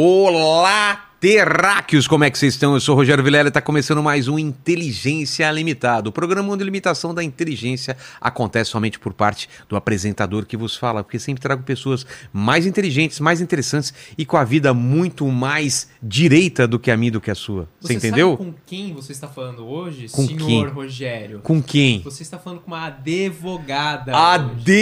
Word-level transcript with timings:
Olá, 0.00 1.07
terráqueos, 1.20 2.06
como 2.06 2.22
é 2.22 2.30
que 2.30 2.38
vocês 2.38 2.54
estão? 2.54 2.74
Eu 2.74 2.80
sou 2.80 2.94
o 2.94 2.98
Rogério 2.98 3.24
Vilela 3.24 3.48
e 3.48 3.50
está 3.50 3.60
começando 3.60 4.00
mais 4.00 4.28
um 4.28 4.38
Inteligência 4.38 5.50
Limitada, 5.50 6.08
o 6.08 6.12
programa 6.12 6.52
onde 6.52 6.62
a 6.62 6.64
limitação 6.64 7.12
da 7.12 7.24
inteligência 7.24 7.96
acontece 8.20 8.70
somente 8.70 9.00
por 9.00 9.12
parte 9.12 9.48
do 9.68 9.74
apresentador 9.74 10.46
que 10.46 10.56
vos 10.56 10.76
fala, 10.76 11.02
porque 11.02 11.18
sempre 11.18 11.42
trago 11.42 11.64
pessoas 11.64 12.06
mais 12.32 12.66
inteligentes, 12.66 13.18
mais 13.18 13.40
interessantes 13.40 13.92
e 14.16 14.24
com 14.24 14.36
a 14.36 14.44
vida 14.44 14.72
muito 14.72 15.26
mais 15.26 15.88
direita 16.00 16.68
do 16.68 16.78
que 16.78 16.88
a 16.88 16.96
minha 16.96 17.10
do 17.10 17.20
que 17.20 17.32
a 17.32 17.34
sua. 17.34 17.68
Você, 17.80 17.94
entendeu? 17.94 18.36
Sabe 18.38 18.50
com 18.50 18.54
quem 18.64 18.94
você 18.94 19.10
está 19.10 19.26
falando 19.26 19.66
hoje, 19.66 20.08
Com 20.10 20.24
senhor 20.24 20.46
quem? 20.46 20.66
Rogério? 20.68 21.40
Com 21.40 21.60
quem? 21.60 22.00
Você 22.02 22.22
está 22.22 22.38
falando 22.38 22.60
com 22.60 22.68
uma 22.68 22.86
advogada. 22.86 24.12
hoje. 24.12 24.34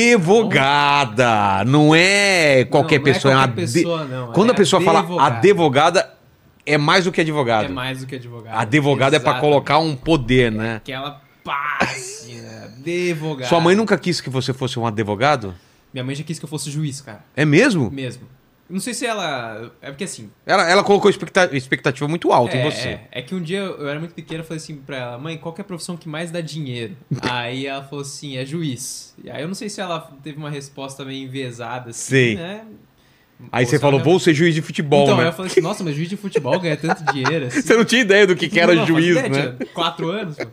Advogada! 0.03 1.65
Não 1.65 1.95
é 1.95 2.67
qualquer 2.67 2.99
Não, 2.99 3.05
não 3.05 3.11
é 3.11 3.15
pessoa, 3.15 3.33
é 3.33 3.37
uma 3.37 3.43
qualquer 3.47 3.63
ade- 3.63 3.73
pessoa, 3.73 4.05
não, 4.05 4.33
Quando 4.33 4.49
é 4.51 4.53
a 4.53 4.55
pessoa 4.55 4.83
fala 4.83 4.99
advogada. 5.27 6.15
É 6.67 6.77
mais 6.77 7.05
do 7.05 7.13
que 7.13 7.21
advogado. 7.21 7.67
É 7.67 7.69
mais 7.69 8.01
do 8.01 8.07
que 8.07 8.17
advogada. 8.17 8.59
Advogado 8.59 9.15
é 9.15 9.19
pra 9.19 9.31
Exatamente. 9.31 9.51
colocar 9.51 9.79
um 9.79 9.97
poder, 9.97 10.51
né? 10.51 10.77
Aquela 10.77 11.23
passe, 11.45 12.33
né? 12.35 12.73
advogada. 12.79 13.49
Sua 13.49 13.61
mãe 13.61 13.75
nunca 13.77 13.97
quis 13.97 14.21
que 14.21 14.29
você 14.29 14.53
fosse 14.53 14.79
um 14.79 14.87
advogado? 14.87 15.55
Minha 15.93 16.05
mãe 16.05 16.15
já 16.15 16.25
quis 16.25 16.39
que 16.39 16.45
eu 16.45 16.49
fosse 16.49 16.71
juiz, 16.71 17.01
cara. 17.01 17.25
É 17.35 17.45
mesmo? 17.45 17.91
Mesmo. 17.91 18.27
Não 18.69 18.81
sei 18.81 18.95
se 18.95 19.07
ela... 19.07 19.73
É 19.81 19.91
porque 19.91 20.03
assim... 20.03 20.29
Ela, 20.45 20.69
ela 20.69 20.83
colocou 20.83 21.09
expecta- 21.09 21.49
expectativa 21.53 22.09
muito 22.09 22.33
alta 22.33 22.57
é, 22.57 22.61
em 22.61 22.71
você. 22.71 22.89
É, 22.89 23.09
é 23.13 23.23
que 23.23 23.33
um 23.33 23.41
dia 23.41 23.61
eu 23.61 23.89
era 23.89 23.99
muito 24.01 24.13
pequena, 24.13 24.41
eu 24.41 24.45
falei 24.45 24.57
assim 24.57 24.77
pra 24.77 24.97
ela, 24.97 25.19
mãe, 25.19 25.39
qual 25.39 25.55
que 25.55 25.61
é 25.61 25.63
a 25.63 25.65
profissão 25.65 25.97
que 25.97 26.09
mais 26.09 26.33
dá 26.33 26.41
dinheiro? 26.41 26.97
aí 27.23 27.65
ela 27.65 27.85
falou 27.85 28.03
assim, 28.03 28.37
é 28.37 28.45
juiz. 28.45 29.15
E 29.23 29.31
aí 29.31 29.41
eu 29.43 29.47
não 29.47 29.55
sei 29.55 29.69
se 29.69 29.81
ela 29.81 30.01
teve 30.23 30.37
uma 30.37 30.51
resposta 30.51 31.05
meio 31.05 31.25
enviesada, 31.25 31.91
assim, 31.91 32.11
Sei. 32.11 32.35
né? 32.35 32.65
Aí 33.53 33.67
você 33.67 33.79
falou, 33.79 34.03
vou 34.03 34.19
ser 34.19 34.33
juiz 34.35 34.55
de 34.55 34.63
futebol, 34.63 35.05
Então, 35.05 35.17
né? 35.19 35.29
eu 35.29 35.33
falei 35.33 35.51
assim, 35.51 35.61
nossa, 35.61 35.85
mas 35.85 35.95
juiz 35.95 36.09
de 36.09 36.17
futebol 36.17 36.59
ganha 36.59 36.77
tanto 36.77 37.05
dinheiro 37.13 37.47
assim. 37.47 37.61
Você 37.63 37.77
não 37.77 37.85
tinha 37.85 38.01
ideia 38.01 38.27
do 38.27 38.35
que, 38.35 38.49
que 38.49 38.59
era 38.59 38.75
Não, 38.75 38.87
juiz, 38.87 39.15
né? 39.15 39.27
ideia, 39.27 39.57
Quatro 39.75 40.09
anos, 40.11 40.37
pô. 40.37 40.47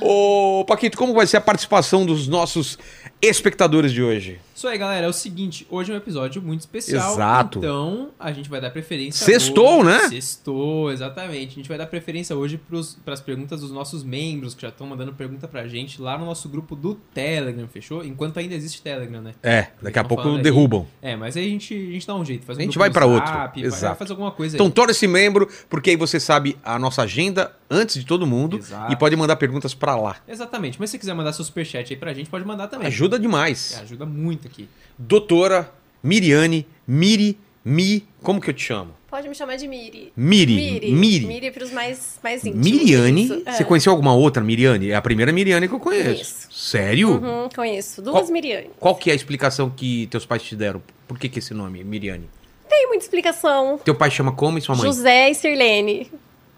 Ô, 0.00 0.64
Paquito, 0.64 0.96
como 0.96 1.14
vai 1.14 1.26
ser 1.26 1.36
a 1.36 1.40
participação 1.40 2.04
dos 2.06 2.26
nossos 2.28 2.78
espectadores 3.22 3.92
de 3.92 4.02
hoje? 4.02 4.38
Isso 4.58 4.66
aí, 4.66 4.76
galera. 4.76 5.06
É 5.06 5.08
o 5.08 5.12
seguinte, 5.12 5.64
hoje 5.70 5.92
é 5.92 5.94
um 5.94 5.96
episódio 5.96 6.42
muito 6.42 6.62
especial. 6.62 7.12
Exato. 7.12 7.60
Então, 7.60 8.08
a 8.18 8.32
gente 8.32 8.50
vai 8.50 8.60
dar 8.60 8.70
preferência 8.70 9.24
Sextou, 9.24 9.82
hoje- 9.82 9.84
né? 9.88 10.08
Sextou, 10.08 10.90
exatamente. 10.90 11.52
A 11.52 11.54
gente 11.54 11.68
vai 11.68 11.78
dar 11.78 11.86
preferência 11.86 12.34
hoje 12.34 12.60
para 13.04 13.14
as 13.14 13.20
perguntas 13.20 13.60
dos 13.60 13.70
nossos 13.70 14.02
membros, 14.02 14.56
que 14.56 14.62
já 14.62 14.70
estão 14.70 14.84
mandando 14.84 15.12
pergunta 15.12 15.46
pra 15.46 15.68
gente 15.68 16.02
lá 16.02 16.18
no 16.18 16.26
nosso 16.26 16.48
grupo 16.48 16.74
do 16.74 16.96
Telegram, 17.14 17.68
fechou? 17.68 18.04
Enquanto 18.04 18.36
ainda 18.40 18.52
existe 18.56 18.82
Telegram, 18.82 19.20
né? 19.22 19.34
É, 19.44 19.68
daqui 19.80 20.00
a 20.00 20.02
pouco 20.02 20.24
falando 20.24 20.38
aí. 20.38 20.42
derrubam. 20.42 20.84
É, 21.00 21.14
mas 21.14 21.36
aí 21.36 21.46
a 21.46 21.48
gente, 21.50 21.72
a 21.72 21.92
gente 21.92 22.04
dá 22.08 22.16
um 22.16 22.24
jeito. 22.24 22.44
Faz 22.44 22.58
um 22.58 22.60
A 22.60 22.64
gente 22.64 22.76
vai 22.78 22.90
pra 22.90 23.06
outro. 23.06 23.32
Exato. 23.54 23.86
Vai 23.90 23.94
fazer 23.94 24.10
alguma 24.10 24.32
coisa 24.32 24.56
Então 24.56 24.66
aí. 24.66 24.72
torne-se 24.72 25.06
membro, 25.06 25.48
porque 25.70 25.90
aí 25.90 25.96
você 25.96 26.18
sabe 26.18 26.58
a 26.64 26.80
nossa 26.80 27.02
agenda 27.02 27.52
antes 27.70 27.94
de 27.96 28.04
todo 28.04 28.26
mundo 28.26 28.56
Exato. 28.58 28.92
e 28.92 28.96
pode 28.96 29.14
mandar 29.14 29.36
perguntas 29.36 29.72
pra 29.72 29.94
lá. 29.94 30.16
Exatamente. 30.26 30.80
Mas 30.80 30.90
se 30.90 30.94
você 30.94 30.98
quiser 30.98 31.14
mandar 31.14 31.32
seu 31.32 31.44
superchat 31.44 31.92
aí 31.92 31.96
pra 31.96 32.12
gente, 32.12 32.28
pode 32.28 32.44
mandar 32.44 32.66
também. 32.66 32.88
Ajuda 32.88 33.20
demais. 33.20 33.74
É, 33.78 33.82
ajuda 33.82 34.04
muito 34.04 34.47
aqui. 34.48 34.68
Doutora 34.98 35.70
Miriane, 36.02 36.66
Miri, 36.86 37.38
Mi, 37.64 38.04
como 38.22 38.40
que 38.40 38.50
eu 38.50 38.54
te 38.54 38.62
chamo? 38.64 38.92
Pode 39.10 39.28
me 39.28 39.34
chamar 39.34 39.56
de 39.56 39.66
Miri. 39.66 40.12
Miri. 40.16 40.54
Miri. 40.54 40.92
Miri. 40.92 41.26
Miri 41.26 41.50
pros 41.50 41.70
mais, 41.72 42.18
mais 42.22 42.44
íntimos. 42.44 42.66
Miriane? 42.70 43.42
É. 43.46 43.52
Você 43.52 43.64
conheceu 43.64 43.90
alguma 43.92 44.14
outra 44.14 44.42
Miriane? 44.42 44.90
É 44.90 44.94
a 44.94 45.00
primeira 45.02 45.32
Miriane 45.32 45.66
que 45.66 45.74
eu 45.74 45.80
conheço. 45.80 46.04
Conheço. 46.10 46.48
Sério? 46.52 47.10
Uhum, 47.12 47.48
conheço. 47.54 48.02
Duas 48.02 48.24
Qual- 48.24 48.32
Miriane. 48.32 48.70
Qual 48.78 48.94
que 48.96 49.08
é 49.08 49.12
a 49.12 49.16
explicação 49.16 49.70
que 49.70 50.06
teus 50.08 50.26
pais 50.26 50.42
te 50.42 50.54
deram? 50.54 50.82
Por 51.06 51.18
que, 51.18 51.28
que 51.28 51.38
esse 51.38 51.54
nome, 51.54 51.82
Miriane? 51.84 52.28
Tem 52.68 52.86
muita 52.86 53.02
explicação. 53.04 53.78
Teu 53.82 53.94
pai 53.94 54.10
chama 54.10 54.32
como 54.32 54.58
e 54.58 54.60
sua 54.60 54.76
mãe? 54.76 54.84
José 54.84 55.30
e 55.30 55.34
Sirlene. 55.34 56.10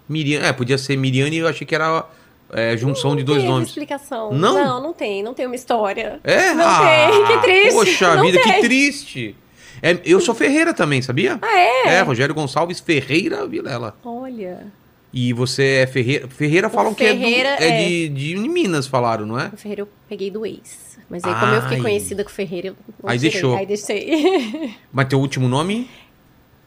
Miriane. 0.09 0.47
É, 0.47 0.53
podia 0.53 0.77
ser 0.77 0.97
Miriane 0.97 1.37
eu 1.37 1.47
achei 1.47 1.65
que 1.67 1.75
era 1.75 2.05
é, 2.53 2.77
junção 2.77 3.15
de 3.17 3.23
dois 3.23 3.43
nomes. 3.45 3.69
explicação. 3.69 4.33
Não? 4.33 4.55
Não, 4.55 4.83
não 4.83 4.93
tem. 4.93 5.23
Não 5.23 5.35
tem 5.35 5.47
uma 5.47 5.55
história. 5.55 6.21
É? 6.25 6.53
Não 6.55 6.65
Ah, 6.67 6.81
tem. 7.11 7.27
Que 7.27 7.43
triste. 7.43 7.73
Poxa 7.75 8.17
Não 8.17 8.25
vida, 8.25 8.39
que 8.39 8.53
tem. 8.53 8.61
triste. 8.63 9.37
É, 9.83 9.99
eu 10.05 10.21
sou 10.21 10.35
Ferreira 10.35 10.75
também, 10.75 11.01
sabia? 11.01 11.39
Ah, 11.41 11.59
é? 11.59 11.89
É, 11.97 12.01
Rogério 12.03 12.35
Gonçalves 12.35 12.81
Ferreira 12.81 13.47
Vilela. 13.47 13.97
Olha. 14.05 14.67
E 15.13 15.33
você 15.33 15.81
é 15.83 15.87
Ferreira. 15.87 16.29
Ferreira 16.29 16.69
falam 16.69 16.93
que 16.95 17.03
é, 17.05 17.13
do- 17.15 17.19
Ferreira 17.19 17.49
é, 17.59 17.65
é- 17.83 17.89
De, 17.89 18.09
de 18.11 18.37
Minas, 18.37 18.87
falaram, 18.87 19.25
não 19.27 19.39
é? 19.41 19.51
O 19.53 19.57
Ferreira 19.57 19.83
eu 19.83 19.89
peguei 20.09 20.31
do 20.31 20.45
ex. 20.47 20.91
Mas 21.09 21.25
aí, 21.25 21.35
como 21.35 21.53
eu 21.55 21.63
fiquei 21.63 21.77
Ai. 21.79 21.83
conhecida 21.83 22.23
com 22.23 22.31
o 22.31 22.33
Ferreira, 22.33 22.69
eu 22.69 22.77
não 23.03 23.11
Aí 23.11 23.19
tirei. 23.19 23.31
deixou. 23.33 23.57
Aí 23.57 23.67
deixei. 23.67 24.75
Mas 24.93 25.09
teu 25.09 25.19
último 25.19 25.49
nome? 25.49 25.91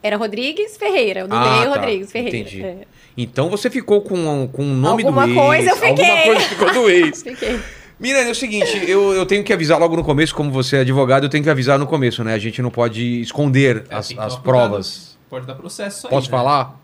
Era 0.01 0.17
Rodrigues 0.17 0.75
Ferreira. 0.75 1.23
O 1.23 1.27
do 1.29 1.35
Ah, 1.35 1.59
meio, 1.59 1.71
tá. 1.71 1.79
Rodrigues 1.79 2.11
Ferreira. 2.11 2.37
Entendi. 2.37 2.61
É. 2.61 2.77
Então 3.17 3.49
você 3.49 3.69
ficou 3.69 4.01
com, 4.01 4.47
com 4.51 4.63
o 4.63 4.73
nome 4.75 5.03
Alguma 5.03 5.25
do 5.27 5.33
ex. 5.33 5.39
coisa 5.41 5.69
eu 5.71 5.75
fiquei. 5.75 6.09
Alguma 6.09 6.23
coisa 6.23 6.41
ficou 6.49 6.73
do 6.73 6.89
ex. 6.89 7.21
Fiquei. 7.23 7.59
Miranda, 7.99 8.29
é 8.29 8.31
o 8.31 8.35
seguinte, 8.35 8.83
eu, 8.89 9.13
eu 9.13 9.25
tenho 9.25 9.43
que 9.43 9.53
avisar 9.53 9.79
logo 9.79 9.95
no 9.95 10.03
começo, 10.03 10.35
como 10.35 10.51
você 10.51 10.77
é 10.77 10.79
advogado, 10.81 11.23
eu 11.23 11.29
tenho 11.29 11.43
que 11.43 11.49
avisar 11.49 11.77
no 11.79 11.85
começo, 11.87 12.23
né? 12.23 12.33
A 12.33 12.37
gente 12.39 12.61
não 12.61 12.69
pode 12.71 13.21
esconder 13.21 13.85
É, 13.89 13.95
as, 13.95 13.99
as 13.99 14.07
tomar 14.09 14.25
cuidado. 14.27 14.41
provas. 14.43 15.17
Pode 15.29 15.45
dar 15.45 15.55
processo 15.55 15.97
isso 15.99 16.07
aí, 16.07 16.11
Posso 16.11 16.27
né? 16.27 16.31
falar 16.37 16.79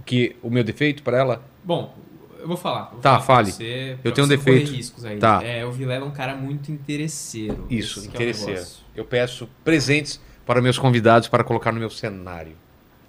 o 0.00 0.02
que 0.02 0.34
o 0.42 0.50
meu 0.50 0.64
defeito 0.64 1.02
pra 1.04 1.18
ela? 1.18 1.42
Bom, 1.62 1.94
eu 2.40 2.48
vou 2.48 2.56
falar. 2.56 2.88
vou 2.90 3.00
Tá, 3.00 3.20
falar 3.20 3.22
fale. 3.22 3.52
Você, 3.52 3.96
Eu 4.02 4.10
tenho 4.12 4.24
um 4.24 4.28
defeito. 4.28 4.72
riscos 4.72 5.04
aí. 5.04 5.18
Tá. 5.18 5.40
É, 5.44 5.64
o 5.64 5.70
Vilela 5.70 6.04
é 6.04 6.08
um 6.08 6.10
cara 6.12 6.34
muito 6.34 6.72
interesseiro. 6.72 7.66
Isso, 7.70 8.00
é 8.00 8.04
interesseiro. 8.06 8.52
negócio. 8.54 8.78
Eu 8.96 9.04
peço 9.04 9.48
presentes 9.62 10.20
para 10.44 10.60
meus 10.60 10.78
convidados 10.78 11.28
para 11.28 11.44
colocar 11.44 11.70
no 11.70 11.78
meu 11.78 11.90
cenário. 11.90 12.52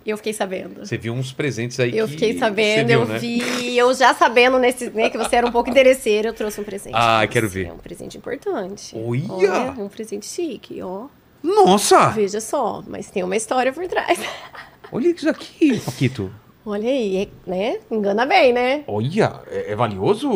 Eu 0.08 0.16
fiquei 0.16 0.32
sabendo. 0.32 0.86
Você 0.86 0.98
viu 0.98 1.14
uns 1.14 1.34
presentes 1.34 1.78
aí 1.82 1.98
Eu 1.98 2.06
que 2.06 2.14
fiquei 2.14 2.38
sabendo, 2.38 2.88
viu, 2.88 3.02
eu 3.02 3.06
né? 3.06 3.18
vi, 3.20 3.78
eu 3.78 3.94
já 3.94 4.14
sabendo 4.14 4.58
nesse, 4.58 4.90
né, 4.92 5.10
que 5.10 5.18
você 5.18 5.36
era 5.36 5.46
um 5.46 5.52
pouco 5.52 5.70
interesseiro, 5.70 6.30
eu 6.30 6.34
trouxe 6.34 6.62
um 6.62 6.64
presente. 6.64 6.96
Ah, 6.96 7.28
quero 7.30 7.50
ver. 7.50 7.68
É 7.68 7.74
um 7.74 7.78
presente 7.78 8.18
importante. 8.18 8.96
Olha! 8.98 9.72
um 9.78 9.90
presente 9.90 10.26
chique, 10.26 10.82
ó. 10.82 11.08
Nossa! 11.44 12.08
Veja 12.12 12.40
só, 12.40 12.82
mas 12.88 13.12
tem 13.12 13.22
uma 13.22 13.36
história 13.36 13.74
por 13.74 13.86
trás. 13.88 14.18
Olha 14.92 15.10
isso 15.10 15.30
aqui, 15.30 15.78
Paquito. 15.82 16.32
Olha 16.66 16.90
aí, 16.90 17.24
é, 17.24 17.50
né? 17.50 17.80
Engana 17.92 18.26
bem, 18.26 18.54
né? 18.54 18.84
Olha, 18.88 19.42
é, 19.48 19.72
é 19.72 19.76
valioso, 19.76 20.30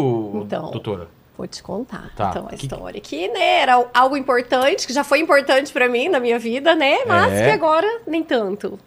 Então. 0.46 0.70
doutora? 0.72 1.08
Vou 1.38 1.48
te 1.48 1.64
contar. 1.64 2.14
Tá. 2.16 2.30
Então, 2.30 2.46
a 2.46 2.50
Que- 2.50 2.56
história 2.68 2.98
aqui, 2.98 3.28
né, 3.30 3.62
era 3.62 3.86
algo 3.94 4.16
importante, 4.18 4.86
que 4.86 4.94
já 4.94 5.04
foi 5.04 5.20
importante 5.20 5.72
pra 5.74 5.88
mim 5.90 6.08
na 6.10 6.20
minha 6.20 6.38
vida, 6.38 6.76
né? 6.76 7.00
Mas 7.08 7.32
É. 7.34 7.46
que 7.46 7.52
agora 7.52 7.88
nem 8.06 8.22
tanto. 8.22 8.78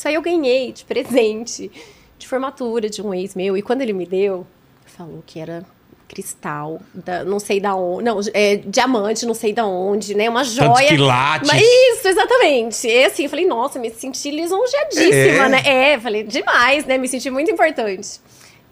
Isso 0.00 0.08
aí 0.08 0.14
eu 0.14 0.22
ganhei 0.22 0.72
de 0.72 0.82
presente, 0.86 1.70
de 2.18 2.26
formatura 2.26 2.88
de 2.88 3.02
um 3.02 3.12
ex 3.12 3.34
meu. 3.34 3.54
E 3.54 3.60
quando 3.60 3.82
ele 3.82 3.92
me 3.92 4.06
deu, 4.06 4.46
falou 4.86 5.22
que 5.26 5.38
era 5.38 5.62
cristal, 6.08 6.80
da- 6.94 7.22
não 7.22 7.38
sei 7.38 7.60
da 7.60 7.74
onde, 7.76 8.04
não, 8.04 8.18
é 8.32 8.56
diamante, 8.56 9.26
não 9.26 9.34
sei 9.34 9.52
da 9.52 9.66
onde, 9.66 10.14
né? 10.14 10.30
Uma 10.30 10.40
Tantos 10.40 10.54
joia. 10.54 10.88
quilates. 10.88 11.46
Mas 11.52 11.60
isso, 11.62 12.08
exatamente. 12.08 12.88
E 12.88 13.04
assim, 13.04 13.24
eu 13.24 13.28
falei, 13.28 13.46
nossa, 13.46 13.78
me 13.78 13.90
senti 13.90 14.30
lisonjeadíssima, 14.30 15.44
É. 15.44 15.48
né? 15.50 15.62
É, 15.66 16.00
falei, 16.00 16.22
demais, 16.22 16.86
né? 16.86 16.96
Me 16.96 17.06
senti 17.06 17.28
muito 17.30 17.50
importante. 17.50 18.22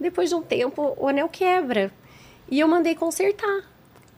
Depois 0.00 0.31
de 0.31 0.34
um 0.34 0.41
tempo, 0.41 0.94
o 0.97 1.09
anel 1.09 1.28
quebra. 1.28 1.93
E 2.50 2.59
eu 2.59 2.67
mandei 2.67 2.94
consertar. 2.94 3.61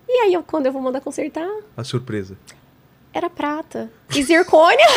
E 0.08 0.12
aí, 0.12 0.32
eu, 0.32 0.44
quando 0.44 0.66
eu 0.66 0.72
vou 0.72 0.80
mandar 0.80 1.00
consertar, 1.00 1.50
A 1.76 1.82
surpresa. 1.82 2.38
era 3.12 3.28
prata. 3.28 3.90
E 4.14 4.22
zircônia. 4.22 4.86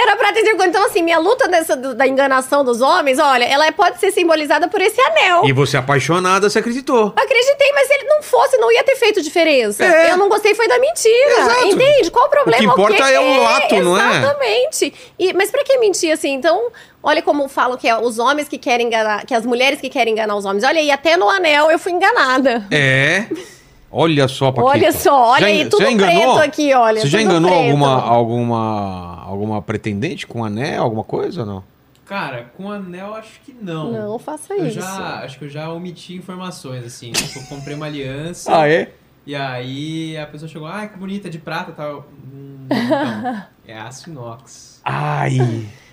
era 0.00 0.16
prata 0.16 0.38
e 0.38 0.42
zircônia. 0.42 0.68
Então, 0.68 0.84
assim, 0.84 1.02
minha 1.02 1.18
luta 1.18 1.48
dessa, 1.48 1.76
da 1.76 2.06
enganação 2.06 2.64
dos 2.64 2.80
homens, 2.80 3.18
olha, 3.18 3.44
ela 3.44 3.70
pode 3.72 3.98
ser 3.98 4.10
simbolizada 4.10 4.68
por 4.68 4.80
esse 4.80 5.00
anel. 5.00 5.42
E 5.44 5.52
você 5.52 5.76
apaixonada, 5.76 6.48
você 6.48 6.58
acreditou. 6.58 7.12
Acreditei, 7.16 7.72
mas 7.72 7.86
se 7.86 7.94
ele 7.94 8.04
não 8.04 8.22
fosse, 8.22 8.56
não 8.56 8.72
ia 8.72 8.82
ter 8.82 8.96
feito 8.96 9.22
diferença. 9.22 9.84
É. 9.84 10.12
Eu 10.12 10.16
não 10.16 10.28
gostei, 10.28 10.54
foi 10.54 10.68
da 10.68 10.78
mentira. 10.78 11.40
Exato. 11.40 11.66
Entende? 11.66 12.10
Qual 12.10 12.26
o 12.26 12.30
problema? 12.30 12.62
O 12.62 12.66
que 12.66 12.80
importa 12.80 12.96
que 12.96 13.12
é 13.12 13.20
o 13.20 13.46
ato, 13.46 13.82
não 13.82 14.00
é? 14.00 14.18
Exatamente. 14.18 14.94
E, 15.18 15.32
mas 15.32 15.50
pra 15.50 15.62
que 15.64 15.78
mentir 15.78 16.12
assim? 16.12 16.32
Então, 16.32 16.70
olha 17.02 17.22
como 17.22 17.48
falam 17.48 17.76
que 17.76 17.88
é 17.88 17.98
os 17.98 18.18
homens 18.18 18.48
que 18.48 18.58
querem 18.58 18.86
enganar, 18.86 19.24
que 19.26 19.34
as 19.34 19.44
mulheres 19.44 19.80
que 19.80 19.88
querem 19.88 20.12
enganar 20.12 20.36
os 20.36 20.44
homens. 20.44 20.64
Olha 20.64 20.80
aí, 20.80 20.90
até 20.90 21.16
no 21.16 21.28
anel 21.28 21.70
eu 21.70 21.78
fui 21.78 21.92
enganada. 21.92 22.66
É. 22.70 23.26
Olha 23.92 24.28
só, 24.28 24.52
Paquito. 24.52 24.66
Olha 24.72 24.92
só, 24.92 25.30
olha 25.30 25.40
Já 25.40 25.46
aí, 25.46 25.64
tudo 25.68 25.84
preto 25.96 26.38
aqui, 26.38 26.72
olha. 26.74 27.00
Você 27.00 27.08
já 27.08 27.20
enganou 27.20 27.50
preto. 27.50 27.64
alguma, 27.64 28.00
alguma, 28.02 29.22
alguma 29.24 29.62
pretendente 29.62 30.26
com 30.26 30.44
anel, 30.44 30.82
alguma 30.82 31.02
coisa 31.02 31.40
ou 31.40 31.46
não? 31.46 31.64
Cara, 32.06 32.50
com 32.56 32.70
anel 32.70 33.14
acho 33.14 33.40
que 33.44 33.52
não. 33.52 33.92
Não 33.92 34.18
faça 34.18 34.54
Eu 34.54 34.66
isso. 34.66 34.80
já, 34.80 35.20
acho 35.24 35.38
que 35.38 35.44
eu 35.44 35.48
já 35.48 35.72
omiti 35.72 36.14
informações, 36.14 36.84
assim. 36.84 37.12
Tipo, 37.12 37.38
eu 37.40 37.44
comprei 37.46 37.74
uma 37.74 37.86
aliança. 37.86 38.68
é? 38.68 38.92
E 39.26 39.34
aí 39.34 40.16
a 40.16 40.26
pessoa 40.26 40.48
chegou, 40.48 40.66
ah, 40.66 40.86
que 40.86 40.98
bonita, 40.98 41.28
de 41.30 41.38
prata 41.38 41.70
e 41.70 41.74
tal. 41.74 42.06
Hum, 42.32 42.66
não, 42.68 43.42
é 43.66 43.78
aço 43.78 44.10
inox. 44.10 44.80
Ai. 44.84 45.38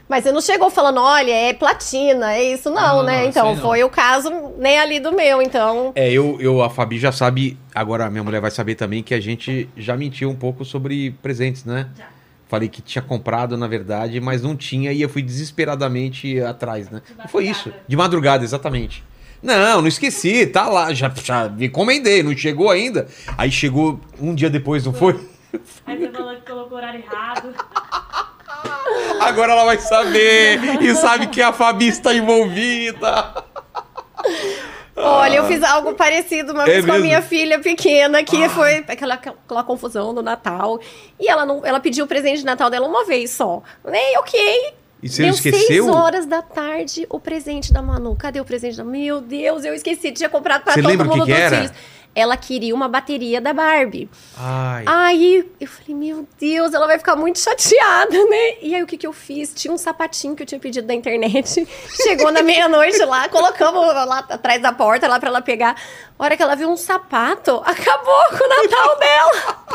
Mas 0.08 0.24
você 0.24 0.32
não 0.32 0.40
chegou 0.40 0.70
falando, 0.70 1.02
olha, 1.02 1.32
é 1.34 1.54
platina, 1.54 2.34
é 2.34 2.54
isso, 2.54 2.70
não, 2.70 2.98
Não, 2.98 3.04
né? 3.04 3.26
então, 3.26 3.54
não. 3.54 3.62
foi 3.62 3.84
o 3.84 3.90
caso 3.90 4.32
nem 4.58 4.80
ali 4.80 5.00
do 5.00 5.12
meu, 5.12 5.42
então. 5.42 5.92
É, 5.96 6.10
eu, 6.10 6.38
eu, 6.40 6.64
a 6.64 6.70
Fabi 6.70 6.98
já 6.98 7.12
sabe, 7.12 7.58
agora 7.76 8.06
a 8.06 8.10
minha 8.10 8.24
mulher 8.24 8.40
vai 8.40 8.52
saber 8.52 8.76
também 8.76 9.04
que 9.04 9.14
a 9.14 9.20
gente 9.20 9.70
já 9.76 9.98
mentiu 9.98 10.30
um 10.30 10.36
pouco 10.36 10.64
sobre 10.64 11.12
presentes, 11.22 11.66
né? 11.66 11.90
falei 12.48 12.70
que 12.70 12.82
tinha 12.82 13.02
comprado, 13.02 13.58
na 13.58 13.68
verdade, 13.68 14.20
mas 14.20 14.42
não 14.42 14.56
tinha 14.56 14.92
e 14.92 15.02
eu 15.02 15.10
fui 15.10 15.22
desesperadamente 15.22 16.40
atrás, 16.42 16.90
né? 16.90 17.02
De 17.22 17.30
Foi 17.30 17.46
isso. 17.46 17.72
De 17.88 17.96
madrugada, 17.96 18.44
exatamente. 18.44 19.04
Não, 19.42 19.82
não 19.82 19.88
esqueci, 19.88 20.48
tá 20.48 20.68
lá, 20.68 20.94
já, 20.94 21.12
já 21.24 21.48
me 21.50 21.68
encomendei, 21.68 22.24
não 22.24 22.36
chegou 22.36 22.72
ainda. 22.72 23.08
Aí 23.38 23.52
chegou 23.52 24.00
um 24.20 24.34
dia 24.34 24.50
depois, 24.50 24.86
não 24.86 24.94
foi? 24.94 25.14
Aí 25.86 25.98
você 25.98 26.10
falou 26.10 26.36
que 26.36 26.42
colocou 26.42 26.74
o 26.74 26.76
horário 26.78 27.02
errado. 27.02 27.54
Agora 29.22 29.52
ela 29.54 29.66
vai 29.66 29.78
saber 29.80 30.60
e 30.82 30.96
sabe 30.96 31.28
que 31.28 31.42
a 31.42 31.52
Fabi 31.54 31.88
está 31.88 32.14
envolvida. 32.14 33.44
Olha, 34.96 35.36
eu 35.36 35.46
fiz 35.46 35.62
algo 35.62 35.94
parecido 35.94 36.54
uma 36.54 36.64
É 36.64 36.66
vez 36.66 36.86
com 36.86 36.92
a 36.92 36.94
mesmo? 36.96 37.06
minha 37.08 37.22
filha 37.22 37.60
pequena, 37.60 38.24
que 38.24 38.44
Ah. 38.44 38.50
foi 38.50 38.84
aquela, 38.88 39.14
aquela 39.14 39.64
confusão 39.64 40.12
do 40.14 40.24
Natal. 40.24 40.80
E 41.20 41.30
ela 41.30 41.46
não, 41.46 41.64
ela 41.64 41.80
pediu 41.80 42.06
o 42.06 42.08
presente 42.08 42.40
de 42.40 42.46
Natal 42.46 42.70
dela 42.70 42.88
uma 42.88 43.06
vez 43.06 43.30
só. 43.32 43.62
Nem 43.86 44.18
ok. 44.18 44.74
E 45.04 45.08
você 45.08 45.22
Deu 45.24 45.32
esqueceu? 45.34 45.62
seis 45.68 45.88
horas 45.88 46.26
da 46.26 46.42
tarde 46.42 47.06
o 47.12 47.20
presente 47.20 47.72
da 47.72 47.84
Manu. 47.84 48.16
Cadê 48.16 48.42
o 48.42 48.46
presente 48.46 48.76
da 48.78 48.84
Meu 48.84 49.22
Deus, 49.22 49.64
eu 49.64 49.76
esqueci. 49.76 50.12
Tinha 50.12 50.30
comprado 50.30 50.64
pra 50.64 50.74
Você 50.74 50.82
todo 50.82 50.98
mundo 50.98 51.10
que 51.12 51.20
que 51.20 51.26
dos 51.32 51.40
era? 51.40 51.56
filhos. 51.58 51.72
Ela 52.18 52.36
queria 52.36 52.74
uma 52.74 52.88
bateria 52.88 53.40
da 53.40 53.54
Barbie. 53.54 54.10
Ai. 54.36 54.84
Aí 54.88 55.52
eu 55.62 55.68
falei, 55.68 55.94
meu 55.94 56.28
Deus, 56.40 56.74
ela 56.74 56.88
vai 56.88 56.98
ficar 56.98 57.16
muito 57.16 57.38
chateada, 57.38 58.18
né? 58.26 58.56
E 58.60 58.74
aí 58.74 58.82
o 58.82 58.88
que, 58.88 58.98
que 58.98 59.06
eu 59.06 59.14
fiz? 59.14 59.54
Tinha 59.54 59.72
um 59.72 59.78
sapatinho 59.78 60.36
que 60.36 60.42
eu 60.42 60.48
tinha 60.48 60.60
pedido 60.60 60.88
da 60.88 60.96
internet. 60.96 61.68
Chegou 62.02 62.32
na 62.32 62.42
meia-noite 62.42 62.98
lá, 63.06 63.30
colocamos 63.30 63.86
lá 63.86 64.26
atrás 64.30 64.60
da 64.60 64.74
porta 64.74 65.08
lá 65.08 65.20
pra 65.20 65.30
ela 65.30 65.42
pegar. 65.44 65.80
A 66.18 66.24
hora 66.24 66.36
que 66.36 66.42
ela 66.42 66.56
viu 66.56 66.72
um 66.72 66.76
sapato, 66.76 67.62
acabou 67.64 68.24
com 68.32 68.44
o 68.44 68.50
Natal 68.50 68.98
dela. 68.98 69.68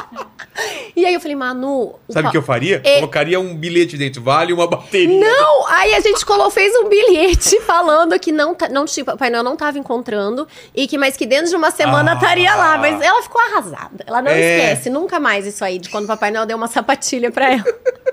E 0.96 1.06
aí 1.06 1.14
eu 1.14 1.20
falei, 1.32 1.54
Manu. 1.54 1.94
o 2.08 2.12
Sabe 2.12 2.28
o 2.28 2.30
que 2.30 2.36
eu 2.36 2.42
faria? 2.42 2.80
É. 2.84 2.96
Colocaria 2.96 3.38
um 3.40 3.54
bilhete 3.56 3.96
dentro, 3.96 4.22
vale 4.22 4.52
uma 4.52 4.66
bateria. 4.66 5.18
Não, 5.20 5.66
aí 5.68 5.94
a 5.94 6.00
gente 6.00 6.24
colou, 6.24 6.50
fez 6.50 6.74
um 6.76 6.88
bilhete 6.88 7.60
falando 7.66 8.18
que 8.18 8.30
não, 8.32 8.54
tá- 8.54 8.68
não 8.68 8.84
tinha, 8.84 9.04
Papai 9.04 9.30
Noel 9.30 9.42
não 9.42 9.56
tava 9.56 9.78
encontrando 9.78 10.46
e 10.74 10.86
que 10.86 10.96
mais 10.98 11.16
que 11.16 11.26
dentro 11.26 11.48
de 11.50 11.56
uma 11.56 11.70
semana 11.70 12.12
Ah. 12.12 12.14
estaria 12.14 12.54
lá. 12.54 12.78
Mas 12.78 13.00
ela 13.00 13.22
ficou 13.22 13.40
arrasada. 13.40 14.04
Ela 14.06 14.22
não 14.22 14.30
É. 14.30 14.40
esquece 14.72 14.90
nunca 14.90 15.18
mais 15.20 15.46
isso 15.46 15.64
aí 15.64 15.78
de 15.78 15.88
quando 15.88 16.04
o 16.04 16.08
Papai 16.08 16.30
Noel 16.30 16.46
deu 16.46 16.56
uma 16.56 16.68
sapatilha 16.68 17.30
pra 17.30 17.52
ela. 17.52 17.64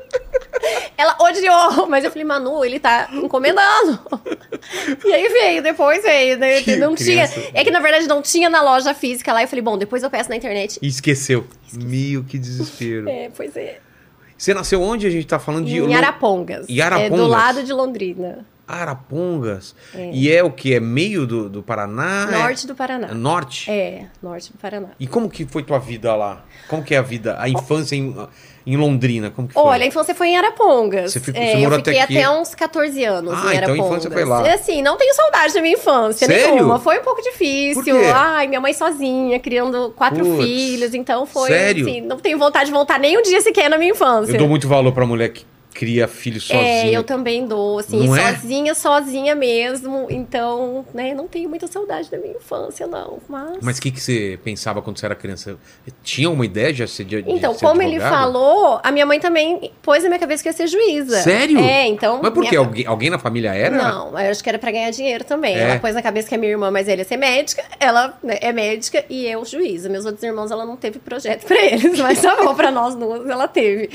Ela 0.98 1.16
odiou, 1.22 1.88
mas 1.88 2.04
eu 2.04 2.12
falei, 2.12 2.26
Manu, 2.26 2.64
ele 2.66 2.80
tá 2.80 3.10
encomendando. 3.14 4.00
E 5.06 5.14
aí 5.14 5.28
veio, 5.30 5.64
depois 5.64 6.04
veio, 6.04 6.38
né? 6.38 6.62
Que 6.62 6.76
não 6.76 6.96
tinha. 6.96 7.28
criança. 7.28 7.52
É 7.54 7.64
que 7.64 7.72
na 7.72 7.80
verdade 7.80 8.08
não 8.08 8.22
tinha 8.22 8.50
na 8.50 8.62
loja 8.62 8.94
física 8.94 9.32
lá. 9.32 9.42
Eu 9.42 9.48
falei, 9.48 9.62
bom, 9.62 9.78
depois 9.78 10.04
eu 10.04 10.10
peço 10.10 10.30
na 10.30 10.36
internet. 10.36 10.80
E 10.82 10.88
esqueceu. 10.88 11.46
Meu, 11.74 12.24
que 12.24 12.38
desespero. 12.38 13.08
É, 13.08 13.30
pois 13.36 13.56
é. 13.56 13.80
Você 14.38 14.54
nasceu 14.54 14.82
onde? 14.82 15.06
A 15.06 15.10
gente 15.10 15.28
tá 15.28 15.38
falando 15.38 15.66
de... 15.66 15.78
Em 15.78 15.94
Arapongas. 15.94 16.68
Em 16.70 16.80
Arapongas? 16.82 17.12
É 17.12 17.16
do 17.16 17.28
lado 17.28 17.64
de 17.64 17.74
Londrina. 17.74 18.46
Arapongas. 18.66 19.76
E 20.14 20.32
é 20.32 20.44
o 20.44 20.52
que? 20.52 20.74
É 20.76 20.80
meio 20.80 21.26
do, 21.26 21.50
do 21.50 21.64
Paraná? 21.64 22.30
É- 22.32 22.38
Norte 22.38 22.68
do 22.68 22.76
Paraná. 22.76 23.08
É 23.08 23.14
norte? 23.14 23.70
É, 23.70 24.06
norte 24.22 24.52
do 24.52 24.58
Paraná. 24.60 24.90
E 25.00 25.08
como 25.08 25.30
que 25.30 25.46
foi 25.46 25.64
tua 25.64 25.80
vida 25.80 26.16
lá? 26.16 26.46
Como 26.68 26.84
que 26.84 26.94
é 26.94 27.00
a 27.00 27.02
vida, 27.02 27.36
a 27.40 27.50
infância 27.50 27.96
em, 27.96 28.16
em 28.66 28.76
Londrina? 28.78 29.30
Como 29.30 29.48
que 29.48 29.54
foi? 29.54 29.64
Olha, 29.64 29.84
a 29.84 29.88
infância 29.88 30.14
foi 30.16 30.28
em 30.30 30.38
Arapongas. 30.38 31.12
Você 31.14 31.20
ficou- 31.20 31.42
É, 31.42 31.52
você 31.52 31.56
eu 31.58 31.60
morou 31.62 31.78
fiquei 31.80 32.00
até 32.00 32.30
uns 32.30 32.54
14 32.56 33.04
anos 33.04 33.34
Ah, 33.34 33.36
em 33.36 33.40
então 33.40 33.50
a 33.52 33.58
Arapongas. 33.58 33.86
infância 33.88 34.12
foi 34.12 34.26
lá. 34.26 34.48
E, 34.48 34.50
assim, 34.52 34.82
não 34.82 34.98
tenho 34.98 35.14
saudade 35.14 35.54
da 35.54 35.62
minha 35.62 35.74
infância 35.76 36.28
Sério? 36.28 36.56
nenhuma. 36.56 36.80
Foi 36.80 37.00
um 37.00 37.04
pouco 37.04 37.22
difícil. 37.22 37.76
Por 37.76 37.84
quê? 37.84 37.92
Ai, 38.14 38.48
minha 38.48 38.62
mãe 38.62 38.74
sozinha, 38.74 39.40
criando 39.40 39.94
quatro 39.96 40.24
filhos. 40.42 40.94
Então 40.94 41.26
foi, 41.26 41.50
sério? 41.50 41.88
assim, 41.88 42.02
não 42.02 42.18
tenho 42.18 42.38
vontade 42.38 42.66
de 42.66 42.72
voltar 42.72 43.00
nem 43.00 43.18
um 43.18 43.22
dia 43.22 43.42
sequer 43.42 43.70
na 43.70 43.78
minha 43.78 43.92
infância. 43.92 44.34
Eu 44.34 44.38
dou 44.38 44.48
muito 44.48 44.68
valor 44.68 44.92
pra 44.92 45.06
mulher 45.06 45.30
que 45.30 45.46
cria 45.80 46.10
filho 46.10 46.42
sozinha. 46.42 46.62
É, 46.62 46.90
eu 46.92 47.04
também 47.06 47.48
dou, 47.48 47.80
assim, 47.80 48.06
Não 48.06 48.14
é? 48.14 48.34
sozinha, 48.36 48.76
sozinha 48.76 49.34
mesmo. 49.34 50.08
Então, 50.10 50.86
né, 50.94 51.14
não 51.14 51.26
tenho 51.26 51.48
muita 51.48 51.68
saudade 51.68 52.12
da 52.12 52.18
minha 52.18 52.34
infância, 52.36 52.86
não. 52.86 53.20
Mas. 53.30 53.58
Mas 53.62 53.78
o 53.78 53.82
que, 53.82 53.90
que 53.92 54.02
você 54.02 54.38
pensava 54.44 54.82
quando 54.82 55.00
você 55.00 55.06
era 55.06 55.16
criança? 55.16 55.58
Tinha 56.04 56.30
uma 56.30 56.46
ideia 56.46 56.74
de 56.74 56.86
ser 56.86 57.06
de, 57.06 57.22
de 57.22 57.32
Então, 57.32 57.54
ser 57.54 57.66
como 57.66 57.82
ele 57.82 57.98
falou, 57.98 58.82
a 58.84 58.92
minha 58.92 59.06
mãe 59.06 59.22
também 59.22 59.72
pôs 59.82 60.04
na 60.04 60.10
minha 60.10 60.20
cabeça 60.20 60.44
que 60.44 60.50
ia 60.50 60.54
ser 60.54 60.68
juíza. 60.68 61.22
Sério? 61.22 61.60
É, 61.60 61.88
então. 61.88 62.20
Mas 62.22 62.34
por 62.34 62.40
minha 62.42 62.50
quê? 62.50 62.58
fa- 62.58 62.62
Alguém, 62.62 62.86
alguém 62.86 63.10
na 63.10 63.18
família 63.18 63.56
era? 63.56 63.78
Não, 63.78 64.10
eu 64.20 64.32
acho 64.32 64.44
que 64.44 64.50
era 64.50 64.60
pra 64.60 64.72
ganhar 64.72 64.92
dinheiro 64.92 65.24
também. 65.24 65.56
É. 65.56 65.60
Ela 65.62 65.80
pôs 65.80 65.96
na 65.96 66.02
cabeça 66.02 66.28
que 66.28 66.36
a 66.36 66.38
minha 66.38 66.52
irmã 66.52 66.70
mais 66.70 66.88
velha 66.88 67.00
ia 67.00 67.06
ser 67.06 67.16
médica, 67.16 67.64
ela 67.80 68.20
né, 68.22 68.38
é 68.42 68.52
médica 68.52 69.06
e 69.10 69.26
eu 69.26 69.46
juíza. 69.46 69.88
Meus 69.88 70.04
outros 70.04 70.22
irmãos, 70.24 70.52
ela 70.52 70.66
não 70.66 70.76
teve 70.76 71.00
projeto 71.00 71.46
pra 71.48 71.56
eles, 71.64 71.98
mas 72.00 72.22
tá 72.22 72.36
bom, 72.44 72.54
pra 72.54 72.70
nós 72.70 72.96
duas 72.96 73.26
ela 73.30 73.48
teve. 73.48 73.90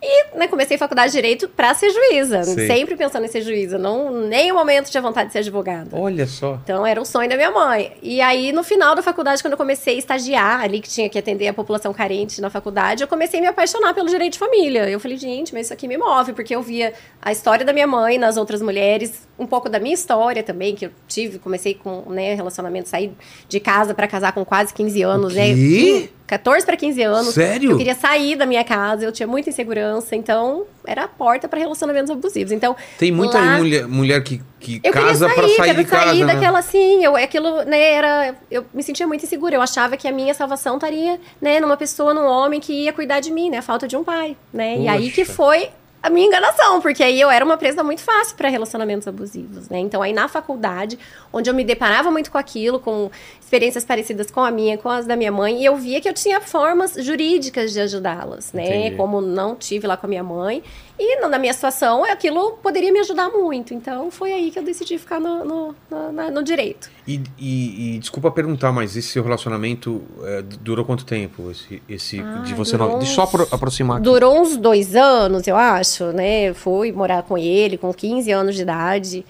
E 0.00 0.36
né, 0.36 0.46
comecei 0.46 0.78
faculdade 0.78 1.10
de 1.10 1.18
Direito 1.18 1.48
pra 1.48 1.74
ser 1.74 1.90
juíza, 1.90 2.44
Sei. 2.44 2.68
sempre 2.68 2.94
pensando 2.94 3.24
em 3.24 3.28
ser 3.28 3.40
juíza. 3.42 3.76
Não, 3.76 4.12
nem 4.12 4.52
um 4.52 4.54
momento 4.54 4.88
tinha 4.88 5.02
vontade 5.02 5.28
de 5.28 5.32
ser 5.32 5.40
advogada. 5.40 5.88
Olha 5.92 6.26
só. 6.26 6.60
Então 6.62 6.86
era 6.86 7.00
o 7.00 7.04
sonho 7.04 7.28
da 7.28 7.34
minha 7.34 7.50
mãe. 7.50 7.96
E 8.00 8.20
aí, 8.20 8.52
no 8.52 8.62
final 8.62 8.94
da 8.94 9.02
faculdade, 9.02 9.42
quando 9.42 9.52
eu 9.54 9.58
comecei 9.58 9.96
a 9.96 9.98
estagiar, 9.98 10.60
ali 10.60 10.80
que 10.80 10.88
tinha 10.88 11.08
que 11.08 11.18
atender 11.18 11.48
a 11.48 11.52
população 11.52 11.92
carente 11.92 12.40
na 12.40 12.48
faculdade, 12.48 13.02
eu 13.02 13.08
comecei 13.08 13.40
a 13.40 13.42
me 13.42 13.48
apaixonar 13.48 13.92
pelo 13.94 14.08
direito 14.08 14.34
de 14.34 14.38
família. 14.38 14.88
Eu 14.88 15.00
falei, 15.00 15.16
gente, 15.16 15.52
mas 15.52 15.66
isso 15.66 15.72
aqui 15.72 15.88
me 15.88 15.98
move, 15.98 16.32
porque 16.32 16.54
eu 16.54 16.62
via 16.62 16.92
a 17.20 17.32
história 17.32 17.64
da 17.64 17.72
minha 17.72 17.86
mãe 17.86 18.18
nas 18.18 18.36
outras 18.36 18.62
mulheres, 18.62 19.27
um 19.38 19.46
pouco 19.46 19.68
da 19.68 19.78
minha 19.78 19.94
história 19.94 20.42
também, 20.42 20.74
que 20.74 20.86
eu 20.86 20.90
tive, 21.06 21.38
comecei 21.38 21.72
com 21.74 22.02
né, 22.10 22.34
relacionamento, 22.34 22.88
saí 22.88 23.12
de 23.48 23.60
casa 23.60 23.94
para 23.94 24.08
casar 24.08 24.32
com 24.32 24.44
quase 24.44 24.74
15 24.74 25.02
anos, 25.02 25.34
né? 25.34 25.54
quê? 25.54 26.10
14 26.26 26.66
para 26.66 26.76
15 26.76 27.02
anos. 27.02 27.34
Sério? 27.34 27.70
Eu 27.70 27.78
queria 27.78 27.94
sair 27.94 28.36
da 28.36 28.44
minha 28.44 28.62
casa, 28.64 29.04
eu 29.04 29.12
tinha 29.12 29.26
muita 29.26 29.48
insegurança, 29.48 30.14
então 30.14 30.64
era 30.84 31.04
a 31.04 31.08
porta 31.08 31.48
para 31.48 31.58
relacionamentos 31.58 32.10
abusivos. 32.10 32.52
Então, 32.52 32.76
Tem 32.98 33.10
muita 33.12 33.38
lá- 33.38 33.56
mulher, 33.58 33.86
mulher 33.88 34.22
que, 34.22 34.42
que 34.60 34.80
eu 34.84 34.92
casa 34.92 35.26
pra 35.28 35.42
sair, 35.44 35.56
sair 35.56 35.76
de 35.76 35.84
casa. 35.84 36.06
sair 36.08 36.24
né? 36.24 36.34
daquela 36.34 36.58
assim, 36.58 37.02
eu, 37.04 37.16
aquilo, 37.16 37.62
né, 37.64 37.80
era, 37.92 38.34
eu 38.50 38.66
me 38.74 38.82
sentia 38.82 39.06
muito 39.06 39.24
insegura, 39.24 39.54
eu 39.54 39.62
achava 39.62 39.96
que 39.96 40.06
a 40.08 40.12
minha 40.12 40.34
salvação 40.34 40.74
estaria, 40.74 41.18
né, 41.40 41.60
numa 41.60 41.76
pessoa, 41.76 42.12
num 42.12 42.26
homem 42.26 42.60
que 42.60 42.72
ia 42.72 42.92
cuidar 42.92 43.20
de 43.20 43.30
mim, 43.30 43.48
né, 43.50 43.58
a 43.58 43.62
falta 43.62 43.86
de 43.88 43.96
um 43.96 44.04
pai, 44.04 44.36
né, 44.52 44.78
e 44.80 44.88
aí 44.88 45.10
que 45.10 45.22
Poxa. 45.22 45.32
foi 45.32 45.68
a 46.02 46.08
minha 46.08 46.26
enganação, 46.26 46.80
porque 46.80 47.02
aí 47.02 47.20
eu 47.20 47.30
era 47.30 47.44
uma 47.44 47.56
presa 47.56 47.82
muito 47.82 48.02
fácil 48.02 48.36
para 48.36 48.48
relacionamentos 48.48 49.08
abusivos, 49.08 49.68
né, 49.68 49.78
então 49.78 50.00
aí 50.00 50.12
na 50.12 50.28
faculdade, 50.28 50.98
onde 51.32 51.50
eu 51.50 51.54
me 51.54 51.64
deparava 51.64 52.10
muito 52.10 52.30
com 52.30 52.38
aquilo, 52.38 52.78
com 52.78 53.10
experiências 53.40 53.84
parecidas 53.84 54.30
com 54.30 54.40
a 54.40 54.50
minha, 54.50 54.78
com 54.78 54.88
as 54.88 55.06
da 55.06 55.16
minha 55.16 55.32
mãe, 55.32 55.60
e 55.60 55.64
eu 55.64 55.76
via 55.76 56.00
que 56.00 56.08
eu 56.08 56.14
tinha 56.14 56.40
formas 56.40 56.94
jurídicas 56.94 57.72
de 57.72 57.80
ajudá-las, 57.80 58.52
né, 58.52 58.64
Entendi. 58.64 58.96
como 58.96 59.20
não 59.20 59.56
tive 59.56 59.86
lá 59.86 59.96
com 59.96 60.06
a 60.06 60.08
minha 60.08 60.22
mãe, 60.22 60.62
e 60.98 61.20
na 61.28 61.38
minha 61.38 61.52
situação, 61.52 62.04
aquilo 62.04 62.52
poderia 62.62 62.92
me 62.92 62.98
ajudar 63.00 63.28
muito. 63.30 63.72
Então, 63.72 64.10
foi 64.10 64.32
aí 64.32 64.50
que 64.50 64.58
eu 64.58 64.62
decidi 64.62 64.98
ficar 64.98 65.20
no, 65.20 65.44
no, 65.44 65.74
no- 65.90 66.30
no 66.30 66.42
direito. 66.42 66.90
E, 67.06 67.20
e- 67.38 67.94
e 67.94 67.98
desculpa 67.98 68.30
perguntar, 68.30 68.72
mas 68.72 68.96
esse 68.96 69.08
seu 69.08 69.22
relacionamento 69.22 70.02
é, 70.24 70.42
durou 70.42 70.84
quanto 70.84 71.04
tempo? 71.04 71.50
Esse, 71.50 71.82
esse 71.88 72.20
Ah, 72.20 72.42
de 72.44 72.54
você 72.54 72.76
não. 72.76 72.98
Deixa 72.98 73.12
eu 73.12 73.14
só 73.16 73.22
apro- 73.22 73.48
aproximar 73.50 73.96
aqui. 73.98 74.04
Durou 74.04 74.40
uns 74.40 74.56
dois 74.56 74.94
anos, 74.96 75.46
eu 75.46 75.56
acho, 75.56 76.06
né? 76.12 76.52
Fui 76.54 76.90
morar 76.92 77.22
com 77.22 77.38
ele 77.38 77.78
com 77.78 77.92
15 77.94 78.30
anos 78.32 78.54
de 78.56 78.62
idade. 78.62 79.24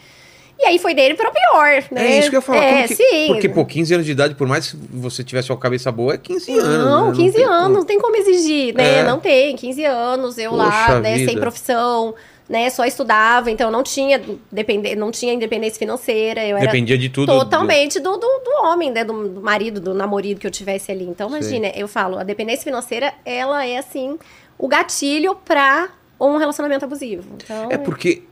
E 0.60 0.64
aí 0.66 0.78
foi 0.78 0.92
dele 0.92 1.14
para 1.14 1.30
pior, 1.30 1.84
né? 1.92 2.16
É 2.16 2.18
isso 2.18 2.30
que 2.30 2.36
eu 2.36 2.38
ia 2.38 2.42
falar. 2.42 2.64
É, 2.64 2.88
que- 2.88 2.96
sim. 2.96 3.26
Porque, 3.28 3.48
pô, 3.48 3.64
15 3.64 3.94
anos 3.94 4.04
de 4.06 4.12
idade, 4.12 4.34
por 4.34 4.46
mais 4.48 4.72
que 4.72 4.76
você 4.92 5.22
tivesse 5.22 5.50
uma 5.52 5.58
cabeça 5.58 5.92
boa, 5.92 6.14
é 6.14 6.18
15 6.18 6.52
anos. 6.58 6.84
Não, 6.84 7.10
né? 7.10 7.16
15 7.16 7.36
tem 7.36 7.44
anos, 7.44 7.76
não 7.78 7.84
tem 7.84 8.00
como 8.00 8.16
exigir, 8.16 8.74
né? 8.74 8.98
É. 8.98 9.02
Não 9.04 9.20
tem, 9.20 9.54
15 9.54 9.84
anos, 9.84 10.36
eu 10.36 10.50
Poxa 10.50 10.64
lá, 10.64 11.00
né, 11.00 11.14
vida. 11.14 11.30
sem 11.30 11.38
profissão, 11.40 12.14
né, 12.48 12.70
só 12.70 12.84
estudava, 12.86 13.50
então 13.50 13.70
não 13.70 13.82
tinha, 13.82 14.20
depende, 14.50 14.96
não 14.96 15.10
tinha 15.12 15.32
independência 15.34 15.78
financeira, 15.78 16.44
eu 16.44 16.56
era 16.56 16.66
Dependia 16.66 16.96
de 16.98 17.08
tudo. 17.08 17.30
Totalmente 17.38 18.00
do, 18.00 18.12
do, 18.16 18.26
do 18.26 18.50
homem, 18.64 18.90
né? 18.90 19.04
Do, 19.04 19.28
do 19.28 19.40
marido, 19.40 19.80
do 19.80 19.94
namorado 19.94 20.36
que 20.36 20.46
eu 20.46 20.50
tivesse 20.50 20.90
ali. 20.90 21.04
Então, 21.04 21.28
imagina, 21.28 21.68
eu 21.76 21.86
falo, 21.86 22.18
a 22.18 22.24
dependência 22.24 22.64
financeira, 22.64 23.12
ela 23.24 23.64
é 23.64 23.76
assim, 23.76 24.18
o 24.58 24.66
gatilho 24.66 25.36
pra 25.44 25.88
um 26.20 26.36
relacionamento 26.36 26.84
abusivo. 26.84 27.22
Então, 27.44 27.70
É 27.70 27.78
porque. 27.78 28.22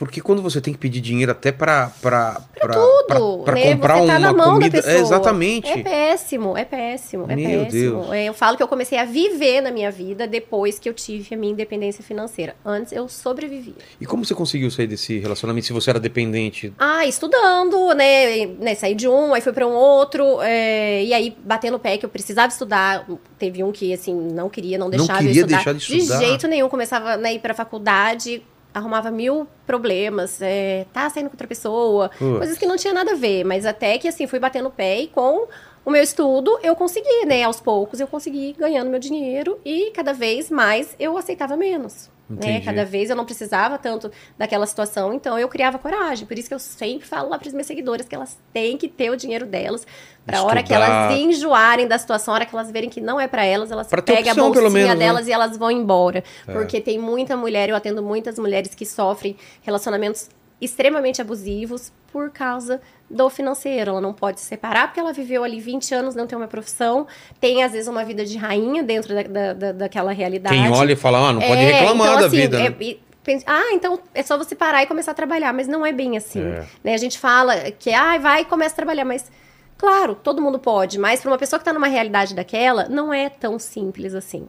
Porque 0.00 0.22
quando 0.22 0.40
você 0.40 0.62
tem 0.62 0.72
que 0.72 0.78
pedir 0.78 0.98
dinheiro 0.98 1.30
até 1.30 1.52
pra. 1.52 1.92
pra, 2.00 2.40
pra, 2.58 2.72
tudo, 2.72 3.44
pra, 3.44 3.52
pra 3.52 3.54
né? 3.54 3.74
comprar 3.74 3.98
Você 3.98 4.06
tá 4.06 4.12
uma 4.12 4.18
na 4.18 4.32
mão 4.32 4.54
comida. 4.54 4.70
da 4.70 4.82
pessoa. 4.82 4.94
É, 4.94 4.98
exatamente. 4.98 5.68
É 5.70 5.82
péssimo, 5.82 6.56
é 6.56 6.64
péssimo, 6.64 7.26
é 7.28 7.36
Meu 7.36 7.64
péssimo. 7.64 8.00
Deus. 8.00 8.12
É, 8.12 8.24
eu 8.24 8.32
falo 8.32 8.56
que 8.56 8.62
eu 8.62 8.66
comecei 8.66 8.96
a 8.96 9.04
viver 9.04 9.60
na 9.60 9.70
minha 9.70 9.90
vida 9.90 10.26
depois 10.26 10.78
que 10.78 10.88
eu 10.88 10.94
tive 10.94 11.34
a 11.34 11.36
minha 11.36 11.52
independência 11.52 12.02
financeira. 12.02 12.56
Antes 12.64 12.94
eu 12.94 13.10
sobrevivia. 13.10 13.74
E 14.00 14.06
como 14.06 14.24
você 14.24 14.34
conseguiu 14.34 14.70
sair 14.70 14.86
desse 14.86 15.18
relacionamento 15.18 15.66
se 15.66 15.72
você 15.74 15.90
era 15.90 16.00
dependente? 16.00 16.72
Ah, 16.78 17.04
estudando, 17.04 17.92
né? 17.92 18.46
né 18.58 18.74
saí 18.76 18.94
de 18.94 19.06
um, 19.06 19.34
aí 19.34 19.42
fui 19.42 19.52
para 19.52 19.66
um 19.66 19.74
outro, 19.74 20.40
é, 20.40 21.04
e 21.04 21.12
aí 21.12 21.36
batendo 21.44 21.76
o 21.76 21.78
pé 21.78 21.98
que 21.98 22.06
eu 22.06 22.10
precisava 22.10 22.48
estudar. 22.48 23.06
Teve 23.38 23.62
um 23.62 23.70
que, 23.70 23.92
assim, 23.92 24.14
não 24.14 24.48
queria, 24.48 24.78
não 24.78 24.88
deixava 24.88 25.18
queria 25.18 25.42
eu 25.42 25.44
estudar. 25.44 25.56
deixar 25.56 25.74
de 25.74 25.98
estudar. 25.98 26.18
jeito 26.20 26.48
nenhum, 26.48 26.70
começava 26.70 27.18
né, 27.18 27.28
a 27.28 27.32
ir 27.34 27.38
pra 27.38 27.52
faculdade, 27.52 28.42
arrumava 28.72 29.10
mil 29.10 29.46
problemas, 29.66 30.40
é, 30.40 30.86
tá 30.92 31.08
saindo 31.10 31.28
com 31.28 31.34
outra 31.34 31.46
pessoa, 31.46 32.08
Putz. 32.10 32.38
coisas 32.38 32.58
que 32.58 32.66
não 32.66 32.76
tinha 32.76 32.94
nada 32.94 33.12
a 33.12 33.16
ver, 33.16 33.44
mas 33.44 33.66
até 33.66 33.98
que, 33.98 34.08
assim, 34.08 34.26
fui 34.26 34.38
batendo 34.38 34.68
o 34.68 34.70
pé 34.70 35.00
e 35.00 35.06
com 35.08 35.48
o 35.84 35.90
meu 35.90 36.02
estudo, 36.02 36.58
eu 36.62 36.76
consegui, 36.76 37.26
né? 37.26 37.42
Aos 37.42 37.60
poucos 37.60 38.00
eu 38.00 38.06
consegui 38.06 38.54
ganhando 38.58 38.90
meu 38.90 39.00
dinheiro 39.00 39.58
e 39.64 39.90
cada 39.92 40.12
vez 40.12 40.50
mais 40.50 40.94
eu 40.98 41.16
aceitava 41.16 41.56
menos. 41.56 42.10
Né? 42.30 42.60
Cada 42.60 42.84
vez 42.84 43.10
eu 43.10 43.16
não 43.16 43.24
precisava 43.24 43.76
tanto 43.76 44.10
daquela 44.38 44.64
situação, 44.66 45.12
então 45.12 45.38
eu 45.38 45.48
criava 45.48 45.78
coragem. 45.78 46.26
Por 46.26 46.38
isso 46.38 46.48
que 46.48 46.54
eu 46.54 46.58
sempre 46.58 47.06
falo 47.06 47.28
lá 47.28 47.38
para 47.38 47.48
as 47.48 47.54
minhas 47.54 47.66
seguidoras 47.66 48.06
que 48.06 48.14
elas 48.14 48.38
têm 48.52 48.76
que 48.76 48.88
ter 48.88 49.10
o 49.10 49.16
dinheiro 49.16 49.46
delas. 49.46 49.86
Para 50.24 50.38
a 50.38 50.42
hora 50.44 50.62
que 50.62 50.72
elas 50.72 51.16
enjoarem 51.16 51.88
da 51.88 51.98
situação, 51.98 52.32
a 52.32 52.36
hora 52.36 52.46
que 52.46 52.54
elas 52.54 52.70
verem 52.70 52.88
que 52.88 53.00
não 53.00 53.18
é 53.18 53.26
para 53.26 53.44
elas, 53.44 53.70
elas 53.70 53.88
Pra 53.88 54.00
pegam 54.00 54.32
opção, 54.32 54.46
a 54.46 54.48
bolsinha 54.50 54.70
menos, 54.70 54.88
né? 54.90 55.06
delas 55.06 55.26
e 55.26 55.32
elas 55.32 55.56
vão 55.56 55.70
embora. 55.70 56.22
É. 56.46 56.52
Porque 56.52 56.80
tem 56.80 56.98
muita 56.98 57.36
mulher, 57.36 57.68
eu 57.68 57.74
atendo 57.76 58.02
muitas 58.02 58.38
mulheres 58.38 58.74
que 58.74 58.86
sofrem 58.86 59.36
relacionamentos 59.62 60.28
extremamente 60.60 61.20
abusivos 61.22 61.92
por 62.12 62.30
causa 62.30 62.80
do 63.08 63.30
financeiro. 63.30 63.90
Ela 63.92 64.00
não 64.00 64.12
pode 64.12 64.40
se 64.40 64.46
separar 64.46 64.88
porque 64.88 65.00
ela 65.00 65.12
viveu 65.12 65.42
ali 65.44 65.60
20 65.60 65.94
anos, 65.94 66.14
não 66.14 66.26
tem 66.26 66.36
uma 66.36 66.48
profissão, 66.48 67.06
tem 67.40 67.62
às 67.62 67.72
vezes 67.72 67.88
uma 67.88 68.04
vida 68.04 68.24
de 68.24 68.36
rainha 68.36 68.82
dentro 68.82 69.14
da, 69.14 69.22
da, 69.22 69.52
da- 69.52 69.72
daquela 69.72 70.12
realidade. 70.12 70.54
Quem 70.54 70.70
olha 70.70 70.92
e 70.92 70.96
fala, 70.96 71.28
ah, 71.28 71.32
não 71.32 71.40
pode 71.40 71.60
É, 71.60 71.72
reclamar 71.80 72.08
então, 72.08 72.20
da 72.20 72.26
assim, 72.26 72.36
vida. 72.36 72.60
é- 72.60 72.70
né? 72.70 72.76
e 72.80 73.00
ah, 73.46 73.72
então 73.72 74.00
é 74.12 74.22
só 74.22 74.36
você 74.36 74.56
parar 74.56 74.82
e 74.82 74.86
começar 74.86 75.12
a 75.12 75.14
trabalhar, 75.14 75.52
mas 75.52 75.68
não 75.68 75.86
é 75.86 75.92
bem 75.92 76.16
assim. 76.16 76.42
É. 76.42 76.64
Né? 76.82 76.94
A 76.94 76.98
gente 76.98 77.18
fala 77.18 77.70
que 77.70 77.92
ah, 77.92 78.18
vai 78.18 78.42
e 78.42 78.44
começa 78.44 78.74
a 78.74 78.76
trabalhar, 78.76 79.04
mas 79.04 79.30
claro, 79.78 80.14
todo 80.16 80.42
mundo 80.42 80.58
pode, 80.58 80.98
mas 80.98 81.20
para 81.20 81.30
uma 81.30 81.38
pessoa 81.38 81.58
que 81.58 81.62
está 81.62 81.72
numa 81.72 81.86
realidade 81.86 82.34
daquela, 82.34 82.88
não 82.88 83.14
é 83.14 83.28
tão 83.28 83.58
simples 83.58 84.14
assim. 84.14 84.48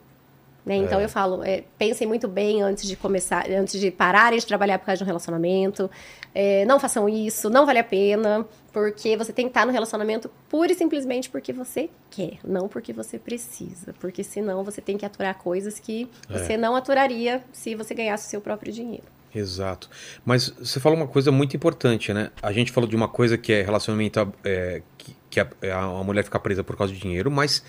Né? 0.71 0.77
Então 0.77 0.99
É. 0.99 1.03
eu 1.03 1.09
falo, 1.09 1.43
é, 1.43 1.65
pensem 1.77 2.07
muito 2.07 2.29
bem 2.29 2.61
antes 2.61 2.87
de 2.87 2.95
começar, 2.95 3.45
antes 3.51 3.77
de 3.77 3.91
pararem 3.91 4.39
de 4.39 4.45
trabalhar 4.45 4.79
por 4.79 4.85
causa 4.85 4.99
de 4.99 5.03
um 5.03 5.07
relacionamento. 5.07 5.91
É, 6.33 6.63
não 6.63 6.79
façam 6.79 7.09
isso, 7.09 7.49
não 7.49 7.65
vale 7.65 7.79
a 7.79 7.83
pena, 7.83 8.45
porque 8.71 9.17
você 9.17 9.33
tem 9.33 9.45
que 9.45 9.49
estar 9.49 9.65
no 9.65 9.71
relacionamento 9.73 10.31
pura 10.47 10.71
e 10.71 10.75
simplesmente 10.75 11.29
porque 11.29 11.51
você 11.51 11.89
quer, 12.09 12.37
não 12.41 12.69
porque 12.69 12.93
você 12.93 13.19
precisa. 13.19 13.93
Porque 13.99 14.23
senão 14.23 14.63
você 14.63 14.79
tem 14.79 14.97
que 14.97 15.05
aturar 15.05 15.35
coisas 15.37 15.77
que 15.77 16.09
É. 16.29 16.37
você 16.39 16.55
não 16.55 16.73
aturaria 16.73 17.43
se 17.51 17.75
você 17.75 17.93
ganhasse 17.93 18.27
o 18.27 18.29
seu 18.29 18.39
próprio 18.39 18.71
dinheiro. 18.71 19.03
Exato. 19.35 19.89
Mas 20.25 20.49
você 20.49 20.79
falou 20.79 20.97
uma 20.97 21.07
coisa 21.07 21.31
muito 21.31 21.55
importante, 21.55 22.13
né? 22.13 22.31
A 22.41 22.51
gente 22.51 22.71
falou 22.71 22.89
de 22.89 22.95
uma 22.95 23.07
coisa 23.07 23.37
que 23.37 23.51
é 23.53 23.61
relacionamento 23.61 24.31
é, 24.43 24.81
que, 24.97 25.15
que 25.29 25.39
a, 25.39 25.47
a 25.73 26.03
mulher 26.03 26.23
ficar 26.23 26.39
presa 26.39 26.63
por 26.65 26.75
causa 26.77 26.93
de 26.93 26.99
dinheiro, 26.99 27.31
mas 27.31 27.63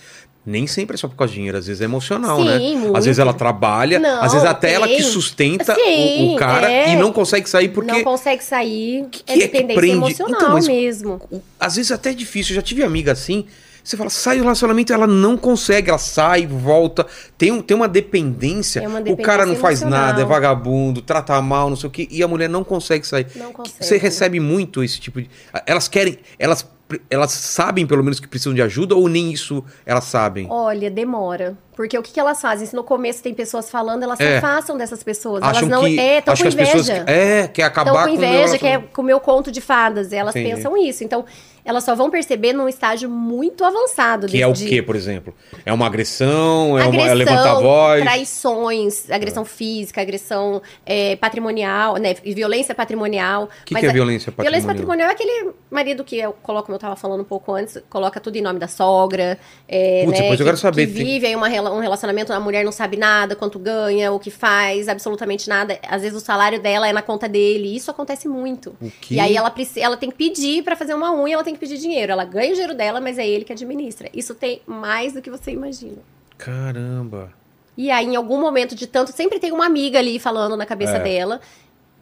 nem 0.44 0.66
sempre 0.66 0.94
é 0.94 0.98
só 0.98 1.06
por 1.08 1.16
causa 1.16 1.30
de 1.32 1.36
dinheiro, 1.38 1.56
às 1.58 1.66
vezes 1.66 1.80
é 1.80 1.84
emocional, 1.84 2.38
Sim, 2.38 2.44
né? 2.44 2.58
muito. 2.58 2.96
Às 2.96 3.04
vezes 3.04 3.18
ela 3.18 3.32
trabalha, 3.32 3.98
Não, 3.98 4.22
às 4.22 4.32
vezes 4.32 4.46
até 4.48 4.72
ela 4.72 4.88
que 4.88 5.02
sustenta 5.02 5.72
o, 5.72 5.76
Sim, 5.76 6.34
o 6.34 6.36
cara 6.36 6.70
é. 6.70 6.92
e 6.92 6.96
não 6.96 7.12
consegue 7.12 7.48
sair 7.48 7.68
porque 7.68 7.92
Não 7.92 8.02
consegue 8.02 8.42
sair, 8.42 9.06
que 9.10 9.22
é 9.26 9.32
é 9.34 9.48
que 9.48 9.48
dependência 9.48 9.92
emocional 9.92 10.34
Então, 10.40 10.52
mas- 10.52 10.66
mesmo. 10.66 11.20
o- 11.30 11.40
às 11.60 11.76
vezes 11.76 11.92
até 11.92 12.10
é 12.10 12.14
difícil. 12.14 12.52
Eu 12.52 12.56
já 12.56 12.62
tive 12.62 12.82
amiga 12.82 13.12
assim. 13.12 13.46
Você 13.84 13.96
fala, 13.96 14.10
sai 14.10 14.36
do 14.36 14.44
relacionamento, 14.44 14.92
ela 14.92 15.08
não 15.08 15.36
consegue, 15.36 15.90
ela 15.90 15.98
sai, 15.98 16.46
volta. 16.46 17.04
Tem, 17.36 17.50
um, 17.50 17.60
tem 17.60 17.76
uma 17.76 17.88
dependência. 17.88 18.78
É 18.80 18.86
uma 18.86 19.00
o 19.00 19.16
cara 19.16 19.44
não 19.44 19.54
dependência 19.54 19.60
faz 19.60 19.82
emocional. 19.82 20.06
nada, 20.08 20.22
é 20.22 20.24
vagabundo, 20.24 21.02
trata 21.02 21.40
mal, 21.42 21.68
não 21.68 21.74
sei 21.76 21.88
o 21.88 21.90
quê, 21.90 22.06
e 22.08 22.22
a 22.22 22.28
mulher 22.28 22.48
não 22.48 22.62
consegue 22.62 23.04
sair. 23.06 23.26
Não 23.34 23.52
consegue. 23.52 23.84
Você 23.84 23.96
recebe 23.96 24.38
muito 24.38 24.84
esse 24.84 25.00
tipo 25.00 25.20
de. 25.20 25.28
Elas 25.66 25.88
querem. 25.88 26.18
Elas, 26.38 26.64
elas 27.10 27.32
sabem, 27.32 27.86
pelo 27.86 28.02
menos, 28.02 28.18
que 28.20 28.26
precisam 28.28 28.54
de 28.54 28.62
ajuda, 28.62 28.94
ou 28.94 29.08
nem 29.08 29.32
isso 29.32 29.64
elas 29.86 30.04
sabem? 30.04 30.46
Olha, 30.50 30.90
demora. 30.90 31.56
Porque 31.74 31.96
o 31.96 32.02
que, 32.02 32.12
que 32.12 32.20
elas 32.20 32.38
fazem? 32.40 32.66
Se 32.66 32.76
no 32.76 32.84
começo 32.84 33.22
tem 33.22 33.32
pessoas 33.32 33.70
falando, 33.70 34.02
elas 34.02 34.20
É. 34.20 34.32
se 34.32 34.36
afastam 34.44 34.76
dessas 34.76 35.02
pessoas. 35.02 35.42
Acham 35.42 35.68
elas 35.68 35.70
não. 35.70 35.84
que. 35.88 35.98
é, 35.98 36.18
estão 36.18 36.36
com 36.36 36.48
as 36.48 36.54
pessoas. 36.54 36.88
inveja. 36.88 37.04
É, 37.10 37.48
quer 37.48 37.62
acabar 37.64 37.90
Estão 37.90 38.04
com 38.04 38.10
com 38.10 38.16
o 38.16 38.20
meu 38.20 38.28
inveja, 38.44 38.66
é 38.66 38.78
com 38.78 39.02
o 39.02 39.04
meu 39.04 39.20
conto 39.20 39.50
de 39.50 39.60
fadas. 39.60 40.12
Elas 40.12 40.36
Entendi. 40.36 40.54
pensam 40.54 40.76
isso. 40.76 41.02
Então, 41.02 41.24
elas 41.64 41.82
só 41.82 41.94
vão 41.94 42.10
perceber 42.10 42.52
num 42.52 42.68
estágio 42.68 43.08
muito 43.08 43.64
avançado. 43.64 44.26
Que 44.26 44.42
é 44.42 44.46
o 44.46 44.52
quê, 44.52 44.82
por 44.82 44.94
exemplo? 44.96 45.32
É 45.64 45.72
uma 45.72 45.86
agressão? 45.86 46.78
É, 46.78 46.84
uma, 46.84 47.00
é 47.00 47.10
agressão, 47.10 47.14
levantar 47.16 47.50
a 47.52 47.54
voz? 47.60 48.02
traições, 48.02 49.10
agressão 49.10 49.44
física, 49.44 50.00
agressão 50.02 50.60
é, 50.84 51.16
patrimonial, 51.16 51.96
né? 51.96 52.14
Violência 52.22 52.74
patrimonial. 52.74 53.44
O 53.44 53.48
que, 53.64 53.74
que 53.76 53.86
é 53.86 53.88
a- 53.88 53.92
violência 53.92 54.30
patrimonial? 54.30 54.60
Violência 54.60 54.68
patrimonial 54.68 55.08
é 55.08 55.12
aquele 55.12 55.52
marido 55.70 56.04
que 56.04 56.18
eu 56.18 56.32
coloco, 56.42 56.66
como 56.66 56.76
eu 56.82 56.88
tava 56.88 56.96
falando 56.96 57.20
um 57.20 57.24
pouco 57.24 57.52
antes, 57.54 57.78
coloca 57.88 58.18
tudo 58.20 58.36
em 58.36 58.40
nome 58.42 58.58
da 58.58 58.66
sogra. 58.68 59.38
É, 59.68 60.04
Putz, 60.04 60.18
né, 60.18 60.22
depois 60.22 60.40
eu 60.40 60.44
que, 60.44 60.44
quero 60.50 60.56
saber, 60.56 60.86
Que 60.86 60.92
tem- 60.94 61.04
vive 61.04 61.26
aí 61.26 61.36
uma, 61.36 61.48
um 61.48 61.80
relacionamento, 61.80 62.32
a 62.32 62.40
mulher 62.40 62.64
não 62.64 62.72
sabe 62.72 62.96
nada, 62.96 63.34
quanto 63.36 63.58
ganha, 63.58 64.12
o 64.12 64.18
que 64.18 64.30
faz, 64.30 64.88
absolutamente 64.88 65.48
nada. 65.48 65.78
Às 65.88 66.02
vezes 66.02 66.16
o 66.16 66.20
salário 66.24 66.60
dela 66.60 66.88
é 66.88 66.92
na 66.92 67.02
conta 67.02 67.28
dele. 67.28 67.74
Isso 67.74 67.90
acontece 67.90 68.26
muito. 68.28 68.74
O 68.80 68.90
quê? 69.00 69.14
E 69.14 69.20
aí 69.20 69.36
ela, 69.36 69.52
ela 69.76 69.96
tem 69.96 70.10
que 70.10 70.16
pedir 70.16 70.62
pra 70.64 70.74
fazer 70.76 70.94
uma 70.94 71.12
unha, 71.14 71.34
ela 71.34 71.44
tem 71.44 71.54
que 71.54 71.60
pedir 71.60 71.78
dinheiro. 71.78 72.12
Ela 72.12 72.24
ganha 72.24 72.50
o 72.50 72.52
dinheiro 72.54 72.74
dela, 72.74 73.00
mas 73.00 73.18
é 73.18 73.26
ele 73.26 73.44
que 73.44 73.52
administra. 73.52 74.08
Isso 74.12 74.34
tem 74.34 74.60
mais 74.66 75.12
do 75.12 75.22
que 75.22 75.30
você 75.30 75.50
imagina. 75.52 75.98
Caramba. 76.36 77.32
E 77.76 77.90
aí, 77.90 78.04
em 78.06 78.16
algum 78.16 78.38
momento 78.40 78.74
de 78.74 78.86
tanto, 78.86 79.12
sempre 79.12 79.38
tem 79.38 79.50
uma 79.52 79.64
amiga 79.64 79.98
ali 79.98 80.18
falando 80.18 80.56
na 80.56 80.66
cabeça 80.66 80.96
É. 80.96 81.00
dela. 81.00 81.40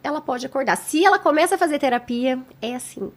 Ela 0.03 0.19
pode 0.19 0.45
acordar. 0.45 0.75
Se 0.75 1.05
ela 1.05 1.19
começa 1.19 1.55
a 1.55 1.57
fazer 1.57 1.77
terapia, 1.79 2.39
é 2.61 2.75
assim. 2.75 3.11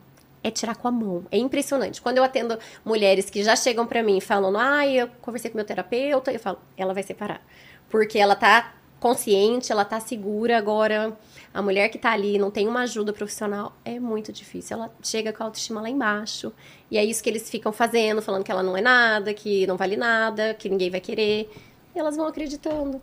É 0.44 0.50
tirar 0.50 0.76
com 0.76 0.86
a 0.86 0.92
mão. 0.92 1.24
É 1.32 1.38
impressionante. 1.38 2.00
Quando 2.00 2.18
eu 2.18 2.24
atendo 2.24 2.56
mulheres 2.84 3.28
que 3.28 3.42
já 3.42 3.56
chegam 3.56 3.86
pra 3.86 4.02
mim 4.02 4.20
falando, 4.20 4.58
ah, 4.58 4.86
eu 4.86 5.08
conversei 5.20 5.50
com 5.50 5.56
meu 5.56 5.64
terapeuta, 5.64 6.30
eu 6.30 6.38
falo, 6.38 6.58
ela 6.76 6.94
vai 6.94 7.02
separar. 7.02 7.44
Porque 7.88 8.18
ela 8.18 8.36
tá 8.36 8.74
consciente, 9.00 9.72
ela 9.72 9.84
tá 9.84 10.00
segura. 10.00 10.56
Agora, 10.56 11.16
a 11.52 11.60
mulher 11.60 11.88
que 11.88 11.98
tá 11.98 12.12
ali 12.12 12.38
não 12.38 12.50
tem 12.50 12.68
uma 12.68 12.80
ajuda 12.82 13.12
profissional, 13.12 13.76
é 13.84 13.98
muito 13.98 14.32
difícil. 14.32 14.76
Ela 14.76 14.90
chega 15.02 15.32
com 15.32 15.42
a 15.42 15.46
autoestima 15.46 15.80
lá 15.80 15.90
embaixo. 15.90 16.52
E 16.90 16.96
é 16.96 17.04
isso 17.04 17.22
que 17.22 17.30
eles 17.30 17.48
ficam 17.50 17.72
fazendo, 17.72 18.22
falando 18.22 18.44
que 18.44 18.50
ela 18.50 18.62
não 18.62 18.76
é 18.76 18.80
nada, 18.80 19.34
que 19.34 19.66
não 19.66 19.76
vale 19.76 19.96
nada, 19.96 20.54
que 20.54 20.68
ninguém 20.68 20.90
vai 20.90 21.00
querer. 21.00 21.50
E 21.94 21.98
elas 21.98 22.16
vão 22.16 22.26
acreditando. 22.26 23.00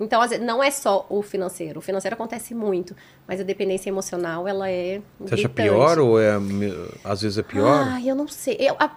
Então, 0.00 0.20
às 0.20 0.30
vezes, 0.30 0.44
não 0.44 0.62
é 0.62 0.70
só 0.70 1.06
o 1.08 1.22
financeiro. 1.22 1.78
O 1.78 1.82
financeiro 1.82 2.14
acontece 2.14 2.52
muito, 2.54 2.96
mas 3.28 3.40
a 3.40 3.44
dependência 3.44 3.88
emocional, 3.88 4.48
ela 4.48 4.68
é 4.68 5.00
Você 5.20 5.34
acha 5.34 5.44
gritante. 5.48 5.68
pior 5.70 5.98
ou 6.00 6.20
é. 6.20 6.32
Às 7.04 7.22
vezes 7.22 7.38
é 7.38 7.42
pior? 7.42 7.86
Ah, 7.92 8.00
eu 8.04 8.14
não 8.16 8.26
sei. 8.26 8.56
Eu- 8.58 8.74
a, 8.78 8.90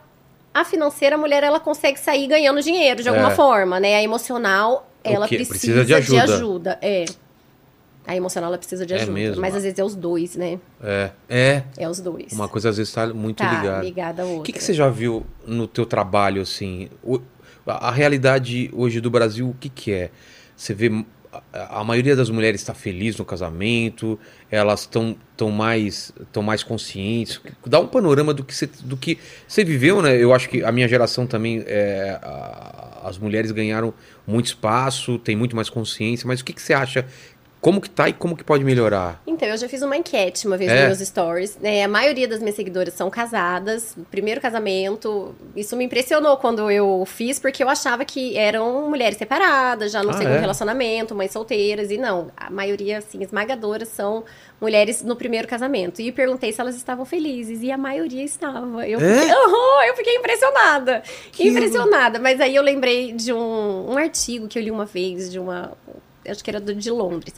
a 0.54 0.66
financeira, 0.66 1.16
a 1.16 1.20
mulher, 1.20 1.44
ela 1.44 1.60
consegue 1.60 2.00
sair 2.00 2.25
ganhando 2.27 2.62
dinheiro 2.63 3.04
de 3.04 3.10
alguma 3.10 3.32
É. 3.32 3.36
forma, 3.36 3.80
né? 3.80 3.96
A 3.96 4.01
emocional, 4.04 4.89
ela 5.04 5.27
precisa, 5.27 5.50
Precisa 5.51 5.86
de 5.86 5.94
ajuda. 5.94 6.24
ajuda. 6.24 6.80
É. 6.82 7.06
A 8.08 8.16
emocional, 8.16 8.48
ela 8.50 8.58
precisa 8.58 8.86
de 8.86 8.94
É 8.94 8.98
ajuda. 8.98 9.12
mesmo? 9.12 9.42
Mas 9.42 9.54
às 9.54 9.63
vezes 9.63 9.77
é 9.77 9.84
os 9.84 9.94
dois, 9.94 10.36
né? 10.36 10.58
É. 10.82 11.12
É. 11.30 11.63
É 11.77 11.88
os 11.89 12.00
dois. 12.00 12.32
Uma 12.32 12.48
coisa 12.48 12.70
às 12.70 12.77
vezes 12.77 12.92
tá 12.92 13.06
muito 13.08 13.38
tá 13.38 13.51
ligada. 13.54 13.84
ligada 13.84 14.22
à 14.24 14.25
outra. 14.25 14.39
O 14.39 14.44
que, 14.44 14.54
que 14.54 14.63
você 14.63 14.74
já 14.74 14.89
viu 14.89 15.25
no 15.46 15.68
teu 15.68 15.86
trabalho, 15.86 16.42
assim? 16.42 16.89
O- 17.04 17.20
a, 17.68 17.89
a 17.89 17.92
realidade 17.92 18.72
hoje 18.74 19.00
do 19.01 19.12
Brasil, 19.12 19.50
o 19.50 19.54
que, 19.54 19.68
que 19.70 19.92
é? 19.92 20.10
Você 20.57 20.73
vê 20.73 20.91
a, 21.53 21.83
maioria 21.83 22.15
das 22.15 22.29
mulheres 22.29 22.61
está 22.61 22.73
feliz 22.73 23.17
no 23.17 23.25
casamento, 23.25 24.19
elas 24.49 24.81
estão 24.81 25.15
tão 25.35 25.51
mais, 25.51 26.11
tão 26.31 26.41
mais 26.41 26.63
conscientes. 26.63 27.39
Dá 27.65 27.79
um 27.79 27.87
panorama 27.87 28.33
do 28.33 28.43
que, 28.43 28.55
você, 28.55 28.67
do 28.83 28.97
que 28.97 29.17
você 29.47 29.63
viveu, 29.63 30.01
né? 30.01 30.15
Eu 30.21 30.33
acho 30.33 30.49
que 30.49 30.63
a 30.63 30.71
minha 30.71 30.87
geração 30.87 31.27
também, 31.27 31.63
é, 31.67 32.19
a- 32.21 33.01
as 33.03 33.17
mulheres 33.17 33.51
ganharam 33.51 33.93
muito 34.25 34.47
espaço, 34.47 35.17
tem 35.19 35.35
muito 35.35 35.55
mais 35.55 35.69
consciência, 35.69 36.27
mas 36.27 36.41
o 36.41 36.45
que, 36.45 36.53
que 36.53 36.61
você 36.61 36.73
acha? 36.73 37.05
Como 37.59 37.81
que 37.81 37.89
tá 37.89 38.07
e 38.07 38.13
como 38.13 38.37
que 38.37 38.43
pode 38.43 38.63
melhorar? 38.63 39.21
Então, 39.25 39.47
eu 39.47 39.57
já 39.57 39.67
fiz 39.67 39.81
uma 39.81 39.97
enquete 39.97 40.45
uma 40.47 40.55
vez 40.57 40.71
É? 40.71 40.87
nos 40.87 40.97
meus 40.99 41.07
stories. 41.09 41.57
né? 41.59 41.83
a 41.83 41.87
maioria 41.87 42.27
das 42.27 42.39
minhas 42.39 42.55
seguidoras 42.55 42.93
são 42.93 43.09
casadas, 43.09 43.95
primeiro 44.11 44.39
casamento. 44.39 45.35
Isso 45.55 45.75
me 45.75 45.83
impressionou 45.83 46.37
quando 46.37 46.69
eu 46.69 47.03
fiz, 47.05 47.39
porque 47.39 47.63
eu 47.63 47.67
achava 47.69 48.05
que 48.05 48.37
eram 48.37 48.87
mulheres 48.89 49.17
separadas, 49.17 49.91
já 49.91 50.03
no 50.03 50.11
Ah, 50.11 50.13
segundo 50.13 50.35
é? 50.35 50.39
relacionamento, 50.39 51.15
mães 51.15 51.31
solteiras. 51.31 51.89
E 51.91 51.97
não, 51.97 52.31
a 52.37 52.49
maioria, 52.49 52.99
assim, 52.99 53.21
esmagadora, 53.23 53.85
são 53.85 54.23
mulheres 54.61 55.03
no 55.03 55.15
primeiro 55.15 55.47
casamento. 55.47 55.99
E 56.01 56.11
perguntei 56.11 56.51
se 56.53 56.61
elas 56.61 56.75
estavam 56.75 57.05
felizes, 57.05 57.61
e 57.63 57.71
a 57.71 57.77
maioria 57.77 58.23
estava. 58.23 58.87
Eu, 58.87 58.99
É? 58.99 59.19
fiquei, 59.19 59.35
eu 59.89 59.95
fiquei 59.95 60.15
impressionada. 60.15 61.01
Que- 61.31 61.47
Impressionada. 61.49 62.19
Mas 62.19 62.39
aí 62.39 62.55
eu 62.55 62.63
lembrei 62.63 63.11
de 63.13 63.33
um, 63.33 63.91
um 63.93 63.97
artigo 63.97 64.47
que 64.47 64.57
eu 64.59 64.63
li 64.63 64.71
uma 64.71 64.85
vez, 64.85 65.31
de 65.31 65.39
uma. 65.39 65.71
Acho 66.27 66.43
que 66.43 66.50
era 66.50 66.60
do- 66.60 66.75
de 66.75 66.91
Londres 66.91 67.34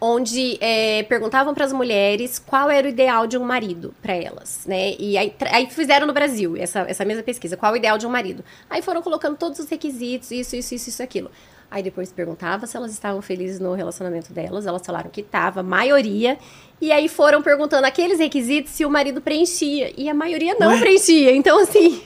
onde 0.00 0.58
é, 0.60 1.02
perguntavam 1.04 1.54
para 1.54 1.64
as 1.64 1.72
mulheres 1.72 2.38
qual 2.38 2.70
era 2.70 2.86
o 2.86 2.90
ideal 2.90 3.26
de 3.26 3.38
um 3.38 3.44
marido 3.44 3.94
para 4.02 4.14
elas, 4.14 4.60
né? 4.66 4.94
E 4.98 5.16
aí, 5.16 5.34
aí 5.50 5.66
fizeram 5.70 6.06
no 6.06 6.12
Brasil 6.12 6.54
essa, 6.56 6.80
essa 6.80 7.02
mesma 7.02 7.22
pesquisa, 7.22 7.56
qual 7.56 7.72
o 7.72 7.76
ideal 7.76 7.96
de 7.96 8.06
um 8.06 8.10
marido. 8.10 8.44
Aí 8.68 8.82
foram 8.82 9.00
colocando 9.00 9.36
todos 9.38 9.58
os 9.58 9.68
requisitos, 9.70 10.30
isso, 10.30 10.54
isso, 10.54 10.74
isso, 10.74 10.90
isso, 10.90 11.02
aquilo. 11.02 11.30
Aí 11.70 11.82
depois 11.82 12.12
perguntava 12.12 12.66
se 12.66 12.76
elas 12.76 12.92
estavam 12.92 13.20
felizes 13.20 13.58
no 13.58 13.72
relacionamento 13.74 14.32
delas, 14.32 14.66
elas 14.66 14.84
falaram 14.86 15.10
que 15.10 15.20
estava, 15.22 15.60
a 15.60 15.62
maioria. 15.62 16.38
E 16.80 16.92
aí 16.92 17.08
foram 17.08 17.42
perguntando 17.42 17.86
aqueles 17.86 18.18
requisitos 18.18 18.72
se 18.72 18.84
o 18.84 18.90
marido 18.90 19.20
preenchia. 19.20 19.92
E 19.96 20.08
a 20.08 20.14
maioria 20.14 20.54
não 20.60 20.78
preenchia. 20.78 21.34
Então, 21.34 21.58
assim, 21.58 22.02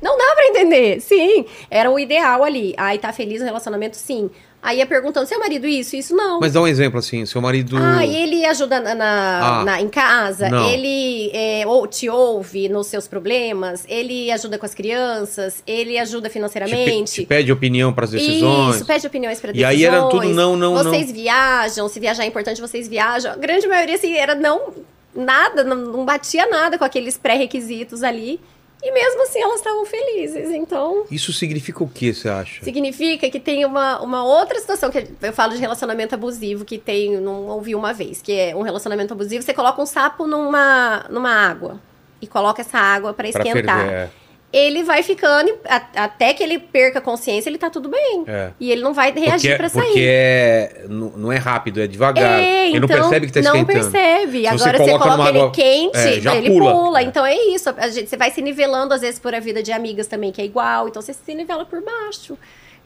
não 0.00 0.16
dá 0.16 0.34
pra 0.34 0.46
entender. 0.46 1.00
Sim, 1.00 1.44
era 1.70 1.90
o 1.90 1.98
ideal 1.98 2.44
ali. 2.44 2.72
Aí 2.76 2.98
tá 2.98 3.12
feliz 3.12 3.40
no 3.40 3.46
relacionamento, 3.46 3.96
sim. 3.96 4.30
Aí 4.62 4.76
ia 4.78 4.86
perguntando, 4.86 5.26
seu 5.26 5.38
marido 5.38 5.66
isso, 5.66 5.96
isso 5.96 6.14
não. 6.14 6.38
Mas 6.38 6.52
dá 6.52 6.60
um 6.60 6.66
exemplo 6.68 6.98
assim, 6.98 7.24
seu 7.24 7.40
marido. 7.40 7.76
Ah, 7.78 8.04
e 8.04 8.14
ele 8.14 8.44
ajuda 8.44 8.78
na, 8.78 8.94
na- 8.94 9.60
Ah. 9.60 9.64
na- 9.64 9.80
em 9.80 9.88
casa, 9.88 10.50
Não. 10.50 10.68
ele 10.68 11.30
é, 11.32 11.62
ou 11.66 11.86
te 11.86 12.10
ouve 12.10 12.68
nos 12.68 12.86
seus 12.88 13.08
problemas, 13.08 13.84
ele 13.88 14.30
ajuda 14.30 14.58
com 14.58 14.66
as 14.66 14.74
crianças, 14.74 15.62
ele 15.66 15.98
ajuda 15.98 16.28
te, 16.28 16.32
pe- 16.32 16.34
financeiramente. 16.34 17.12
te 17.14 17.26
pede 17.26 17.50
opinião 17.50 17.90
para 17.90 18.04
as 18.04 18.10
decisões. 18.10 18.76
Isso, 18.76 18.84
pede 18.84 19.06
opiniões 19.06 19.40
para 19.40 19.50
E 19.50 19.54
decisões. 19.54 19.74
aí 19.76 19.84
era 19.84 20.02
tudo 20.08 20.28
não, 20.28 20.54
não, 20.56 20.74
não. 20.74 20.84
Vocês 20.84 21.10
viajam, 21.10 21.88
se 21.88 21.98
viajar 21.98 22.24
é 22.24 22.26
importante, 22.26 22.60
vocês 22.60 22.86
viajam. 22.86 23.32
A 23.32 23.36
grande 23.36 23.66
maioria, 23.66 23.94
assim, 23.94 24.12
era 24.14 24.34
não... 24.34 24.74
Nada, 25.12 25.64
não, 25.64 25.74
não 25.76 26.04
batia 26.04 26.46
nada 26.46 26.78
com 26.78 26.84
aqueles 26.84 27.18
pré-requisitos 27.18 28.04
ali. 28.04 28.38
E 28.82 28.90
mesmo 28.92 29.22
assim, 29.22 29.40
elas 29.40 29.56
estavam 29.56 29.84
felizes. 29.84 30.50
Então, 30.50 31.04
Isso 31.10 31.32
significa 31.32 31.84
o 31.84 31.88
que, 31.88 32.14
você 32.14 32.28
acha? 32.28 32.64
significa 32.64 33.28
que 33.28 33.38
tem 33.38 33.64
uma, 33.64 34.00
uma 34.00 34.24
outra 34.24 34.58
situação, 34.58 34.90
que 34.90 35.06
eu 35.20 35.32
falo 35.32 35.52
de 35.52 35.58
relacionamento 35.58 36.14
abusivo, 36.14 36.64
que 36.64 36.78
tem, 36.78 37.20
não 37.20 37.46
ouvi 37.48 37.74
uma 37.74 37.92
vez, 37.92 38.22
que 38.22 38.32
é 38.32 38.56
um 38.56 38.62
relacionamento 38.62 39.12
abusivo, 39.12 39.42
você 39.42 39.52
coloca 39.52 39.80
um 39.80 39.86
sapo 39.86 40.26
numa, 40.26 41.04
numa 41.10 41.30
água 41.30 41.80
e 42.22 42.26
coloca 42.26 42.62
essa 42.62 42.78
água 42.78 43.12
para 43.12 43.28
esquentar. 43.28 43.52
ferver, 43.52 43.92
é. 43.92 44.10
Ele 44.52 44.82
vai 44.82 45.00
ficando, 45.04 45.56
a- 45.64 46.04
até 46.04 46.34
que 46.34 46.42
ele 46.42 46.58
perca 46.58 46.98
a 46.98 47.02
consciência, 47.02 47.48
ele 47.48 47.56
tá 47.58 47.70
tudo 47.70 47.88
bem. 47.88 48.24
É. 48.26 48.50
E 48.58 48.72
ele 48.72 48.82
não 48.82 48.92
vai 48.92 49.12
reagir 49.12 49.50
Porque, 49.50 49.56
pra 49.56 49.68
sair. 49.68 49.84
porque 49.86 50.06
é, 50.08 50.84
não 50.88 51.10
não 51.10 51.32
é 51.32 51.36
rápido, 51.36 51.80
é 51.80 51.86
devagar. 51.86 52.40
É, 52.40 52.66
ele 52.68 52.80
não 52.80 52.86
então, 52.86 53.00
percebe 53.00 53.26
que 53.28 53.32
tá 53.32 53.40
Não 53.42 53.60
esquentando. 53.60 53.90
percebe. 53.92 54.38
Se 54.38 54.42
você 54.42 54.48
Agora 54.48 54.78
você 54.78 54.84
coloca 54.90 54.98
coloca 55.04 55.16
numa 55.18 55.28
ele 55.28 55.38
água- 55.38 55.50
quente, 55.52 55.96
é, 56.28 56.36
ele 56.36 56.50
pula. 56.50 56.72
pula. 56.72 57.00
É. 57.00 57.02
Então 57.04 57.24
é 57.24 57.36
isso. 57.36 57.68
A 57.76 57.88
gente, 57.88 58.10
você 58.10 58.16
vai 58.16 58.32
se 58.32 58.42
nivelando, 58.42 58.92
às 58.92 59.02
vezes, 59.02 59.20
por 59.20 59.32
a 59.32 59.38
vida 59.38 59.62
de 59.62 59.70
amigas 59.70 60.08
também, 60.08 60.32
que 60.32 60.42
é 60.42 60.44
igual. 60.44 60.88
Então 60.88 61.00
você 61.00 61.12
se 61.12 61.32
nivela 61.34 61.64
por 61.64 61.80
baixo. 61.82 62.36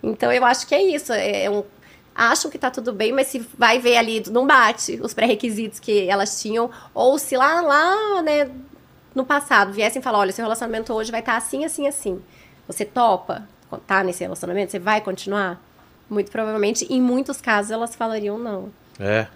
Então 0.03 0.31
eu 0.31 0.45
acho 0.45 0.67
que 0.67 0.75
é 0.75 0.83
isso. 0.83 1.15
É 1.15 1.49
um, 1.49 1.65
acham 2.15 2.51
que 2.51 2.59
tá 2.59 2.71
tudo 2.71 2.93
bem, 2.93 3.11
mas 3.11 3.29
se 3.29 3.43
vai 3.59 3.79
ver 3.79 3.97
ali, 3.97 4.23
não 4.31 4.47
bate 4.47 5.01
os 5.03 5.15
pré-requisitos 5.15 5.81
que 5.81 6.11
elas 6.11 6.43
tinham. 6.43 6.71
Ou 6.95 7.19
se 7.19 7.39
lá, 7.39 7.63
lá, 7.63 8.21
né, 8.23 8.51
no 9.15 9.25
passado, 9.25 9.73
viessem 9.73 10.03
falar, 10.03 10.19
olha, 10.19 10.33
seu 10.33 10.45
relacionamento 10.45 10.93
hoje 10.93 11.11
vai 11.11 11.21
estar 11.21 11.37
assim, 11.37 11.65
assim, 11.65 11.87
assim. 11.87 12.21
Você 12.67 12.85
topa 12.85 13.47
tá 13.87 14.03
nesse 14.03 14.23
relacionamento? 14.23 14.73
Você 14.73 14.79
vai 14.79 15.01
continuar? 15.01 15.63
Muito 16.09 16.31
provavelmente, 16.31 16.87
em 16.91 17.01
muitos 17.01 17.41
casos, 17.41 17.71
elas 17.71 17.95
falariam 17.95 18.39
não. 18.39 18.71
É. 18.99 19.27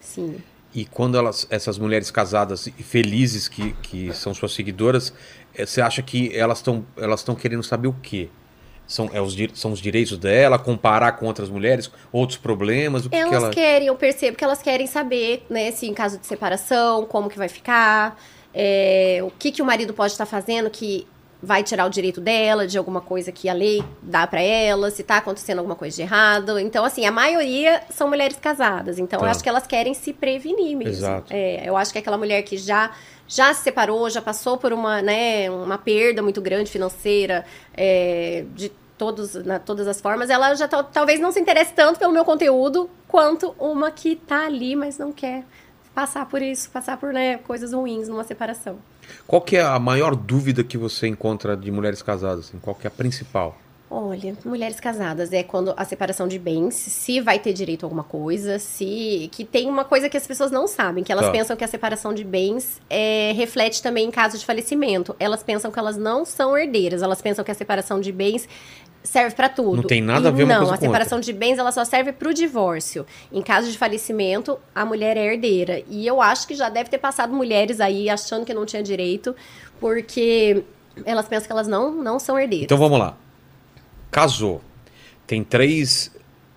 Sim. 0.00 0.36
E 0.74 0.84
quando 0.84 1.16
elas, 1.16 1.46
essas 1.50 1.78
mulheres 1.78 2.10
casadas 2.10 2.66
e 2.66 2.82
felizes 2.82 3.48
que, 3.48 3.72
que 3.82 4.12
são 4.12 4.34
suas 4.34 4.52
seguidoras, 4.52 5.12
eh, 5.54 5.64
você 5.64 5.80
acha 5.80 6.02
que 6.02 6.36
elas 6.36 6.58
estão 6.58 6.84
elas 6.96 7.20
estão 7.20 7.34
querendo 7.34 7.62
saber 7.62 7.88
o 7.88 7.96
quê? 8.02 8.28
São, 8.86 9.10
é 9.12 9.20
os, 9.20 9.36
são 9.54 9.72
os 9.72 9.80
direitos 9.80 10.16
dela, 10.16 10.58
comparar 10.58 11.12
com 11.12 11.26
outras 11.26 11.50
mulheres, 11.50 11.90
outros 12.10 12.38
problemas, 12.38 13.04
o 13.04 13.10
que, 13.10 13.16
que 13.16 13.22
Elas 13.22 13.34
ela... 13.34 13.50
querem, 13.50 13.88
eu 13.88 13.94
percebo 13.94 14.34
que 14.34 14.42
elas 14.42 14.62
querem 14.62 14.86
saber, 14.86 15.44
né, 15.50 15.70
se 15.72 15.86
em 15.86 15.92
caso 15.92 16.16
de 16.16 16.26
separação, 16.26 17.04
como 17.04 17.28
que 17.28 17.36
vai 17.36 17.50
ficar, 17.50 18.18
é, 18.60 19.20
o 19.22 19.30
que, 19.30 19.52
que 19.52 19.62
o 19.62 19.64
marido 19.64 19.94
pode 19.94 20.10
estar 20.12 20.26
fazendo 20.26 20.68
que 20.68 21.06
vai 21.40 21.62
tirar 21.62 21.86
o 21.86 21.88
direito 21.88 22.20
dela 22.20 22.66
de 22.66 22.76
alguma 22.76 23.00
coisa 23.00 23.30
que 23.30 23.48
a 23.48 23.52
lei 23.52 23.80
dá 24.02 24.26
pra 24.26 24.40
ela, 24.42 24.90
se 24.90 25.04
tá 25.04 25.18
acontecendo 25.18 25.58
alguma 25.58 25.76
coisa 25.76 25.94
de 25.94 26.02
errado. 26.02 26.58
Então, 26.58 26.84
assim, 26.84 27.06
a 27.06 27.12
maioria 27.12 27.80
são 27.90 28.08
mulheres 28.08 28.36
casadas. 28.38 28.98
Então, 28.98 29.20
Tá. 29.20 29.26
eu 29.26 29.30
acho 29.30 29.40
que 29.44 29.48
elas 29.48 29.64
querem 29.64 29.94
se 29.94 30.12
prevenir 30.12 30.76
mesmo. 30.76 30.92
Exato. 30.92 31.32
É, 31.32 31.62
eu 31.64 31.76
acho 31.76 31.92
que 31.92 31.98
aquela 32.00 32.18
mulher 32.18 32.42
que 32.42 32.58
já 32.58 32.90
já 33.30 33.52
se 33.54 33.62
separou, 33.62 34.08
já 34.10 34.22
passou 34.22 34.56
por 34.56 34.72
uma, 34.72 35.02
né, 35.02 35.50
uma 35.50 35.76
perda 35.76 36.22
muito 36.22 36.40
grande 36.40 36.70
financeira, 36.70 37.44
é, 37.76 38.44
de 38.56 38.72
todos, 38.96 39.34
na, 39.34 39.58
todas 39.58 39.86
as 39.86 40.00
formas, 40.00 40.30
ela 40.30 40.54
já 40.54 40.66
tal- 40.66 40.82
talvez 40.82 41.20
não 41.20 41.30
se 41.30 41.38
interesse 41.38 41.72
tanto 41.74 41.98
pelo 42.00 42.10
meu 42.12 42.24
conteúdo 42.24 42.88
quanto 43.06 43.54
uma 43.58 43.90
que 43.90 44.16
tá 44.16 44.46
ali, 44.46 44.74
mas 44.74 44.96
não 44.98 45.12
quer 45.12 45.44
passar 45.98 46.26
por 46.26 46.40
isso, 46.40 46.70
passar 46.70 46.96
por 46.96 47.12
né, 47.12 47.38
coisas 47.38 47.72
ruins 47.72 48.08
numa 48.08 48.22
separação. 48.22 48.78
Qual 49.26 49.42
que 49.42 49.56
é 49.56 49.62
a 49.62 49.80
maior 49.80 50.14
dúvida 50.14 50.62
que 50.62 50.78
você 50.78 51.08
encontra 51.08 51.56
de 51.56 51.72
mulheres 51.72 52.02
casadas? 52.02 52.46
Assim? 52.46 52.58
Qual 52.60 52.76
que 52.76 52.86
é 52.86 52.88
a 52.88 52.90
principal? 52.90 53.58
Olha, 53.90 54.36
mulheres 54.44 54.78
casadas 54.78 55.32
é 55.32 55.42
quando 55.42 55.74
a 55.76 55.84
separação 55.84 56.28
de 56.28 56.38
bens, 56.38 56.74
se 56.74 57.20
vai 57.20 57.38
ter 57.40 57.52
direito 57.52 57.82
a 57.82 57.86
alguma 57.86 58.04
coisa, 58.04 58.60
se 58.60 59.28
que 59.32 59.44
tem 59.44 59.68
uma 59.68 59.84
coisa 59.84 60.08
que 60.08 60.16
as 60.16 60.26
pessoas 60.26 60.52
não 60.52 60.68
sabem, 60.68 61.02
que 61.02 61.10
elas 61.10 61.24
Tá. 61.24 61.32
pensam 61.32 61.56
que 61.56 61.64
a 61.64 61.68
separação 61.68 62.14
de 62.14 62.22
bens 62.22 62.80
é, 62.88 63.32
reflete 63.34 63.82
também 63.82 64.06
em 64.06 64.10
caso 64.10 64.38
de 64.38 64.44
falecimento. 64.46 65.16
Elas 65.18 65.42
pensam 65.42 65.72
que 65.72 65.78
elas 65.78 65.96
não 65.96 66.24
são 66.24 66.56
herdeiras, 66.56 67.02
elas 67.02 67.20
pensam 67.20 67.42
que 67.44 67.50
a 67.50 67.54
separação 67.54 67.98
de 67.98 68.12
bens 68.12 68.46
serve 69.08 69.34
pra 69.34 69.48
tudo. 69.48 69.76
Não 69.76 69.82
tem 69.82 70.00
nada 70.02 70.28
a 70.28 70.32
E 70.32 70.34
ver 70.34 70.44
uma 70.44 70.52
não, 70.54 70.60
coisa 70.60 70.74
a 70.74 70.78
com 70.78 70.84
separação 70.84 71.18
de 71.20 71.32
bens 71.32 71.58
ela 71.58 71.72
só 71.72 71.84
serve 71.84 72.12
pro 72.12 72.34
divórcio. 72.34 73.06
Em 73.32 73.40
caso 73.42 73.70
de 73.70 73.78
falecimento, 73.78 74.58
a 74.74 74.84
mulher 74.84 75.16
é 75.16 75.24
herdeira. 75.32 75.82
E 75.88 76.06
eu 76.06 76.20
acho 76.20 76.46
que 76.46 76.54
já 76.54 76.68
deve 76.68 76.90
ter 76.90 76.98
passado 76.98 77.32
mulheres 77.32 77.80
aí 77.80 78.08
achando 78.10 78.44
que 78.44 78.52
não 78.54 78.66
tinha 78.66 78.82
direito, 78.82 79.34
porque 79.80 80.62
elas 81.04 81.26
pensam 81.26 81.46
que 81.46 81.52
elas 81.52 81.66
não, 81.68 81.90
não 81.92 82.18
são 82.18 82.38
herdeiras. 82.38 82.64
Então 82.66 82.78
vamos 82.78 82.98
lá. 82.98 83.16
Casou. 84.10 84.60
Tem 85.26 85.42
três. 85.42 86.10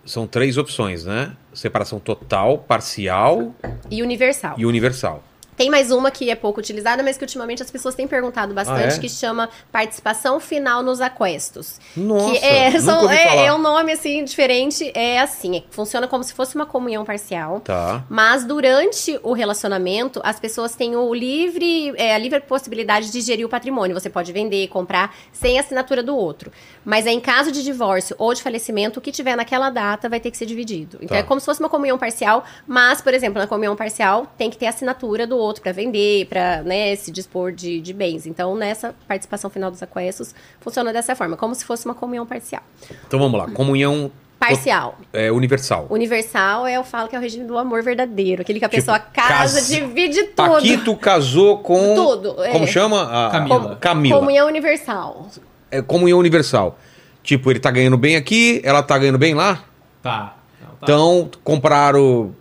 São 0.05 0.25
três 0.27 0.57
opções, 0.57 1.05
né? 1.05 1.35
Separação 1.53 1.99
total, 1.99 2.57
parcial 2.57 3.53
E 3.89 4.01
universal. 4.01 4.55
e 4.57 4.65
universal. 4.65 5.23
Tem 5.61 5.69
mais 5.69 5.91
uma 5.91 6.09
que 6.09 6.29
é 6.29 6.35
pouco 6.35 6.59
utilizada, 6.59 7.03
mas 7.03 7.17
que 7.17 7.23
ultimamente 7.23 7.61
as 7.61 7.69
pessoas 7.69 7.93
têm 7.93 8.07
perguntado 8.07 8.53
bastante, 8.53 8.93
Ah, 8.93 8.97
é? 8.97 8.99
que 8.99 9.07
chama 9.09 9.47
participação 9.71 10.39
final 10.39 10.81
nos 10.81 10.99
aquestos. 11.01 11.79
Nossa, 11.95 12.31
que 12.31 12.37
é, 12.45 12.71
são- 12.81 13.09
é, 13.09 13.45
é 13.45 13.53
um 13.53 13.57
nome 13.59 13.91
assim 13.91 14.23
diferente, 14.23 14.91
é 14.95 15.19
assim, 15.19 15.63
funciona 15.69 16.07
como 16.07 16.23
se 16.23 16.33
fosse 16.33 16.55
uma 16.55 16.65
comunhão 16.65 17.05
parcial. 17.05 17.59
Tá. 17.59 18.03
Mas 18.09 18.43
durante 18.45 19.19
o 19.21 19.33
relacionamento, 19.33 20.19
as 20.23 20.39
pessoas 20.39 20.75
têm 20.75 20.95
o 20.95 21.13
livre, 21.13 21.93
é, 21.97 22.15
a 22.15 22.17
livre 22.17 22.39
possibilidade 22.39 23.11
de 23.11 23.21
gerir 23.21 23.45
o 23.45 23.49
patrimônio. 23.49 23.93
Você 23.99 24.09
pode 24.09 24.31
vender, 24.31 24.67
comprar, 24.69 25.13
sem 25.31 25.59
assinatura 25.59 26.01
do 26.01 26.15
outro. 26.15 26.51
Mas 26.83 27.05
é 27.05 27.11
em 27.11 27.19
caso 27.19 27.51
de 27.51 27.63
divórcio 27.63 28.15
ou 28.17 28.33
de 28.33 28.41
falecimento, 28.41 28.97
o 28.99 29.01
que 29.01 29.11
tiver 29.11 29.35
naquela 29.35 29.69
data 29.69 30.09
vai 30.09 30.19
ter 30.19 30.31
que 30.31 30.37
ser 30.37 30.45
dividido. 30.45 30.97
Então 31.01 31.09
Tá. 31.15 31.17
é 31.17 31.23
como 31.23 31.39
se 31.39 31.45
fosse 31.45 31.59
uma 31.59 31.69
comunhão 31.69 31.97
parcial, 31.97 32.43
mas, 32.65 33.01
por 33.01 33.13
exemplo, 33.13 33.37
na 33.39 33.45
comunhão 33.47 33.75
parcial 33.75 34.25
tem 34.37 34.49
que 34.49 34.57
ter 34.57 34.67
assinatura 34.67 35.27
do 35.27 35.37
outro 35.37 35.50
para 35.59 35.71
vender, 35.71 36.27
para 36.27 36.61
né, 36.63 36.95
se 36.95 37.11
dispor 37.11 37.51
de, 37.51 37.81
de 37.81 37.91
bens. 37.91 38.25
Então, 38.27 38.55
nessa 38.55 38.93
participação 39.07 39.49
final 39.49 39.71
dos 39.71 39.81
aquestos, 39.83 40.33
funciona 40.59 40.93
dessa 40.93 41.15
forma, 41.15 41.35
como 41.35 41.55
se 41.55 41.65
fosse 41.65 41.83
uma 41.85 41.95
comunhão 41.95 42.25
parcial. 42.25 42.61
Então 43.07 43.19
vamos 43.19 43.37
lá. 43.39 43.49
Comunhão 43.49 44.11
Parcial. 44.39 44.97
é, 45.13 45.31
universal. 45.31 45.85
Universal 45.89 46.65
é, 46.65 46.75
eu 46.75 46.83
falo 46.83 47.07
que 47.07 47.15
é 47.15 47.19
o 47.19 47.21
regime 47.21 47.45
do 47.45 47.57
amor 47.59 47.83
verdadeiro. 47.83 48.41
Aquele 48.41 48.57
que 48.59 48.65
a 48.65 48.69
Tipo, 48.69 48.81
pessoa 48.81 48.97
casa, 48.99 49.59
casa- 49.59 49.61
divide 49.75 50.23
tudo. 50.23 50.53
Paquito 50.53 50.95
casou 50.95 51.59
com. 51.59 51.93
Tudo, 51.93 52.43
é. 52.43 52.51
Como 52.51 52.65
chama? 52.65 53.27
A- 53.27 53.29
Camila. 53.31 53.75
Camila. 53.79 54.17
Comunhão 54.19 54.47
universal. 54.47 55.27
É 55.69 55.81
comunhão 55.81 56.17
universal. 56.17 56.77
Tipo, 57.21 57.51
ele 57.51 57.59
tá 57.59 57.69
ganhando 57.69 57.97
bem 57.97 58.15
aqui, 58.15 58.59
ela 58.63 58.81
tá 58.81 58.97
ganhando 58.97 59.19
bem 59.19 59.35
lá. 59.35 59.63
Tá. 60.01 60.35
Não, 60.59 60.69
tá. 60.69 60.75
Então, 60.81 61.29
compraram. 61.43 62.33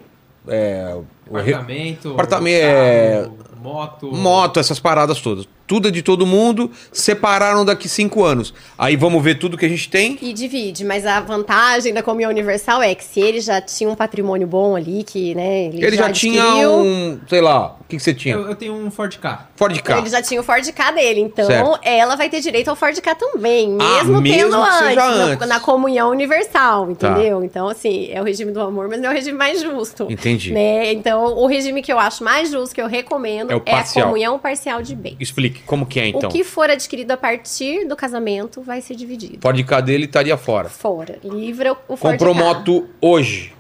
É, 0.49 0.97
Apartamento, 1.39 2.13
Apartamento, 2.13 2.65
é- 2.65 3.23
carro, 3.23 3.39
moto. 3.63 4.13
moto, 4.13 4.61
essas 4.61 4.79
paradas 4.81 5.21
todas. 5.21 5.47
Tudo 5.71 5.87
é 5.87 5.91
de 5.93 6.03
todo 6.03 6.27
mundo, 6.27 6.69
separaram 6.91 7.65
daqui 7.65 7.89
cinco 7.89 8.25
anos. 8.25 8.53
Aí 8.77 8.97
vamos 8.97 9.23
ver 9.23 9.37
tudo 9.39 9.57
que 9.57 9.65
a 9.65 9.69
gente 9.69 9.89
tem. 9.89 10.19
E 10.21 10.33
divide, 10.33 10.85
mas 10.85 11.07
a 11.07 11.21
vantagem 11.21 11.95
da 11.95 12.03
comunhão 12.03 12.29
universal 12.29 12.83
é 12.83 12.93
que 12.93 13.05
se 13.05 13.21
ele 13.21 13.41
já 13.41 13.61
tinha 13.61 13.89
um 13.89 13.95
patrimônio 13.95 14.49
bom 14.49 14.75
ali, 14.75 15.05
que, 15.05 15.33
né, 15.33 15.67
ele, 15.67 15.87
Ele 15.87 15.97
já, 15.97 16.11
tinha 16.11 16.43
adquiriu, 16.43 16.73
um. 16.73 17.21
Sei 17.29 17.41
lá, 17.41 17.77
o 17.81 17.85
que, 17.85 17.97
que 17.97 18.03
você 18.03 18.13
tinha? 18.13 18.35
Eu, 18.35 18.49
eu 18.49 18.57
tenho 18.57 18.75
um 18.75 18.91
Ford 18.91 19.17
K. 19.17 19.49
Ford 19.55 19.81
K. 19.81 19.99
Ele 19.99 20.11
já 20.11 20.21
tinha 20.21 20.41
o 20.41 20.43
Ford 20.43 20.67
K 20.73 20.91
dele, 20.91 21.21
então 21.21 21.47
Certo. 21.47 21.79
ela 21.85 22.17
vai 22.17 22.29
ter 22.29 22.41
direito 22.41 22.67
ao 22.69 22.75
Ford 22.75 23.01
K 23.01 23.15
também, 23.15 23.77
Ah, 23.81 24.03
mesmo 24.03 24.21
mesmo 24.21 24.23
tendo 24.23 24.65
que 24.65 24.73
seja 24.73 25.07
antes, 25.07 25.21
antes. 25.21 25.39
Tá. 25.39 25.47
Na, 25.47 25.55
na 25.55 25.61
comunhão 25.61 26.11
universal, 26.11 26.91
entendeu? 26.91 27.45
Então, 27.45 27.69
assim, 27.69 28.09
é 28.11 28.21
o 28.21 28.25
regime 28.25 28.51
do 28.51 28.61
amor, 28.61 28.89
mas 28.89 29.01
não 29.01 29.09
é 29.09 29.13
o 29.13 29.15
regime 29.15 29.39
mais 29.39 29.63
justo. 29.63 30.09
Entendi. 30.11 30.53
Né? 30.53 30.93
Então, 30.93 31.25
o 31.37 31.47
regime 31.47 31.81
que 31.81 31.93
eu 31.93 31.99
acho 32.01 32.25
mais 32.25 32.51
justo, 32.51 32.75
que 32.75 32.83
eu 32.83 32.89
recomendo, 32.89 33.53
É 33.53 33.57
o 33.57 33.63
é, 33.65 33.75
a 33.75 33.85
comunhão 33.85 34.37
parcial 34.37 34.83
de 34.83 34.97
bens. 34.97 35.17
Explique, 35.21 35.60
como 35.67 35.87
que 35.87 35.99
é 36.01 36.07
então? 36.09 36.29
O 36.29 36.33
que 36.33 36.43
for 36.45 36.69
adquirido 36.71 37.11
a 37.13 37.17
partir 37.17 37.87
do 37.87 37.95
casamento 37.97 38.61
vai 38.63 38.81
ser 38.81 38.95
dividido. 38.95 39.39
Ford 39.41 39.63
K 39.65 39.81
dele 39.81 40.05
estaria 40.07 40.37
fora. 40.37 40.69
Fora. 40.69 41.19
Livra 41.25 41.77
o 41.89 41.97
Ford 41.97 42.13
Comprou 42.19 42.35
Ka. 42.35 42.41
moto 42.41 42.89
hoje, 43.01 43.53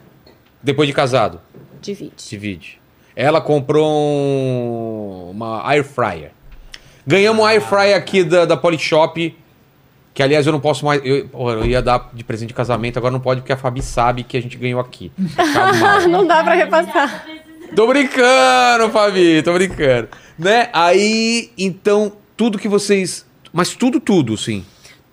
depois 0.62 0.86
de 0.88 0.92
casado. 0.94 1.40
Divide. 1.80 2.12
Divide. 2.28 2.80
Ela 3.16 3.40
comprou 3.40 3.86
um- 3.90 5.30
uma 5.30 5.66
air 5.68 5.84
fryer. 5.84 6.30
Ganhamos 7.06 7.42
um 7.42 7.46
air 7.46 7.60
fryer 7.60 7.96
aqui 7.96 8.22
da, 8.22 8.44
da 8.44 8.56
Polishop, 8.56 9.36
que 10.14 10.22
aliás 10.22 10.46
eu 10.46 10.52
não 10.52 10.60
posso 10.60 10.84
mais. 10.84 11.00
Eu, 11.04 11.28
eu 11.32 11.64
ia 11.66 11.80
dar 11.82 12.10
de 12.12 12.22
presente 12.22 12.48
de 12.48 12.54
casamento, 12.54 12.98
agora 12.98 13.12
não 13.12 13.20
pode 13.20 13.40
porque 13.40 13.52
a 13.52 13.56
Fabi 13.56 13.82
sabe 13.82 14.22
que 14.22 14.36
a 14.36 14.42
gente 14.42 14.56
ganhou 14.56 14.80
aqui. 14.80 15.10
Mal. 15.80 16.08
Não 16.08 16.26
dá 16.26 16.42
pra 16.44 16.54
repassar. 16.54 17.26
tô 17.74 17.86
brincando, 17.86 18.90
Fabi, 18.90 19.42
tô 19.42 19.52
brincando. 19.54 20.08
Né? 20.40 20.68
Aí, 20.72 21.50
então, 21.58 22.12
tudo 22.36 22.58
que 22.58 22.68
vocês. 22.68 23.24
Mas 23.52 23.74
tudo, 23.74 24.00
tudo, 24.00 24.36
sim. 24.36 24.64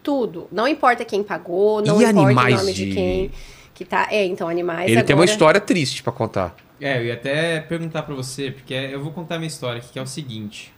Tudo. 0.02 0.48
Não 0.52 0.68
importa 0.68 1.04
quem 1.04 1.22
pagou, 1.24 1.82
não 1.82 2.02
E 2.02 2.06
importa 2.06 2.20
animais 2.22 2.56
o 2.56 2.58
nome 2.60 2.74
de, 2.74 2.86
de- 2.86 2.94
quem. 2.96 3.32
Que 3.74 3.86
tá, 3.86 4.08
é, 4.10 4.26
então, 4.26 4.48
animais 4.48 4.90
Ele 4.90 5.04
tem 5.04 5.16
uma 5.16 5.24
agora- 5.24 5.32
história 5.32 5.62
triste 5.62 6.02
pra 6.02 6.12
contar. 6.12 6.56
É, 6.80 6.98
eu 7.00 7.06
ia 7.06 7.14
até 7.16 7.60
perguntar 7.60 8.04
pra 8.04 8.16
você, 8.16 8.52
porque 8.52 8.74
eu 8.74 9.02
vou 9.04 9.12
contar 9.12 9.38
minha 9.38 9.48
história 9.48 9.80
aqui, 9.80 9.90
que 9.94 10.00
é 10.00 10.02
o 10.02 10.08
seguinte. 10.08 10.72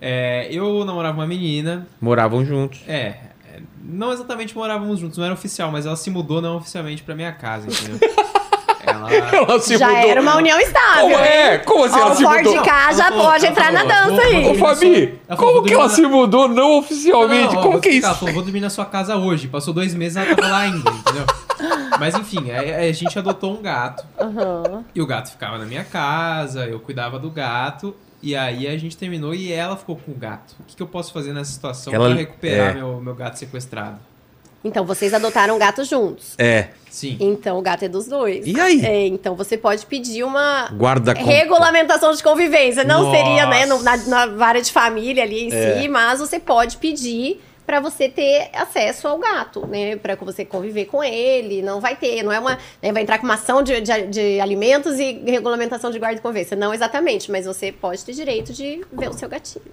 É, 0.00 0.46
eu 0.50 0.84
namorava 0.84 1.18
uma 1.18 1.26
menina, 1.26 1.86
Moravam 2.00 2.44
juntos. 2.44 2.80
é, 2.86 3.16
é, 3.52 3.60
não 3.82 4.12
exatamente 4.12 4.54
morávamos 4.54 4.98
juntos, 5.00 5.18
não 5.18 5.24
era 5.24 5.34
oficial, 5.34 5.70
mas 5.72 5.86
ela 5.86 5.96
se 5.96 6.08
mudou 6.10 6.40
não 6.40 6.56
oficialmente 6.56 7.02
pra 7.02 7.14
minha 7.14 7.32
casa, 7.32 7.66
entendeu? 7.66 7.98
ela... 8.88 9.08
Ela 9.36 9.60
se 9.60 9.76
Já 9.76 9.88
mudou. 9.88 10.10
era 10.10 10.20
uma 10.20 10.36
união 10.36 10.58
estável. 10.60 11.02
Como 11.02 11.14
é? 11.18 11.58
Como 11.58 11.84
assim 11.84 11.96
Ó, 11.96 12.00
ela 12.00 12.12
o 12.12 12.16
se 12.16 12.22
Ford 12.22 12.38
mudou? 12.44 12.62
de 12.62 12.68
cá 12.68 12.92
já 12.92 13.12
pode 13.12 13.46
entrar 13.46 13.72
na 13.72 13.84
dança 13.84 14.22
aí. 14.22 14.46
Ô, 14.46 14.54
Fabi, 14.54 15.18
Ela 15.28 15.36
falou, 15.36 15.36
como 15.38 15.52
vou 15.54 15.62
que 15.62 15.72
ela 15.74 15.82
dormir 15.88 15.94
se 15.96 16.02
mudou 16.06 16.48
não 16.48 16.78
oficialmente? 16.78 17.56
Ó, 17.56 17.60
como 17.60 17.72
vou 17.72 17.80
que 17.80 17.88
é 17.88 17.92
explicar, 17.92 17.96
isso? 17.98 18.06
Ela 18.06 18.14
falou, 18.16 18.34
vou 18.34 18.42
dormir 18.42 18.60
na 18.60 18.70
sua 18.70 18.84
casa 18.86 19.16
hoje. 19.16 19.48
Passou 19.48 19.72
dois 19.74 19.94
meses 19.94 20.16
ela 20.16 20.34
tava 20.34 20.48
lá 20.48 20.58
ainda, 20.60 20.90
entendeu? 20.90 21.24
Mas 21.98 22.14
enfim, 22.14 22.50
a, 22.50 22.60
a 22.88 22.92
gente 22.92 23.18
adotou 23.18 23.52
um 23.58 23.62
gato. 23.62 24.04
Aham. 24.18 24.84
E 24.94 25.00
o 25.02 25.06
gato 25.06 25.30
ficava 25.30 25.58
na 25.58 25.64
minha 25.64 25.84
casa, 25.84 26.66
eu 26.66 26.78
cuidava 26.80 27.18
do 27.18 27.30
gato. 27.30 27.94
E 28.22 28.34
aí 28.34 28.66
a 28.66 28.76
gente 28.76 28.96
terminou 28.96 29.32
e 29.34 29.52
ela 29.52 29.76
ficou 29.76 29.94
com 29.96 30.10
o 30.10 30.14
gato. 30.14 30.54
O 30.60 30.64
que, 30.64 30.74
que 30.76 30.82
eu 30.82 30.86
posso 30.88 31.12
fazer 31.12 31.32
nessa 31.32 31.52
situação 31.52 31.92
Ela- 31.94 32.08
pra 32.08 32.16
recuperar 32.18 32.70
é. 32.70 32.74
meu, 32.74 33.00
meu 33.00 33.14
gato 33.14 33.36
sequestrado? 33.38 33.98
Então, 34.64 34.84
vocês 34.84 35.14
adotaram 35.14 35.54
um 35.54 35.58
gato 35.58 35.84
juntos. 35.84 36.34
É. 36.36 36.68
Sim. 36.90 37.16
Então, 37.20 37.58
o 37.58 37.62
gato 37.62 37.84
é 37.84 37.88
dos 37.88 38.06
dois. 38.06 38.44
E 38.46 38.58
aí? 38.60 38.84
É, 38.84 39.06
então, 39.06 39.36
você 39.36 39.56
pode 39.56 39.86
pedir 39.86 40.24
uma 40.24 40.68
Guarda 40.72 41.14
com... 41.14 41.22
regulamentação 41.24 42.12
de 42.12 42.22
convivência. 42.22 42.82
Não 42.82 43.04
Nossa. 43.04 43.16
seria, 43.16 43.46
né, 43.46 43.66
no- 43.66 43.82
na, 43.82 43.96
na 43.96 44.26
vara 44.26 44.60
de 44.60 44.72
família 44.72 45.22
ali 45.22 45.44
em 45.48 45.52
É. 45.52 45.80
si, 45.80 45.88
mas 45.88 46.18
você 46.18 46.40
pode 46.40 46.76
pedir 46.78 47.40
pra 47.64 47.78
você 47.80 48.08
ter 48.08 48.48
acesso 48.54 49.06
ao 49.06 49.18
gato, 49.18 49.66
né? 49.66 49.94
Pra 49.96 50.16
que 50.16 50.24
você 50.24 50.44
conviver 50.44 50.86
com 50.86 51.04
ele. 51.04 51.60
Não 51.62 51.80
vai 51.80 51.94
ter, 51.94 52.22
não 52.24 52.32
é 52.32 52.38
uma. 52.40 52.58
né, 52.82 52.90
vai 52.92 53.02
entrar 53.02 53.18
com 53.18 53.24
uma 53.24 53.34
ação 53.34 53.62
de, 53.62 53.80
de, 53.80 54.06
de 54.06 54.40
alimentos 54.40 54.98
e 54.98 55.22
regulamentação 55.26 55.90
de 55.90 55.98
guarda 55.98 56.18
e 56.18 56.22
convivência. 56.22 56.56
Não 56.56 56.72
exatamente, 56.74 57.30
mas 57.30 57.44
você 57.46 57.70
pode 57.70 58.04
ter 58.04 58.12
direito 58.14 58.52
de 58.52 58.80
ver 58.90 59.10
o 59.10 59.12
seu 59.12 59.28
gatinho. 59.28 59.66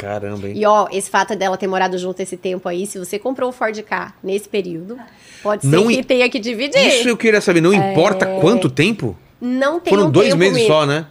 Caramba, 0.00 0.48
hein? 0.48 0.54
E 0.56 0.64
ó, 0.64 0.88
esse 0.90 1.10
fato 1.10 1.36
dela 1.36 1.56
ter 1.56 1.66
morado 1.66 1.98
junto 1.98 2.20
esse 2.20 2.36
tempo 2.36 2.68
aí, 2.68 2.86
se 2.86 2.98
você 2.98 3.18
comprou 3.18 3.50
o 3.50 3.52
Ford 3.52 3.78
K 3.82 4.14
nesse 4.22 4.48
período, 4.48 4.98
pode 5.42 5.62
ser 5.62 5.68
Não 5.68 5.86
que 5.88 5.94
i- 6.00 6.04
tenha 6.04 6.28
que 6.30 6.38
dividir. 6.38 6.80
Isso 6.86 7.08
eu 7.08 7.16
queria 7.16 7.40
saber. 7.40 7.60
Não 7.60 7.72
importa 7.74 8.26
quanto 8.40 8.70
tempo? 8.70 9.16
Não 9.40 9.78
tem 9.78 9.92
Foram 9.92 10.08
um 10.08 10.10
dois 10.10 10.28
tempo 10.28 10.38
meses 10.38 10.54
mesmo. 10.58 10.68
só, 10.68 10.86
né? 10.86 11.06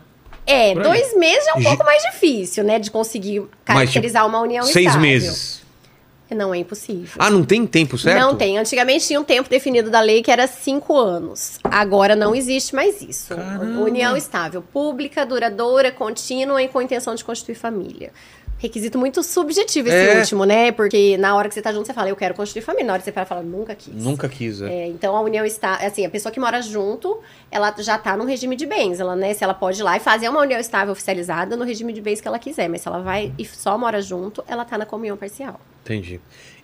É, 0.45 0.73
dois 0.73 1.15
meses 1.15 1.45
é 1.47 1.53
um 1.53 1.59
Gi- 1.59 1.65
pouco 1.67 1.83
mais 1.85 2.01
difícil, 2.01 2.63
né? 2.63 2.79
De 2.79 2.89
conseguir 2.89 3.43
caracterizar 3.63 4.25
uma 4.25 4.41
união 4.41 4.63
Seis 4.65 4.87
estável. 4.87 5.01
meses. 5.01 5.59
Não 6.31 6.53
é 6.53 6.59
impossível. 6.59 7.09
Ah, 7.17 7.29
não 7.31 7.43
tem 7.43 7.65
tempo 7.65 7.97
certo? 7.97 8.19
Não 8.19 8.35
tem. 8.35 8.57
Antigamente 8.59 9.07
tinha 9.07 9.19
um 9.19 9.23
tempo 9.23 9.49
definido 9.49 9.89
da 9.89 9.99
lei 9.99 10.21
que 10.21 10.29
era 10.29 10.45
cinco 10.45 10.95
anos. 10.95 11.57
Agora 11.63 12.15
não 12.15 12.35
existe 12.35 12.75
mais 12.75 13.01
isso. 13.01 13.35
Caramba. 13.35 13.81
União 13.81 14.15
estável, 14.15 14.61
pública, 14.61 15.25
duradoura, 15.25 15.91
contínua 15.91 16.61
e 16.61 16.67
com 16.67 16.79
intenção 16.83 17.15
de 17.15 17.23
constituir 17.25 17.55
família. 17.55 18.11
Requisito 18.59 18.99
muito 18.99 19.23
subjetivo 19.23 19.87
esse 19.87 19.97
É. 19.97 20.19
último, 20.19 20.43
né? 20.43 20.71
Porque 20.71 21.17
na 21.17 21.33
hora 21.35 21.47
que 21.47 21.55
você 21.55 21.61
tá 21.61 21.71
junto, 21.71 21.87
você 21.87 21.93
fala, 21.93 22.09
eu 22.09 22.15
quero 22.15 22.35
constituir 22.35 22.61
família. 22.61 22.85
Na 22.87 22.93
hora 22.93 22.99
que 23.01 23.05
você 23.05 23.11
para, 23.11 23.25
fala, 23.25 23.41
nunca 23.41 23.73
quis. 23.73 23.93
Nunca 23.93 24.27
quis, 24.27 24.61
é. 24.61 24.69
É, 24.69 24.87
então 24.87 25.15
a 25.15 25.21
união 25.21 25.45
está, 25.45 25.75
assim, 25.75 26.05
a 26.05 26.09
pessoa 26.09 26.29
que 26.31 26.39
mora 26.41 26.61
junto, 26.61 27.19
ela 27.49 27.73
já 27.79 27.97
tá 27.97 28.17
num 28.17 28.25
regime 28.25 28.57
de 28.57 28.65
bens, 28.65 28.99
ela, 28.99 29.15
né, 29.15 29.33
se 29.33 29.43
ela 29.45 29.53
pode 29.53 29.79
ir 29.79 29.83
lá 29.83 29.95
e 29.95 29.99
fazer 30.01 30.27
uma 30.27 30.41
união 30.41 30.59
estável 30.59 30.91
oficializada 30.91 31.55
no 31.55 31.63
regime 31.63 31.93
de 31.93 32.01
bens 32.01 32.19
que 32.19 32.27
ela 32.27 32.37
quiser, 32.37 32.67
mas 32.67 32.81
se 32.81 32.87
ela 32.89 32.99
vai 32.99 33.31
e 33.39 33.45
só 33.45 33.77
mora 33.77 34.01
junto, 34.01 34.43
ela 34.45 34.65
tá 34.65 34.77
na 34.77 34.85
comunhão 34.85 35.15
parcial. 35.15 35.59
Entendi. 35.83 36.19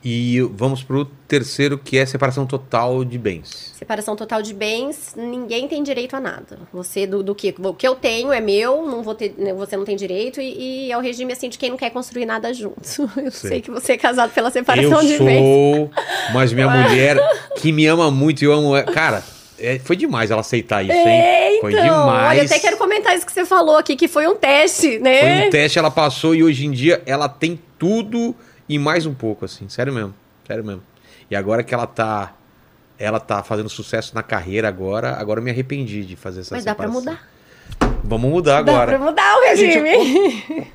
E 0.08 0.40
vamos 0.54 0.84
pro 0.84 1.06
terceiro, 1.28 1.80
que 1.80 1.98
é 1.98 2.06
separação 2.06 2.46
total 2.46 3.04
de 3.04 3.18
bens. 3.18 3.74
Separação 3.76 4.16
total 4.16 4.40
de 4.40 4.54
bens, 4.54 5.16
ninguém 5.18 5.68
tem 5.68 5.82
direito 5.82 6.16
a 6.16 6.20
nada. 6.20 6.60
Você, 6.72 7.08
do, 7.08 7.24
do 7.24 7.34
que, 7.34 7.56
o 7.58 7.74
que 7.74 7.88
eu 7.88 7.96
tenho 7.96 8.32
é 8.32 8.40
meu, 8.40 8.86
não 8.86 9.02
vou 9.02 9.16
ter, 9.16 9.34
né, 9.36 9.52
você 9.52 9.76
não 9.76 9.84
tem 9.84 9.96
direito, 9.96 10.40
e, 10.40 10.86
e 10.86 10.92
é 10.92 10.98
o 10.98 11.02
regime, 11.02 11.34
assim, 11.34 11.50
de 11.50 11.58
quem 11.58 11.72
não 11.72 11.78
quer 11.78 11.90
construir 11.90 12.28
nada 12.28 12.54
junto. 12.54 12.82
Eu 13.18 13.32
Sei. 13.32 13.50
sei 13.50 13.62
que 13.62 13.72
você 13.72 13.94
é 13.94 13.98
casado 13.98 14.32
pela 14.32 14.50
Eu 14.50 14.52
separação 14.52 15.04
de 15.04 15.18
bens. 15.18 15.40
sou, 15.40 15.90
mas 16.32 16.54
minha 16.54 16.70
mulher, 16.70 17.18
que 17.56 17.72
me 17.72 17.88
ama 17.88 18.12
muito, 18.12 18.44
e 18.44 18.46
eu 18.46 18.54
amo. 18.54 18.74
Cara, 18.94 19.24
é, 19.58 19.80
foi 19.80 19.96
demais 19.96 20.30
ela 20.30 20.42
aceitar 20.42 20.84
isso, 20.84 20.94
hein? 20.94 21.20
É, 21.20 21.58
Foi 21.62 21.72
então, 21.72 21.84
demais. 21.84 22.30
olha, 22.30 22.38
eu 22.42 22.46
até 22.46 22.60
quero 22.60 22.78
comentar 22.78 23.16
isso 23.16 23.26
que 23.26 23.32
você 23.32 23.44
falou 23.44 23.78
aqui, 23.78 23.96
que 23.96 24.08
foi 24.08 24.28
um 24.28 24.36
teste, 24.36 25.00
né? 25.00 25.40
Foi 25.40 25.48
um 25.48 25.50
teste, 25.50 25.80
ela 25.80 25.90
passou 25.90 26.36
e 26.36 26.44
hoje 26.44 26.68
em 26.68 26.72
dia 26.72 27.02
ela 27.08 27.28
tem 27.28 27.60
tudo 27.80 28.36
e 28.68 28.78
mais 28.80 29.06
um 29.06 29.14
pouco, 29.14 29.46
assim. 29.46 29.68
Sério 29.70 29.94
mesmo. 29.94 30.14
Sério 30.48 30.64
mesmo. 30.64 30.82
E 31.30 31.36
agora 31.36 31.64
que 31.64 31.74
ela 31.74 31.88
tá. 31.88 32.34
Ela 32.98 33.20
tá 33.20 33.44
fazendo 33.44 33.68
sucesso 33.68 34.16
na 34.16 34.24
carreira 34.24 34.70
agora, 34.70 35.16
agora 35.20 35.40
eu 35.42 35.44
me 35.44 35.52
arrependi 35.52 36.06
de 36.06 36.16
fazer 36.16 36.42
essa 36.42 36.56
Mas 36.56 36.64
dá 36.64 36.74
pra 36.74 36.88
separação. 36.88 37.12
mudar. 37.14 38.00
Vamos 38.04 38.30
mudar 38.30 38.62
Dá 38.62 38.72
agora. 38.72 38.98
pra 38.98 39.06
mudar 39.06 39.38
o 39.38 39.42
regime. 39.42 39.90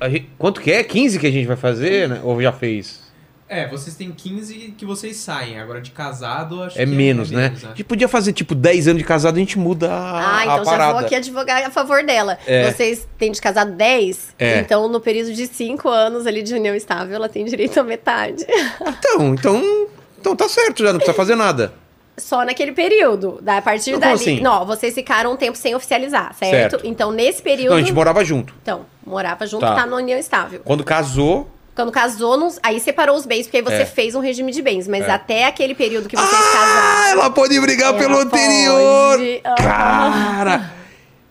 Gente- 0.03 0.29
quanto 0.37 0.61
que 0.61 0.71
é? 0.71 0.83
15 0.83 1.17
que 1.17 1.25
a 1.25 1.31
gente 1.31 1.47
vai 1.47 1.55
fazer, 1.57 2.07
né? 2.09 2.19
Ou 2.23 2.39
já 2.41 2.51
fez? 2.51 3.10
É, 3.53 3.67
vocês 3.67 3.93
têm 3.97 4.09
15 4.13 4.75
que 4.77 4.85
vocês 4.85 5.17
saem. 5.17 5.59
Agora 5.59 5.81
de 5.81 5.91
casado, 5.91 6.63
acho 6.63 6.79
É 6.79 6.85
que 6.85 6.91
menos, 6.91 7.29
né? 7.31 7.51
A 7.61 7.67
gente 7.67 7.83
podia 7.83 8.07
fazer 8.07 8.31
tipo 8.31 8.55
10 8.55 8.87
anos 8.87 9.01
de 9.01 9.05
casado 9.05 9.35
e 9.35 9.41
a 9.41 9.43
gente 9.43 9.59
muda 9.59 9.91
a, 9.91 10.19
Ah, 10.21 10.37
a 10.39 10.43
então 10.45 10.57
já 10.59 10.71
parada. 10.71 10.93
vou 10.93 11.01
aqui 11.01 11.15
advogar 11.15 11.61
a 11.65 11.69
favor 11.69 12.01
dela. 12.01 12.37
É. 12.47 12.71
Vocês 12.71 13.05
têm 13.17 13.29
de 13.29 13.41
casado 13.41 13.73
10, 13.73 14.33
É. 14.39 14.59
então 14.59 14.87
no 14.87 15.01
período 15.01 15.33
de 15.33 15.47
5 15.47 15.89
anos 15.89 16.25
ali 16.25 16.41
de 16.41 16.53
união 16.53 16.73
estável, 16.73 17.13
ela 17.13 17.27
tem 17.27 17.43
direito 17.43 17.77
a 17.77 17.83
metade. 17.83 18.45
Então, 19.01 19.33
então, 19.33 19.87
então 20.17 20.33
tá 20.35 20.47
certo, 20.47 20.81
já 20.83 20.93
não 20.93 20.99
precisa 20.99 21.13
fazer 21.17 21.35
nada. 21.35 21.73
Só 22.17 22.45
naquele 22.45 22.71
período. 22.71 23.39
Da, 23.41 23.57
a 23.57 23.61
partir 23.61 23.91
Como 23.91 24.01
dali. 24.01 24.13
assim? 24.13 24.39
Não, 24.39 24.65
vocês 24.65 24.93
ficaram 24.93 25.33
um 25.33 25.35
tempo 25.35 25.57
sem 25.57 25.75
oficializar, 25.75 26.33
certo? 26.35 26.71
Certo. 26.71 26.87
Então, 26.87 27.11
nesse 27.11 27.41
período. 27.41 27.71
Não, 27.71 27.77
a 27.77 27.81
gente 27.81 27.93
morava 27.93 28.23
junto. 28.23 28.53
Então, 28.61 28.85
morava 29.05 29.45
junto, 29.47 29.61
Tá. 29.61 29.75
tá. 29.75 29.85
na 29.85 29.97
união 29.97 30.17
estável. 30.17 30.61
Quando 30.63 30.83
casou. 30.85 31.49
Quando 31.81 31.91
casou, 31.91 32.37
nos- 32.37 32.59
aí 32.61 32.79
separou 32.79 33.15
os 33.17 33.25
bens, 33.25 33.47
porque 33.47 33.57
aí 33.57 33.63
você 33.63 33.81
É. 33.81 33.85
fez 33.85 34.13
um 34.13 34.19
regime 34.19 34.51
de 34.51 34.61
bens. 34.61 34.87
Mas 34.87 35.03
É. 35.07 35.09
até 35.11 35.45
aquele 35.47 35.73
período 35.73 36.07
que 36.07 36.15
vocês 36.15 36.29
Ah, 36.31 36.53
casaram. 36.53 37.11
ela 37.21 37.29
pode 37.31 37.59
brigar 37.59 37.89
ela 37.89 37.97
pelo 37.97 38.19
anterior! 38.19 39.17
pode. 39.17 39.41
Aham. 39.43 39.55
Cara! 39.57 40.71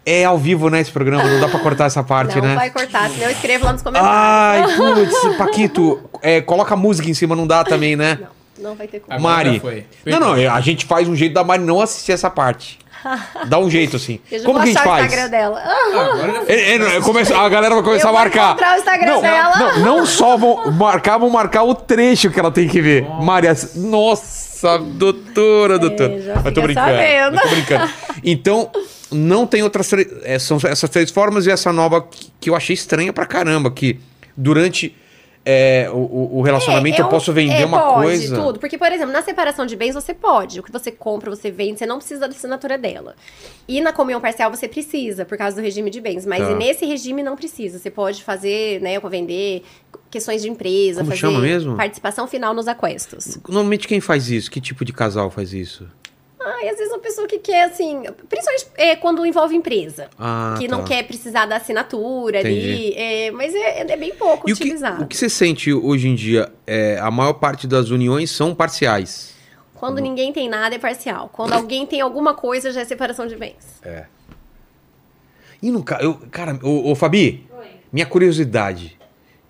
É 0.05 0.25
ao 0.25 0.37
vivo, 0.37 0.69
né, 0.69 0.81
esse 0.81 0.91
programa? 0.91 1.23
Não 1.23 1.39
dá 1.41 1.49
pra 1.49 1.61
cortar 1.61 1.85
essa 1.85 2.03
parte, 2.03 2.35
Não 2.37 2.43
né? 2.49 2.55
vai 2.57 2.71
cortar, 2.71 3.09
senão 3.11 3.27
eu 3.27 3.31
escrevo 3.31 3.65
lá 3.65 3.73
nos 3.75 3.83
comentários. 3.83 4.73
Ai, 4.73 4.77
putz, 4.77 5.37
Paquito, 5.37 6.01
é, 6.21 6.41
coloca 6.41 6.75
música 6.75 7.09
em 7.09 7.15
cima, 7.15 7.37
não 7.37 7.47
dá 7.47 7.63
também, 7.63 7.95
né? 7.95 8.19
Não, 8.59 8.71
não 8.71 8.75
vai 8.77 8.89
ter 8.89 8.99
como. 9.01 9.21
Mari. 9.21 9.63
Não, 10.07 10.19
não, 10.19 10.33
a 10.53 10.61
gente 10.61 10.85
faz 10.85 11.07
um 11.07 11.15
jeito 11.15 11.35
da 11.35 11.45
Mari 11.45 11.63
não 11.63 11.81
assistir 11.81 12.11
essa 12.13 12.29
parte. 12.31 12.79
Dá 13.47 13.59
um 13.59 13.71
jeito, 13.71 13.97
assim. 13.97 14.21
Como 14.45 14.45
vou 14.45 14.55
que 14.55 14.61
a 14.61 14.67
gente 14.67 14.79
o 14.79 14.83
faz? 14.83 15.05
Instagram 15.05 15.31
dela. 15.31 15.63
Ah. 15.65 16.45
É, 16.47 16.55
é, 16.55 16.77
é, 16.77 17.37
a 17.37 17.49
galera 17.49 17.75
vai 17.75 17.85
começar 17.85 18.05
Eu 18.05 18.09
a 18.09 18.13
vou 18.13 18.21
marcar. 18.21 18.49
encontrar 18.51 18.75
o 18.75 18.79
Instagram 18.79 19.13
não, 19.13 19.23
dela. 19.23 19.57
Não, 19.57 19.79
não 19.81 20.07
só 20.07 20.37
vão 20.37 20.71
marcar, 20.73 21.19
vão 21.19 21.31
marcar 21.31 21.63
o 21.63 21.75
trecho 21.75 22.31
que 22.31 22.39
ela 22.39 22.51
tem 22.51 22.69
que 22.69 22.81
ver. 22.81 23.07
Maria, 23.23 23.55
nossa, 23.77 24.79
doutora, 24.79 25.79
doutora. 25.79 26.15
É, 26.15 26.21
já 26.21 26.43
eu 26.45 26.53
tô 26.53 26.63
brincando. 26.63 26.91
Eu 26.91 27.41
tô 27.41 27.49
brincando. 27.49 27.91
Então, 28.25 28.71
não 29.11 29.47
tem 29.47 29.63
outras 29.63 29.89
três. 29.89 30.09
é, 30.23 30.39
são 30.39 30.59
essas 30.65 30.89
três 30.91 31.11
formas 31.11 31.47
e 31.47 31.51
essa 31.51 31.73
nova 31.73 32.03
que, 32.03 32.31
que 32.41 32.51
eu 32.51 32.55
achei 32.55 32.75
estranha 32.75 33.13
pra 33.13 33.27
caramba. 33.27 33.71
Que 33.71 33.99
durante 34.37 34.95
é, 35.51 35.91
o- 35.91 36.39
o, 36.39 36.43
relacionamento 36.43 37.01
eu, 37.01 37.07
um- 37.07 37.09
posso 37.09 37.33
vender 37.33 37.63
é, 37.63 37.67
uma 37.67 37.81
pode, 37.81 38.03
coisa. 38.05 38.37
tudo. 38.37 38.59
Porque, 38.61 38.79
por 38.79 38.91
exemplo, 38.93 39.13
na 39.13 39.23
separação 39.23 39.67
de 39.67 39.75
bens 39.77 39.95
você 39.95 40.15
pode. 40.15 40.61
O 40.61 40.63
que 40.63 40.71
você 40.71 40.91
compra, 40.93 41.29
você 41.31 41.51
vende, 41.51 41.79
você 41.79 41.87
não 41.87 41.97
precisa 41.99 42.21
da 42.21 42.27
assinatura 42.29 42.79
dela. 42.79 43.15
E 43.67 43.81
na 43.81 43.93
comunhão 43.93 44.21
parcial 44.21 44.51
você 44.51 44.69
precisa, 44.69 45.25
por 45.25 45.37
causa 45.37 45.57
do 45.57 45.63
regime 45.63 45.91
de 45.91 46.01
bens. 46.01 46.25
Mas 46.25 46.47
Tá. 46.47 46.55
nesse 46.55 46.85
regime 46.87 47.23
não 47.23 47.35
precisa. 47.37 47.79
Você 47.79 47.91
pode 47.91 48.23
fazer, 48.23 48.81
né, 48.81 48.99
vender 49.01 49.63
questões 50.11 50.43
de 50.43 50.49
empresa, 50.49 51.01
Como 51.01 51.11
fazer 51.11 51.21
chama 51.21 51.41
mesmo? 51.41 51.77
participação 51.77 52.27
final 52.27 52.53
nos 52.55 52.69
aquestos. 52.69 53.39
Normalmente 53.49 53.87
quem 53.89 54.01
faz 54.01 54.31
isso? 54.31 54.51
Que 54.51 54.61
tipo 54.61 54.85
de 54.85 54.93
casal 54.93 55.31
faz 55.31 55.53
isso? 55.53 55.87
Ah, 56.43 56.65
e 56.65 56.69
às 56.71 56.79
vezes 56.79 56.91
uma 56.93 56.99
pessoa 57.01 57.27
que 57.27 57.39
quer, 57.39 57.65
assim, 57.65 58.03
principalmente 58.29 58.67
é, 58.77 58.97
quando 58.97 59.25
envolve 59.27 59.55
empresa. 59.55 60.09
Ah, 60.19 60.55
que 60.59 60.67
tá. 60.67 60.77
não 60.77 60.85
quer 60.85 61.03
precisar 61.07 61.45
da 61.47 61.57
assinatura 61.57 62.39
ali. 62.41 62.89
Entendi. 62.89 62.95
é, 62.99 63.31
mas 63.31 63.55
é, 63.55 63.81
é 63.93 63.97
bem 63.97 64.15
pouco 64.15 64.49
E 64.49 64.53
o 64.53 64.57
que, 64.57 64.63
utilizado. 64.63 65.03
o 65.05 65.07
que 65.07 65.17
você 65.17 65.29
sente 65.29 65.73
hoje 65.73 66.09
em 66.09 66.15
dia? 66.15 66.51
É, 66.67 66.99
a 66.99 67.11
maior 67.11 67.35
parte 67.35 67.67
das 67.67 67.91
uniões 67.91 68.31
são 68.31 68.55
parciais. 68.55 69.35
Quando 69.75 69.99
Uhum. 69.99 70.05
ninguém 70.05 70.33
tem 70.33 70.49
nada, 70.49 70.75
é 70.75 70.79
parcial. 70.79 71.29
Quando 71.33 71.53
alguém 71.53 71.87
tem 71.87 72.01
alguma 72.01 72.35
coisa, 72.35 72.71
já 72.73 72.81
é 72.81 72.85
separação 72.85 73.27
de 73.27 73.37
bens. 73.37 73.81
E 75.63 75.71
no 75.71 75.85
eu, 76.01 76.15
cara, 76.31 76.59
ô, 76.63 76.91
ô, 76.91 76.95
Fabi, 76.95 77.47
Oi. 77.59 77.67
minha 77.93 78.07
curiosidade. 78.07 78.99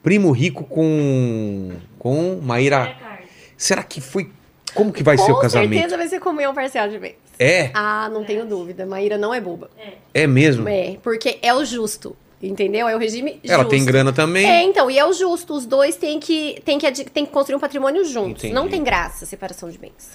Primo 0.02 0.30
rico 0.32 0.64
com 0.64 1.70
com 1.98 2.40
Maíra. 2.42 2.96
É. 3.00 3.22
Será 3.56 3.82
que 3.82 4.00
foi 4.00 4.30
como 4.74 4.92
que 4.92 5.02
vai 5.02 5.16
ser 5.18 5.30
o 5.30 5.34
Com 5.34 5.40
casamento? 5.40 5.72
certeza 5.74 5.96
vai 5.96 6.08
ser 6.08 6.20
comunhão 6.20 6.54
parcial 6.54 6.88
de 6.88 6.98
bens. 6.98 7.16
É, 7.38 7.70
Ah, 7.74 8.08
não 8.12 8.24
tenho 8.24 8.44
dúvida. 8.44 8.84
Maíra 8.86 9.16
não 9.18 9.32
é 9.34 9.40
boba. 9.40 9.70
é 10.12 10.26
mesmo. 10.26 10.68
É, 10.68 10.96
porque 11.02 11.38
é 11.42 11.52
o 11.54 11.64
justo. 11.64 12.16
Entendeu? 12.42 12.88
É 12.88 12.96
o 12.96 12.98
regime 12.98 13.32
justo. 13.32 13.52
Ela 13.52 13.64
tem 13.66 13.84
grana 13.84 14.14
também. 14.14 14.46
É, 14.46 14.62
então, 14.62 14.90
e 14.90 14.98
é 14.98 15.04
o 15.04 15.12
justo. 15.12 15.52
Os 15.52 15.66
dois 15.66 15.96
têm 15.96 16.18
que, 16.18 16.58
têm 16.64 16.78
que, 16.78 16.90
têm 17.10 17.26
que 17.26 17.30
construir 17.32 17.56
um 17.56 17.60
patrimônio 17.60 18.02
juntos. 18.06 18.44
Entendi. 18.44 18.54
Não 18.54 18.66
tem 18.66 18.82
graça 18.82 19.24
a 19.24 19.28
separação 19.28 19.68
de 19.68 19.76
bens. 19.76 20.10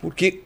Porque 0.00 0.42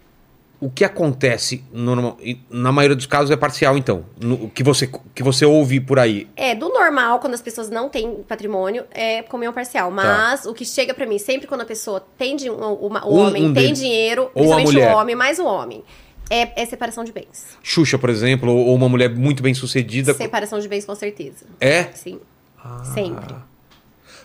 o 0.65 0.71
que 0.71 0.85
acontece 0.85 1.65
normal, 1.73 2.17
na 2.49 2.71
maioria 2.71 2.95
dos 2.95 3.07
casos 3.07 3.33
é 3.33 3.37
parcial, 3.37 3.77
então. 3.77 4.05
No, 4.21 4.49
que, 4.49 4.63
você, 4.63 4.89
que 5.13 5.23
você 5.23 5.45
ouve 5.45 5.81
por 5.81 5.99
aí. 5.99 6.29
É, 6.37 6.55
do 6.55 6.69
normal, 6.69 7.19
quando 7.19 7.35
as 7.35 7.43
pessoas 7.43 7.69
não 7.69 7.89
têm 7.89 8.23
patrimônio, 8.29 8.85
é 8.93 9.23
comunhão 9.23 9.53
parcial. 9.53 9.91
Mas 9.91 10.47
o 10.47 10.55
que 10.55 10.65
chega 10.65 10.95
pra 10.95 11.05
mim, 11.05 11.19
sempre 11.19 11.49
quando 11.49 11.63
a 11.63 11.65
pessoa 11.65 12.07
tem 12.17 12.37
di- 12.37 12.49
o, 12.49 12.55
o- 12.55 12.87
o 12.87 12.89
Um- 12.89 13.19
homem 13.27 13.45
um 13.47 13.53
tem 13.53 13.65
deles. 13.65 13.79
dinheiro, 13.81 14.31
Ou 14.35 14.53
a 14.53 14.57
principalmente 14.57 14.93
o 14.95 14.97
homem, 14.99 15.15
mais 15.17 15.39
o 15.41 15.45
homem, 15.45 15.83
é, 16.31 16.63
é 16.63 16.65
separação 16.65 17.03
de 17.03 17.11
bens. 17.13 17.59
Xuxa, 17.61 17.99
por 17.99 18.09
exemplo, 18.09 18.55
ou 18.55 18.73
uma 18.75 18.89
mulher 18.89 19.11
muito 19.11 19.43
bem 19.43 19.55
sucedida. 19.55 20.15
Separação 20.15 20.61
de 20.61 20.69
bens, 20.69 20.85
com 20.85 20.95
certeza. 20.95 21.45
É? 21.61 21.85
Sim. 21.93 22.21
Ah. 22.65 22.85
Sempre. 22.95 23.35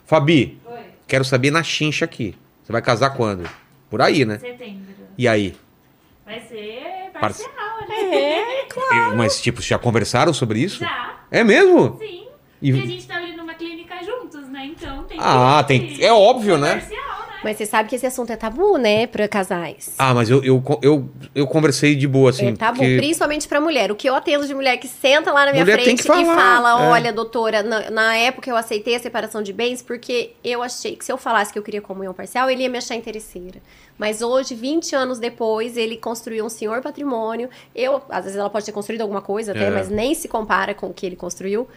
Fabi, 0.06 0.60
Oi. 0.66 0.80
quero 1.08 1.26
saber 1.26 1.52
na 1.52 1.64
chincha 1.64 2.06
aqui. 2.06 2.36
Você 2.64 2.72
vai 2.72 2.82
casar 2.82 3.10
quando? 3.12 3.50
Por 3.90 4.02
aí, 4.02 4.24
né? 4.24 4.38
Setembro. 4.40 4.86
E 5.18 5.28
aí? 5.28 5.56
Vai 6.28 6.42
ser 6.42 6.84
Parce- 7.20 7.44
parcial, 7.44 7.88
né? 7.88 8.44
E- 9.12 9.16
Mas, 9.16 9.42
tipo, 9.42 9.62
já 9.62 9.80
conversaram 9.80 10.34
sobre 10.34 10.60
isso? 10.60 10.82
Já, 10.82 11.16
É 11.32 11.44
mesmo? 11.44 11.98
sim. 11.98 12.28
E- 12.62 12.72
E 12.72 12.82
a 12.82 12.86
gente 12.86 13.08
tá 13.08 13.18
abrindo 13.18 13.42
uma 13.42 13.54
clínica 13.54 13.96
juntos, 14.04 14.48
né? 14.50 14.66
Então 14.68 15.04
tem 15.06 15.18
Ah, 15.20 15.64
que... 15.66 15.68
tem- 15.80 16.04
é 16.06 16.12
óbvio, 16.12 16.58
né? 16.58 16.74
Parcial, 16.74 17.00
né? 17.00 17.38
Mas 17.44 17.56
você 17.58 17.66
sabe 17.68 17.88
que 17.88 17.96
esse 17.96 18.06
assunto 18.06 18.32
é 18.32 18.36
tabu, 18.36 18.78
né, 18.80 19.06
pra 19.06 19.28
casais. 19.28 19.94
Ah, 20.00 20.12
mas 20.14 20.28
eu, 20.30 20.44
eu, 20.44 20.64
eu, 20.82 21.08
eu 21.36 21.46
conversei 21.48 21.96
de 21.96 22.08
boa, 22.08 22.32
assim. 22.32 22.48
é 22.48 22.56
tabu, 22.56 22.80
porque- 22.80 22.98
principalmente 22.98 23.48
pra 23.48 23.62
mulher. 23.62 23.92
O 23.92 23.96
que 23.96 24.10
eu 24.10 24.16
atendo 24.16 24.46
de 24.48 24.56
mulher 24.56 24.76
que 24.78 24.88
senta 24.88 25.32
lá 25.32 25.46
na 25.46 25.52
minha 25.52 25.64
Mulher 25.64 25.80
frente 25.80 26.02
e 26.02 26.26
fala: 26.26 26.72
é. 26.72 26.90
olha, 26.90 27.14
doutora, 27.14 27.62
na, 27.62 27.90
na 27.92 28.16
época 28.18 28.50
eu 28.50 28.56
aceitei 28.58 28.96
a 28.96 29.00
separação 29.00 29.42
de 29.44 29.54
bens 29.54 29.82
porque 29.84 30.32
eu 30.44 30.64
achei 30.64 30.96
que 30.96 31.06
se 31.06 31.12
eu 31.12 31.18
falasse 31.18 31.54
que 31.54 31.60
eu 31.60 31.64
queria 31.64 31.80
comunhão 31.82 32.14
parcial, 32.14 32.50
ele 32.50 32.64
ia 32.64 32.70
me 32.70 32.80
achar 32.80 32.96
interesseira. 32.96 33.60
Mas 33.98 34.22
hoje, 34.22 34.54
20 34.56 34.96
anos 34.96 35.20
depois, 35.20 35.76
ele 35.78 35.98
construiu 35.98 36.46
um 36.46 36.50
senhor 36.50 36.82
patrimônio. 36.82 37.50
Eu, 37.76 38.02
às 38.10 38.26
vezes 38.26 38.38
ela 38.40 38.50
pode 38.50 38.66
ter 38.66 38.72
construído 38.72 39.02
alguma 39.02 39.22
coisa 39.22 39.52
até, 39.52 39.66
É. 39.68 39.72
mas 39.72 39.90
nem 39.90 40.14
se 40.14 40.28
compara 40.28 40.74
com 40.74 40.88
o 40.88 40.94
que 40.94 41.06
ele 41.06 41.16
construiu. 41.16 41.68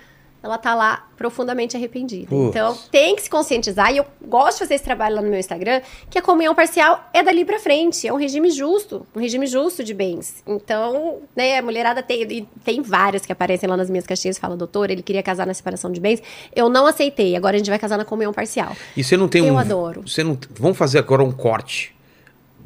Ela 0.42 0.56
tá 0.56 0.74
lá 0.74 1.06
profundamente 1.18 1.76
arrependida. 1.76 2.26
Putz. 2.28 2.48
Então, 2.48 2.74
tem 2.90 3.14
que 3.14 3.20
se 3.20 3.28
conscientizar. 3.28 3.92
E 3.92 3.98
eu 3.98 4.06
gosto 4.26 4.54
de 4.54 4.58
fazer 4.60 4.74
esse 4.76 4.84
trabalho 4.84 5.16
lá 5.16 5.20
no 5.20 5.28
meu 5.28 5.38
Instagram, 5.38 5.82
que 6.08 6.18
a 6.18 6.22
comunhão 6.22 6.54
parcial 6.54 7.10
é 7.12 7.22
dali 7.22 7.44
pra 7.44 7.58
frente. 7.58 8.08
É 8.08 8.12
um 8.12 8.16
regime 8.16 8.50
justo. 8.50 9.06
Um 9.14 9.20
regime 9.20 9.46
justo 9.46 9.84
de 9.84 9.92
bens. 9.92 10.42
Então, 10.46 11.18
né, 11.36 11.58
a 11.58 11.62
mulherada 11.62 12.02
tem, 12.02 12.22
e 12.22 12.48
tem 12.64 12.80
várias 12.80 13.26
que 13.26 13.32
aparecem 13.32 13.68
lá 13.68 13.76
nas 13.76 13.90
minhas 13.90 14.06
caixinhas 14.06 14.38
e 14.38 14.40
falam, 14.40 14.56
doutor, 14.56 14.90
ele 14.90 15.02
queria 15.02 15.22
casar 15.22 15.46
na 15.46 15.52
separação 15.52 15.92
de 15.92 16.00
bens. 16.00 16.22
Eu 16.56 16.70
não 16.70 16.86
aceitei. 16.86 17.36
Agora 17.36 17.56
a 17.56 17.58
gente 17.58 17.68
vai 17.68 17.78
casar 17.78 17.98
na 17.98 18.04
comunhão 18.06 18.32
parcial. 18.32 18.74
E 18.96 19.04
você 19.04 19.18
não 19.18 19.28
tem 19.28 19.46
Eu 19.46 19.52
um. 19.54 19.58
adoro. 19.58 20.08
Você 20.08 20.24
não, 20.24 20.38
vamos 20.58 20.78
fazer 20.78 21.00
agora 21.00 21.22
um 21.22 21.32
corte 21.32 21.94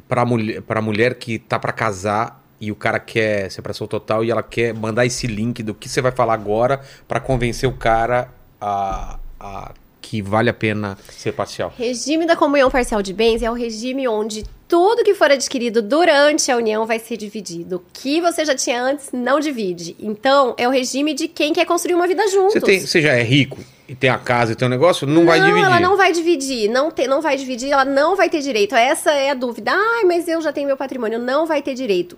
pra 0.07 0.25
mulher, 0.25 0.61
mulher 0.81 1.15
que 1.15 1.39
tá 1.39 1.57
pra 1.59 1.71
casar 1.71 2.43
e 2.59 2.71
o 2.71 2.75
cara 2.75 2.99
quer 2.99 3.51
separação 3.51 3.87
total 3.87 4.23
e 4.23 4.31
ela 4.31 4.43
quer 4.43 4.73
mandar 4.73 5.05
esse 5.05 5.27
link 5.27 5.61
do 5.61 5.73
que 5.73 5.89
você 5.89 6.01
vai 6.01 6.11
falar 6.11 6.33
agora 6.33 6.81
pra 7.07 7.19
convencer 7.19 7.67
o 7.67 7.73
cara 7.73 8.29
a, 8.59 9.19
a 9.39 9.71
que 10.05 10.21
vale 10.21 10.51
a 10.51 10.53
pena 10.53 10.95
ser 11.09 11.31
parcial. 11.31 11.73
Regime 11.75 12.27
da 12.27 12.35
comunhão 12.35 12.69
parcial 12.69 13.01
de 13.01 13.11
bens 13.11 13.41
é 13.41 13.49
o 13.49 13.55
regime 13.55 14.07
onde 14.07 14.43
tudo 14.67 15.03
que 15.03 15.15
for 15.15 15.31
adquirido 15.31 15.81
durante 15.81 16.51
a 16.51 16.57
união 16.57 16.85
vai 16.85 16.99
ser 16.99 17.17
dividido. 17.17 17.77
O 17.77 17.83
que 17.91 18.21
você 18.21 18.45
já 18.45 18.53
tinha 18.53 18.79
antes 18.79 19.09
não 19.11 19.39
divide. 19.39 19.95
Então, 19.99 20.53
é 20.59 20.67
o 20.67 20.71
regime 20.71 21.15
de 21.15 21.27
quem 21.27 21.53
quer 21.53 21.65
construir 21.65 21.95
uma 21.95 22.07
vida 22.07 22.27
juntos. 22.27 22.53
Você, 22.53 22.61
tem, 22.61 22.79
você 22.81 23.01
já 23.01 23.13
é 23.13 23.23
rico 23.23 23.57
e 23.89 23.95
tem 23.95 24.11
a 24.11 24.19
casa 24.19 24.51
e 24.51 24.55
tem 24.55 24.67
um 24.67 24.71
negócio, 24.71 25.07
não, 25.07 25.25
vai 25.25 25.39
dividir. 25.39 25.63
ela 25.63 25.79
não 25.79 25.97
vai 25.97 26.11
dividir. 26.11 26.69
Não, 26.69 26.91
tem, 26.91 27.07
não 27.07 27.19
vai 27.19 27.35
dividir, 27.35 27.71
ela 27.71 27.85
não 27.85 28.15
vai 28.15 28.29
ter 28.29 28.41
direito. 28.41 28.75
Essa 28.75 29.11
é 29.11 29.31
a 29.31 29.33
dúvida. 29.33 29.71
Ai, 29.71 30.03
mas 30.03 30.27
eu 30.27 30.39
já 30.39 30.53
tenho 30.53 30.67
meu 30.67 30.77
patrimônio. 30.77 31.17
Não 31.17 31.47
vai 31.47 31.63
ter 31.63 31.73
direito. 31.73 32.15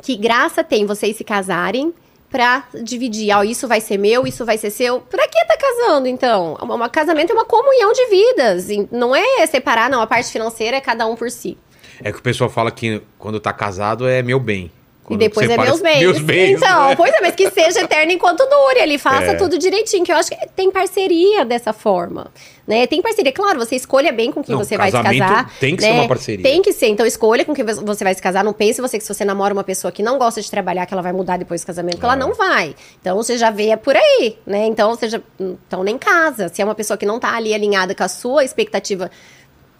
Que 0.00 0.16
graça 0.16 0.64
tem 0.64 0.86
vocês 0.86 1.16
se 1.16 1.24
casarem 1.24 1.92
pra 2.30 2.64
dividir. 2.82 3.34
Ó, 3.36 3.42
isso 3.42 3.66
vai 3.66 3.80
ser 3.80 3.98
meu, 3.98 4.26
isso 4.26 4.46
vai 4.46 4.56
ser 4.56 4.70
seu. 4.70 5.00
Pra 5.00 5.26
que 5.26 5.44
tá 5.46 5.56
casando, 5.56 6.06
então? 6.06 6.56
Um 6.62 6.88
casamento 6.88 7.30
é 7.30 7.34
uma 7.34 7.44
comunhão 7.44 7.92
de 7.92 8.06
vidas. 8.06 8.68
Não 8.90 9.14
é 9.14 9.46
separar, 9.46 9.90
não. 9.90 10.00
A 10.00 10.06
parte 10.06 10.30
financeira 10.30 10.76
é 10.76 10.80
cada 10.80 11.06
um 11.06 11.16
por 11.16 11.30
si. 11.30 11.58
É 12.02 12.10
que 12.10 12.18
o 12.18 12.22
pessoal 12.22 12.48
fala 12.48 12.70
que 12.70 13.02
quando 13.18 13.38
tá 13.38 13.52
casado 13.52 14.08
é 14.08 14.22
meu 14.22 14.40
bem. 14.40 14.70
E 15.10 15.16
depois 15.16 15.50
é 15.50 15.56
meus 15.56 15.80
bens. 15.80 15.98
Meus 16.00 16.20
bens. 16.20 16.56
Então, 16.62 16.88
né? 16.88 16.96
pois 16.96 17.12
é, 17.12 17.20
mas 17.20 17.34
que 17.34 17.50
seja 17.50 17.80
eterno 17.80 18.12
enquanto 18.12 18.40
dure. 18.48 18.78
Ele 18.80 18.96
faça 18.98 19.32
É. 19.32 19.34
tudo 19.34 19.58
direitinho, 19.58 20.04
que 20.04 20.12
eu 20.12 20.16
acho 20.16 20.30
que 20.30 20.36
tem 20.54 20.70
parceria 20.70 21.44
dessa 21.44 21.72
forma. 21.72 22.30
Né? 22.66 22.86
Tem 22.86 23.02
parceria. 23.02 23.32
Claro, 23.32 23.58
você 23.58 23.74
escolha 23.74 24.12
bem 24.12 24.30
com 24.30 24.42
quem 24.44 24.54
Não, 24.54 24.62
você 24.64 24.76
vai 24.76 24.90
se 24.92 25.02
casar. 25.02 25.52
tem 25.58 25.74
que 25.76 25.82
né? 25.82 25.88
ser 25.88 25.94
uma 25.98 26.08
parceria. 26.08 26.42
Tem 26.44 26.62
que 26.62 26.72
ser. 26.72 26.86
Então, 26.86 27.04
escolha 27.04 27.44
com 27.44 27.52
quem 27.52 27.64
você 27.64 28.04
vai 28.04 28.14
se 28.14 28.22
casar. 28.22 28.44
Não 28.44 28.52
pense 28.52 28.80
você 28.80 28.96
que 28.98 29.04
se 29.04 29.12
você 29.12 29.24
namora 29.24 29.52
uma 29.52 29.64
pessoa 29.64 29.90
que 29.90 30.02
não 30.02 30.18
gosta 30.18 30.40
de 30.40 30.48
trabalhar, 30.50 30.86
que 30.86 30.94
ela 30.94 31.02
vai 31.02 31.12
mudar 31.12 31.36
depois 31.36 31.60
do 31.62 31.66
casamento, 31.66 31.98
que 31.98 32.04
ela 32.04 32.14
É. 32.14 32.16
não 32.16 32.32
vai. 32.34 32.74
Então, 33.00 33.16
você 33.16 33.36
já 33.36 33.50
vê 33.50 33.70
é 33.70 33.76
por 33.76 33.96
aí, 33.96 34.36
né? 34.46 34.66
Então, 34.66 34.96
já, 35.02 35.20
então, 35.40 35.82
nem 35.82 35.98
casa. 35.98 36.48
Se 36.48 36.62
é 36.62 36.64
uma 36.64 36.74
pessoa 36.76 36.96
que 36.96 37.04
não 37.04 37.18
tá 37.18 37.34
ali 37.34 37.52
alinhada 37.52 37.92
com 37.94 38.04
a 38.04 38.08
sua 38.08 38.44
expectativa 38.44 39.10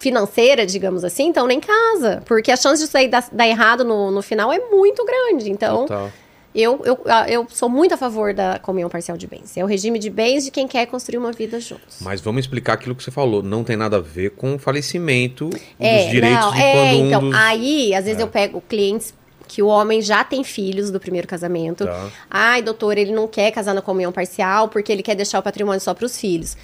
financeira, 0.01 0.65
digamos 0.65 1.03
assim, 1.03 1.27
então 1.27 1.45
nem 1.45 1.59
casa. 1.59 2.23
Porque 2.25 2.51
a 2.51 2.57
chance 2.57 2.83
disso 2.83 2.97
aí 2.97 3.07
dar, 3.07 3.23
dar 3.31 3.47
errado 3.47 3.83
no, 3.85 4.09
no 4.09 4.21
final 4.23 4.51
é 4.51 4.59
muito 4.59 5.05
grande. 5.05 5.51
Então, 5.51 5.81
Total. 5.85 6.11
eu, 6.55 6.81
eu, 6.83 6.99
eu 7.27 7.47
sou 7.49 7.69
muito 7.69 7.93
a 7.93 7.97
favor 7.97 8.33
da 8.33 8.57
comunhão 8.57 8.89
parcial 8.89 9.15
de 9.15 9.27
bens. 9.27 9.55
É 9.55 9.63
o 9.63 9.67
regime 9.67 9.99
de 9.99 10.09
bens 10.09 10.43
de 10.43 10.49
quem 10.51 10.67
quer 10.67 10.87
construir 10.87 11.19
uma 11.19 11.31
vida 11.31 11.59
juntos. 11.59 11.99
Mas 12.01 12.19
vamos 12.19 12.41
explicar 12.41 12.73
aquilo 12.73 12.95
que 12.95 13.03
você 13.03 13.11
falou. 13.11 13.43
Não 13.43 13.63
tem 13.63 13.77
nada 13.77 13.97
a 13.97 14.01
ver 14.01 14.31
com 14.31 14.55
o 14.55 14.59
falecimento 14.59 15.51
É, 15.79 16.01
dos 16.01 16.11
direitos 16.11 16.45
não, 16.45 16.51
de 16.51 16.59
é, 16.61 16.73
quando 16.73 17.01
um 17.01 17.07
então, 17.07 17.21
dos... 17.21 17.35
aí, 17.35 17.93
às 17.93 18.05
vezes 18.05 18.19
É. 18.19 18.23
eu 18.23 18.27
pego 18.27 18.59
clientes 18.67 19.13
que 19.47 19.61
o 19.61 19.67
homem 19.67 20.01
já 20.01 20.23
tem 20.23 20.43
filhos 20.43 20.89
do 20.89 20.99
primeiro 20.99 21.27
casamento. 21.27 21.85
Tá. 21.85 22.09
Ai, 22.29 22.61
doutor, 22.63 22.97
ele 22.97 23.11
não 23.11 23.27
quer 23.27 23.51
casar 23.51 23.73
na 23.75 23.81
comunhão 23.81 24.11
parcial 24.11 24.67
porque 24.69 24.91
ele 24.91 25.03
quer 25.03 25.13
deixar 25.13 25.37
o 25.39 25.43
patrimônio 25.43 25.79
só 25.79 25.93
para 25.93 26.05
os 26.05 26.17
filhos. 26.17 26.55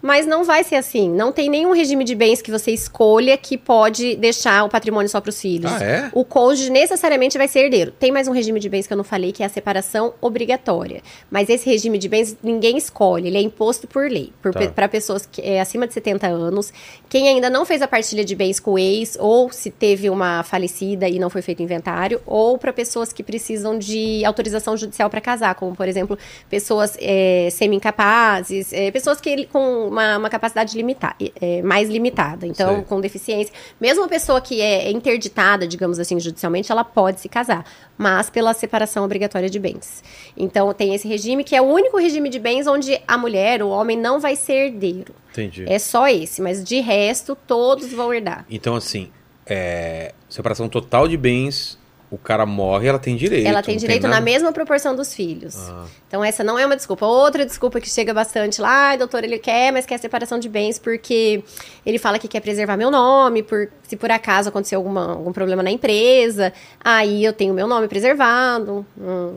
Mas 0.00 0.26
não 0.26 0.44
vai 0.44 0.62
ser 0.62 0.76
assim. 0.76 1.10
Não 1.10 1.32
tem 1.32 1.50
nenhum 1.50 1.72
regime 1.72 2.04
de 2.04 2.14
bens 2.14 2.40
que 2.40 2.50
você 2.50 2.70
escolha 2.70 3.36
que 3.36 3.58
pode 3.58 4.16
deixar 4.16 4.64
o 4.64 4.68
patrimônio 4.68 5.08
só 5.08 5.20
para 5.20 5.30
os 5.30 5.40
filhos. 5.40 5.72
Ah, 5.72 5.84
é? 5.84 6.10
O 6.12 6.24
cônjuge 6.24 6.70
necessariamente 6.70 7.36
vai 7.36 7.48
ser 7.48 7.64
herdeiro. 7.64 7.90
Tem 7.90 8.12
mais 8.12 8.28
um 8.28 8.32
regime 8.32 8.60
de 8.60 8.68
bens 8.68 8.86
que 8.86 8.92
eu 8.92 8.96
não 8.96 9.04
falei, 9.04 9.32
que 9.32 9.42
é 9.42 9.46
a 9.46 9.48
separação 9.48 10.14
obrigatória. 10.20 11.02
Mas 11.30 11.48
esse 11.48 11.68
regime 11.68 11.98
de 11.98 12.08
bens 12.08 12.36
ninguém 12.42 12.76
escolhe, 12.76 13.26
ele 13.26 13.38
é 13.38 13.40
imposto 13.40 13.86
por 13.86 14.08
lei. 14.08 14.32
Tá. 14.42 14.68
Para 14.68 14.88
pessoas 14.88 15.26
que 15.26 15.42
é 15.42 15.60
acima 15.60 15.86
de 15.86 15.94
70 15.94 16.26
anos. 16.28 16.72
Quem 17.08 17.28
ainda 17.28 17.50
não 17.50 17.64
fez 17.64 17.82
a 17.82 17.88
partilha 17.88 18.24
de 18.24 18.36
bens 18.36 18.60
com 18.60 18.72
o 18.72 18.78
ex, 18.78 19.16
ou 19.18 19.50
se 19.50 19.70
teve 19.70 20.08
uma 20.08 20.42
falecida 20.44 21.08
e 21.08 21.18
não 21.18 21.28
foi 21.28 21.42
feito 21.42 21.62
inventário, 21.62 22.20
ou 22.24 22.56
para 22.56 22.72
pessoas 22.72 23.12
que 23.12 23.22
precisam 23.22 23.78
de 23.78 24.24
autorização 24.24 24.76
judicial 24.76 25.10
para 25.10 25.20
casar, 25.20 25.54
como, 25.54 25.74
por 25.74 25.88
exemplo, 25.88 26.16
pessoas 26.48 26.96
é, 27.00 27.48
semi-incapazes, 27.50 28.72
é, 28.72 28.90
pessoas 28.90 29.20
que 29.20 29.46
com 29.46 29.87
uma, 29.88 30.18
uma 30.18 30.30
capacidade 30.30 30.76
limitada, 30.76 31.16
é, 31.40 31.62
mais 31.62 31.88
limitada, 31.88 32.46
então 32.46 32.76
Sei. 32.76 32.84
com 32.84 33.00
deficiência. 33.00 33.52
Mesmo 33.80 34.02
uma 34.02 34.08
pessoa 34.08 34.40
que 34.40 34.60
é 34.60 34.90
interditada, 34.90 35.66
digamos 35.66 35.98
assim, 35.98 36.18
judicialmente, 36.20 36.70
ela 36.70 36.84
pode 36.84 37.20
se 37.20 37.28
casar, 37.28 37.64
mas 37.96 38.30
pela 38.30 38.54
separação 38.54 39.04
obrigatória 39.04 39.50
de 39.50 39.58
bens. 39.58 40.02
Então 40.36 40.72
tem 40.72 40.94
esse 40.94 41.08
regime 41.08 41.42
que 41.42 41.56
é 41.56 41.60
o 41.60 41.66
único 41.66 41.98
regime 41.98 42.28
de 42.28 42.38
bens 42.38 42.66
onde 42.66 43.00
a 43.06 43.18
mulher, 43.18 43.62
o 43.62 43.68
homem, 43.68 43.96
não 43.96 44.20
vai 44.20 44.36
ser 44.36 44.66
herdeiro. 44.66 45.14
Entendi. 45.30 45.64
É 45.68 45.78
só 45.78 46.08
esse, 46.08 46.40
mas 46.40 46.62
de 46.64 46.80
resto, 46.80 47.36
todos 47.46 47.92
vão 47.92 48.12
herdar. 48.12 48.44
Então, 48.50 48.74
assim, 48.74 49.10
é, 49.46 50.12
separação 50.28 50.68
total 50.68 51.08
de 51.08 51.16
bens, 51.16 51.78
o 52.10 52.16
cara 52.16 52.46
morre, 52.46 52.88
ela 52.88 52.98
tem 52.98 53.14
direito. 53.16 53.46
Ela 53.46 53.62
tem 53.62 53.76
direito 53.76 54.04
na 54.04 54.08
nada- 54.14 54.22
mesma 54.24 54.50
proporção 54.52 54.96
dos 54.96 55.12
filhos. 55.14 55.56
Ah, 55.70 55.84
Então, 56.06 56.24
essa 56.24 56.42
não 56.42 56.58
é 56.58 56.64
uma 56.64 56.74
desculpa. 56.74 57.04
Outra 57.04 57.44
desculpa 57.44 57.80
que 57.80 57.88
chega 57.88 58.14
bastante 58.14 58.60
lá, 58.62 58.88
ai, 58.90 58.96
doutor, 58.98 59.24
ele 59.24 59.38
quer, 59.38 59.70
mas 59.72 59.84
quer 59.84 59.98
separação 59.98 60.38
de 60.38 60.48
bens 60.48 60.78
porque 60.78 61.44
ele 61.84 61.98
fala 61.98 62.18
que 62.18 62.26
quer 62.26 62.40
preservar 62.40 62.76
meu 62.78 62.90
nome, 62.90 63.42
por, 63.42 63.68
se 63.82 63.94
por 63.96 64.10
acaso 64.10 64.48
acontecer 64.48 64.74
alguma, 64.74 65.12
algum 65.12 65.32
problema 65.32 65.62
na 65.62 65.70
empresa, 65.70 66.52
aí 66.82 67.22
eu 67.24 67.32
tenho 67.34 67.52
meu 67.52 67.66
nome 67.66 67.88
preservado. 67.88 68.86
Hum, 68.96 69.36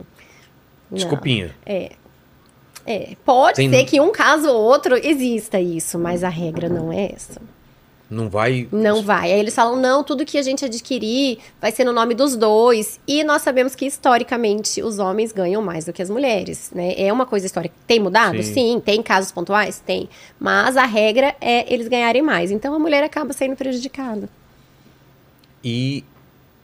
não. 0.90 0.96
desculpinha. 0.96 1.54
É, 2.84 3.14
pode 3.24 3.56
Tem- 3.56 3.70
ser 3.70 3.84
que 3.84 4.00
um 4.00 4.10
caso 4.10 4.48
ou 4.50 4.60
outro 4.60 4.96
exista 4.96 5.60
isso, 5.60 5.98
mas 5.98 6.24
a 6.24 6.28
regra 6.28 6.68
não 6.68 6.92
é 6.92 7.12
essa. 7.14 7.40
Não 8.12 8.28
vai. 8.28 8.68
Não 8.70 9.02
vai. 9.02 9.32
Aí 9.32 9.40
eles 9.40 9.54
falam, 9.54 9.80
não, 9.80 10.04
tudo 10.04 10.26
que 10.26 10.36
a 10.36 10.42
gente 10.42 10.66
adquirir 10.66 11.38
vai 11.58 11.72
ser 11.72 11.82
no 11.84 11.94
nome 11.94 12.14
dos 12.14 12.36
dois. 12.36 13.00
E 13.08 13.24
nós 13.24 13.40
sabemos 13.40 13.74
que, 13.74 13.86
historicamente, 13.86 14.82
os 14.82 14.98
homens 14.98 15.32
ganham 15.32 15.62
mais 15.62 15.86
do 15.86 15.94
que 15.94 16.02
as 16.02 16.10
mulheres, 16.10 16.70
né? 16.74 16.92
É 16.98 17.10
uma 17.10 17.24
coisa 17.24 17.46
histórica. 17.46 17.74
Tem 17.86 17.98
mudado? 17.98 18.42
Sim. 18.42 18.52
Sim. 18.52 18.82
Tem 18.84 19.02
casos 19.02 19.32
pontuais? 19.32 19.82
Tem. 19.84 20.10
Mas 20.38 20.76
a 20.76 20.84
regra 20.84 21.34
é 21.40 21.72
eles 21.72 21.88
ganharem 21.88 22.20
mais. 22.20 22.50
Então, 22.50 22.74
a 22.74 22.78
mulher 22.78 23.02
acaba 23.02 23.32
sendo 23.32 23.56
prejudicada. 23.56 24.28
E 25.64 26.04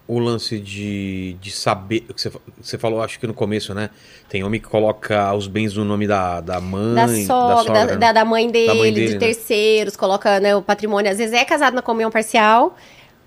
o 0.09 0.19
lance 0.19 0.59
de, 0.59 1.37
de 1.41 1.51
saber. 1.51 2.01
que 2.01 2.21
Você, 2.21 2.33
você 2.61 2.79
falou, 2.79 3.03
acho 3.03 3.21
que 3.21 3.27
no 3.27 3.35
começo, 3.35 3.75
né? 3.75 3.91
Tem 4.29 4.43
homem 4.43 4.59
que 4.61 4.67
coloca 4.67 5.33
os 5.35 5.47
bens 5.47 5.77
no 5.77 5.85
nome 5.85 6.07
da, 6.07 6.41
da 6.41 6.61
mãe. 6.61 6.95
Da 6.95 7.09
sogra, 7.27 7.73
da, 7.73 7.85
né? 7.85 7.97
da- 7.97 8.13
da 8.13 8.25
mãe 8.25 8.51
dele, 8.51 8.73
mãe 8.75 8.93
dele, 8.93 9.07
de 9.09 9.13
né? 9.15 9.19
terceiros, 9.21 9.95
coloca 9.97 10.41
né, 10.41 10.57
o 10.57 10.63
patrimônio. 10.63 11.11
Às 11.13 11.19
vezes 11.19 11.35
é 11.35 11.45
casado 11.45 11.75
na 11.75 11.83
comunhão 11.83 12.11
parcial, 12.11 12.75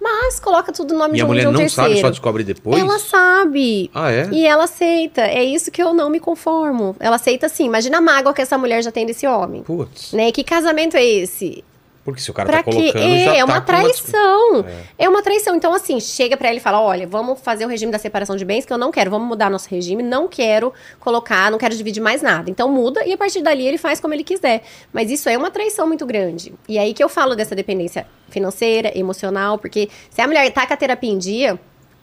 Mas 0.04 0.39
coloca 0.39 0.72
tudo 0.74 0.94
no 0.96 1.00
nome 1.02 1.13
E 1.13 1.15
de 1.17 1.22
a 1.22 1.26
um, 1.26 1.28
mulher 1.28 1.41
de 1.41 1.48
um 1.50 1.52
não 1.52 1.60
terceiro. 1.60 1.89
sabe, 1.89 2.02
só 2.02 2.10
descobre 2.10 2.44
depois? 2.44 2.82
Ela 2.82 2.98
sabe. 2.98 3.91
Ah, 3.94 4.12
é? 4.12 4.28
E 4.32 4.44
ela 4.48 4.63
aceita. 4.63 5.22
É 5.22 5.44
isso 5.44 5.70
que 5.70 5.80
eu 5.84 5.94
não 5.94 6.10
me 6.10 6.20
conformo. 6.20 6.96
Ela 7.00 7.17
aceita 7.17 7.48
sim. 7.48 7.65
Imagina 7.67 8.00
a 8.00 8.02
mágoa 8.02 8.34
que 8.34 8.41
essa 8.41 8.58
mulher 8.58 8.82
já 8.84 8.91
tem 8.91 9.06
desse 9.06 9.28
homem. 9.28 9.62
Putz. 9.62 10.12
Né? 10.13 10.32
Que 10.32 10.44
casamento 10.44 10.98
é 10.98 11.06
esse? 11.06 11.63
Porque 12.04 12.20
se 12.20 12.32
o 12.32 12.34
cara 12.34 12.50
Pra 12.50 12.64
tá 12.64 12.64
colocando, 12.64 12.98
É, 12.98 13.26
já 13.26 13.34
é 13.36 13.38
tá 13.38 13.46
uma 13.46 13.46
com 13.46 13.52
uma 13.52 13.62
traição. 13.62 14.66
É. 14.98 15.06
É. 15.06 15.10
uma 15.10 15.22
traição. 15.22 15.56
Então, 15.56 15.74
assim, 15.74 16.00
chega 16.00 16.36
pra 16.36 16.50
ele 16.50 16.58
e 16.58 16.62
fala: 16.62 16.82
olha, 16.82 17.06
vamos 17.06 17.40
fazer 17.40 17.66
o 17.66 17.68
regime 17.68 17.92
da 17.92 18.00
separação 18.00 18.36
de 18.36 18.44
bens, 18.44 18.66
que 18.66 18.74
eu 18.74 18.78
não 18.78 18.92
quero. 18.92 19.12
Vamos 19.12 19.28
mudar 19.28 19.50
nosso 19.50 19.70
regime, 19.70 20.02
não 20.02 20.28
quero 20.28 20.74
colocar, 21.00 21.52
não 21.52 21.58
quero 21.60 21.76
dividir 21.76 22.02
mais 22.02 22.22
nada. 22.22 22.50
Então 22.50 22.70
muda 22.70 23.06
e 23.06 23.14
a 23.14 23.18
partir 23.18 23.42
dali 23.42 23.68
ele 23.68 23.78
faz 23.78 24.00
como 24.00 24.14
ele 24.14 24.24
quiser. 24.24 24.64
Mas 24.92 25.12
isso 25.12 25.30
é 25.30 25.38
uma 25.38 25.52
traição 25.52 25.88
muito 25.88 26.06
grande. 26.06 26.54
E 26.68 26.80
aí 26.80 26.94
que 26.94 27.04
eu 27.04 27.10
falo 27.10 27.36
dessa 27.36 27.56
dependência 27.56 28.08
financeira, 28.30 28.98
emocional, 28.98 29.58
porque 29.60 29.90
se 30.10 30.22
a 30.22 30.28
mulher 30.28 30.50
tá 30.52 30.66
com 30.66 30.74
a 30.74 30.78
terapia 30.78 31.12
em 31.12 31.18
dia. 31.18 31.60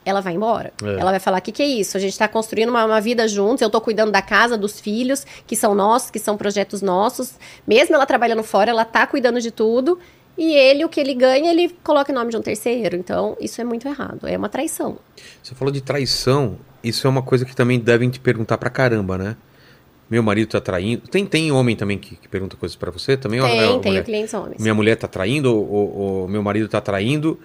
Ela 0.09 0.21
vai 0.21 0.35
embora. 0.35 0.73
É. 0.83 1.01
Ela 1.01 1.11
vai 1.11 1.21
falar: 1.21 1.39
o 1.39 1.43
que, 1.43 1.53
que 1.53 1.63
é 1.63 1.67
isso? 1.67 1.97
A 1.97 2.01
gente 2.01 2.17
tá 2.19 2.27
construindo 2.27 2.69
uma, 2.71 2.85
uma 2.85 3.01
vida 3.01 3.29
juntos, 3.29 3.61
eu 3.63 3.69
tô 3.71 3.81
cuidando 3.81 4.11
da 4.11 4.23
casa, 4.23 4.57
dos 4.57 4.81
filhos, 4.81 5.27
que 5.47 5.55
são 5.55 5.75
nossos, 5.75 6.11
que 6.11 6.19
são 6.19 6.37
projetos 6.37 6.81
nossos. 6.83 7.35
Mesmo 7.67 7.95
ela 7.95 8.07
trabalhando 8.07 8.43
fora, 8.43 8.71
ela 8.71 8.85
tá 8.85 9.07
cuidando 9.07 9.41
de 9.41 9.51
tudo. 9.51 9.99
E 10.37 10.55
ele, 10.55 10.85
o 10.85 10.89
que 10.89 11.01
ele 11.01 11.15
ganha, 11.15 11.51
ele 11.51 11.69
coloca 11.83 12.13
em 12.13 12.15
nome 12.15 12.31
de 12.31 12.37
um 12.37 12.41
terceiro. 12.41 12.95
Então, 12.97 13.37
isso 13.41 13.61
é 13.61 13.65
muito 13.65 13.89
errado. 13.89 14.27
É 14.27 14.37
uma 14.39 14.49
traição. 14.49 14.97
Você 15.43 15.53
falou 15.55 15.73
de 15.73 15.81
traição, 15.81 16.57
isso 16.83 17.07
é 17.09 17.11
uma 17.11 17.23
coisa 17.23 17.45
que 17.45 17.57
também 17.57 17.79
devem 17.81 18.09
te 18.09 18.21
perguntar 18.21 18.57
pra 18.57 18.71
caramba, 18.71 19.19
né? 19.19 19.37
Meu 20.09 20.23
marido 20.23 20.49
tá 20.49 20.61
traindo. 20.61 21.03
Tem, 21.09 21.27
tem 21.27 21.51
homem 21.53 21.75
também 21.77 21.99
que, 21.99 22.15
que 22.17 22.29
pergunta 22.29 22.57
coisas 22.57 22.77
pra 22.77 22.91
você 22.91 23.17
também? 23.17 23.41
Tem, 23.41 23.51
a 23.65 23.79
tem 23.79 23.91
mulher? 23.91 24.05
clientes 24.05 24.33
homens. 24.33 24.63
Minha 24.63 24.75
mulher 24.75 24.97
tá 24.97 25.07
traindo 25.09 25.53
ou, 25.55 25.69
ou- 25.71 25.97
ou 26.23 26.29
meu 26.29 26.43
marido 26.43 26.67
tá 26.69 26.81
traindo? 26.81 27.39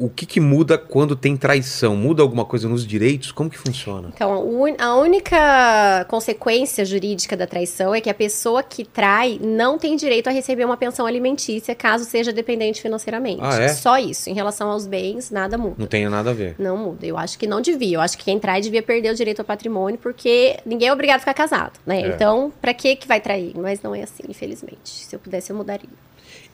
O 0.00 0.08
que 0.08 0.24
que 0.24 0.40
muda 0.40 0.78
quando 0.78 1.14
tem 1.14 1.36
traição? 1.36 1.94
Muda 1.94 2.22
alguma 2.22 2.46
coisa 2.46 2.66
nos 2.66 2.86
direitos? 2.86 3.30
Como 3.30 3.50
que 3.50 3.58
funciona? 3.58 4.10
Então, 4.14 4.32
a 4.78 4.94
única 4.96 6.06
consequência 6.08 6.86
jurídica 6.86 7.36
da 7.36 7.46
traição 7.46 7.94
é 7.94 8.00
que 8.00 8.08
a 8.08 8.14
pessoa 8.14 8.62
que 8.62 8.82
trai 8.82 9.38
não 9.42 9.78
tem 9.78 9.96
direito 9.96 10.28
a 10.28 10.30
receber 10.30 10.64
uma 10.64 10.78
pensão 10.78 11.04
alimentícia 11.04 11.74
caso 11.74 12.06
seja 12.06 12.32
dependente 12.32 12.80
financeiramente. 12.80 13.40
Ah, 13.42 13.60
é? 13.60 13.68
Só 13.68 13.98
isso. 13.98 14.30
Em 14.30 14.32
relação 14.32 14.70
aos 14.70 14.86
bens, 14.86 15.30
nada 15.30 15.58
muda. 15.58 15.74
Não 15.76 15.86
tem 15.86 16.08
nada 16.08 16.30
a 16.30 16.32
ver. 16.32 16.54
Não 16.58 16.78
muda. 16.78 17.04
Eu 17.04 17.18
acho 17.18 17.38
que 17.38 17.46
não 17.46 17.60
devia. 17.60 17.98
Eu 17.98 18.00
acho 18.00 18.16
que 18.16 18.24
quem 18.24 18.38
trai 18.38 18.62
devia 18.62 18.82
perder 18.82 19.12
o 19.12 19.14
direito 19.14 19.40
ao 19.40 19.44
patrimônio, 19.44 19.98
porque 19.98 20.58
ninguém 20.64 20.88
é 20.88 20.92
obrigado 20.94 21.16
a 21.16 21.20
ficar 21.20 21.34
casado, 21.34 21.78
né? 21.84 22.00
É. 22.00 22.08
Então, 22.08 22.50
pra 22.58 22.72
que 22.72 22.96
que 22.96 23.06
vai 23.06 23.20
trair? 23.20 23.52
Mas 23.54 23.82
não 23.82 23.94
é 23.94 24.02
assim, 24.02 24.22
infelizmente. 24.26 24.78
Se 24.84 25.14
eu 25.14 25.20
pudesse, 25.20 25.52
eu 25.52 25.56
mudaria. 25.56 25.90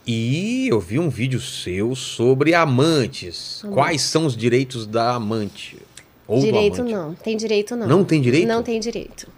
E 0.07 0.69
eu 0.69 0.79
vi 0.79 0.99
um 0.99 1.09
vídeo 1.09 1.41
seu 1.41 1.97
sobre 1.97 2.55
amantes. 2.55 3.65
Quais 3.73 4.03
são 4.03 4.27
os 4.27 4.37
direitos 4.37 4.87
da 4.87 5.17
amante? 5.17 5.77
Ou 6.29 6.41
direito 6.41 6.77
do 6.77 6.83
amante? 6.83 6.95
não. 6.95 7.15
Tem 7.15 7.37
direito 7.37 7.75
não. 7.75 7.89
Não 7.89 8.05
tem 8.05 8.21
direito? 8.21 8.47
Não 8.47 8.63
tem 8.63 8.79
direito. 8.79 9.29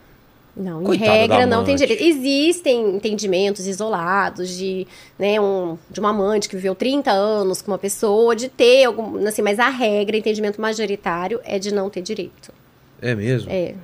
Não, 0.54 0.82
Coitada 0.82 1.10
em 1.10 1.20
regra 1.20 1.46
não 1.46 1.64
tem 1.64 1.76
direito. 1.76 2.02
Existem 2.02 2.96
entendimentos 2.96 3.66
isolados 3.66 4.48
de, 4.48 4.88
né, 5.16 5.40
um, 5.40 5.78
de 5.88 6.00
uma 6.00 6.10
amante 6.10 6.48
que 6.48 6.56
viveu 6.56 6.74
30 6.74 7.12
anos 7.12 7.62
com 7.62 7.70
uma 7.70 7.78
pessoa, 7.78 8.34
de 8.34 8.48
ter 8.48 8.84
algum, 8.84 9.24
assim, 9.26 9.40
mas 9.40 9.60
a 9.60 9.68
regra, 9.68 10.16
entendimento 10.16 10.60
majoritário 10.60 11.40
é 11.44 11.60
de 11.60 11.72
não 11.72 11.88
ter 11.88 12.02
direito. 12.02 12.52
É 13.00 13.14
mesmo? 13.14 13.48
É. 13.50 13.74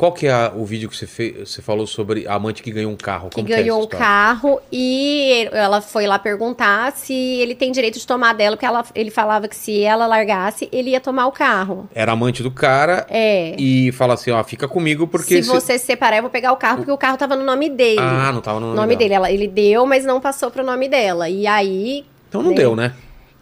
Qual 0.00 0.12
que 0.12 0.26
é 0.26 0.50
o 0.56 0.64
vídeo 0.64 0.88
que 0.88 0.96
você, 0.96 1.06
fez, 1.06 1.50
você 1.50 1.60
falou 1.60 1.86
sobre 1.86 2.26
a 2.26 2.32
amante 2.32 2.62
que 2.62 2.70
ganhou 2.70 2.90
um 2.90 2.96
carro? 2.96 3.28
Que 3.28 3.34
Como 3.34 3.46
é 3.48 3.52
essa 3.52 3.60
ganhou 3.60 3.82
um 3.82 3.86
carro 3.86 4.58
e 4.72 5.46
ela 5.52 5.82
foi 5.82 6.06
lá 6.06 6.18
perguntar 6.18 6.92
se 6.92 7.12
ele 7.12 7.54
tem 7.54 7.70
direito 7.70 7.98
de 7.98 8.06
tomar 8.06 8.32
dela, 8.32 8.56
porque 8.56 8.64
ela, 8.64 8.82
ele 8.94 9.10
falava 9.10 9.46
que 9.46 9.54
se 9.54 9.82
ela 9.82 10.06
largasse, 10.06 10.70
ele 10.72 10.92
ia 10.92 11.00
tomar 11.02 11.26
o 11.26 11.32
carro. 11.32 11.86
Era 11.94 12.12
amante 12.12 12.42
do 12.42 12.50
cara 12.50 13.06
É. 13.10 13.54
e 13.58 13.92
fala 13.92 14.14
assim, 14.14 14.30
ó, 14.30 14.42
fica 14.42 14.66
comigo 14.66 15.06
porque... 15.06 15.42
se 15.42 15.50
você 15.50 15.78
se 15.78 15.84
separar, 15.84 16.16
eu 16.16 16.22
vou 16.22 16.30
pegar 16.30 16.52
o 16.52 16.56
carro, 16.56 16.78
porque 16.78 16.92
o 16.92 16.96
carro 16.96 17.18
tava 17.18 17.36
no 17.36 17.44
nome 17.44 17.68
dele. 17.68 18.00
Ah, 18.00 18.32
não 18.32 18.40
tava 18.40 18.58
no 18.58 18.68
nome, 18.68 18.76
nome 18.80 18.96
dela. 18.96 18.98
dele. 19.00 19.14
Ela, 19.14 19.30
ele 19.30 19.48
deu, 19.48 19.84
mas 19.84 20.02
não 20.02 20.18
passou 20.18 20.50
pro 20.50 20.64
nome 20.64 20.88
dela. 20.88 21.28
E 21.28 21.46
aí. 21.46 22.06
Então 22.26 22.42
não 22.42 22.52
né? 22.52 22.56
deu, 22.56 22.74
né? 22.74 22.94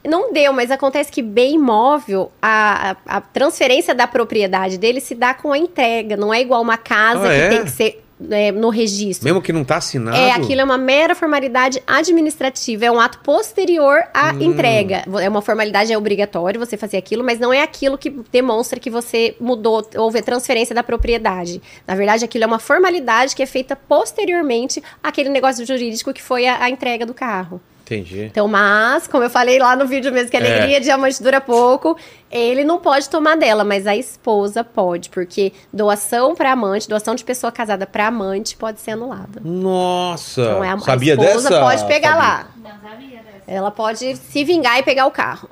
Não 0.07 0.33
deu, 0.33 0.53
mas 0.53 0.71
acontece 0.71 1.11
que 1.11 1.21
bem 1.23 1.55
imóvel, 1.57 2.31
a, 2.41 2.97
a, 3.07 3.17
a 3.17 3.21
transferência 3.21 3.95
da 3.95 4.07
propriedade 4.07 4.79
dele 4.79 5.01
se 5.01 5.15
dá 5.15 5.35
com 5.35 5.53
a 5.53 5.59
entrega. 5.59 6.17
Não 6.17 6.33
é 6.33 6.41
igual 6.41 6.63
uma 6.63 6.77
casa 6.77 7.27
Ah, 7.27 7.29
que 7.29 7.35
é? 7.35 7.49
tem 7.49 7.65
que 7.65 7.71
ser 7.71 8.05
é, 8.31 8.51
no 8.51 8.69
registro. 8.69 9.25
Mesmo 9.25 9.41
que 9.41 9.53
não 9.53 9.63
tá 9.65 9.77
assinado... 9.77 10.17
É, 10.17 10.33
aquilo 10.33 10.61
é 10.61 10.65
uma 10.65 10.79
mera 10.79 11.15
formalidade 11.15 11.81
administrativa, 11.87 12.85
é 12.87 12.91
um 12.91 12.99
ato 12.99 13.19
posterior 13.21 14.03
à 14.13 14.33
Hum. 14.33 14.41
entrega. 14.41 15.05
É 15.21 15.29
uma 15.29 15.41
formalidade, 15.43 15.93
é 15.93 15.99
obrigatório 15.99 16.59
você 16.59 16.77
fazer 16.77 16.97
aquilo, 16.97 17.23
mas 17.23 17.39
não 17.39 17.53
é 17.53 17.63
aquilo 17.63 17.97
que 17.99 18.11
demonstra 18.33 18.81
que 18.81 18.91
você 18.91 19.37
mudou, 19.41 19.89
houve 19.97 20.19
a 20.19 20.23
transferência 20.23 20.75
da 20.75 20.83
propriedade. 20.83 21.61
Na 21.87 21.95
verdade, 21.95 22.25
aquilo 22.25 22.45
é 22.45 22.47
uma 22.47 22.59
formalidade 22.59 23.37
que 23.37 23.43
é 23.43 23.47
feita 23.47 23.77
posteriormente 23.77 24.83
àquele 25.03 25.29
negócio 25.29 25.65
jurídico 25.67 26.13
que 26.13 26.23
foi 26.23 26.47
a, 26.47 26.65
a 26.65 26.71
entrega 26.71 27.05
do 27.07 27.15
carro. 27.15 27.61
Entendi. 27.91 28.25
Então, 28.25 28.47
mas, 28.47 29.07
como 29.07 29.25
eu 29.25 29.31
falei 29.31 29.59
lá 29.59 29.75
no 29.75 29.87
vídeo 29.87 30.13
mesmo, 30.13 30.31
que 30.31 30.37
a 30.37 30.41
É. 30.41 30.57
alegria 30.59 30.81
diamante 30.81 31.23
dura 31.23 31.41
pouco, 31.41 31.97
ele 32.31 32.63
não 32.65 32.79
pode 32.79 33.09
tomar 33.09 33.35
dela, 33.37 33.65
mas 33.65 33.87
a 33.87 33.97
esposa 33.97 34.63
pode, 34.63 35.09
porque 35.09 35.53
doação 35.73 36.35
para 36.35 36.53
amante, 36.53 36.87
doação 36.89 37.15
de 37.15 37.25
pessoa 37.25 37.51
casada 37.51 37.87
para 37.87 38.09
amante 38.09 38.57
pode 38.57 38.81
ser 38.81 38.91
anulada. 38.91 39.41
Nossa! 39.43 40.43
Então, 40.43 40.65
é 40.65 40.71
a, 40.71 40.79
Sabia 40.79 41.15
a 41.15 41.17
esposa 41.25 41.49
dessa? 41.49 41.61
pode 41.63 41.87
pegar 41.87 42.11
Fabi? 42.17 42.21
lá. 42.23 42.49
Não 42.63 42.91
sabia 42.91 43.19
dessa. 43.23 43.43
Ela 43.47 43.71
pode 43.71 44.17
se 44.17 44.45
vingar 44.45 44.79
e 44.79 44.83
pegar 44.83 45.07
o 45.07 45.11
carro. 45.11 45.49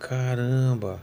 Caramba! 0.00 0.98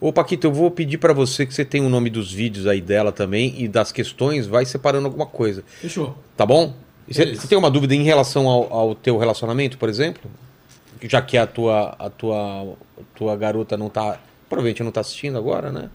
Ô, 0.00 0.12
Paquito, 0.12 0.46
eu 0.46 0.52
vou 0.52 0.70
pedir 0.70 0.96
pra 0.98 1.12
você 1.12 1.44
que 1.44 1.52
você 1.52 1.64
tem 1.64 1.84
o 1.84 1.88
nome 1.88 2.08
dos 2.08 2.32
vídeos 2.32 2.66
aí 2.66 2.80
dela 2.80 3.12
também 3.12 3.54
e 3.58 3.68
das 3.68 3.92
questões, 3.92 4.46
vai 4.46 4.64
separando 4.64 5.06
alguma 5.06 5.26
coisa, 5.26 5.62
Fechou. 5.80 6.16
tá 6.36 6.46
bom? 6.46 6.72
Você 7.10 7.34
você 7.34 7.48
tem 7.48 7.58
uma 7.58 7.70
dúvida 7.70 7.94
em 7.94 8.02
relação 8.02 8.46
ao, 8.48 8.72
ao 8.72 8.94
teu 8.94 9.18
relacionamento, 9.18 9.76
por 9.76 9.88
exemplo? 9.88 10.30
Já 11.02 11.20
que 11.22 11.36
a 11.36 11.46
tua, 11.46 11.94
a 11.98 12.10
tua, 12.10 12.62
a 12.98 13.02
tua 13.14 13.36
garota 13.36 13.76
não 13.76 13.88
tá. 13.88 14.18
Provavelmente 14.48 14.82
não 14.82 14.92
tá 14.92 15.00
assistindo 15.00 15.38
agora, 15.38 15.72
né? 15.72 15.88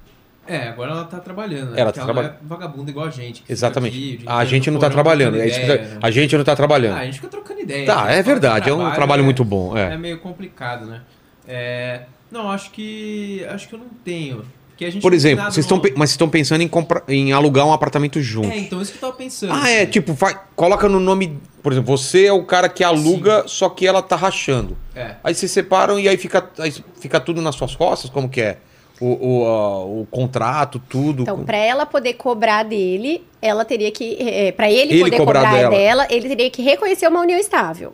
É, 0.48 0.68
agora 0.68 0.92
ela 0.92 1.04
tá 1.06 1.20
trabalhando, 1.20 1.72
né? 1.72 1.82
Ela 1.82 1.92
tá 1.92 2.02
ela 2.02 2.06
trabalhando. 2.06 2.32
não 2.34 2.40
é 2.40 2.44
vagabunda 2.44 2.92
igual 2.92 3.08
a 3.08 3.10
gente. 3.10 3.44
Exatamente. 3.50 3.96
aqui 3.96 4.24
a 4.28 4.46
gente 4.46 4.70
não 4.70 4.80
tá 4.80 4.90
trabalhando. 4.90 5.38
É 5.40 5.48
ideia, 5.48 5.78
tá- 5.78 5.84
né? 5.84 6.00
A 6.02 6.12
gente 6.12 6.38
não 6.38 6.44
tá 6.44 6.56
trabalhando. 6.56 6.96
Ah, 6.98 7.00
a 7.00 7.06
gente 7.06 7.16
fica 7.16 7.28
trocando 7.28 7.62
ideia. 7.62 7.86
Tá, 7.86 8.12
é 8.12 8.22
verdade, 8.22 8.70
é 8.70 8.74
um 8.74 8.78
trabalho, 8.78 8.96
trabalho 8.96 9.24
muito 9.24 9.44
bom, 9.44 9.76
é. 9.76 9.94
É 9.94 9.98
meio 9.98 10.20
complicado, 10.20 10.86
né? 10.86 11.02
É, 11.48 12.02
Não, 12.32 12.50
acho 12.52 12.72
que. 12.72 13.46
Acho 13.50 13.68
que 13.68 13.76
eu 13.76 13.80
não 13.80 13.88
tenho. 14.04 14.44
Porque 14.76 14.84
a 14.84 14.90
gente 14.92 15.02
Por 15.02 15.14
exemplo, 15.14 15.46
vocês 15.46 15.66
estão, 15.66 15.78
mas 15.78 16.10
vocês 16.10 16.10
estão 16.12 16.28
pensando 16.28 16.60
em, 16.60 16.68
comprar, 16.68 17.02
em 17.08 17.32
alugar 17.32 17.66
um 17.66 17.72
apartamento 17.72 18.22
junto. 18.22 18.52
É, 18.52 18.58
então 18.58 18.82
isso 18.82 18.92
que 18.92 18.98
eu 18.98 19.02
tava 19.02 19.14
pensando. 19.14 19.54
Ah, 19.54 19.70
é, 19.70 19.84
assim. 19.84 19.92
tipo, 19.92 20.12
vai, 20.12 20.38
coloca 20.54 20.90
no 20.90 21.00
nome. 21.00 21.40
Por 21.64 21.72
exemplo, 21.72 21.98
você 21.98 22.26
é 22.26 22.34
o 22.34 22.44
cara 22.44 22.68
que 22.68 22.84
aluga, 22.84 23.46
só 23.48 23.70
que 23.70 23.88
ela 23.88 24.02
tá 24.02 24.18
rachando. 24.18 24.78
É. 24.94 25.16
Aí 25.24 25.34
se 25.34 25.48
separam 25.48 25.98
e 25.98 26.10
aí 26.10 26.18
fica, 26.18 26.46
aí 26.60 26.74
fica 27.00 27.22
tudo 27.22 27.42
nas 27.42 27.56
suas 27.56 27.74
costas? 27.74 28.10
Como 28.10 28.28
que 28.28 28.42
é? 28.42 28.58
O, 29.00 29.06
o, 29.06 29.46
a- 29.48 29.86
o 29.86 30.08
contrato, 30.12 30.78
tudo. 30.90 31.22
Então, 31.24 31.46
para 31.46 31.58
ela 31.58 31.86
poder 31.86 32.14
cobrar 32.16 32.64
dele, 32.64 33.24
ela 33.42 33.64
teria 33.64 33.92
que. 33.92 34.18
É, 34.20 34.52
para 34.52 34.70
ele, 34.70 34.94
Ele 34.94 35.04
poder 35.06 35.18
cobrar 35.18 35.40
cobrar, 35.42 35.58
dela. 35.58 35.70
dela. 35.70 36.08
ele 36.10 36.28
teria 36.28 36.50
que 36.50 36.62
reconhecer 36.62 37.08
uma 37.08 37.22
união 37.22 37.40
estável. 37.40 37.94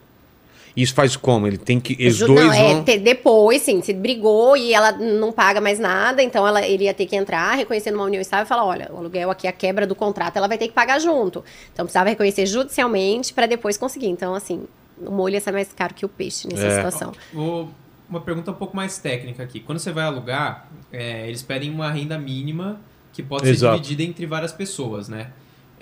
Isso 0.75 0.93
faz 0.93 1.15
como? 1.17 1.45
Ele 1.47 1.57
tem 1.57 1.79
que. 1.79 1.93
Os 2.07 2.19
dois 2.19 2.29
não, 2.45 2.53
é, 2.53 2.73
vão. 2.73 2.83
te- 2.83 2.97
depois, 2.97 3.61
sim, 3.61 3.81
se 3.81 3.93
brigou 3.93 4.55
e 4.55 4.73
ela 4.73 4.91
não 4.93 5.31
paga 5.31 5.59
mais 5.59 5.79
nada, 5.79 6.23
então 6.23 6.47
ela, 6.47 6.65
ele 6.65 6.85
ia 6.85 6.93
ter 6.93 7.05
que 7.05 7.15
entrar, 7.15 7.55
reconhecendo 7.55 7.95
uma 7.95 8.05
união 8.05 8.21
estável 8.21 8.45
e 8.45 8.47
falar: 8.47 8.65
olha, 8.65 8.89
o 8.93 8.97
aluguel 8.97 9.29
aqui, 9.29 9.47
a 9.47 9.51
quebra 9.51 9.85
do 9.85 9.95
contrato, 9.95 10.37
ela 10.37 10.47
vai 10.47 10.57
ter 10.57 10.67
que 10.67 10.73
pagar 10.73 10.99
junto. 10.99 11.43
Então 11.73 11.85
precisava 11.85 12.09
reconhecer 12.09 12.45
judicialmente 12.45 13.33
para 13.33 13.45
depois 13.47 13.77
conseguir. 13.77 14.07
Então, 14.07 14.33
assim, 14.33 14.63
o 14.97 15.11
molho 15.11 15.33
ia 15.33 15.41
ser 15.41 15.51
mais 15.51 15.71
caro 15.73 15.93
que 15.93 16.05
o 16.05 16.09
peixe 16.09 16.47
nessa 16.47 16.65
É. 16.65 16.75
situação. 16.75 17.11
Vou, 17.33 17.69
uma 18.09 18.21
pergunta 18.21 18.51
um 18.51 18.55
pouco 18.55 18.75
mais 18.75 18.97
técnica 18.97 19.43
aqui. 19.43 19.59
Quando 19.59 19.79
você 19.79 19.91
vai 19.91 20.05
alugar, 20.05 20.69
é, 20.91 21.27
eles 21.27 21.41
pedem 21.43 21.69
uma 21.69 21.91
renda 21.91 22.17
mínima 22.17 22.79
que 23.11 23.21
pode 23.21 23.47
Exato. 23.49 23.75
ser 23.75 23.81
dividida 23.81 24.03
entre 24.09 24.25
várias 24.25 24.53
pessoas, 24.53 25.09
né? 25.09 25.27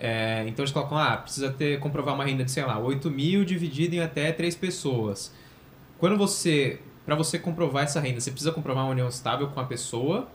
É, 0.02 0.46
então 0.48 0.64
eles 0.64 0.72
colocam, 0.72 0.98
ah, 0.98 1.18
precisa 1.18 1.52
ter, 1.52 1.78
comprovar 1.80 2.16
uma 2.16 2.24
renda 2.24 2.46
de, 2.46 2.52
sei 2.52 2.64
lá, 2.64 2.80
8 2.80 3.12
mil 3.12 3.44
dividido 3.44 3.96
em 3.96 4.00
até 4.00 4.32
três 4.32 4.56
pessoas. 4.56 5.34
Quando 5.98 6.18
você, 6.18 6.80
para 7.06 7.16
você 7.16 7.38
comprovar 7.38 7.84
essa 7.84 8.00
renda, 8.00 8.22
você 8.22 8.32
precisa 8.32 8.54
comprovar 8.54 8.86
uma 8.86 8.92
união 8.92 9.10
estável 9.10 9.48
com 9.50 9.60
a 9.60 9.66
pessoa, 9.66 10.30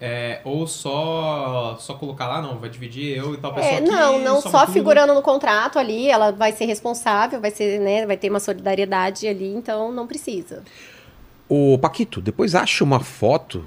é, 0.00 0.40
ou 0.44 0.66
só 0.66 1.76
só 1.78 1.94
colocar 1.94 2.28
lá, 2.28 2.40
não, 2.40 2.58
vai 2.58 2.70
dividir 2.70 3.18
eu 3.18 3.34
e 3.34 3.36
tal 3.36 3.52
pessoa 3.52 3.74
É, 3.74 3.78
aqui, 3.78 3.90
não, 3.90 4.18
não 4.20 4.40
só 4.40 4.60
tudo. 4.60 4.72
figurando 4.72 5.12
no 5.12 5.22
contrato 5.22 5.78
ali, 5.78 6.08
ela 6.08 6.30
vai 6.30 6.52
ser 6.52 6.64
responsável, 6.66 7.40
vai 7.40 7.50
ser, 7.50 7.80
né, 7.80 8.06
vai 8.06 8.16
ter 8.16 8.30
uma 8.30 8.40
solidariedade 8.40 9.26
ali, 9.26 9.52
então 9.52 9.90
não 9.90 10.06
precisa. 10.06 10.62
Ô, 11.48 11.76
Paquito, 11.76 12.20
depois 12.20 12.54
acha 12.54 12.84
uma 12.84 13.00
foto 13.00 13.66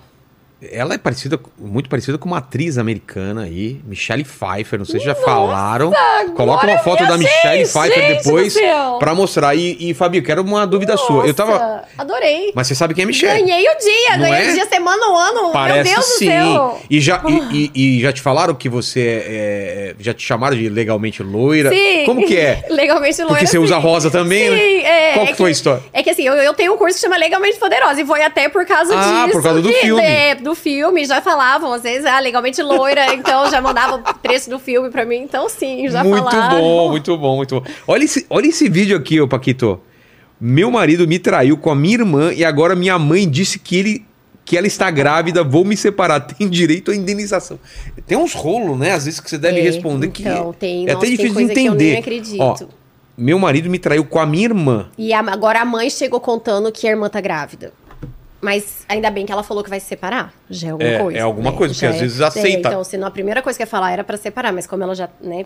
Ela 0.72 0.94
é 0.94 0.98
parecida, 0.98 1.40
muito 1.60 1.90
parecida 1.90 2.18
com 2.18 2.28
uma 2.28 2.38
atriz 2.38 2.78
americana 2.78 3.44
aí, 3.44 3.80
Michelle 3.86 4.24
Pfeiffer. 4.24 4.80
Não 4.80 4.86
sei 4.86 5.00
se 5.00 5.06
já 5.06 5.16
falaram. 5.16 5.92
Coloca 6.36 6.66
uma 6.66 6.78
foto 6.80 7.06
da 7.06 7.18
Michelle 7.18 7.64
Pfeiffer 7.66 8.18
depois 8.18 8.56
pra 9.00 9.14
mostrar. 9.14 9.56
E, 9.56 9.90
e 9.90 9.94
Fabio, 9.94 10.24
quero 10.24 10.42
uma 10.42 10.66
dúvida 10.66 10.96
sua. 10.98 11.26
Eu 11.26 11.34
tava. 11.34 11.52
Nossa, 11.60 11.84
Adorei. 11.98 12.52
Mas 12.56 12.68
você 12.68 12.76
sabe 12.76 12.94
quem 12.94 13.04
é 13.04 13.06
Michelle? 13.06 13.42
Ganhei 13.42 13.68
o 13.70 13.78
dia, 13.78 14.18
Não 14.18 14.30
ganhei 14.30 14.48
é? 14.48 14.52
o 14.52 14.54
dia 14.54 14.66
semana 14.68 15.06
ano. 15.06 15.52
Parece 15.52 15.90
Meu 15.90 15.94
Deus 16.00 16.06
sim. 16.18 16.26
do 16.26 16.32
céu. 16.32 16.82
E 16.90 17.02
já, 17.02 17.22
e, 17.52 17.72
e- 17.76 17.98
e 17.98 18.02
já 18.02 18.12
te 18.14 18.22
falaram 18.22 18.54
que 18.56 18.70
você 18.70 19.24
é, 19.28 19.96
Já 20.00 20.14
te 20.14 20.24
chamaram 20.26 20.56
de 20.56 20.70
legalmente 20.70 21.22
loira? 21.24 21.70
Sim. 21.70 22.04
Como 22.06 22.26
que 22.26 22.38
é? 22.38 22.64
Legalmente 22.70 23.18
loira. 23.22 23.34
Porque 23.34 23.46
você 23.48 23.58
sim. 23.58 23.64
usa 23.64 23.78
rosa 23.78 24.10
também, 24.10 24.50
né? 24.50 24.58
Sim, 24.58 24.82
é. 24.86 25.14
Qual 25.14 25.26
é 25.26 25.28
que 25.32 25.36
foi 25.36 25.50
a 25.50 25.52
história? 25.52 25.84
É 25.94 26.02
que 26.04 26.10
assim, 26.10 26.24
eu, 26.24 26.34
eu 26.36 26.54
tenho 26.54 26.74
um 26.74 26.78
curso 26.78 26.96
que 26.96 27.02
chama 27.02 27.18
Legalmente 27.18 27.58
Poderosa 27.58 28.02
e 28.02 28.06
foi 28.06 28.22
até 28.24 28.50
por 28.50 28.66
causa 28.66 28.94
Ah, 28.96 29.26
disso. 29.26 29.32
por 29.38 29.44
causa 29.44 29.62
do 29.62 29.70
que- 29.70 29.76
filme. 29.82 30.02
é, 30.02 30.36
do 30.36 30.53
filme, 30.56 31.06
já 31.06 31.22
falavam, 31.22 31.72
às 31.74 31.82
vezes, 31.84 32.06
ah, 32.06 32.20
legalmente 32.20 32.62
loira, 32.62 33.14
então 33.14 33.50
já 33.50 33.62
mandavam 33.62 34.02
trecho 34.22 34.50
do 34.50 34.60
filme 34.60 34.90
pra 34.90 35.06
mim, 35.06 35.18
então 35.18 35.48
sim, 35.50 35.88
já 35.90 36.04
muito 36.04 36.18
falaram. 36.24 36.60
bom, 36.62 36.90
muito 36.90 37.18
bom, 37.18 37.36
muito 37.38 37.60
bom. 37.62 37.68
Olha 37.88 38.04
esse, 38.04 38.26
olha 38.30 38.48
esse 38.48 38.70
vídeo 38.70 38.98
aqui, 38.98 39.20
ô 39.22 39.28
Paquito. 39.28 39.80
Meu 40.40 40.70
marido 40.70 41.08
me 41.08 41.20
traiu 41.20 41.56
com 41.58 41.70
a 41.72 41.76
minha 41.76 41.94
irmã 41.96 42.34
e 42.34 42.44
agora 42.44 42.76
minha 42.76 43.00
mãe 43.00 43.30
disse 43.30 43.58
que 43.60 43.78
ele 43.78 44.06
que 44.46 44.58
ela 44.58 44.68
está 44.68 44.92
grávida, 44.92 45.42
vou 45.42 45.64
me 45.64 45.78
separar, 45.78 46.20
tem 46.28 46.50
direito 46.50 46.92
à 46.92 46.96
indenização. 46.96 47.58
Tem 48.06 48.18
uns 48.18 48.34
rolos, 48.34 48.78
né? 48.78 48.92
Às 48.92 49.06
vezes 49.06 49.22
que 49.22 49.30
você 49.30 49.38
deve 49.38 49.60
É, 49.60 49.64
responder 49.64 50.10
que 50.10 50.22
então, 50.22 50.52
tem, 50.52 50.84
é 50.84 50.88
nossa, 50.94 50.98
até 50.98 51.08
difícil 51.16 51.48
de 51.48 51.54
que 51.54 51.62
entender. 51.62 52.04
Ó, 52.40 52.56
meu 53.18 53.40
marido 53.40 53.70
me 53.70 53.80
traiu 53.80 54.04
com 54.04 54.20
a 54.20 54.26
minha 54.26 54.44
irmã. 54.44 54.90
E 54.98 55.14
a- 55.14 55.20
agora 55.20 55.62
a 55.62 55.66
mãe 55.66 55.90
chegou 55.90 56.20
contando 56.20 56.74
que 56.74 56.86
a 56.86 56.90
irmã 56.90 57.08
tá 57.08 57.22
grávida. 57.22 57.72
Mas 58.44 58.86
ainda 58.90 59.10
bem 59.10 59.26
que 59.26 59.32
ela 59.32 59.42
falou 59.42 59.64
que 59.64 59.70
vai 59.70 59.80
se 59.80 59.86
separar. 59.88 60.34
Já 60.50 60.68
é 60.68 60.72
alguma 60.72 60.90
É, 60.90 61.00
coisa. 61.00 61.18
é 61.18 61.22
alguma 61.22 61.52
né? 61.52 61.58
coisa, 61.58 61.74
porque 61.74 61.86
Já 61.86 61.92
às 61.92 61.96
é- 61.96 62.00
vezes 62.02 62.20
aceita. 62.22 62.48
É, 62.50 62.72
então, 62.72 62.84
se 62.84 62.98
não, 62.98 63.08
a 63.08 63.12
primeira 63.12 63.42
coisa 63.42 63.58
que 63.58 63.64
ia 63.64 63.68
falar 63.68 63.92
era 63.92 64.04
pra 64.04 64.18
separar, 64.18 64.52
mas 64.52 64.68
como 64.68 64.84
ela 64.84 64.94
já, 64.94 65.10
né, 65.22 65.46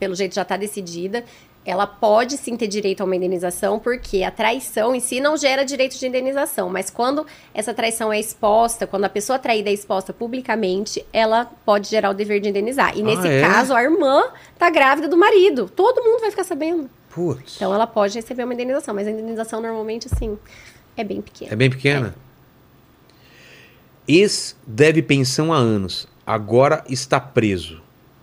pelo 0.00 0.14
jeito 0.16 0.34
já 0.34 0.44
tá 0.44 0.56
decidida, 0.56 1.22
ela 1.64 1.86
pode 1.86 2.36
sim 2.36 2.56
ter 2.56 2.66
direito 2.66 3.00
a 3.00 3.04
uma 3.04 3.14
indenização, 3.14 3.78
porque 3.78 4.24
a 4.24 4.32
traição 4.32 4.92
em 4.96 4.98
si 4.98 5.20
não 5.20 5.36
gera 5.36 5.64
direito 5.64 5.96
de 5.96 6.04
indenização. 6.04 6.68
Mas 6.68 6.90
quando 6.90 7.24
essa 7.54 7.72
traição 7.72 8.12
é 8.12 8.18
exposta, 8.18 8.84
quando 8.88 9.04
a 9.04 9.08
pessoa 9.08 9.38
traída 9.38 9.70
é 9.70 9.72
exposta 9.72 10.12
publicamente, 10.12 11.06
ela 11.12 11.44
pode 11.64 11.88
gerar 11.88 12.10
o 12.10 12.14
dever 12.14 12.40
de 12.40 12.48
indenizar. 12.48 12.96
E 12.98 13.02
Ah, 13.02 13.04
nesse 13.04 13.28
é? 13.28 13.40
caso, 13.42 13.72
a 13.72 13.80
irmã 13.80 14.24
tá 14.58 14.68
grávida 14.68 15.06
do 15.06 15.16
marido. 15.16 15.70
Todo 15.72 16.02
mundo 16.02 16.20
vai 16.20 16.30
ficar 16.32 16.42
sabendo. 16.42 16.90
Putz. 17.14 17.54
Então 17.54 17.72
ela 17.72 17.86
pode 17.86 18.16
receber 18.16 18.42
uma 18.42 18.54
indenização, 18.54 18.92
mas 18.92 19.06
a 19.06 19.10
indenização 19.12 19.60
normalmente, 19.60 20.08
assim, 20.12 20.36
é 20.96 21.04
bem 21.04 21.20
pequena. 21.22 21.52
É 21.52 21.54
bem 21.54 21.70
pequena. 21.70 22.12
Ex 24.06 24.56
deve 24.66 25.02
pensão 25.02 25.52
há 25.52 25.56
anos, 25.56 26.08
agora 26.26 26.84
está 26.88 27.20
preso. 27.20 27.80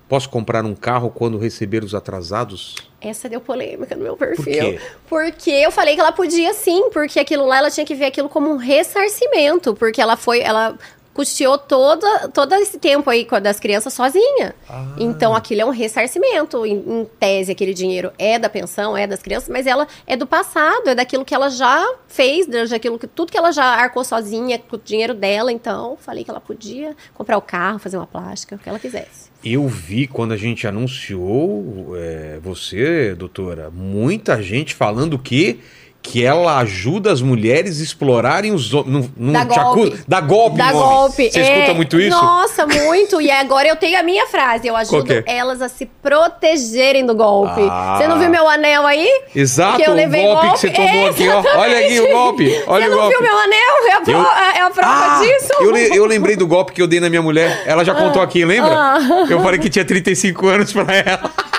Posso 0.09 0.27
comprar 0.27 0.65
um 0.65 0.73
carro 0.73 1.11
quando 1.11 1.37
receber 1.37 1.83
os 1.83 1.93
atrasados? 1.93 2.75
Essa 2.99 3.29
deu 3.29 3.39
polêmica 3.39 3.95
no 3.95 4.03
meu 4.03 4.17
perfil. 4.17 4.43
quê? 4.43 4.79
Porque 5.07 5.51
eu 5.51 5.71
falei 5.71 5.93
que 5.93 6.01
ela 6.01 6.11
podia 6.11 6.53
sim, 6.53 6.89
porque 6.89 7.19
aquilo 7.19 7.45
lá 7.45 7.59
ela 7.59 7.69
tinha 7.69 7.85
que 7.85 7.93
ver 7.93 8.05
aquilo 8.05 8.27
como 8.27 8.49
um 8.49 8.57
ressarcimento, 8.57 9.75
porque 9.75 10.01
ela 10.01 10.17
foi, 10.17 10.39
ela 10.39 10.75
custeou 11.19 11.57
toda, 11.57 12.29
todo 12.29 12.55
esse 12.55 12.79
tempo 12.79 13.09
aí 13.09 13.27
das 13.43 13.59
crianças 13.59 13.93
sozinha. 13.93 14.55
Ah. 14.69 14.95
Então 14.97 15.35
aquilo 15.35 15.59
é 15.59 15.65
um 15.65 15.69
ressarcimento. 15.69 16.65
Em, 16.65 16.77
em 16.77 17.07
tese, 17.19 17.51
aquele 17.51 17.73
dinheiro 17.73 18.13
é 18.17 18.39
da 18.39 18.47
pensão, 18.47 18.95
é 18.95 19.05
das 19.05 19.21
crianças, 19.21 19.49
mas 19.49 19.67
ela 19.67 19.85
é 20.07 20.15
do 20.15 20.25
passado, 20.25 20.87
é 20.87 20.95
daquilo 20.95 21.25
que 21.25 21.35
ela 21.35 21.49
já 21.49 21.85
fez, 22.07 22.47
daquilo 22.69 22.97
que 22.97 23.05
tudo 23.05 23.33
que 23.33 23.37
ela 23.37 23.51
já 23.51 23.65
arcou 23.65 24.01
sozinha 24.05 24.57
com 24.59 24.77
o 24.77 24.79
dinheiro 24.79 25.13
dela. 25.13 25.51
Então, 25.51 25.97
falei 25.99 26.23
que 26.23 26.31
ela 26.31 26.39
podia 26.39 26.95
comprar 27.13 27.37
o 27.37 27.41
carro, 27.41 27.79
fazer 27.79 27.97
uma 27.97 28.07
plástica, 28.07 28.55
o 28.55 28.59
que 28.59 28.69
ela 28.69 28.79
quisesse. 28.79 29.29
Eu 29.43 29.67
vi 29.67 30.07
quando 30.07 30.31
a 30.31 30.37
gente 30.37 30.65
anunciou, 30.67 31.97
é, 31.97 32.39
você, 32.41 33.13
doutora, 33.13 33.69
muita 33.69 34.41
gente 34.41 34.73
falando 34.73 35.19
que 35.19 35.59
que 36.01 36.25
ela 36.25 36.57
ajuda 36.59 37.11
as 37.11 37.21
mulheres 37.21 37.79
a 37.79 37.83
explorarem 37.83 38.51
os 38.51 38.73
homens. 38.73 39.11
Não, 39.15 39.31
não 39.31 39.33
Dá 39.33 39.43
golpe. 39.43 39.99
Dá 40.07 40.21
golpe. 40.21 40.57
Dá 40.57 40.71
golpe. 40.71 41.29
Você 41.31 41.39
é. 41.39 41.53
escuta 41.57 41.73
muito 41.75 41.99
isso? 41.99 42.17
Nossa, 42.17 42.65
muito. 42.65 43.21
E 43.21 43.29
agora 43.29 43.67
eu 43.67 43.75
tenho 43.75 43.99
a 43.99 44.01
minha 44.01 44.25
frase. 44.25 44.67
Eu 44.67 44.75
ajudo 44.75 45.11
é? 45.11 45.23
elas 45.27 45.61
a 45.61 45.69
se 45.69 45.85
protegerem 46.01 47.05
do 47.05 47.13
golpe. 47.13 47.61
Ah. 47.69 47.97
Você 47.97 48.07
não 48.07 48.17
viu 48.17 48.29
meu 48.29 48.47
anel 48.47 48.87
aí? 48.87 49.07
Exato, 49.35 49.77
Que 49.77 49.83
eu 49.83 49.91
o 49.91 49.95
levei 49.95 50.23
golpe, 50.23 50.39
que 50.41 50.47
golpe? 50.47 50.59
você 50.61 50.69
tomou 50.71 50.89
É, 50.89 51.09
aqui, 51.09 51.29
ó. 51.29 51.43
Olha 51.59 51.79
aqui 51.79 51.99
o 51.99 52.07
golpe. 52.11 52.63
Olha 52.65 52.85
Você 52.85 52.91
o 52.91 52.95
não 52.95 52.97
golpe. 53.01 53.15
viu 53.15 53.21
meu 53.23 53.37
anel? 53.37 53.87
É 53.89 53.93
a, 53.93 54.01
pro- 54.01 54.13
Eu- 54.13 54.19
é 54.21 54.61
a 54.61 54.69
prova 54.69 54.89
Ah, 55.17 55.19
disso? 55.21 55.53
Eu, 55.59 55.71
le- 55.71 55.95
eu 55.97 56.05
lembrei 56.05 56.35
do 56.35 56.47
golpe 56.47 56.71
que 56.71 56.81
eu 56.81 56.87
dei 56.87 56.99
na 56.99 57.09
minha 57.09 57.21
mulher. 57.21 57.63
Ela 57.65 57.83
já 57.83 57.93
contou 57.93 58.21
aqui, 58.21 58.43
lembra? 58.45 58.71
Ah. 58.73 59.25
Eu 59.29 59.41
falei 59.43 59.59
que 59.59 59.69
tinha 59.69 59.85
35 59.85 60.47
anos 60.47 60.71
pra 60.73 60.85
ela. 60.95 61.29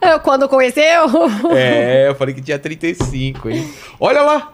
Eu, 0.00 0.20
Quando 0.20 0.48
conheceu? 0.48 1.06
É, 1.56 2.08
eu 2.08 2.14
falei 2.14 2.34
que 2.34 2.40
tinha 2.42 2.58
35, 2.58 3.48
hein? 3.50 3.72
Olha 4.00 4.22
lá. 4.22 4.52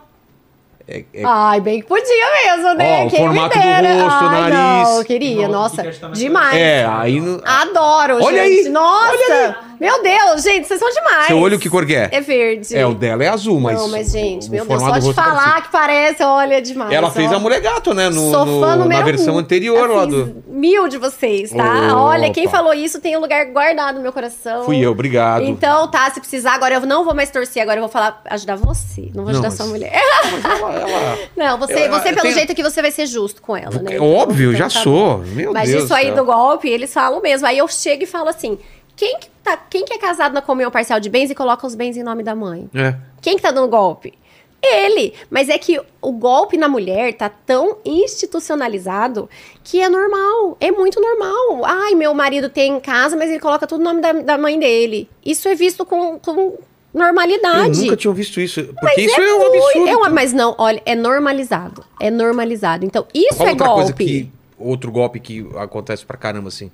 É- 0.87 1.05
é- 1.15 1.23
Ai, 1.25 1.61
bem 1.63 1.81
que 1.81 1.87
podia 1.87 2.27
mesmo, 2.45 2.75
né? 2.75 3.05
Ó, 3.05 3.07
o 3.07 3.11
Quem 3.11 3.21
me 3.21 3.27
formato 3.27 3.57
do 3.59 3.63
dera. 3.63 4.03
rosto, 4.03 4.25
Ai, 4.25 4.51
nariz. 4.51 4.55
Não, 4.91 4.99
eu 4.99 5.05
queria, 5.07 5.49
Nossa, 5.49 5.83
mais 5.83 6.19
Demais. 6.19 6.55
é, 6.61 6.85
aí. 6.87 7.23
Adoro, 7.43 8.23
Olha 8.23 8.45
gente. 8.45 8.67
aí, 8.67 8.69
Nossa. 8.69 9.57
Meu 9.85 10.03
Deus, 10.03 10.43
gente, 10.43 10.67
vocês 10.67 10.81
são 10.81 10.91
demais. 10.91 11.27
Seu 11.27 11.39
olho 11.39 11.59
que 11.59 11.69
cor 11.69 11.85
que 11.87 11.95
é? 11.95 12.09
É 12.11 12.21
verde. 12.21 12.77
É, 12.77 12.87
o 12.87 12.95
dela 12.95 13.23
é 13.25 13.29
azul, 13.29 13.61
mas. 13.61 13.79
Não, 13.79 13.89
mas, 13.89 14.11
gente, 14.13 14.49
o 14.49 14.51
meu 14.51 14.65
Deus, 14.65 14.81
só 14.81 14.99
de 14.99 15.11
é 15.11 15.13
falar 15.13 15.35
parecido. 15.37 15.63
que 15.63 15.73
parece, 15.73 16.23
olha, 16.23 16.55
é 16.55 16.61
demais. 16.61 16.93
Ela 16.93 17.11
fez 17.11 17.31
ó. 17.33 17.37
a 17.37 17.39
mulher 17.39 17.61
gato, 17.61 17.93
né? 17.93 18.09
No, 18.09 18.31
Sou 18.31 18.47
no- 18.47 18.61
fã 18.61 18.69
na 18.69 18.77
número 18.77 19.05
versão 19.05 19.35
um. 19.35 19.39
anterior 19.39 19.89
lá 19.91 20.05
do. 20.07 20.43
Mil 20.49 20.89
de 20.89 20.97
vocês, 20.99 21.51
tá? 21.51 21.97
Olha, 21.97 22.31
quem 22.33 22.49
falou 22.49 22.73
isso 22.73 23.01
tem 23.01 23.17
um 23.17 23.21
lugar 23.21 23.45
guardado 23.47 23.97
no 23.97 24.01
meu 24.01 24.13
coração. 24.13 24.65
Fui 24.65 24.79
eu, 24.79 24.93
obrigado. 24.93 25.43
Então, 25.45 25.89
tá, 25.91 26.11
se 26.11 26.21
precisar, 26.21 26.55
agora 26.55 26.77
eu 26.77 26.81
não 26.87 27.05
vou 27.05 27.15
mais 27.15 27.31
torcer, 27.31 27.63
agora 27.63 27.79
eu 27.79 27.83
vou 27.83 27.91
falar, 27.91 28.23
ajudar 28.31 28.57
você. 28.57 29.11
Não 29.15 29.25
vou 29.25 29.25
Não, 29.25 29.31
ajudar 29.33 29.49
mas- 29.49 29.55
sua 29.55 29.67
mulher. 29.67 29.93
Mas 30.33 30.45
ela- 30.61 30.75
ela- 30.75 31.19
Não, 31.37 31.59
você, 31.59 31.87
Eu- 31.87 31.91
você 31.91 32.09
pelo 32.11 32.23
tenho- 32.23 32.35
jeito 32.35 32.55
que 32.55 32.63
você 32.63 32.81
vai 32.81 32.91
ser 32.91 33.07
justo 33.07 33.43
com 33.43 33.57
ela, 33.57 33.83
né? 33.83 33.97
É 33.97 34.01
óbvio, 34.01 34.51
então 34.53 34.59
já 34.69 34.75
tá 34.75 34.81
sou. 34.83 35.19
Meu 35.19 35.53
Mas 35.53 35.69
Deus 35.69 35.85
isso 35.85 35.95
aí 35.95 36.13
do 36.13 36.25
golpe, 36.25 36.69
eles 36.69 36.93
falam 36.93 37.21
mesmo. 37.21 37.47
Aí 37.47 37.59
eu 37.59 37.69
chego 37.69 38.05
e 38.05 38.07
falo 38.07 38.29
assim: 38.29 38.59
quem 38.97 39.19
que, 39.19 39.29
tá, 39.43 39.57
quem 39.57 39.85
que 39.85 39.93
é 39.95 39.99
casado 39.99 40.33
na 40.33 40.41
comunhão 40.43 40.71
parcial 40.71 41.01
de 41.01 41.09
bens 41.11 41.31
e 41.31 41.35
coloca 41.35 41.67
os 41.67 41.75
bens 41.75 41.97
em 41.97 42.03
nome 42.03 42.23
da 42.23 42.35
mãe? 42.35 42.69
É. 42.75 42.95
Quem 43.21 43.37
que 43.37 43.43
tá 43.43 43.51
dando 43.51 43.69
golpe? 43.69 44.15
Ele. 44.63 45.13
Mas 45.29 45.49
é 45.51 45.59
que 45.59 45.79
o 46.01 46.13
golpe 46.13 46.57
na 46.57 46.69
mulher 46.69 47.13
tá 47.15 47.29
tão 47.29 47.77
institucionalizado 47.85 49.29
que 49.63 49.81
é 49.81 49.89
normal. 49.89 50.57
É 50.61 50.71
muito 50.71 51.01
normal. 51.01 51.65
Ai, 51.65 51.95
meu 51.95 52.15
marido 52.15 52.49
tem 52.49 52.73
em 52.77 52.81
casa, 52.81 53.17
mas 53.17 53.31
ele 53.31 53.41
coloca 53.41 53.67
tudo 53.67 53.79
no 53.79 53.85
nome 53.85 54.01
da, 54.01 54.13
da 54.13 54.39
mãe 54.39 54.59
dele. 54.59 55.09
Isso 55.25 55.49
é 55.49 55.55
visto 55.55 55.85
com, 55.85 56.19
com 56.19 56.33
Eu 56.33 56.59
normalidade. 56.95 57.83
nunca 57.83 57.97
tinha 57.97 58.13
visto 58.15 58.41
isso. 58.41 58.65
Porque 58.65 58.81
Mas 58.83 58.97
isso 58.99 59.21
é, 59.21 59.35
um 59.35 59.39
muito- 59.39 59.57
absurdo. 59.65 59.89
é 59.89 59.97
uma- 59.97 60.09
mas 60.09 60.33
não, 60.33 60.55
olha, 60.59 60.83
é 60.87 60.95
normalizado. 60.95 61.85
É 62.01 62.11
normalizado. 62.11 62.85
Então, 62.87 63.07
isso 63.13 63.37
Qual 63.37 63.49
é 63.49 63.53
outra 63.53 63.67
golpe. 63.67 63.81
coisa 63.83 63.93
que. 63.93 64.33
Outro 64.57 64.91
golpe 64.93 65.21
que 65.21 65.47
acontece 65.57 66.07
pra 66.07 66.17
caramba, 66.17 66.49
assim. 66.49 66.71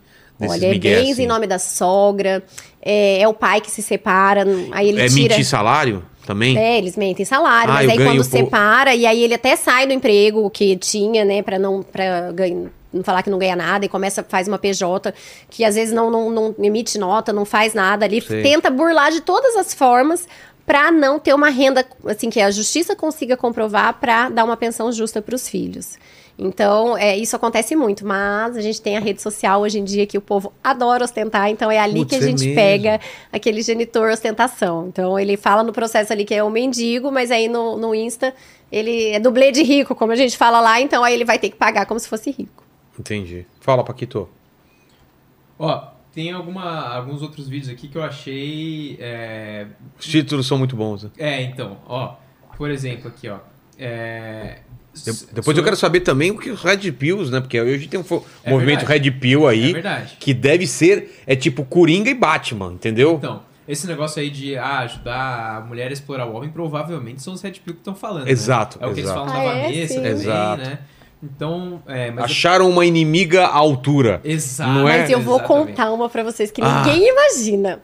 Olha, 0.49 0.67
é 0.67 0.71
migués, 0.71 0.99
bens 1.01 1.13
assim. 1.13 1.23
em 1.25 1.27
nome 1.27 1.47
da 1.47 1.59
sogra, 1.59 2.43
é, 2.83 3.21
é 3.21 3.29
o 3.29 3.35
pai 3.35 3.61
que 3.61 3.71
se 3.71 3.83
separa, 3.83 4.45
aí 4.73 4.89
ele 4.89 5.01
É 5.01 5.07
tira... 5.09 5.35
mentir 5.35 5.45
salário 5.47 6.03
também? 6.27 6.57
É, 6.57 6.79
eles 6.79 6.97
mentem 6.97 7.25
salário, 7.25 7.71
Ah, 7.71 7.75
mas 7.75 7.91
aí 7.91 7.97
quando 7.97 8.25
separa, 8.25 8.95
e 8.95 9.07
aí 9.07 9.23
ele 9.23 9.35
até 9.35 9.57
sai 9.57 9.87
do 9.87 9.93
emprego 9.93 10.49
que 10.51 10.77
tinha, 10.77 11.25
né, 11.25 11.43
pra 11.43 11.59
não, 11.59 11.83
pra 11.83 12.31
ganhar, 12.33 12.71
não 12.93 13.03
falar 13.05 13.23
que 13.23 13.31
não 13.31 13.39
ganha 13.39 13.57
nada, 13.57 13.85
e 13.85 13.89
começa, 13.89 14.23
faz 14.23 14.49
uma 14.49 14.59
PJ, 14.59 15.13
que 15.49 15.65
às 15.65 15.75
vezes 15.75 15.95
não, 15.95 16.11
não, 16.11 16.31
não 16.31 16.55
emite 16.59 16.99
nota, 16.99 17.33
não 17.33 17.45
faz 17.45 17.75
nada 17.75 18.05
ali, 18.05 18.21
Sei. 18.21 18.43
tenta 18.43 18.71
burlar 18.71 19.11
de 19.11 19.21
todas 19.21 19.57
as 19.57 19.75
formas 19.75 20.27
pra 20.67 20.93
não 20.93 21.19
ter 21.19 21.35
uma 21.35 21.49
renda, 21.51 21.85
assim, 22.07 22.31
que 22.31 22.41
a 22.41 22.51
justiça 22.51 22.95
consiga 22.95 23.37
comprovar 23.37 23.95
pra 23.95 24.29
dar 24.29 24.45
uma 24.45 24.57
pensão 24.57 24.93
justa 24.93 25.21
pros 25.21 25.49
filhos. 25.49 25.99
Então, 26.43 26.97
é, 26.97 27.15
isso 27.19 27.37
acontece 27.37 27.77
muito, 27.77 28.07
mas 28.07 28.57
a 28.57 28.63
gente 28.63 28.81
tem 28.81 28.97
a 28.97 29.01
rede 29.01 29.21
social 29.21 29.61
hoje 29.61 29.79
em 29.79 29.85
dia 29.85 30.07
que 30.07 30.17
o 30.17 30.23
povo 30.23 30.51
adora 30.65 31.05
ostentar, 31.05 31.51
então 31.51 31.71
é 31.71 31.79
ali 31.79 32.01
Putz, 32.01 32.09
que 32.09 32.15
a 32.15 32.19
é 32.19 32.23
gente 32.31 32.41
mesmo. 32.41 32.55
pega 32.55 32.99
aquele 33.31 33.61
genitor 33.61 34.11
ostentação. 34.11 34.89
Então 34.89 35.19
ele 35.19 35.37
fala 35.37 35.63
no 35.63 35.71
processo 35.71 36.13
ali 36.15 36.25
que 36.25 36.35
é 36.35 36.43
um 36.43 36.49
mendigo, 36.49 37.13
mas 37.13 37.31
aí 37.31 37.47
no, 37.47 37.77
no 37.77 37.95
Insta 37.95 38.35
ele 38.73 39.09
é 39.09 39.21
dublê 39.21 39.53
de 39.53 39.63
rico, 39.63 39.95
como 39.95 40.13
a 40.13 40.17
gente 40.17 40.35
fala 40.39 40.61
lá, 40.61 40.81
então 40.81 41.05
aí 41.05 41.13
ele 41.13 41.27
vai 41.27 41.39
ter 41.39 41.51
que 41.51 41.57
pagar 41.57 41.85
como 41.85 42.01
se 42.01 42.09
fosse 42.09 42.31
rico. 42.31 42.65
Entendi. 42.99 43.47
Fala, 43.61 43.85
Paquito. 43.85 44.27
Ó, 45.59 45.89
tem 46.15 46.33
alguma, 46.33 46.89
alguns 46.95 47.21
outros 47.21 47.49
vídeos 47.49 47.69
aqui 47.71 47.87
que 47.87 47.99
eu 47.99 48.03
achei. 48.03 48.97
É, 48.99 49.67
Os 49.99 50.07
títulos 50.07 50.47
são 50.47 50.57
muito 50.57 50.75
bons. 50.75 51.03
né? 51.05 51.11
é, 51.19 51.43
então, 51.43 51.77
ó. 51.87 52.15
Por 52.57 52.71
exemplo, 52.71 53.09
aqui, 53.09 53.29
ó. 53.29 53.39
É, 53.79 54.59
De- 54.93 55.27
depois 55.33 55.57
eu 55.57 55.63
quero 55.65 55.77
saber 55.77 56.01
também 56.01 56.31
o 56.33 56.39
que 56.39 56.51
os 56.51 56.63
Red 56.63 56.91
Pills, 56.93 57.31
né? 57.31 57.41
Porque 57.41 57.61
hoje 57.61 57.87
tem 57.89 57.99
um 58.01 58.05
É 58.45 58.51
movimento 58.51 58.81
verdade. 58.87 59.05
Red 59.05 59.11
Pill 59.13 59.47
aí. 59.47 59.71
É 59.71 59.73
verdade. 59.75 60.17
que 60.19 60.35
deve 60.35 60.67
ser. 60.67 61.23
É 61.27 61.37
tipo 61.37 61.65
Coringa 61.65 62.11
e 62.11 62.15
Batman, 62.15 62.73
entendeu? 62.73 63.15
Então, 63.15 63.43
esse 63.69 63.87
negócio 63.87 64.21
aí 64.21 64.29
de 64.31 64.57
ah, 64.57 64.81
ajudar 64.81 65.57
a 65.59 65.61
mulher 65.61 65.91
a 65.91 65.93
explorar 65.93 66.27
o 66.27 66.35
homem, 66.35 66.51
provavelmente 66.51 67.23
são 67.23 67.33
os 67.35 67.41
Red 67.41 67.53
Pill 67.53 67.75
que 67.75 67.81
estão 67.81 67.95
falando. 67.95 68.25
né? 68.25 68.33
Exato, 68.33 68.79
É 68.81 68.87
o 68.87 68.93
que 68.93 69.01
eles 69.01 69.11
falam 69.11 69.29
Ah, 69.29 69.33
na 69.33 69.43
é? 69.45 69.63
Vanessa 69.63 69.89
Sim. 69.89 69.95
também, 69.97 70.11
Exato. 70.13 70.63
né? 70.65 70.79
Então, 71.23 71.83
é, 71.87 72.11
mas 72.11 72.25
Acharam 72.25 72.69
uma 72.71 72.85
inimiga 72.87 73.45
à 73.45 73.55
altura. 73.55 74.21
Exato. 74.25 74.71
Não 74.73 74.89
é? 74.89 75.01
Mas 75.03 75.11
eu 75.11 75.21
vou 75.21 75.37
Exatamente. 75.39 75.67
contar 75.69 75.93
uma 75.93 76.09
pra 76.09 76.23
vocês 76.23 76.51
que 76.51 76.63
Ah. 76.63 76.83
ninguém 76.83 77.09
imagina. 77.11 77.81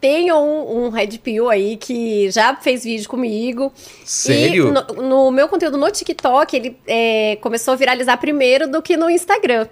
Tem 0.00 0.32
um, 0.32 0.86
um 0.86 0.88
Red 0.90 1.18
Pill 1.18 1.50
aí 1.50 1.76
que 1.76 2.30
já 2.30 2.54
fez 2.54 2.84
vídeo 2.84 3.08
comigo. 3.08 3.72
Sério? 4.04 4.68
E 4.68 4.70
no, 4.70 5.02
no 5.02 5.30
meu 5.30 5.48
conteúdo 5.48 5.76
no 5.76 5.90
TikTok, 5.90 6.54
ele 6.54 6.78
é, 6.86 7.36
começou 7.40 7.74
a 7.74 7.76
viralizar 7.76 8.16
primeiro 8.16 8.68
do 8.68 8.80
que 8.80 8.96
no 8.96 9.10
Instagram. 9.10 9.66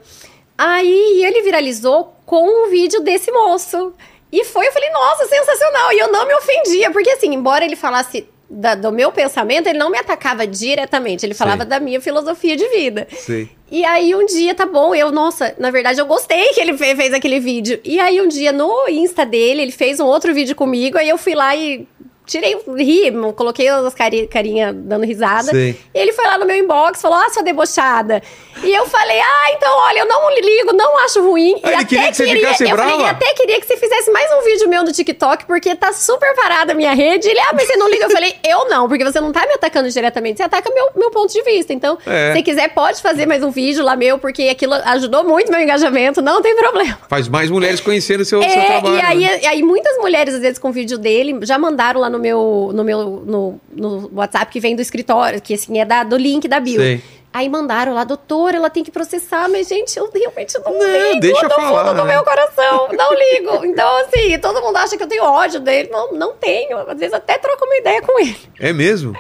Aí 0.59 1.25
ele 1.25 1.43
viralizou 1.43 2.17
com 2.25 2.43
um 2.45 2.71
vídeo 2.71 3.01
desse 3.01 3.31
moço. 3.31 3.93
E 4.33 4.45
foi, 4.45 4.67
eu 4.67 4.73
falei, 4.73 4.91
nossa, 4.91 5.27
sensacional. 5.27 5.93
E 5.93 5.99
eu 5.99 6.11
não 6.11 6.27
me 6.27 6.35
ofendia, 6.35 6.91
porque 6.91 7.11
assim, 7.11 7.33
embora 7.33 7.65
ele 7.65 7.77
falasse 7.77 8.29
da- 8.49 8.75
do 8.75 8.93
meu 8.93 9.11
pensamento, 9.13 9.67
ele 9.69 9.79
não 9.79 9.91
me 9.91 9.99
atacava 9.99 10.47
diretamente. 10.47 11.25
Ele 11.27 11.35
falava 11.35 11.63
Sei. 11.63 11.69
da 11.71 11.81
minha 11.81 12.01
filosofia 12.01 12.57
de 12.57 12.69
vida. 12.69 13.07
Sei. 13.11 13.49
E 13.71 13.85
aí 13.85 14.15
um 14.15 14.25
dia, 14.27 14.55
tá 14.55 14.65
bom, 14.65 14.95
eu, 14.95 15.11
nossa, 15.11 15.55
na 15.59 15.71
verdade 15.71 16.01
eu 16.01 16.07
gostei 16.07 16.49
que 16.51 16.61
ele 16.61 16.77
fe- 16.79 16.95
fez 16.95 17.13
aquele 17.13 17.41
vídeo. 17.41 17.81
E 17.85 17.99
aí 17.99 18.21
um 18.21 18.29
dia 18.29 18.53
no 18.53 18.89
Insta 18.89 19.27
dele, 19.27 19.63
ele 19.63 19.73
fez 19.73 19.99
um 19.99 20.07
outro 20.07 20.33
vídeo 20.33 20.55
comigo, 20.55 20.97
aí 20.97 21.09
eu 21.09 21.19
fui 21.19 21.35
lá 21.35 21.57
e 21.57 21.87
tirei, 22.27 22.57
ri, 22.77 23.13
coloquei 23.37 23.69
as 23.69 23.95
cari 23.95 24.27
carinha 24.27 24.73
dando 24.73 25.05
risada. 25.07 25.51
Sei. 25.51 25.79
E 25.95 25.99
ele 25.99 26.13
foi 26.13 26.25
lá 26.27 26.37
no 26.37 26.45
meu 26.45 26.57
inbox, 26.57 27.01
falou, 27.01 27.19
ah, 27.19 27.31
sua 27.31 27.43
debochada. 27.43 28.23
E 28.63 28.75
eu 28.75 28.87
falei, 28.87 29.21
ah, 29.21 29.53
então, 29.53 29.71
olha, 29.79 30.01
eu 30.01 30.07
não 30.07 30.31
ligo, 30.35 30.73
não 30.73 30.99
acho 31.05 31.23
ruim. 31.23 31.61
Ah, 31.63 31.71
e 31.71 31.75
ele 31.75 31.85
queria 31.85 32.09
que 32.11 32.17
você 32.17 32.27
ficasse 32.27 32.63
eu 32.65 32.71
falei, 32.71 32.87
brava? 32.97 33.03
e 33.03 33.07
até 33.07 33.35
queria 33.35 33.61
que 33.61 33.67
você 33.67 33.77
fizesse 33.77 34.11
mais 34.11 34.31
um 34.33 34.45
vídeo 34.45 34.69
meu 34.69 34.83
no 34.83 34.93
TikTok, 34.93 35.45
porque 35.47 35.75
tá 35.77 35.93
super 35.93 36.35
parada 36.35 36.73
a 36.73 36.75
minha 36.75 36.93
rede. 36.95 37.29
Ele, 37.29 37.39
ah, 37.41 37.53
mas 37.55 37.67
você 37.67 37.77
não 37.77 37.89
liga? 37.89 38.05
Eu 38.07 38.11
falei, 38.11 38.35
eu 38.45 38.69
não, 38.69 38.89
porque 38.89 39.05
você 39.05 39.21
não 39.21 39.31
tá 39.33 39.47
me 39.47 39.53
atacando 39.55 39.89
diretamente, 39.91 40.39
você 40.39 40.43
ataca 40.43 40.71
meu, 40.73 40.89
meu 40.97 41.11
ponto 41.11 41.33
de 41.33 41.43
vista. 41.43 41.73
Então, 41.73 41.97
É. 42.07 42.33
se 42.33 42.43
quiser, 42.43 42.69
pode 42.71 43.01
fazer 43.01 43.27
mais 43.27 43.43
um 43.43 43.51
vídeo 43.51 43.85
lá 43.85 43.95
meu, 43.95 44.19
porque 44.19 44.49
aquilo 44.49 44.75
ajudou 44.75 45.23
muito 45.25 45.51
meu 45.51 45.61
engajamento, 45.61 46.21
não 46.21 46.43
tem 46.43 46.57
problema. 46.57 46.99
Faz 47.09 47.29
mais 47.29 47.51
mulheres 47.51 47.81
conhecerem 47.81 48.23
o 48.23 48.25
seu, 48.27 48.43
seu 48.43 48.51
É, 48.51 48.67
trabalho. 48.67 48.97
e 48.97 49.01
aí, 49.01 49.21
né? 49.21 49.41
e 49.43 49.47
aí 49.47 49.63
muitas 49.63 49.97
mulheres, 49.99 50.35
às 50.35 50.41
vezes, 50.41 50.59
com 50.59 50.73
vídeo 50.73 50.99
dele, 50.99 51.39
já 51.43 51.59
mandaram 51.59 52.01
lá 52.01 52.09
no 52.11 52.16
meu, 52.19 52.71
no 52.75 52.85
meu 52.85 53.23
no, 53.25 53.61
no 53.73 54.11
WhatsApp 54.15 54.51
que 54.51 54.61
vem 54.61 54.75
do 54.75 54.83
escritório, 54.83 55.41
que 55.41 55.55
assim, 55.55 55.79
é 55.79 55.85
da, 55.85 56.05
do 56.05 56.17
link 56.17 56.47
da 56.49 56.61
bio. 56.61 56.81
Sei. 56.81 57.03
Aí 57.33 57.51
mandaram 57.51 57.93
lá, 57.93 58.03
doutora, 58.03 58.57
ela 58.57 58.71
tem 58.71 58.83
que 58.83 58.91
processar, 58.91 59.47
mas, 59.47 59.69
gente, 59.69 59.95
eu 59.99 60.11
realmente 60.11 60.59
não, 60.59 60.73
Não, 60.73 61.09
ligo 61.11 61.21
deixa 61.21 61.47
do 61.47 61.55
falar, 61.55 61.85
fundo 61.85 61.95
do 62.01 62.05
né? 62.07 62.15
meu 62.15 62.25
coração. 62.25 62.89
Não 62.93 63.13
ligo. 63.13 63.67
Então, 63.67 63.97
assim, 63.99 64.39
todo 64.39 64.63
mundo 64.63 64.77
acha 64.77 64.97
que 64.97 65.03
eu 65.03 65.07
tenho 65.07 65.23
ódio 65.23 65.61
dele. 65.61 65.91
Não, 65.93 66.15
não 66.15 66.33
tenho. 66.33 66.79
Às 66.79 66.99
vezes 66.99 67.13
até 67.13 67.37
troco 67.37 67.63
uma 67.67 67.77
ideia 67.77 68.01
com 68.01 68.19
ele. 68.19 68.39
É 68.59 68.73
mesmo? 68.73 69.15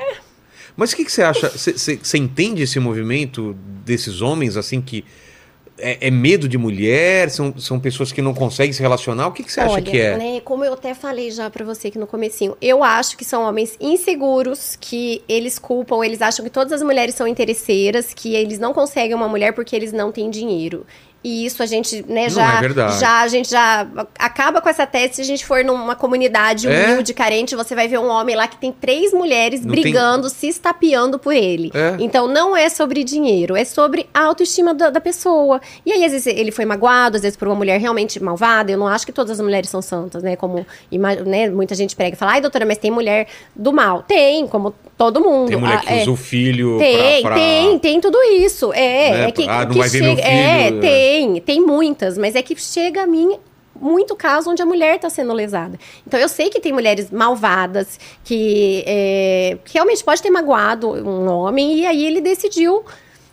Mas 0.75 0.93
o 0.93 0.97
que, 0.97 1.05
que 1.05 1.13
você 1.13 1.23
acha? 1.23 1.51
Você 1.51 2.17
entende 2.17 2.63
esse 2.63 2.81
movimento 2.81 3.55
desses 3.85 4.23
homens, 4.23 4.57
assim, 4.57 4.81
que 4.81 5.05
é, 5.79 6.09
é 6.09 6.11
medo 6.11 6.49
de 6.49 6.59
mulher? 6.59 7.31
São, 7.31 7.57
são 7.59 7.79
pessoas 7.79 8.13
que 8.13 8.23
não 8.23 8.35
conseguem 8.35 8.73
se 8.73 8.81
relacionar? 8.81 9.29
O 9.29 9.33
que, 9.33 9.43
que 9.43 9.53
você 9.53 9.61
acha 9.61 9.75
Olha, 9.75 9.83
que 9.83 10.01
é? 10.01 10.17
né, 10.17 10.41
como 10.41 10.65
eu 10.65 10.73
até 10.73 10.95
falei 10.95 11.31
já 11.31 11.49
pra 11.51 11.65
você 11.65 11.89
aqui 11.89 11.99
no 11.99 12.07
comecinho, 12.07 12.57
eu 12.61 12.83
acho 12.83 13.17
que 13.17 13.25
são 13.25 13.43
homens 13.43 13.77
inseguros, 13.81 14.77
que 14.81 15.23
eles 15.29 15.59
culpam, 15.59 16.05
eles 16.05 16.23
acham 16.23 16.45
que 16.45 16.51
todas 16.51 16.73
as 16.73 16.83
mulheres 16.83 17.15
são 17.15 17.27
interesseiras, 17.27 18.13
que 18.15 18.35
eles 18.35 18.59
não 18.59 18.73
conseguem 18.73 19.15
uma 19.15 19.29
mulher 19.29 19.53
porque 19.53 19.75
eles 19.75 19.93
não 19.93 20.11
têm 20.13 20.31
dinheiro. 20.31 20.87
E 21.27 21.45
isso 21.45 21.61
a 21.61 21.67
gente, 21.67 22.05
né, 22.09 22.31
já, 22.31 22.61
é 22.63 22.99
já 23.01 23.21
a 23.23 23.27
gente 23.27 23.51
já 23.51 23.85
acaba 24.17 24.61
com 24.61 24.69
essa 24.69 24.87
tese 24.87 25.15
se 25.15 25.21
a 25.23 25.25
gente 25.25 25.45
for 25.45 25.65
numa 25.65 25.97
comunidade 25.97 26.69
É? 26.69 26.85
humilde, 26.91 27.13
carente, 27.13 27.57
você 27.57 27.75
vai 27.75 27.89
ver 27.89 27.99
um 27.99 28.07
homem 28.09 28.37
lá 28.37 28.47
que 28.47 28.57
tem 28.57 28.71
três 28.71 29.13
mulheres 29.13 29.61
Não 29.65 29.73
tem- 29.75 29.83
brigando, 29.83 30.31
se 30.31 30.47
estapeando 30.47 31.19
por 31.19 31.33
ele. 31.33 31.73
É. 31.75 31.97
Então 31.99 32.29
não 32.29 32.57
é 32.57 32.69
sobre 32.69 33.03
dinheiro, 33.03 33.57
é 33.57 33.65
sobre 33.65 34.09
a 34.15 34.23
autoestima 34.23 34.73
da, 34.73 34.89
da 34.89 35.01
pessoa. 35.01 35.61
E 35.85 35.91
aí, 35.91 36.05
às 36.05 36.13
vezes, 36.13 36.29
ele 36.29 36.53
foi 36.53 36.65
magoado, 36.65 37.17
às 37.17 37.23
vezes, 37.23 37.37
por 37.37 37.49
uma 37.49 37.57
mulher 37.57 37.81
realmente 37.81 38.23
malvada. 38.23 38.71
Eu 38.71 38.79
não 38.79 38.87
acho 38.87 39.05
que 39.05 39.11
todas 39.13 39.33
as 39.33 39.41
mulheres 39.41 39.69
são 39.69 39.83
santas, 39.83 40.23
né? 40.23 40.37
Como 40.37 40.65
né, 41.27 41.51
muita 41.51 41.75
gente 41.75 41.97
prega 41.97 42.15
e 42.15 42.19
fala, 42.19 42.33
ai, 42.35 42.41
doutora, 42.41 42.65
mas 42.65 42.79
tem 42.79 42.93
mulher 42.93 43.27
do 43.55 43.73
mal. 43.73 44.03
Tem, 44.03 44.47
como 44.47 44.73
todo 44.97 45.21
mundo. 45.21 45.49
Tem 45.49 45.57
mulher 45.57 45.81
que 45.81 45.89
Ah, 45.89 45.97
é. 45.97 46.03
usa 46.03 46.11
o 46.11 46.17
filho 46.17 46.79
Tem, 46.79 47.21
pra... 47.23 47.31
pra- 47.31 47.35
tem, 47.39 47.79
tem 47.79 48.01
tudo 48.01 48.19
isso. 48.23 48.73
É, 48.73 49.11
Né, 49.11 49.29
é 49.29 49.33
que, 49.33 49.49
ah, 49.49 49.65
não 49.65 49.71
que 49.73 49.79
vai 49.79 49.89
ver 49.89 49.99
chega. 50.03 50.23
É, 50.23 50.65
filho, 50.67 50.79
é. 50.79 50.81
tem, 50.81 51.41
tem 51.41 51.61
muitas, 51.61 52.17
mas 52.17 52.35
é 52.35 52.43
que 52.43 52.55
chega 52.57 53.03
a 53.03 53.07
mim 53.07 53.37
muito 53.79 54.17
caso 54.17 54.51
onde 54.51 54.63
a 54.63 54.67
mulher 54.67 54.97
está 54.97 55.11
sendo 55.11 55.35
lesada. 55.35 55.79
Então 56.07 56.19
eu 56.19 56.29
sei 56.31 56.49
que 56.49 56.59
tem 56.59 56.73
mulheres 56.73 57.11
malvadas 57.11 58.01
que, 58.25 58.83
é, 58.87 59.59
que 59.67 59.75
realmente 59.75 60.03
pode 60.03 60.23
ter 60.23 60.31
magoado 60.31 60.89
um 60.91 61.29
homem 61.29 61.81
e 61.81 61.87
aí 61.87 62.07
ele 62.07 62.23
decidiu 62.23 62.83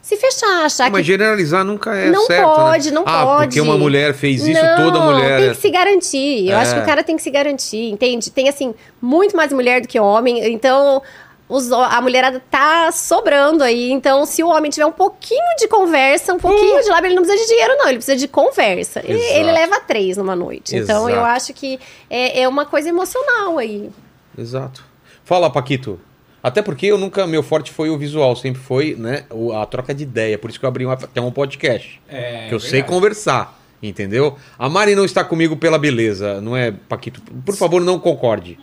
se 0.01 0.18
fechar, 0.18 0.66
achar 0.66 0.91
Mas 0.91 0.99
que 0.99 1.07
generalizar 1.14 1.64
nunca 1.64 1.95
é 1.95 2.11
Não 2.11 2.26
certo, 2.26 2.43
pode, 2.55 2.89
né? 2.89 2.95
não 2.95 3.03
ah, 3.05 3.24
pode. 3.26 3.45
porque 3.47 3.61
uma 3.61 3.78
mulher 3.78 4.14
fez 4.14 4.45
isso, 4.45 4.61
não, 4.61 4.76
toda 4.91 4.99
mulher... 4.99 5.39
tem 5.39 5.49
que 5.51 5.55
se 5.61 5.70
garantir. 5.70 6.49
Eu 6.49 6.57
É. 6.57 6.61
acho 6.61 6.74
que 6.76 6.82
o 6.82 6.86
cara 6.86 7.03
tem 7.05 7.16
que 7.16 7.22
se 7.24 7.32
garantir, 7.32 7.89
entende? 7.89 8.30
Tem, 8.30 8.49
assim, 8.49 8.76
muito 9.01 9.38
mais 9.38 9.53
mulher 9.53 9.80
do 9.80 9.88
que 9.88 9.97
homem. 9.97 10.45
Então, 10.51 11.01
os, 11.47 11.71
a 11.71 12.01
mulherada 12.01 12.41
tá 12.49 12.91
sobrando 12.91 13.63
aí. 13.63 13.91
Então, 13.91 14.25
se 14.25 14.43
o 14.43 14.47
homem 14.47 14.71
tiver 14.71 14.85
um 14.85 14.91
pouquinho 14.91 15.55
de 15.57 15.67
conversa, 15.67 16.33
um 16.33 16.39
pouquinho 16.39 16.81
de 16.81 16.89
lábio, 16.89 17.07
ele 17.07 17.15
não 17.15 17.23
precisa 17.23 17.43
de 17.43 17.49
dinheiro, 17.49 17.75
não. 17.77 17.87
Ele 17.87 17.97
precisa 17.97 18.17
de 18.17 18.27
conversa. 18.27 18.99
Exato. 19.05 19.33
ele 19.33 19.51
leva 19.51 19.79
três 19.81 20.17
numa 20.17 20.35
noite. 20.35 20.75
Então, 20.75 21.09
eu 21.09 21.17
Exato. 21.17 21.27
acho 21.27 21.53
que 21.53 21.79
é, 22.09 22.41
é 22.41 22.47
uma 22.47 22.65
coisa 22.65 22.89
emocional 22.89 23.57
aí. 23.57 23.89
Exato. 24.37 24.83
Fala, 25.23 25.49
Paquito. 25.49 25.99
Até 26.41 26.61
porque 26.61 26.87
eu 26.87 26.97
nunca, 26.97 27.25
meu 27.25 27.41
forte 27.41 27.71
foi 27.71 27.89
o 27.89 27.97
visual, 27.97 28.35
sempre 28.35 28.61
foi, 28.61 28.95
né, 28.99 29.23
a 29.61 29.65
troca 29.65 29.93
de 29.93 30.03
ideia. 30.03 30.37
Por 30.37 30.49
isso 30.49 30.59
que 30.59 30.65
eu 30.65 30.67
abri 30.67 30.85
uma, 30.85 30.93
até 30.93 31.21
um 31.21 31.31
podcast. 31.31 32.01
É, 32.09 32.47
que 32.49 32.55
eu 32.55 32.59
sei 32.59 32.71
verdade. 32.71 32.93
conversar, 32.93 33.59
entendeu? 33.81 34.35
A 34.59 34.67
Mari 34.67 34.93
não 34.93 35.05
está 35.05 35.23
comigo 35.23 35.55
pela 35.55 35.79
beleza, 35.79 36.41
não 36.41 36.57
é, 36.57 36.71
Paquito? 36.71 37.21
Por 37.45 37.55
favor, 37.55 37.81
não 37.81 37.97
concorde. 37.97 38.59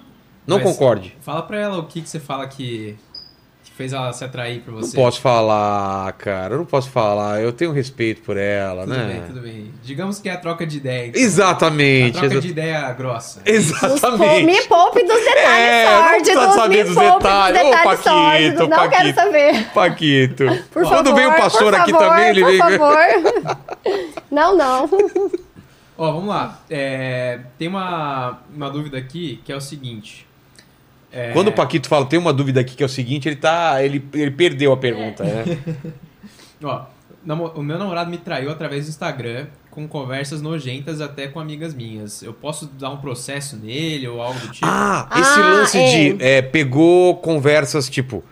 Não 0.51 0.59
Mas 0.63 0.77
concorde. 0.77 1.17
Fala 1.21 1.43
pra 1.43 1.59
ela 1.59 1.79
o 1.79 1.85
que, 1.85 2.01
que 2.03 2.09
você 2.09 2.19
fala 2.21 2.47
que, 2.47 2.97
que 3.65 3.71
fez 3.73 3.93
ela 3.93 4.13
se 4.13 4.25
atrair 4.25 4.61
por 4.63 4.73
Não 4.75 4.81
você. 4.81 4.97
posso 4.97 5.21
falar, 5.21 6.13
cara. 6.15 6.55
Eu 6.55 6.59
não 6.59 6.65
posso 6.67 6.91
falar. 6.91 7.41
Eu 7.41 7.53
tenho 7.53 7.73
respeito 7.73 8.21
por 8.23 8.37
ela, 8.37 8.83
Tudo 8.83 8.95
né? 8.97 9.05
bem, 9.07 9.23
tudo 9.29 9.41
bem. 9.41 9.71
Digamos 9.83 10.19
que 10.19 10.29
é 10.29 10.33
a 10.33 10.37
troca 10.37 10.67
de 10.67 10.77
ideia. 10.79 11.07
então. 11.09 11.21
A 11.21 11.25
Exatamente. 11.25 12.13
troca 12.13 12.27
exa- 12.27 12.41
de 12.41 12.49
ideia 12.49 12.93
grossa. 12.93 13.43
Exatamente. 13.47 14.45
me 14.45 14.63
poupe 14.67 15.03
dos 15.05 15.19
detalhes 15.19 15.47
É, 15.47 15.85
não 15.85 16.09
precisa 16.09 16.35
sórdidos. 16.35 16.55
saber 16.57 16.77
me 16.79 16.85
dos 16.85 16.95
detalhes. 16.97 17.61
Ô, 17.61 17.65
detalhes 17.65 17.85
Paquito, 17.85 18.03
sórdidos. 18.09 18.69
Não 18.69 18.69
quero 18.69 18.91
Paquito. 18.91 19.15
saber. 19.15 19.65
Paquito. 19.73 20.45
Por 20.73 20.83
Quando 20.83 21.07
favor, 21.07 21.15
vem 21.15 21.27
o 21.27 21.37
pastor 21.37 21.65
por 21.73 21.75
aqui 21.81 21.93
favor, 21.93 22.09
também, 22.09 22.29
ele 22.31 22.41
por 22.43 22.51
vem. 22.51 22.59
favor. 22.79 22.97
Não, 24.31 24.57
não. 24.57 24.89
Ó, 25.99 26.13
vamos 26.13 26.29
lá. 26.29 26.61
É, 26.71 27.41
tem 27.59 27.67
uma, 27.69 28.39
uma 28.55 28.71
dúvida 28.71 28.97
aqui 28.97 29.41
que 29.45 29.53
é 29.53 29.57
o 29.57 29.61
seguinte. 29.61 30.27
É, 31.13 31.33
Quando 31.33 31.49
o 31.49 31.53
Paquito 31.53 31.89
fala, 31.89 32.07
tem 32.07 32.19
uma 32.19 32.33
dúvida 32.33 32.61
aqui 32.61 32.77
que 32.77 32.83
é 32.83 32.87
o 32.87 32.89
seguinte, 32.89 33.29
ele 33.29 33.37
tá. 33.37 33.83
Ele, 33.83 34.05
ele 34.15 34.31
perdeu 34.31 34.73
a 34.73 34.77
pergunta, 34.77 35.25
né? 35.25 35.45
Ó, 36.63 36.85
o 37.55 37.63
meu 37.63 37.79
namorado 37.79 38.11
me 38.11 38.19
traiu 38.19 38.51
através 38.51 38.87
do 38.87 38.91
Instagram 38.91 39.47
com 39.71 39.87
conversas 39.87 40.41
nojentas 40.43 41.01
até 41.01 41.27
com 41.29 41.39
amigas 41.41 41.75
minhas. 41.75 42.23
Eu 42.23 42.33
posso 42.33 42.67
dar 42.67 42.91
um 42.91 42.97
processo 42.99 43.57
nele 43.57 44.07
ou 44.09 44.21
algo 44.21 44.39
do 44.41 44.49
tipo? 44.49 44.67
Ah, 44.67 45.09
esse 45.17 45.41
Ah, 45.41 45.51
lance 45.51 45.79
é. 45.79 45.91
de 46.15 46.25
é, 46.25 46.43
pegou 46.43 47.17
conversas, 47.17 47.89
tipo, 47.89 48.25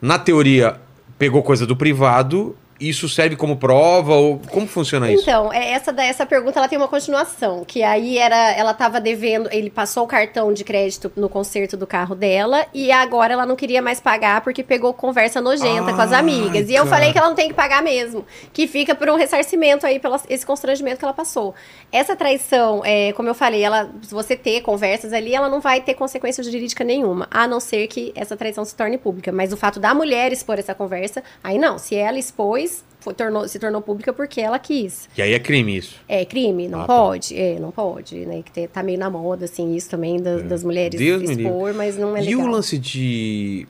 na 0.00 0.18
teoria, 0.18 0.76
pegou 1.18 1.42
coisa 1.42 1.66
do 1.66 1.76
privado, 1.76 2.56
isso 2.88 3.08
serve 3.08 3.36
como 3.36 3.56
prova? 3.56 4.14
Ou 4.14 4.38
como 4.50 4.66
funciona 4.66 5.10
isso? 5.10 5.22
Então, 5.22 5.52
é, 5.52 5.72
essa, 5.72 5.94
essa 6.02 6.26
pergunta 6.26 6.58
ela 6.58 6.68
tem 6.68 6.78
uma 6.78 6.88
continuação. 6.88 7.64
Que 7.64 7.82
aí 7.82 8.18
era, 8.18 8.52
ela 8.52 8.74
tava 8.74 9.00
devendo, 9.00 9.48
ele 9.52 9.70
passou 9.70 10.04
o 10.04 10.06
cartão 10.06 10.52
de 10.52 10.64
crédito 10.64 11.10
no 11.16 11.28
conserto 11.28 11.76
do 11.76 11.86
carro 11.86 12.14
dela 12.14 12.66
e 12.72 12.90
agora 12.90 13.32
ela 13.32 13.46
não 13.46 13.56
queria 13.56 13.80
mais 13.80 14.00
pagar 14.00 14.40
porque 14.40 14.62
pegou 14.62 14.92
conversa 14.92 15.40
nojenta 15.40 15.92
com 15.92 16.00
as 16.00 16.12
amigas. 16.12 16.68
E 16.68 16.74
eu 16.74 16.84
cara. 16.84 16.96
falei 16.96 17.12
que 17.12 17.18
ela 17.18 17.28
não 17.28 17.36
tem 17.36 17.48
que 17.48 17.54
pagar 17.54 17.82
mesmo. 17.82 18.24
Que 18.52 18.66
fica 18.66 18.94
por 18.94 19.08
um 19.08 19.16
ressarcimento 19.16 19.86
aí 19.86 19.98
pelo 19.98 20.12
esse 20.28 20.44
constrangimento 20.44 20.98
que 20.98 21.04
ela 21.04 21.14
passou. 21.14 21.54
Essa 21.90 22.14
traição, 22.14 22.82
é, 22.84 23.12
como 23.12 23.28
eu 23.28 23.34
falei, 23.34 23.62
ela, 23.62 23.90
se 24.02 24.12
você 24.12 24.36
ter 24.36 24.60
conversas 24.60 25.12
ali, 25.12 25.34
ela 25.34 25.48
não 25.48 25.60
vai 25.60 25.80
ter 25.80 25.94
consequência 25.94 26.42
jurídica 26.42 26.84
nenhuma, 26.84 27.26
a 27.30 27.46
não 27.46 27.60
ser 27.60 27.86
que 27.86 28.12
essa 28.14 28.36
traição 28.36 28.64
se 28.64 28.74
torne 28.74 28.98
pública. 28.98 29.32
Mas 29.32 29.52
o 29.52 29.56
fato 29.56 29.80
da 29.80 29.94
mulher 29.94 30.32
expor 30.32 30.58
essa 30.58 30.74
conversa, 30.74 31.22
aí 31.42 31.58
não. 31.58 31.78
Se 31.78 31.94
ela 31.94 32.18
expôs, 32.18 32.71
foi- 33.00 33.14
tornou, 33.14 33.48
se 33.48 33.58
tornou 33.58 33.80
pública 33.82 34.12
porque 34.12 34.40
ela 34.40 34.58
quis. 34.58 35.08
E 35.16 35.22
aí 35.22 35.32
é 35.32 35.38
crime 35.38 35.76
isso. 35.76 35.96
É 36.08 36.24
crime, 36.24 36.68
não 36.68 36.80
Ah, 36.82 36.86
tá. 36.86 36.94
pode. 36.94 37.36
É, 37.38 37.58
não 37.58 37.70
pode, 37.70 38.14
né? 38.26 38.42
Que 38.54 38.68
tá 38.68 38.82
meio 38.82 38.98
na 38.98 39.10
moda, 39.10 39.44
assim, 39.46 39.74
isso 39.74 39.90
também 39.90 40.20
das, 40.22 40.42
das 40.44 40.62
mulheres 40.64 41.00
É. 41.00 41.04
Deus 41.04 41.22
me 41.22 41.42
expor, 41.42 41.74
mas 41.74 41.96
não 41.96 42.16
é 42.16 42.22
e 42.22 42.26
legal. 42.26 42.42
o 42.42 42.46
lance 42.46 42.78
de 42.78 43.66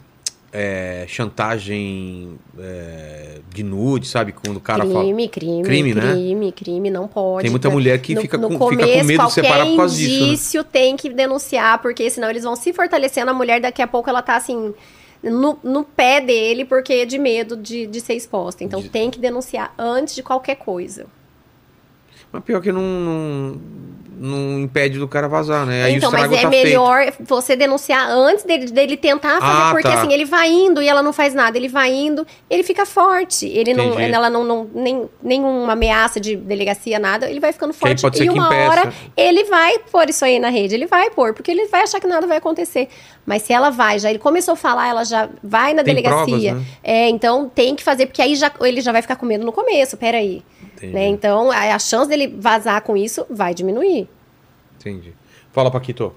é, 0.55 1.07
chantagem 1.09 2.39
é, 2.59 3.39
de 3.55 3.63
nude, 3.63 4.07
sabe? 4.07 4.33
Quando 4.33 4.59
o 4.59 4.61
cara 4.61 4.85
fala. 4.85 5.01
crime, 5.01 5.29
crime, 5.29 5.63
Crime, 5.63 5.95
né? 5.95 6.13
crime, 6.13 6.53
crime, 6.53 6.91
não 6.91 7.09
pode. 7.09 7.43
Tem 7.43 7.51
muita 7.51 7.69
né? 7.69 7.75
mulher 7.75 7.99
que 8.01 8.15
No- 8.15 8.21
fica, 8.21 8.37
no 8.37 8.49
com, 8.59 8.69
fica 8.69 8.83
começo, 8.83 8.99
com 9.01 9.05
medo 9.07 9.27
de 9.27 9.33
separar 9.33 9.67
por 9.67 9.77
causa 9.77 9.95
qualquer 9.95 10.09
disso, 10.11 10.21
né? 10.21 10.27
indício 10.29 10.65
tem 10.65 10.95
que 10.97 11.09
denunciar, 11.09 11.81
porque 11.81 12.09
senão 12.11 12.29
eles 12.29 12.45
vão 12.45 12.55
se 12.55 12.71
fortalecendo. 12.73 13.31
A 13.31 13.35
mulher 13.35 13.61
daqui 13.63 13.81
a 13.81 13.87
pouco 13.87 14.11
ela 14.11 14.21
tá 14.21 14.37
assim, 14.37 14.75
no, 15.23 15.59
no 15.63 15.85
pé 15.85 16.21
dele 16.21 16.65
porque 16.65 16.93
é 16.95 17.05
de 17.07 17.19
medo 17.19 17.57
de, 17.57 17.87
de 17.87 18.01
ser 18.01 18.15
exposta. 18.15 18.65
Então 18.65 18.81
De- 18.81 18.89
tem 18.89 19.11
que 19.11 19.19
denunciar 19.19 19.75
antes 19.79 20.15
de 20.15 20.23
qualquer 20.23 20.57
coisa. 20.57 21.07
Mas 22.33 22.43
pior 22.45 22.61
que 22.63 22.73
não, 22.73 22.81
não, 22.83 23.61
não 24.19 24.59
impede 24.61 24.99
do 24.99 25.09
cara 25.09 25.29
vazar, 25.29 25.67
né? 25.67 25.85
Aí 25.85 25.97
então, 25.97 26.09
o 26.09 26.13
mas 26.13 26.25
é 26.33 26.43
tá 26.43 26.49
feito. 26.49 26.51
melhor 26.51 27.13
você 27.21 27.57
denunciar 27.57 28.09
antes 28.09 28.45
dele, 28.45 28.67
dele 28.71 28.97
tentar 28.97 29.41
fazer, 29.41 29.63
Ah, 29.63 29.71
porque 29.73 29.89
tá. 29.89 29.95
assim, 30.01 30.13
ele 30.13 30.25
vai 30.25 30.49
indo 30.51 30.81
e 30.81 30.89
ela 30.89 31.03
não 31.03 31.13
faz 31.13 31.35
nada, 31.35 31.59
ele 31.59 31.69
vai 31.69 31.93
indo, 31.93 32.27
ele 32.49 32.63
fica 32.63 32.87
forte. 32.87 33.47
Ele 33.47 33.75
não, 33.75 33.95
Entendi. 33.95 34.13
ela 34.13 34.31
não, 34.31 34.45
não 34.45 34.71
nem 34.73 35.09
nenhuma 35.23 35.73
ameaça 35.73 36.21
de 36.21 36.37
delegacia, 36.37 36.99
nada, 36.99 37.29
ele 37.29 37.41
vai 37.41 37.53
ficando 37.53 37.75
aí 37.83 37.99
forte. 37.99 38.23
e 38.25 38.31
uma 38.31 38.49
hora 38.49 38.93
ele 39.17 39.45
vai 39.45 39.79
pôr 39.91 40.09
isso 40.09 40.25
aí 40.25 40.39
na 40.39 40.49
rede, 40.51 40.75
ele 40.75 40.87
vai 40.87 41.11
pôr, 41.11 41.35
porque 41.35 41.51
ele 41.51 41.67
vai 41.67 41.83
achar 41.83 42.01
que 42.01 42.07
nada 42.07 42.27
vai 42.27 42.37
acontecer. 42.39 42.89
Mas 43.27 43.43
se 43.43 43.53
ela 43.53 43.71
vai, 43.71 43.99
já 43.99 44.09
ele 44.09 44.19
começou 44.19 44.53
a 44.53 44.57
falar, 44.57 44.89
ela 44.89 45.05
já 45.05 45.29
vai 45.43 45.75
na 45.75 45.83
Tem 45.83 45.95
delegacia. 45.95 46.25
provas, 46.25 46.43
né? 46.45 46.65
É, 46.83 47.09
então 47.09 47.49
tem 47.53 47.75
que 47.75 47.83
fazer, 47.83 48.07
porque 48.07 48.23
aí 48.23 48.35
já, 48.37 48.51
ele 48.61 48.81
já 48.81 48.91
vai 48.93 49.03
ficar 49.03 49.17
com 49.17 49.27
medo 49.27 49.45
no 49.45 49.53
começo, 49.53 49.97
peraí. 49.97 50.43
Entendi. 50.87 50.95
Né? 50.95 51.07
Então 51.09 51.51
a, 51.51 51.75
a 51.75 51.79
chance 51.79 52.09
dele 52.09 52.29
vazar 52.39 52.81
com 52.83 52.97
isso 52.97 53.25
vai 53.31 53.55
diminuir. 53.55 54.09
Entendi. 54.79 55.13
Fala, 55.53 55.71
Paquito. 55.71 56.13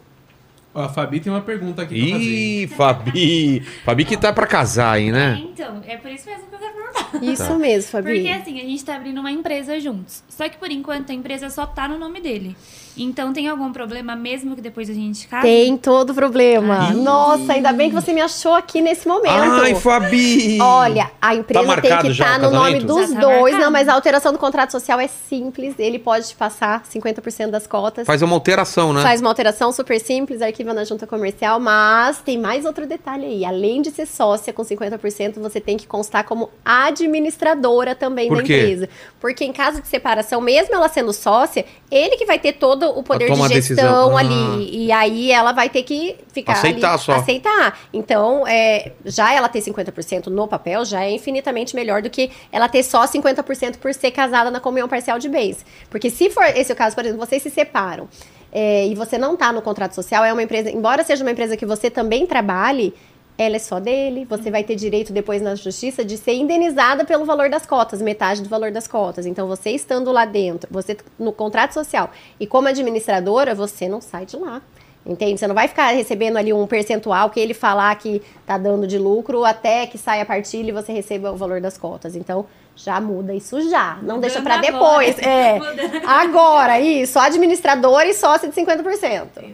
Ó, 0.73 0.81
a 0.83 0.89
Fabi 0.89 1.19
tem 1.21 1.31
uma 1.31 1.41
pergunta 1.41 1.81
aqui 1.83 2.01
pra 2.09 2.17
fazer. 2.19 2.25
Ih, 2.31 2.67
Fabi. 2.75 3.59
Fabi 3.85 4.05
que 4.05 4.17
tá 4.17 4.33
pra 4.33 4.45
casar 4.45 4.93
aí, 4.93 5.07
É, 5.07 5.11
né? 5.11 5.41
então, 5.51 5.81
é 5.87 5.95
por 5.97 6.11
isso 6.11 6.27
mesmo 6.29 6.47
que 6.47 6.55
eu 6.55 6.59
quero 6.59 6.73
perguntar. 6.73 7.23
Isso 7.31 7.47
Tá. 7.47 7.53
mesmo, 7.57 7.91
Fabi. 7.91 8.13
Porque 8.13 8.27
assim, 8.29 8.59
a 8.59 8.63
gente 8.63 8.83
tá 8.83 8.95
abrindo 8.95 9.19
uma 9.19 9.31
empresa 9.31 9.79
juntos. 9.79 10.21
Só 10.27 10.49
que 10.49 10.57
por 10.57 10.69
enquanto 10.69 11.11
a 11.11 11.13
empresa 11.13 11.49
só 11.49 11.65
tá 11.65 11.87
no 11.87 11.97
nome 11.97 12.19
dele. 12.19 12.55
Então 12.97 13.33
tem 13.33 13.47
algum 13.47 13.71
problema 13.73 14.15
mesmo 14.15 14.55
que 14.55 14.61
depois 14.61 14.89
a 14.89 14.93
gente 14.93 15.27
casa? 15.27 15.43
Tem 15.43 15.75
todo 15.77 16.13
problema. 16.13 16.87
Ai. 16.89 16.93
Nossa, 16.95 17.53
ainda 17.53 17.73
bem 17.73 17.89
que 17.89 17.95
você 17.95 18.13
me 18.13 18.21
achou 18.21 18.53
aqui 18.53 18.81
nesse 18.81 19.07
momento. 19.07 19.29
Ai, 19.61 19.75
Fabi! 19.75 20.57
Olha, 20.61 21.11
a 21.21 21.35
empresa 21.35 21.65
Tá 21.75 21.81
tem 21.81 21.97
que 21.99 22.07
estar 22.09 22.39
o 22.39 22.43
no 22.43 22.51
nome 22.51 22.79
dos 22.79 23.11
tá 23.11 23.19
dois. 23.19 23.41
marcado. 23.53 23.57
Não, 23.63 23.71
mas 23.71 23.87
a 23.89 23.93
alteração 23.93 24.31
do 24.31 24.39
contrato 24.39 24.71
social 24.71 24.99
é 24.99 25.07
simples. 25.07 25.75
Ele 25.77 25.99
pode 25.99 26.29
te 26.29 26.35
passar 26.35 26.83
50% 26.83 27.49
das 27.49 27.67
cotas. 27.67 28.05
Faz 28.07 28.21
uma 28.21 28.33
alteração, 28.33 28.93
né? 28.93 29.01
Faz 29.01 29.19
uma 29.21 29.29
alteração 29.29 29.71
super 29.71 29.99
simples, 29.99 30.41
arquiva 30.41 30.73
na 30.73 30.83
junta 30.83 31.05
comercial, 31.05 31.59
mas 31.59 32.19
tem 32.19 32.37
mais 32.37 32.65
outro 32.65 32.85
detalhe 32.87 33.25
aí. 33.25 33.45
Além 33.45 33.81
de 33.81 33.91
ser 33.91 34.05
sócia 34.05 34.53
com 34.53 34.63
50%, 34.63 35.39
você 35.39 35.59
tem 35.59 35.75
que 35.77 35.87
constar 35.87 36.23
como 36.23 36.49
administradora 36.63 37.95
também 37.95 38.27
Por 38.27 38.37
da 38.37 38.43
quê? 38.43 38.57
empresa. 38.57 38.89
Porque 39.19 39.43
em 39.43 39.53
caso 39.53 39.81
de 39.81 39.87
separação, 39.87 40.39
mesmo 40.41 40.75
ela 40.75 40.87
sendo 40.87 41.11
sócia, 41.13 41.65
ele 41.89 42.17
que 42.17 42.25
vai 42.25 42.39
ter 42.39 42.53
todo 42.53 42.84
o 42.89 43.03
poder 43.03 43.31
de 43.31 43.61
gestão. 43.61 44.17
Ah. 44.17 44.19
ali. 44.19 44.85
E 44.85 44.91
aí 44.91 45.31
ela 45.31 45.51
vai 45.51 45.69
ter 45.69 45.83
que 45.83 46.15
ficar 46.31 46.53
Aceitar 46.53 46.93
ali, 46.93 47.01
só. 47.01 47.13
aceitar. 47.13 47.79
Então, 47.93 48.47
é, 48.47 48.91
já 49.03 49.33
ela 49.33 49.49
ter 49.49 49.61
50% 49.61 50.27
no 50.27 50.47
papel 50.47 50.85
já 50.85 51.03
é 51.03 51.11
infinitamente 51.11 51.75
melhor 51.75 52.01
do 52.01 52.09
que 52.09 52.31
ela 52.51 52.67
ter 52.67 52.83
só 52.83 53.05
50% 53.05 53.77
por 53.77 53.93
ser 53.93 54.11
casada 54.11 54.51
na 54.51 54.59
comunhão 54.59 54.87
parcial 54.87 55.19
de 55.19 55.29
bens. 55.29 55.65
Porque 55.89 56.09
se 56.09 56.29
for 56.29 56.45
esse 56.45 56.71
o 56.71 56.75
caso, 56.75 56.95
por 56.95 57.05
exemplo, 57.05 57.25
vocês 57.25 57.41
se 57.41 57.49
separam 57.49 58.07
é, 58.51 58.87
e 58.87 58.95
você 58.95 59.17
não 59.17 59.35
tá 59.35 59.51
no 59.51 59.61
contrato 59.61 59.93
social, 59.93 60.23
é 60.23 60.31
uma 60.31 60.41
empresa, 60.41 60.69
embora 60.71 61.03
seja 61.03 61.23
uma 61.23 61.31
empresa 61.31 61.57
que 61.57 61.65
você 61.65 61.89
também 61.89 62.25
trabalhe, 62.25 62.93
ela 63.37 63.57
é 63.57 63.59
só 63.59 63.79
dele, 63.79 64.25
você 64.25 64.49
vai 64.49 64.63
ter 64.63 64.75
direito 64.75 65.11
depois 65.11 65.41
na 65.41 65.55
justiça 65.55 66.05
de 66.05 66.17
ser 66.17 66.33
indenizada 66.33 67.03
pelo 67.03 67.25
valor 67.25 67.49
das 67.49 67.65
cotas, 67.65 68.01
metade 68.01 68.41
do 68.41 68.47
valor 68.47 68.71
das 68.71 68.87
cotas. 68.87 69.25
Então, 69.25 69.47
você 69.47 69.71
estando 69.71 70.11
lá 70.11 70.25
dentro, 70.25 70.69
você 70.71 70.95
no 71.19 71.33
contrato 71.33 71.73
social 71.73 72.09
e 72.39 72.47
como 72.47 72.67
administradora, 72.67 73.53
você 73.53 73.89
não 73.89 73.99
sai 73.99 74.25
de 74.25 74.37
lá. 74.37 74.61
Entende? 75.05 75.39
Você 75.39 75.45
não 75.45 75.53
vai 75.53 75.67
ficar 75.67 75.91
recebendo 75.91 76.37
ali 76.37 76.51
um 76.51 76.65
percentual 76.65 77.29
que 77.29 77.39
ele 77.39 77.53
falar 77.53 77.93
que 77.95 78.23
tá 78.43 78.57
dando 78.57 78.87
de 78.87 78.97
lucro 78.97 79.45
até 79.45 79.85
que 79.85 79.99
saia 79.99 80.23
a 80.23 80.25
partilha 80.25 80.69
e 80.69 80.71
você 80.71 80.91
receba 80.91 81.31
o 81.31 81.37
valor 81.37 81.61
das 81.61 81.77
cotas. 81.77 82.15
Então, 82.15 82.47
já 82.75 82.99
muda 82.99 83.31
isso 83.31 83.69
já. 83.69 83.99
Não 84.01 84.19
deixa 84.19 84.39
Mudando 84.39 84.59
pra 84.61 84.67
agora. 84.67 85.05
depois. 85.05 85.19
É. 85.19 85.59
Mudando. 85.59 86.07
Agora, 86.07 86.79
isso. 86.79 87.19
Administrador 87.19 88.01
e 88.01 88.15
sócio 88.15 88.49
de 88.49 88.55
50%. 88.55 89.53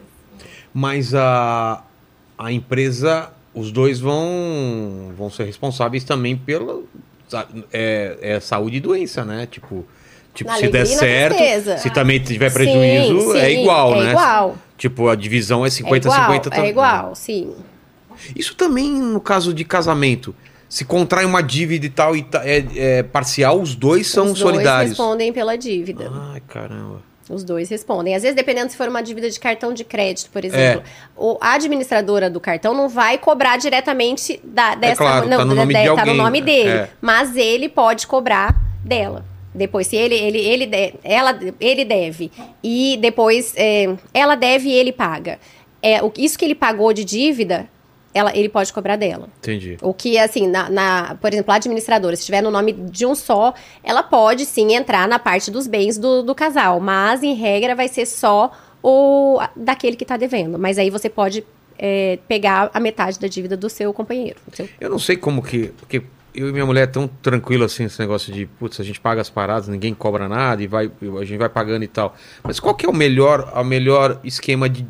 Mas 0.74 1.14
a, 1.14 1.84
a 2.38 2.52
empresa, 2.52 3.34
os 3.54 3.72
dois 3.72 4.00
vão, 4.00 5.12
vão 5.18 5.30
ser 5.30 5.44
responsáveis 5.44 6.04
também 6.04 6.36
pela 6.38 6.82
é, 7.72 8.18
é 8.22 8.40
saúde 8.40 8.78
e 8.78 8.80
doença, 8.80 9.24
né? 9.24 9.48
Tipo, 9.50 9.86
tipo 10.34 10.50
Na 10.50 10.58
se 10.58 10.68
der 10.70 10.86
certo, 10.86 11.38
tristeza. 11.38 11.78
se 11.78 11.90
também 11.90 12.20
tiver 12.20 12.52
prejuízo, 12.52 13.32
Sim, 13.34 13.38
é 13.38 13.46
sim, 13.50 13.62
igual, 13.62 13.96
é 13.96 14.04
né? 14.06 14.10
igual. 14.12 14.58
Tipo, 14.78 15.08
a 15.10 15.16
divisão 15.16 15.64
é 15.64 15.68
É 15.68 15.72
50 15.72 16.08
igual, 16.08 16.22
50 16.26 16.50
também. 16.50 16.66
é 16.66 16.70
igual, 16.70 17.16
sim. 17.16 17.54
Isso 18.36 18.56
também 18.56 18.92
no 18.92 19.20
caso 19.22 19.54
de 19.54 19.64
casamento. 19.64 20.36
Se 20.70 20.86
contrai 20.86 21.26
uma 21.26 21.42
dívida 21.44 21.86
e 21.86 21.90
tal 21.90 22.16
e 22.16 22.24
ta- 22.24 22.44
é, 22.46 22.66
é 22.76 23.04
parcial, 23.04 23.60
os 23.62 23.76
dois 23.76 24.08
são 24.08 24.32
Os 24.32 24.40
solidários. 24.40 24.90
dois 24.96 24.98
respondem 24.98 25.34
pela 25.34 25.58
dívida. 25.58 26.10
Ai, 26.34 26.42
caramba. 26.48 27.02
Os 27.34 27.44
dois 27.44 27.70
respondem. 27.70 28.16
Às 28.16 28.24
vezes, 28.24 28.36
dependendo 28.36 28.72
se 28.72 28.78
for 28.78 28.88
uma 28.88 29.02
dívida 29.02 29.30
de 29.30 29.40
cartão 29.40 29.74
de 29.74 29.84
crédito, 29.84 30.30
por 30.32 30.44
exemplo, 30.44 30.84
o, 31.16 31.38
a 31.40 31.54
administradora 31.54 32.30
do 32.30 32.40
cartão 32.40 32.74
não 32.74 32.90
vai 32.90 33.18
cobrar 33.18 33.58
diretamente 33.58 34.40
da, 34.44 34.76
dessa. 34.76 34.98
claro, 34.98 35.28
não, 35.28 35.38
tá 35.38 35.46
no 35.46 35.56
nome 35.56 35.74
de 35.74 35.80
tá 35.80 35.94
no 35.94 36.00
alguém, 36.00 36.18
nome 36.18 36.42
dele. 36.42 36.70
É. 36.70 36.90
Mas 37.00 37.36
ele 37.36 37.70
pode 37.70 38.08
cobrar 38.08 38.56
dela. 38.84 39.26
Depois, 39.54 39.88
se 39.88 39.96
ele, 39.96 40.16
ele, 40.16 40.40
ele, 40.40 40.96
ela, 41.04 41.38
ele 41.60 41.84
deve. 41.84 42.32
E 42.64 42.98
depois 43.02 43.54
é, 43.58 43.94
ela 44.14 44.36
deve 44.36 44.70
e 44.70 44.74
ele 44.74 44.92
paga. 44.92 45.40
É, 45.82 46.02
o, 46.02 46.12
isso 46.18 46.38
que 46.38 46.46
ele 46.46 46.56
pagou 46.56 46.94
de 46.94 47.04
dívida, 47.04 47.68
ela, 48.14 48.36
ele 48.36 48.50
pode 48.50 48.72
cobrar 48.74 48.96
dela. 48.96 49.28
Entendi. 49.40 49.78
O 49.82 49.94
que, 49.94 50.18
assim, 50.18 50.48
na, 50.48 50.70
na- 50.70 51.16
por 51.22 51.32
exemplo, 51.32 51.52
a 51.52 51.56
administradora, 51.56 52.16
se 52.16 52.22
estiver 52.22 52.42
no 52.42 52.52
nome 52.52 52.74
de 52.74 53.06
um 53.06 53.16
só, 53.16 53.54
ela 53.84 54.04
pode 54.04 54.46
sim 54.46 54.74
entrar 54.74 55.08
na 55.08 55.18
parte 55.20 55.50
dos 55.50 55.68
bens 55.68 55.98
do, 55.98 56.22
do 56.22 56.36
casal, 56.36 56.80
mas 56.80 57.24
em 57.24 57.34
regra 57.34 57.74
vai 57.76 57.88
ser 57.88 58.06
só 58.06 58.52
o 58.84 59.40
daquele 59.56 59.96
que 59.96 60.04
está 60.04 60.18
devendo. 60.18 60.58
Mas 60.60 60.78
aí 60.78 60.90
você 60.90 61.10
pode 61.10 61.44
é, 61.78 62.20
pegar 62.28 62.70
a 62.74 62.80
metade 62.80 63.20
da 63.20 63.28
dívida 63.28 63.56
do 63.58 63.70
seu 63.70 63.94
companheiro. 63.94 64.38
do 64.48 64.56
seu- 64.56 64.70
Eu 64.80 64.90
não 64.90 65.00
sei 65.00 65.16
como 65.18 65.42
que. 65.42 65.68
Porque 65.80 66.02
eu 66.34 66.50
e 66.50 66.52
minha 66.52 66.66
mulher 66.66 66.84
é 66.84 66.88
tão 66.88 67.08
tranquilo 67.08 67.64
assim, 67.66 67.84
esse 67.86 68.00
negócio 68.00 68.32
de, 68.34 68.46
putz, 68.46 68.80
a 68.80 68.84
gente 68.84 69.00
paga 69.02 69.20
as 69.22 69.30
paradas, 69.30 69.68
ninguém 69.68 69.94
cobra 69.94 70.28
nada 70.30 70.62
e 70.64 70.68
vai, 70.68 70.90
a 71.20 71.26
gente 71.26 71.38
vai 71.38 71.50
pagando 71.50 71.84
e 71.84 71.88
tal. 71.88 72.16
Mas 72.44 72.60
qual 72.60 72.74
que 72.76 72.86
é 72.86 72.90
o 72.90 72.94
melhor, 72.94 73.52
o 73.56 73.64
melhor 73.64 74.20
esquema 74.24 74.70
de. 74.70 74.86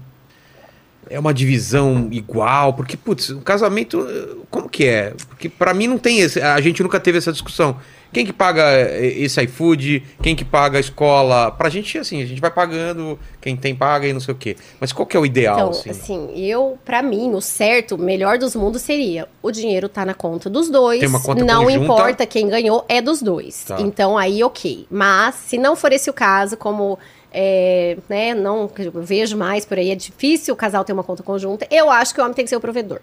É 1.12 1.20
uma 1.20 1.34
divisão 1.34 2.08
igual? 2.12 2.74
Porque, 2.74 2.96
putz, 2.96 3.30
o 3.30 3.42
casamento, 3.42 4.08
eh, 4.10 4.36
como 4.50 4.70
que 4.70 4.86
é? 4.86 5.14
Porque 5.30 5.50
pra 5.50 5.74
mim 5.74 5.88
não 5.88 5.98
tem 5.98 6.20
esse. 6.20 6.42
A 6.42 6.60
gente 6.62 6.82
nunca 6.82 7.00
teve 7.00 7.18
essa 7.18 7.32
discussão. 7.32 7.76
Quem 8.14 8.26
que 8.26 8.34
paga 8.34 8.64
eh, 8.64 9.14
esse 9.20 9.42
iFood? 9.44 10.04
Quem 10.22 10.36
que 10.36 10.44
paga 10.44 10.78
a 10.78 10.82
escola? 10.82 11.52
Pra 11.52 11.70
gente, 11.70 11.98
assim, 11.98 12.22
a 12.22 12.26
gente 12.26 12.42
vai 12.42 12.52
pagando, 12.52 13.18
quem 13.40 13.56
tem 13.56 13.74
paga 13.76 14.08
e 14.08 14.14
não 14.14 14.20
sei 14.20 14.34
o 14.34 14.38
quê. 14.38 14.56
Mas 14.80 14.92
qual 14.92 15.06
que 15.06 15.16
é 15.16 15.20
o 15.20 15.26
ideal, 15.26 15.56
Então, 15.58 15.70
assim? 15.70 15.90
assim, 15.90 16.32
eu, 16.36 16.78
pra 16.84 17.02
mim, 17.02 17.34
o 17.34 17.42
certo, 17.42 17.96
o 17.96 17.98
melhor 17.98 18.38
dos 18.38 18.56
mundos 18.56 18.82
seria 18.82 19.28
o 19.42 19.52
dinheiro 19.52 19.88
tá 19.90 20.06
na 20.06 20.14
conta 20.14 20.50
dos 20.50 20.70
dois. 20.70 21.00
Tem 21.00 21.10
uma 21.10 21.22
conta 21.22 21.44
não 21.44 21.64
conjunta. 21.66 21.84
importa 21.86 22.26
quem 22.26 22.48
ganhou, 22.48 22.86
é 22.90 23.02
dos 23.02 23.22
dois. 23.22 23.64
Tá. 23.66 23.80
Então, 23.82 24.18
aí, 24.18 24.44
ok. 24.44 24.86
Mas, 24.90 25.36
se 25.36 25.58
não 25.58 25.76
for 25.76 25.92
esse 25.92 26.10
o 26.10 26.14
caso, 26.14 26.56
como. 26.58 26.98
É, 27.32 27.98
né, 28.10 28.34
não 28.34 28.70
vejo 28.96 29.38
mais 29.38 29.66
por 29.66 29.78
aí, 29.78 29.90
é 29.92 29.96
difícil 29.96 30.54
o 30.54 30.58
casal 30.58 30.84
ter 30.84 30.94
uma 30.94 31.04
conta 31.04 31.24
conjunta. 31.24 31.66
Eu 31.72 31.90
acho 31.90 32.14
que 32.14 32.20
o 32.20 32.24
homem 32.24 32.36
tem 32.36 32.46
que 32.46 32.50
ser 32.50 32.58
o 32.58 32.62
provedor 32.62 33.00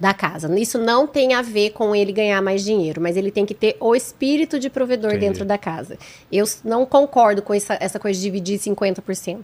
da 0.00 0.14
casa. 0.14 0.58
Isso 0.58 0.78
não 0.78 1.06
tem 1.06 1.34
a 1.34 1.42
ver 1.42 1.70
com 1.70 1.94
ele 1.94 2.10
ganhar 2.10 2.40
mais 2.40 2.64
dinheiro, 2.64 3.00
mas 3.00 3.16
ele 3.16 3.30
tem 3.30 3.44
que 3.44 3.54
ter 3.54 3.76
o 3.78 3.94
espírito 3.94 4.58
de 4.58 4.70
provedor 4.70 5.10
Entendi. 5.10 5.26
dentro 5.26 5.44
da 5.44 5.58
casa. 5.58 5.98
Eu 6.32 6.46
não 6.64 6.86
concordo 6.86 7.42
com 7.42 7.52
essa, 7.52 7.76
essa 7.78 7.98
coisa 7.98 8.18
de 8.18 8.24
dividir 8.24 8.58
50%. 8.58 9.38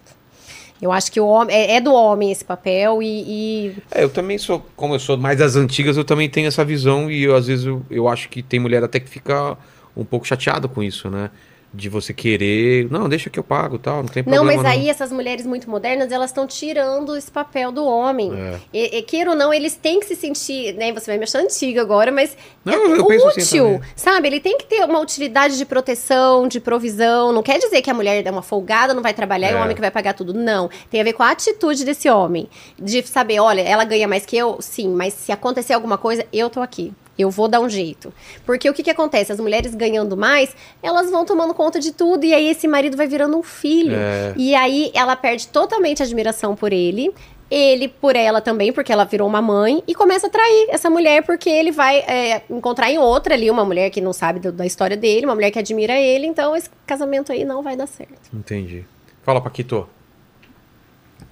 Eu 0.80 0.92
acho 0.92 1.10
que 1.10 1.20
o 1.20 1.26
homem 1.26 1.54
é, 1.54 1.76
é 1.76 1.80
do 1.80 1.92
homem 1.92 2.30
esse 2.30 2.44
papel 2.44 3.02
e, 3.02 3.06
e 3.06 3.76
É, 3.90 4.04
eu 4.04 4.10
também 4.10 4.36
sou, 4.38 4.64
como 4.76 4.94
eu 4.94 4.98
sou 4.98 5.16
mais 5.16 5.38
das 5.38 5.56
antigas, 5.56 5.96
eu 5.96 6.04
também 6.04 6.28
tenho 6.28 6.48
essa 6.48 6.64
visão 6.64 7.10
e 7.10 7.22
eu, 7.24 7.34
às 7.34 7.46
vezes 7.46 7.64
eu, 7.64 7.82
eu 7.90 8.08
acho 8.08 8.28
que 8.28 8.42
tem 8.42 8.60
mulher 8.60 8.84
até 8.84 9.00
que 9.00 9.08
fica 9.08 9.56
um 9.96 10.04
pouco 10.04 10.26
chateada 10.26 10.68
com 10.68 10.82
isso, 10.82 11.08
né? 11.08 11.30
De 11.76 11.90
você 11.90 12.14
querer, 12.14 12.90
não, 12.90 13.06
deixa 13.06 13.28
que 13.28 13.38
eu 13.38 13.44
pago, 13.44 13.78
tal, 13.78 13.98
não 13.98 14.08
tem 14.08 14.22
Não, 14.26 14.36
problema. 14.38 14.62
mas 14.62 14.72
aí 14.72 14.88
essas 14.88 15.12
mulheres 15.12 15.44
muito 15.44 15.68
modernas, 15.68 16.10
elas 16.10 16.30
estão 16.30 16.46
tirando 16.46 17.14
esse 17.14 17.30
papel 17.30 17.70
do 17.70 17.84
homem. 17.84 18.32
É. 18.34 18.58
E, 18.72 18.96
e 18.98 19.02
queira 19.02 19.30
ou 19.30 19.36
não, 19.36 19.52
eles 19.52 19.76
têm 19.76 20.00
que 20.00 20.06
se 20.06 20.16
sentir, 20.16 20.72
né? 20.74 20.90
Você 20.92 21.10
vai 21.10 21.18
me 21.18 21.24
achar 21.24 21.40
antiga 21.40 21.82
agora, 21.82 22.10
mas 22.10 22.34
Não, 22.64 22.72
é 22.94 22.98
eu 22.98 23.06
penso 23.06 23.28
assim 23.28 23.40
útil, 23.60 23.64
também. 23.74 23.80
sabe? 23.94 24.28
Ele 24.28 24.40
tem 24.40 24.56
que 24.56 24.64
ter 24.64 24.84
uma 24.84 24.98
utilidade 25.00 25.58
de 25.58 25.66
proteção, 25.66 26.48
de 26.48 26.60
provisão. 26.60 27.30
Não 27.30 27.42
quer 27.42 27.58
dizer 27.58 27.82
que 27.82 27.90
a 27.90 27.94
mulher 27.94 28.26
é 28.26 28.30
uma 28.30 28.42
folgada, 28.42 28.94
não 28.94 29.02
vai 29.02 29.12
trabalhar 29.12 29.50
e 29.50 29.54
É. 29.54 29.56
o 29.58 29.62
homem 29.62 29.74
que 29.74 29.80
vai 29.82 29.90
pagar 29.90 30.14
tudo. 30.14 30.32
Não. 30.32 30.70
Tem 30.90 31.00
a 31.00 31.04
ver 31.04 31.12
com 31.12 31.22
a 31.22 31.30
atitude 31.30 31.84
desse 31.84 32.08
homem. 32.08 32.48
De 32.78 33.06
saber, 33.06 33.38
olha, 33.40 33.60
ela 33.60 33.84
ganha 33.84 34.08
mais 34.08 34.24
que 34.24 34.36
eu, 34.36 34.56
sim, 34.60 34.88
mas 34.88 35.12
se 35.12 35.30
acontecer 35.30 35.74
alguma 35.74 35.98
coisa, 35.98 36.24
eu 36.32 36.48
tô 36.48 36.60
aqui. 36.62 36.92
Eu 37.18 37.30
vou 37.30 37.48
dar 37.48 37.60
um 37.60 37.68
jeito. 37.68 38.12
Porque 38.44 38.68
o 38.68 38.74
que, 38.74 38.82
que 38.82 38.90
acontece? 38.90 39.32
As 39.32 39.40
mulheres 39.40 39.74
ganhando 39.74 40.16
mais, 40.16 40.54
elas 40.82 41.10
vão 41.10 41.24
tomando 41.24 41.54
conta 41.54 41.80
de 41.80 41.92
tudo. 41.92 42.24
E 42.24 42.34
aí 42.34 42.48
esse 42.48 42.68
marido 42.68 42.96
vai 42.96 43.06
virando 43.06 43.36
um 43.38 43.42
filho. 43.42 43.96
É. 43.96 44.34
E 44.36 44.54
aí 44.54 44.90
ela 44.94 45.16
perde 45.16 45.48
totalmente 45.48 46.02
a 46.02 46.04
admiração 46.04 46.54
por 46.54 46.72
ele. 46.72 47.12
Ele 47.48 47.86
por 47.86 48.16
ela 48.16 48.40
também, 48.40 48.72
porque 48.72 48.92
ela 48.92 49.04
virou 49.04 49.28
uma 49.28 49.40
mãe, 49.40 49.80
e 49.86 49.94
começa 49.94 50.26
a 50.26 50.30
trair 50.30 50.66
essa 50.68 50.90
mulher, 50.90 51.22
porque 51.22 51.48
ele 51.48 51.70
vai 51.70 51.98
é, 51.98 52.42
encontrar 52.50 52.90
em 52.90 52.98
outra 52.98 53.34
ali, 53.34 53.48
uma 53.48 53.64
mulher 53.64 53.88
que 53.90 54.00
não 54.00 54.12
sabe 54.12 54.40
do- 54.40 54.50
da 54.50 54.66
história 54.66 54.96
dele, 54.96 55.26
uma 55.26 55.34
mulher 55.36 55.52
que 55.52 55.58
admira 55.60 55.96
ele, 55.96 56.26
então 56.26 56.56
esse 56.56 56.68
casamento 56.84 57.30
aí 57.30 57.44
não 57.44 57.62
vai 57.62 57.76
dar 57.76 57.86
certo. 57.86 58.30
Entendi. 58.34 58.84
Fala, 59.22 59.40
Paquito. 59.40 59.88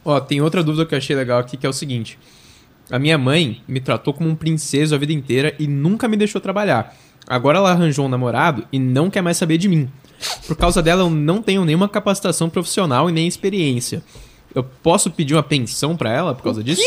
Ó, 0.04 0.20
tem 0.20 0.40
outra 0.40 0.62
dúvida 0.62 0.86
que 0.86 0.94
eu 0.94 0.98
achei 0.98 1.16
legal 1.16 1.40
aqui, 1.40 1.56
que 1.56 1.66
é 1.66 1.68
o 1.68 1.72
seguinte. 1.72 2.16
A 2.90 2.98
minha 2.98 3.16
mãe 3.16 3.62
me 3.66 3.80
tratou 3.80 4.12
como 4.12 4.28
um 4.28 4.34
princeso 4.34 4.94
a 4.94 4.98
vida 4.98 5.12
inteira 5.12 5.54
e 5.58 5.66
nunca 5.66 6.06
me 6.06 6.16
deixou 6.16 6.40
trabalhar. 6.40 6.94
Agora 7.26 7.58
ela 7.58 7.70
arranjou 7.70 8.06
um 8.06 8.08
namorado 8.08 8.66
e 8.70 8.78
não 8.78 9.08
quer 9.08 9.22
mais 9.22 9.36
saber 9.36 9.56
de 9.56 9.68
mim. 9.68 9.88
Por 10.46 10.56
causa 10.56 10.82
dela, 10.82 11.02
eu 11.02 11.10
não 11.10 11.42
tenho 11.42 11.64
nenhuma 11.64 11.88
capacitação 11.88 12.50
profissional 12.50 13.08
e 13.08 13.12
nem 13.12 13.26
experiência. 13.26 14.02
Eu 14.54 14.62
posso 14.62 15.10
pedir 15.10 15.34
uma 15.34 15.42
pensão 15.42 15.96
pra 15.96 16.12
ela 16.12 16.34
por 16.34 16.44
causa 16.44 16.62
disso? 16.62 16.82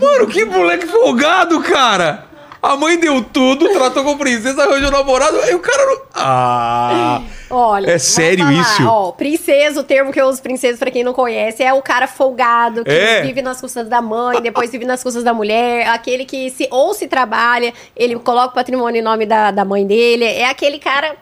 Mano, 0.00 0.26
que 0.28 0.44
moleque 0.44 0.86
folgado, 0.86 1.60
cara! 1.60 2.31
A 2.62 2.76
mãe 2.76 2.96
deu 2.96 3.20
tudo, 3.24 3.68
tratou 3.70 4.04
com 4.04 4.16
princesa, 4.16 4.62
arranjou 4.62 4.88
namorado, 4.92 5.36
aí 5.40 5.52
o 5.52 5.58
cara 5.58 5.84
não. 5.84 6.02
Ah! 6.14 7.20
Olha, 7.50 7.90
É 7.90 7.98
sério 7.98 8.44
falar, 8.46 8.60
isso? 8.60 8.86
Ó, 8.86 9.10
princesa, 9.12 9.80
o 9.80 9.82
termo 9.82 10.12
que 10.12 10.20
eu 10.20 10.26
uso 10.28 10.40
princesa, 10.40 10.78
pra 10.78 10.90
quem 10.90 11.02
não 11.02 11.12
conhece, 11.12 11.62
é 11.62 11.72
o 11.74 11.82
cara 11.82 12.06
folgado, 12.06 12.84
que 12.84 12.90
É. 12.90 13.20
vive 13.22 13.42
nas 13.42 13.60
custas 13.60 13.88
da 13.88 14.00
mãe, 14.00 14.40
depois 14.40 14.70
vive 14.70 14.84
nas 14.84 15.02
custas 15.02 15.24
da 15.24 15.34
mulher, 15.34 15.88
aquele 15.88 16.24
que 16.24 16.50
se 16.50 16.68
ou 16.70 16.94
se 16.94 17.08
trabalha, 17.08 17.74
ele 17.96 18.16
coloca 18.20 18.50
o 18.50 18.54
patrimônio 18.54 19.00
em 19.00 19.02
nome 19.02 19.26
da, 19.26 19.50
da 19.50 19.64
mãe 19.64 19.84
dele, 19.84 20.24
é 20.24 20.48
aquele 20.48 20.78
cara 20.78 21.16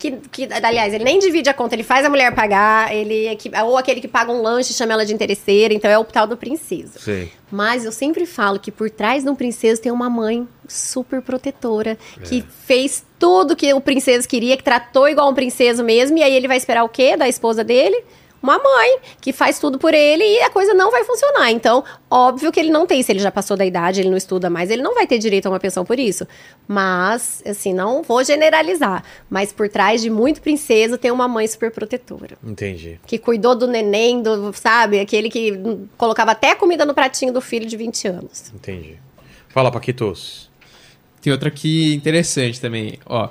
que, 0.00 0.12
que, 0.32 0.48
aliás, 0.50 0.92
ele 0.94 1.04
nem 1.04 1.18
divide 1.18 1.50
a 1.50 1.54
conta, 1.54 1.74
ele 1.76 1.82
faz 1.84 2.04
a 2.06 2.08
mulher 2.08 2.34
pagar, 2.34 2.92
ele 2.92 3.26
é 3.26 3.36
que- 3.36 3.50
ou 3.62 3.76
aquele 3.76 4.00
que 4.00 4.08
paga 4.08 4.32
um 4.32 4.40
lanche 4.40 4.72
e 4.72 4.74
chama 4.74 4.94
ela 4.94 5.04
de 5.04 5.12
interesseira, 5.12 5.74
então 5.74 5.88
é 5.90 5.98
o 5.98 6.04
tal 6.04 6.26
do 6.26 6.36
princesa. 6.38 6.98
Sei. 6.98 7.30
Mas 7.52 7.84
eu 7.84 7.92
sempre 7.92 8.24
falo 8.24 8.58
que 8.58 8.70
por 8.72 8.88
trás 8.90 9.22
de 9.22 9.28
um 9.30 9.34
princesa 9.34 9.82
tem 9.82 9.92
uma 9.92 10.08
mãe 10.08 10.48
super 10.66 11.20
protetora, 11.20 11.98
que 12.24 12.42
fez 12.64 13.04
tudo 13.18 13.54
que 13.54 13.72
o 13.74 13.80
princesa 13.80 14.26
queria, 14.26 14.56
que 14.56 14.64
tratou 14.64 15.06
igual 15.08 15.28
um 15.30 15.34
princeso 15.34 15.84
mesmo, 15.84 16.16
e 16.16 16.22
aí 16.22 16.34
ele 16.34 16.48
vai 16.48 16.56
esperar 16.56 16.82
o 16.82 16.88
quê 16.88 17.16
da 17.16 17.28
esposa 17.28 17.62
dele? 17.62 18.02
Uma 18.42 18.58
mãe 18.58 18.98
que 19.20 19.32
faz 19.32 19.58
tudo 19.58 19.78
por 19.78 19.92
ele 19.92 20.24
e 20.24 20.40
a 20.40 20.50
coisa 20.50 20.72
não 20.72 20.90
vai 20.90 21.04
funcionar. 21.04 21.50
Então, 21.50 21.84
óbvio 22.10 22.50
que 22.50 22.58
ele 22.58 22.70
não 22.70 22.86
tem, 22.86 23.02
se 23.02 23.12
ele 23.12 23.18
já 23.18 23.30
passou 23.30 23.56
da 23.56 23.66
idade, 23.66 24.00
ele 24.00 24.08
não 24.08 24.16
estuda 24.16 24.48
mais, 24.48 24.70
ele 24.70 24.82
não 24.82 24.94
vai 24.94 25.06
ter 25.06 25.18
direito 25.18 25.46
a 25.46 25.50
uma 25.50 25.60
pensão 25.60 25.84
por 25.84 25.98
isso. 25.98 26.26
Mas, 26.66 27.42
assim, 27.46 27.74
não 27.74 28.02
vou 28.02 28.24
generalizar. 28.24 29.04
Mas 29.28 29.52
por 29.52 29.68
trás 29.68 30.00
de 30.00 30.08
muito 30.08 30.40
princesa 30.40 30.96
tem 30.96 31.10
uma 31.10 31.28
mãe 31.28 31.46
super 31.46 31.70
protetora 31.70 32.38
Entendi. 32.42 32.98
que 33.06 33.18
cuidou 33.18 33.54
do 33.54 33.66
neném, 33.66 34.22
do, 34.22 34.52
sabe? 34.54 34.98
Aquele 35.00 35.28
que 35.28 35.60
colocava 35.98 36.32
até 36.32 36.54
comida 36.54 36.84
no 36.86 36.94
pratinho 36.94 37.32
do 37.32 37.40
filho 37.40 37.66
de 37.66 37.76
20 37.76 38.08
anos. 38.08 38.52
Entendi. 38.54 38.96
Fala, 39.48 39.70
Paquitos. 39.70 40.48
Tem 41.20 41.32
outra 41.32 41.48
aqui 41.48 41.94
interessante 41.94 42.60
também, 42.60 42.98
ó. 43.04 43.28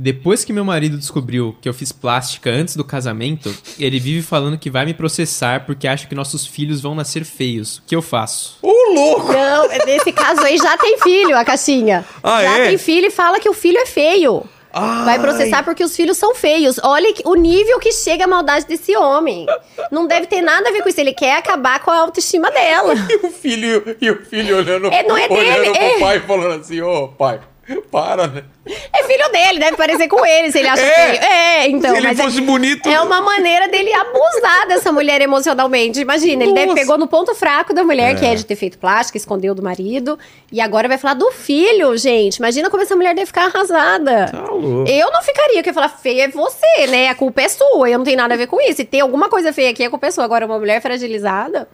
Depois 0.00 0.44
que 0.44 0.52
meu 0.52 0.64
marido 0.64 0.96
descobriu 0.96 1.56
que 1.60 1.68
eu 1.68 1.74
fiz 1.74 1.90
plástica 1.90 2.50
antes 2.50 2.76
do 2.76 2.84
casamento, 2.84 3.52
ele 3.80 3.98
vive 3.98 4.22
falando 4.22 4.56
que 4.56 4.70
vai 4.70 4.86
me 4.86 4.94
processar 4.94 5.66
porque 5.66 5.88
acha 5.88 6.06
que 6.06 6.14
nossos 6.14 6.46
filhos 6.46 6.80
vão 6.80 6.94
nascer 6.94 7.24
feios. 7.24 7.78
O 7.78 7.82
que 7.84 7.96
eu 7.96 8.00
faço? 8.00 8.58
Ô, 8.62 8.72
louco! 8.94 9.32
Não, 9.32 9.68
nesse 9.86 10.12
caso 10.12 10.40
aí 10.42 10.56
já 10.56 10.76
tem 10.76 10.98
filho, 11.00 11.36
a 11.36 11.44
caixinha. 11.44 12.04
Ah, 12.22 12.42
já 12.42 12.58
é? 12.58 12.68
tem 12.68 12.78
filho 12.78 13.08
e 13.08 13.10
fala 13.10 13.40
que 13.40 13.48
o 13.48 13.52
filho 13.52 13.76
é 13.78 13.86
feio. 13.86 14.44
Vai 14.72 15.16
Ai. 15.16 15.18
processar 15.18 15.64
porque 15.64 15.82
os 15.82 15.96
filhos 15.96 16.16
são 16.16 16.34
feios. 16.34 16.78
Olha 16.84 17.12
o 17.24 17.34
nível 17.34 17.80
que 17.80 17.90
chega 17.90 18.24
a 18.24 18.28
maldade 18.28 18.66
desse 18.66 18.96
homem. 18.96 19.46
Não 19.90 20.06
deve 20.06 20.26
ter 20.26 20.42
nada 20.42 20.68
a 20.68 20.72
ver 20.72 20.82
com 20.82 20.88
isso. 20.88 21.00
Ele 21.00 21.12
quer 21.12 21.38
acabar 21.38 21.80
com 21.80 21.90
a 21.90 21.98
autoestima 21.98 22.50
dela. 22.50 22.94
E 23.08 23.26
o 23.26 23.30
filho, 23.32 23.96
e 24.00 24.10
o 24.10 24.24
filho 24.24 24.58
olhando, 24.58 24.86
É, 24.88 25.02
não 25.02 25.16
é 25.16 25.26
olhando 25.26 25.62
dele, 25.62 25.70
pro 25.70 25.82
é. 25.82 25.98
pai 25.98 26.20
falando 26.20 26.60
assim, 26.60 26.80
ô 26.80 27.08
pai, 27.08 27.40
para, 27.90 28.26
né? 28.26 28.44
É 28.92 29.04
filho 29.04 29.30
dele, 29.30 29.58
deve 29.58 29.76
parecer 29.76 30.08
com 30.08 30.24
ele, 30.24 30.50
se 30.52 30.58
ele 30.58 30.68
acha 30.68 30.82
É. 30.82 30.90
feio. 30.90 31.22
É, 31.22 31.68
então. 31.68 31.90
Se 31.90 31.96
ele 31.96 32.06
mas 32.08 32.18
é- 32.18 32.22
fosse 32.22 32.40
bonito. 32.40 32.88
É 32.88 33.00
uma 33.00 33.20
maneira 33.20 33.68
dele 33.68 33.92
abusar 33.92 34.66
dessa 34.68 34.90
mulher 34.92 35.20
emocionalmente. 35.20 36.00
Imagina, 36.00 36.42
ele 36.44 36.52
deve 36.54 36.66
Nossa. 36.66 36.80
pegou 36.80 36.98
no 36.98 37.06
ponto 37.06 37.34
fraco 37.34 37.72
da 37.74 37.82
mulher, 37.84 38.18
que 38.18 38.24
é 38.26 38.34
de 38.34 38.44
ter 38.44 38.56
feito 38.56 38.78
plástica, 38.78 39.16
escondeu 39.16 39.54
do 39.54 39.62
marido, 39.62 40.18
e 40.52 40.60
agora 40.60 40.88
vai 40.88 40.98
falar 40.98 41.14
do 41.14 41.30
filho, 41.32 41.96
gente. 41.96 42.36
Imagina 42.36 42.68
como 42.70 42.82
essa 42.82 42.96
mulher 42.96 43.14
deve 43.14 43.26
ficar 43.26 43.46
arrasada. 43.46 44.28
Tá 44.30 44.50
louco. 44.50 44.90
Eu 44.90 45.10
não 45.10 45.22
ficaria, 45.22 45.56
porque 45.56 45.72
falar 45.72 45.88
feia 45.88 46.24
é 46.24 46.28
você, 46.28 46.86
né? 46.88 47.08
A 47.08 47.14
culpa 47.14 47.42
é 47.42 47.48
sua, 47.48 47.88
eu 47.90 47.98
não 47.98 48.04
tenho 48.04 48.16
nada 48.16 48.34
a 48.34 48.36
ver 48.36 48.46
com 48.46 48.60
isso. 48.60 48.76
Se 48.76 48.84
tem 48.84 49.00
alguma 49.00 49.28
coisa 49.28 49.52
feia 49.52 49.70
aqui, 49.70 49.84
a 49.84 49.90
culpa 49.90 50.06
é 50.06 50.10
sua. 50.10 50.24
Agora, 50.24 50.46
uma 50.46 50.58
mulher 50.58 50.80
fragilizada. 50.82 51.68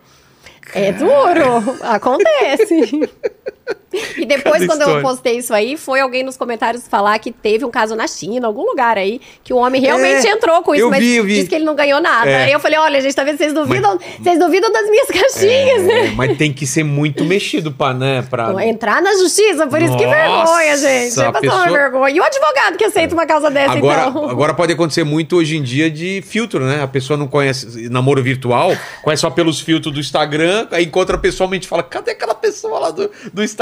É 0.72 0.92
duro, 0.92 1.78
acontece. 1.82 3.11
E 4.16 4.26
depois, 4.26 4.54
Cada 4.54 4.66
quando 4.66 4.80
eu 4.82 4.86
história. 4.88 5.02
postei 5.02 5.38
isso 5.38 5.54
aí, 5.54 5.76
foi 5.76 6.00
alguém 6.00 6.24
nos 6.24 6.36
comentários 6.36 6.86
falar 6.88 7.16
que 7.20 7.30
teve 7.30 7.64
um 7.64 7.70
caso 7.70 7.94
na 7.94 8.08
China, 8.08 8.48
algum 8.48 8.62
lugar 8.62 8.98
aí, 8.98 9.20
que 9.44 9.52
o 9.52 9.56
homem 9.56 9.80
realmente 9.80 10.26
É, 10.26 10.30
entrou 10.32 10.62
com 10.62 10.74
isso, 10.74 10.82
eu 10.84 10.90
mas 10.90 10.98
vi, 10.98 11.14
eu 11.16 11.22
vi. 11.24 11.34
disse 11.34 11.48
que 11.48 11.54
ele 11.54 11.64
não 11.64 11.76
ganhou 11.76 12.00
nada. 12.00 12.28
É. 12.28 12.44
Aí 12.46 12.52
eu 12.52 12.58
falei, 12.58 12.76
olha, 12.76 13.00
gente, 13.00 13.14
tá 13.14 13.22
vendo? 13.22 13.38
Vocês 13.38 13.52
duvidam, 13.52 13.96
vocês 14.20 14.36
duvidam 14.36 14.72
das 14.72 14.90
minhas 14.90 15.06
caixinhas, 15.06 15.82
né? 15.82 16.06
É, 16.06 16.10
mas 16.16 16.36
tem 16.36 16.52
que 16.52 16.66
ser 16.66 16.82
muito 16.82 17.24
mexido 17.24 17.70
pra, 17.70 17.94
né, 17.94 18.22
pra... 18.28 18.66
Entrar 18.66 19.00
na 19.00 19.12
justiça, 19.12 19.68
por 19.68 19.80
isso 19.80 19.96
que 19.96 20.06
Nossa, 20.06 20.16
vergonha, 20.16 20.76
gente. 20.76 21.14
Vai 21.14 21.32
passar 21.32 21.46
uma 21.46 21.62
pessoa- 21.62 21.70
vergonha. 21.78 22.14
E 22.16 22.20
o 22.20 22.24
advogado 22.24 22.76
que 22.76 22.84
aceita 22.84 23.14
uma 23.14 23.26
causa 23.26 23.48
dessa, 23.48 23.74
Agora, 23.74 24.08
então? 24.08 24.26
agora 24.30 24.54
pode 24.54 24.72
acontecer 24.72 25.04
muito 25.04 25.36
hoje 25.36 25.56
em 25.56 25.62
dia 25.62 25.88
de 25.88 26.20
filtro, 26.26 26.64
né? 26.64 26.82
A 26.82 26.88
pessoa 26.88 27.16
não 27.16 27.28
conhece 27.28 27.88
namoro 27.88 28.20
virtual, 28.24 28.72
conhece 29.02 29.20
só 29.20 29.30
pelos 29.30 29.60
filtros 29.60 29.94
do 29.94 30.00
Instagram, 30.00 30.66
aí 30.72 30.84
encontra 30.84 31.16
pessoalmente 31.16 31.66
e 31.66 31.68
fala: 31.68 31.82
cadê 31.84 32.10
aquela 32.10 32.34
pessoa 32.34 32.78
lá 32.80 32.90
do, 32.90 33.08
do 33.32 33.42
Instagram? 33.42 33.53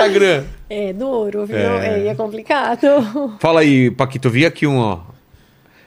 É 0.69 0.93
duro, 0.93 1.47
viu? 1.47 1.57
É. 1.57 2.05
É, 2.05 2.09
é 2.09 2.15
complicado. 2.15 2.87
Fala 3.41 3.61
aí, 3.61 3.91
Paquito, 3.91 4.29
vi 4.31 4.45
aqui 4.47 4.67
um, 4.67 4.79
ó. 4.79 4.99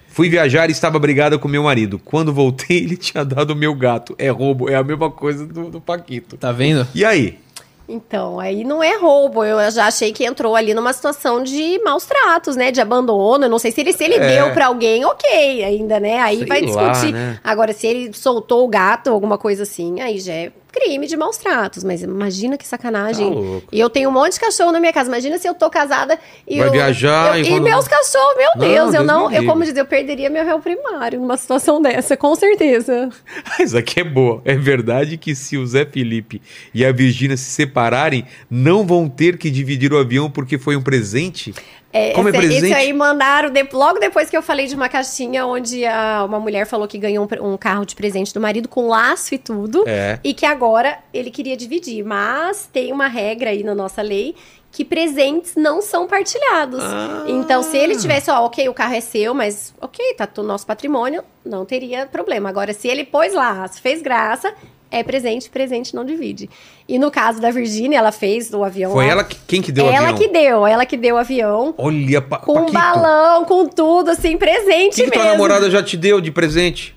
Fui 0.07 0.29
viajar 0.29 0.69
e 0.69 0.71
estava 0.71 0.97
brigada 0.97 1.37
com 1.37 1.47
meu 1.47 1.63
marido. 1.63 1.99
Quando 1.99 2.33
voltei, 2.33 2.77
ele 2.83 2.95
tinha 2.95 3.25
dado 3.25 3.51
o 3.51 3.55
meu 3.55 3.75
gato. 3.75 4.15
É 4.17 4.29
roubo, 4.29 4.69
é 4.69 4.75
a 4.75 4.83
mesma 4.83 5.11
coisa 5.11 5.45
do, 5.45 5.69
do 5.69 5.81
Paquito. 5.81 6.37
Tá 6.37 6.51
vendo? 6.51 6.87
E 6.95 7.03
aí? 7.03 7.39
Então, 7.87 8.39
aí 8.39 8.63
não 8.63 8.81
é 8.81 8.97
roubo. 8.97 9.43
Eu 9.43 9.69
já 9.69 9.85
achei 9.85 10.11
que 10.11 10.25
entrou 10.25 10.55
ali 10.55 10.73
numa 10.73 10.91
situação 10.91 11.43
de 11.43 11.79
maus 11.83 12.03
tratos, 12.05 12.55
né? 12.55 12.71
De 12.71 12.81
abandono. 12.81 13.45
Eu 13.45 13.49
não 13.49 13.59
sei 13.59 13.71
se 13.71 13.81
ele, 13.81 13.93
se 13.93 14.03
ele 14.03 14.15
É. 14.15 14.37
deu 14.37 14.53
pra 14.53 14.67
alguém, 14.67 15.05
ok, 15.05 15.63
ainda, 15.63 15.99
né? 15.99 16.19
Aí 16.19 16.37
Sei 16.39 16.47
vai 16.47 16.61
lá, 16.61 16.89
discutir. 16.91 17.13
né? 17.13 17.39
Agora, 17.43 17.73
se 17.73 17.85
ele 17.85 18.11
soltou 18.13 18.63
o 18.65 18.67
gato, 18.67 19.09
alguma 19.11 19.37
coisa 19.37 19.63
assim, 19.63 20.01
aí 20.01 20.17
já 20.17 20.33
é 20.33 20.51
crime 20.75 21.07
de 21.07 21.15
maus 21.15 21.37
tratos. 21.37 21.83
Mas 21.83 22.03
imagina 22.03 22.57
que 22.57 22.67
sacanagem. 22.67 23.29
Tá 23.33 23.39
louco. 23.39 23.67
E 23.71 23.79
eu 23.79 23.89
tenho 23.89 24.09
um 24.09 24.11
monte 24.11 24.33
de 24.33 24.39
cachorro 24.41 24.71
na 24.71 24.79
minha 24.79 24.91
casa. 24.93 25.07
Imagina 25.09 25.37
se 25.37 25.47
eu 25.47 25.53
tô 25.55 25.69
casada 25.69 26.19
e 26.47 26.59
Vai 26.59 26.67
eu, 26.67 26.71
viajar 26.71 27.37
eu- 27.37 27.43
e 27.43 27.47
e 27.47 27.49
quando- 27.51 27.63
meus 27.63 27.87
cachorros, 27.87 28.35
meu 28.37 28.49
Não, 28.55 28.61
Deus, 28.67 28.85
eu 28.87 28.91
Deus 28.91 29.05
não, 29.05 29.31
eu 29.31 29.45
como 29.45 29.63
dizer, 29.63 29.79
eu 29.79 29.85
perderia 29.85 30.29
meu 30.29 30.43
réu 30.45 30.59
primário 30.59 31.19
numa 31.19 31.37
situação 31.37 31.81
dessa, 31.81 32.17
com 32.17 32.35
certeza. 32.35 33.09
Essa 33.59 33.79
aqui 33.79 34.01
é 34.01 34.03
boa. 34.03 34.41
É 34.45 34.55
verdade 34.55 35.17
que 35.17 35.33
se 35.35 35.57
o 35.57 35.65
Zé 35.65 35.85
Felipe 35.85 36.41
e 36.73 36.85
a 36.85 36.91
Virgínia 36.91 37.37
se 37.37 37.45
separarem, 37.51 38.25
não 38.49 38.85
vão 38.85 39.07
ter 39.07 39.37
que 39.37 39.49
dividir 39.49 39.93
o 39.93 39.97
avião 39.97 40.29
porque 40.29 40.57
foi 40.57 40.75
um 40.75 40.81
presente? 40.81 41.53
É, 41.97 42.11
Como 42.11 42.27
é 42.27 42.31
esse, 42.31 42.39
presente? 42.39 42.65
esse 42.65 42.73
aí 42.73 42.91
mandaram 42.91 43.49
de- 43.49 43.67
logo 43.71 43.99
depois 43.99 44.29
que 44.29 44.35
eu 44.35 44.41
falei 44.41 44.67
de 44.67 44.75
uma 44.75 44.89
caixinha 44.89 45.45
onde 45.45 45.85
a- 45.85 46.25
uma 46.27 46.39
mulher 46.41 46.65
falou 46.65 46.87
que 46.89 46.97
ganhou 46.97 47.25
um, 47.41 47.53
um 47.53 47.57
carro 47.57 47.85
de 47.85 47.95
presente 47.95 48.33
do 48.33 48.41
marido 48.41 48.67
com 48.67 48.87
laço 48.89 49.33
e 49.33 49.37
tudo. 49.37 49.85
É. 49.87 50.19
E 50.21 50.33
que 50.33 50.45
agora 50.45 50.99
ele 51.13 51.31
queria 51.31 51.55
dividir. 51.55 52.03
Mas 52.03 52.67
tem 52.71 52.91
uma 52.91 53.07
regra 53.07 53.51
aí 53.51 53.63
na 53.63 53.73
nossa 53.73 54.01
lei 54.01 54.35
que 54.71 54.83
presentes 54.83 55.55
não 55.55 55.81
são 55.81 56.05
partilhados. 56.05 56.83
Ah. 56.83 57.23
Então, 57.29 57.63
se 57.63 57.77
ele 57.77 57.95
tivesse, 57.95 58.29
ó, 58.29 58.43
ok, 58.45 58.67
o 58.67 58.73
carro 58.73 58.93
é 58.95 58.99
seu, 58.99 59.33
mas 59.33 59.73
ok, 59.79 60.15
tá 60.15 60.27
no 60.35 60.43
nosso 60.43 60.65
patrimônio, 60.67 61.23
não 61.45 61.63
teria 61.65 62.05
problema. 62.05 62.49
Agora, 62.49 62.73
se 62.73 62.89
ele 62.89 63.05
pôs 63.05 63.33
laço, 63.33 63.81
fez 63.81 64.01
graça, 64.01 64.53
é 64.91 65.03
presente, 65.03 65.49
presente 65.49 65.95
não 65.95 66.05
divide. 66.05 66.49
E 66.87 66.97
no 66.99 67.09
caso 67.11 67.41
da 67.41 67.51
Virgínia, 67.51 67.97
ela 67.97 68.11
fez 68.11 68.51
o 68.53 68.63
avião. 68.63 68.91
Foi 68.91 69.05
lá. 69.05 69.11
ela 69.11 69.23
que, 69.23 69.37
quem 69.47 69.61
que 69.61 69.71
deu 69.71 69.85
o 69.85 69.89
ela 69.89 70.09
avião? 70.09 70.17
que 70.17 70.27
deu, 70.27 70.67
ela 70.67 70.85
que 70.85 70.95
deu 70.97 71.15
o 71.15 71.17
avião. 71.17 71.73
Olha, 71.77 72.21
pa 72.21 72.37
Com 72.37 72.53
Paquito. 72.53 72.73
balão, 72.73 73.45
com 73.45 73.67
tudo, 73.67 74.11
assim, 74.11 74.35
O 74.35 74.37
presente 74.39 74.95
que, 74.95 75.03
que 75.05 75.11
tua 75.11 75.23
mesmo. 75.23 75.31
namorada 75.33 75.69
já 75.69 75.81
te 75.83 75.97
deu 75.97 76.21
de 76.21 76.31
presente? 76.31 76.95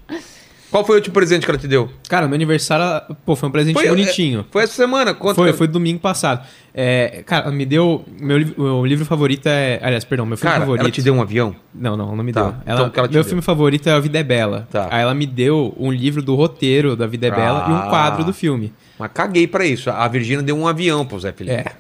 Qual 0.70 0.84
foi 0.84 0.96
o 0.96 0.98
último 0.98 1.14
presente 1.14 1.44
que 1.46 1.50
ela 1.50 1.58
te 1.58 1.66
deu? 1.66 1.88
Cara, 2.08 2.26
meu 2.26 2.34
aniversário, 2.34 3.16
pô, 3.24 3.34
foi 3.34 3.48
um 3.48 3.52
presente 3.52 3.74
Foi, 3.74 3.88
bonitinho. 3.88 4.40
é, 4.40 4.44
foi 4.50 4.62
essa 4.64 4.74
semana? 4.74 5.14
Conta 5.14 5.34
Foi, 5.36 5.50
que- 5.50 5.56
foi 5.56 5.66
domingo 5.66 5.98
passado. 5.98 6.46
É, 6.74 7.22
cara, 7.24 7.46
ela 7.46 7.54
me 7.54 7.64
deu. 7.64 8.04
Meu, 8.20 8.38
meu 8.56 8.84
livro 8.86 9.04
favorito 9.06 9.46
é. 9.46 9.80
Aliás, 9.82 10.04
perdão, 10.04 10.26
meu 10.26 10.36
filme 10.36 10.50
Cara, 10.50 10.60
favorito. 10.60 10.82
ela 10.82 10.90
te 10.90 11.00
deu 11.02 11.14
um 11.14 11.22
avião? 11.22 11.56
Não, 11.74 11.96
não, 11.96 12.14
não 12.14 12.22
me 12.22 12.32
Tá, 12.32 12.42
deu. 12.42 12.50
então 12.50 12.62
Ela, 12.76 12.88
o 12.88 12.90
que 12.90 12.98
ela 12.98 13.08
meu 13.08 13.12
deu? 13.14 13.24
filme 13.24 13.40
favorito 13.42 13.88
é 13.88 13.92
A 13.92 13.98
Vida 14.00 14.18
é 14.18 14.22
Bela. 14.22 14.68
Tá. 14.70 14.88
Aí 14.90 15.00
ela 15.02 15.14
me 15.14 15.26
deu 15.26 15.74
um 15.78 15.90
livro 15.90 16.20
do 16.22 16.34
roteiro 16.34 16.94
da 16.94 17.06
Vida 17.06 17.28
é 17.28 17.30
Bela 17.30 17.66
e 17.68 17.72
Ah. 17.72 17.86
um 17.86 17.88
quadro 17.88 18.22
do 18.24 18.32
filme. 18.34 18.72
Mas 18.98 19.10
caguei 19.12 19.46
pra 19.46 19.64
isso. 19.64 19.88
A 19.90 20.06
Virgínia 20.06 20.42
deu 20.42 20.56
um 20.56 20.68
avião 20.68 21.06
pro 21.06 21.18
Zé 21.18 21.32
Felipe. 21.32 21.56
É. 21.56 21.72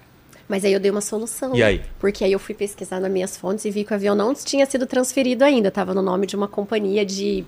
Mas 0.48 0.64
aí 0.64 0.72
eu 0.72 0.80
dei 0.80 0.90
uma 0.90 1.02
solução. 1.02 1.54
E 1.54 1.62
aí? 1.62 1.82
Porque 2.00 2.24
aí 2.24 2.32
eu 2.32 2.38
fui 2.38 2.54
pesquisar 2.54 2.98
nas 3.00 3.10
minhas 3.12 3.36
fontes 3.36 3.66
e 3.66 3.70
vi 3.70 3.84
que 3.84 3.92
o 3.92 3.94
avião 3.94 4.14
não 4.14 4.32
tinha 4.34 4.64
sido 4.64 4.86
transferido 4.86 5.44
ainda. 5.44 5.70
Tava 5.70 5.92
no 5.92 6.00
nome 6.00 6.26
de 6.26 6.34
uma 6.34 6.48
companhia 6.48 7.04
de 7.04 7.44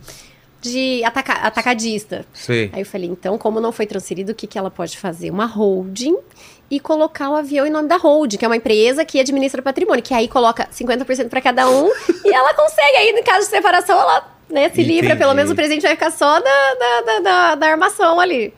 de 0.61 1.03
ataca 1.05 1.33
atacadista. 1.33 2.25
Sei. 2.33 2.71
Aí 2.73 2.83
eu 2.83 2.87
falei, 2.87 3.09
então, 3.09 3.39
como 3.39 3.61
não 3.61 3.73
foi 3.73 3.87
transferido, 3.87 4.33
o 4.33 4.35
que, 4.35 4.47
que 4.47 4.59
ela 4.59 4.71
pode 4.71 4.99
fazer? 4.99 5.31
Uma 5.31 5.47
holding 5.47 6.17
e 6.71 6.79
colocar 6.79 7.31
o 7.31 7.37
avião 7.37 7.67
em 7.67 7.71
nome 7.71 7.89
da 7.89 7.97
holding, 7.97 8.37
que 8.37 8.45
é 8.45 8.49
uma 8.49 8.57
empresa 8.57 9.05
que 9.05 9.19
administra 9.19 9.61
patrimônio, 9.61 10.03
que 10.03 10.15
aí 10.15 10.29
coloca 10.29 10.69
50% 10.69 11.29
para 11.29 11.41
cada 11.41 11.69
um 11.69 11.89
e 12.25 12.33
ela 12.33 12.55
consegue 12.55 12.97
aí, 12.97 13.13
no 13.13 13.25
caso 13.25 13.41
de 13.41 13.47
separação, 13.47 13.99
ela 13.99 14.37
né, 14.49 14.69
se 14.69 14.81
Entendi. 14.81 15.01
livra, 15.01 15.17
pelo 15.17 15.35
menos 15.35 15.51
o 15.51 15.55
presente 15.55 15.83
vai 15.83 15.93
ficar 15.93 16.11
só 16.11 16.41
da, 16.41 16.75
da, 16.75 17.01
da, 17.01 17.21
da, 17.21 17.55
da 17.55 17.67
armação 17.67 18.21
ali. 18.21 18.53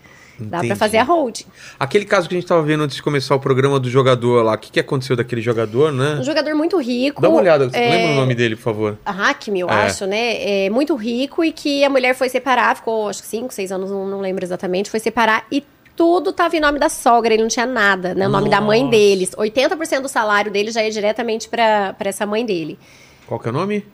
Dá 0.49 0.61
pra 0.61 0.76
fazer 0.76 0.99
a 0.99 1.03
holding. 1.05 1.45
Aquele 1.78 2.05
caso 2.05 2.28
que 2.28 2.34
a 2.34 2.38
gente 2.40 2.47
tava 2.49 2.62
vendo 2.62 2.82
antes 2.82 2.97
de 2.97 3.03
começar 3.03 3.34
o 3.34 3.40
programa 3.40 3.78
do 3.80 3.88
jogador 3.90 4.43
lá, 4.43 4.55
o 4.55 4.59
que, 4.59 4.70
que 4.72 4.80
aconteceu 4.80 5.16
daquele 5.16 5.40
jogador, 5.40 5.93
né? 5.93 6.16
Um 6.20 6.24
jogador 6.24 6.55
muito 6.55 6.76
rico. 6.80 7.20
Dá 7.20 7.28
uma 7.28 7.40
olhada, 7.40 7.70
é, 7.72 7.90
lembra 7.90 8.12
o 8.12 8.14
nome 8.16 8.34
dele, 8.34 8.57
por 8.57 8.62
favor? 8.62 8.99
Hackme, 9.07 9.61
eu 9.61 9.68
É. 9.70 9.72
acho, 9.86 10.07
né? 10.07 10.64
É 10.66 10.70
muito 10.70 10.95
rico 10.97 11.45
e 11.45 11.53
que 11.53 11.84
a 11.84 11.90
mulher 11.90 12.14
foi 12.14 12.28
separar, 12.28 12.74
ficou 12.76 13.09
acho 13.09 13.22
que 13.22 13.28
5, 13.28 13.53
6 13.53 13.72
anos, 13.72 13.90
não, 13.90 14.07
não 14.07 14.20
lembro 14.20 14.45
exatamente, 14.45 14.90
foi 14.90 15.01
separar 15.01 15.47
e 15.51 15.64
tudo 15.95 16.32
tava 16.32 16.57
em 16.57 16.61
nome 16.61 16.78
da 16.78 16.88
sogra, 16.88 17.34
ele 17.34 17.43
não 17.43 17.51
tinha 17.51 17.66
nada, 17.66 18.14
né? 18.14 18.26
O 18.26 18.30
nome 18.30 18.49
da 18.49 18.61
mãe 18.61 18.80
Nossa. 18.80 18.90
deles. 18.93 19.30
80% 19.36 20.01
do 20.01 20.09
salário 20.09 20.51
dele 20.51 20.70
já 20.70 20.82
ia 20.82 20.90
diretamente 20.90 21.49
pra 21.49 21.93
pra 21.93 22.09
essa 22.09 22.24
mãe 22.24 22.45
dele. 22.47 22.78
Qual 23.26 23.38
que 23.38 23.47
é 23.49 23.51
o 23.51 23.55
nome? 23.55 23.84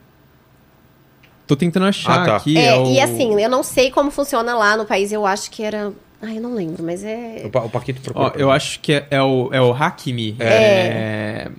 Tô 1.45 1.55
tentando 1.55 1.87
achar 1.87 2.21
Ah, 2.21 2.25
tá. 2.25 2.35
aqui. 2.37 2.57
é, 2.57 2.77
o- 2.77 2.85
e 2.85 2.99
assim, 3.01 3.41
eu 3.41 3.49
não 3.49 3.63
sei 3.63 3.89
como 3.89 4.11
funciona 4.11 4.55
lá 4.55 4.77
no 4.77 4.85
país, 4.85 5.11
eu 5.11 5.25
acho 5.25 5.49
que 5.49 5.63
era. 5.63 5.91
Ai, 6.21 6.37
eu 6.37 6.41
não 6.41 6.53
lembro, 6.53 6.83
mas 6.83 7.03
é. 7.03 7.43
O, 7.45 7.49
Pa- 7.49 7.61
o 7.63 7.69
Paquito 7.69 8.01
procura. 8.01 8.33
Ó, 8.35 8.39
eu 8.39 8.51
acho 8.51 8.79
que 8.81 8.93
é, 8.93 9.07
é 9.09 9.21
o, 9.21 9.49
é 9.53 9.61
o 9.61 9.71
Hakimi. 9.73 10.35
É. 10.39 11.49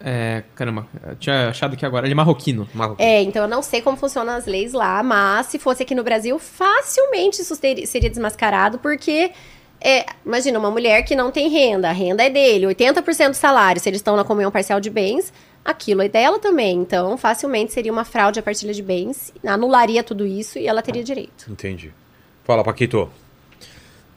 é, 0.00 0.42
Caramba, 0.54 0.86
eu 1.06 1.16
tinha 1.16 1.48
achado 1.48 1.74
aqui 1.74 1.84
agora. 1.84 2.06
Ele 2.06 2.12
é 2.12 2.16
marroquino. 2.16 2.68
Marroquino. 2.72 3.06
É, 3.08 3.22
então 3.22 3.42
eu 3.42 3.48
não 3.48 3.62
sei 3.62 3.82
como 3.82 3.96
funcionam 3.96 4.34
as 4.34 4.46
leis 4.46 4.72
lá, 4.72 5.02
mas 5.02 5.46
se 5.46 5.58
fosse 5.58 5.82
aqui 5.82 5.94
no 5.94 6.02
Brasil, 6.02 6.38
facilmente 6.38 7.42
isso 7.42 7.54
seria 7.54 8.08
desmascarado, 8.10 8.78
porque. 8.78 9.30
é, 9.80 10.06
imagina, 10.24 10.58
uma 10.58 10.70
mulher 10.70 11.02
que 11.02 11.14
não 11.14 11.30
tem 11.30 11.48
renda, 11.50 11.90
a 11.90 11.92
renda 11.92 12.22
é 12.24 12.30
dele, 12.30 12.66
80% 12.66 13.28
do 13.30 13.34
salário, 13.34 13.80
se 13.80 13.88
eles 13.88 13.98
estão 14.00 14.16
na 14.16 14.24
comunhão 14.24 14.50
parcial 14.50 14.80
de 14.80 14.88
bens, 14.88 15.30
aquilo 15.64 16.00
é 16.02 16.08
dela 16.08 16.38
também. 16.38 16.78
Então, 16.78 17.16
facilmente 17.18 17.72
seria 17.74 17.92
uma 17.92 18.04
fraude 18.04 18.38
à 18.38 18.42
partilha 18.42 18.72
de 18.72 18.82
bens, 18.82 19.32
anularia 19.44 20.02
tudo 20.02 20.26
isso 20.26 20.58
e 20.58 20.66
ela 20.66 20.80
teria 20.80 21.04
direito. 21.04 21.50
Entendi. 21.50 21.92
Fala, 22.44 22.64
Paquito. 22.64 23.10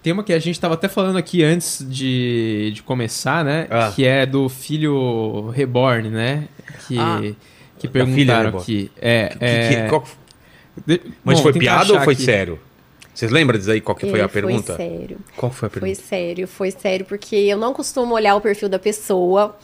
Tem 0.10 0.14
uma 0.16 0.24
que 0.24 0.34
a 0.34 0.40
gente 0.40 0.60
tava 0.60 0.74
até 0.74 0.88
falando 0.88 1.18
aqui 1.20 1.44
antes 1.44 1.86
de, 1.88 2.72
de 2.74 2.82
começar, 2.82 3.46
né? 3.46 3.68
Ah. 3.70 3.92
Que 3.96 4.06
é 4.08 4.26
do 4.26 4.50
filho 4.50 5.50
reborn, 5.52 6.10
né? 6.10 6.46
Que, 6.88 6.98
Ah. 6.98 7.22
que 7.78 7.88
perguntaram 7.88 8.58
aqui. 8.58 8.90
É, 9.00 9.28
Que- 9.28 9.46
é... 9.46 9.84
que- 9.84 9.90
qual- 9.90 10.04
de- 10.88 11.02
Mas 11.24 11.38
Bom, 11.38 11.44
foi 11.44 11.54
piada 11.54 11.94
ou 11.94 12.00
foi 12.02 12.14
aqui. 12.16 12.24
sério? 12.24 12.60
Vocês 13.14 13.30
lembram 13.32 13.60
disso 13.60 13.70
aí? 13.70 13.80
Qual 13.82 13.96
que 13.96 14.10
foi 14.10 14.20
É, 14.20 14.24
a 14.24 14.28
pergunta? 14.30 14.76
Foi 14.76 14.88
sério. 14.88 15.18
Qual 15.38 15.52
foi 15.52 15.68
a 15.68 15.70
Foi 15.70 15.80
pergunta? 15.82 16.02
sério, 16.08 16.48
foi 16.48 16.72
sério, 16.72 17.06
porque 17.06 17.36
eu 17.36 17.58
não 17.60 17.72
costumo 17.72 18.16
olhar 18.16 18.34
o 18.36 18.42
perfil 18.42 18.68
da 18.68 18.80
pessoa 18.80 19.56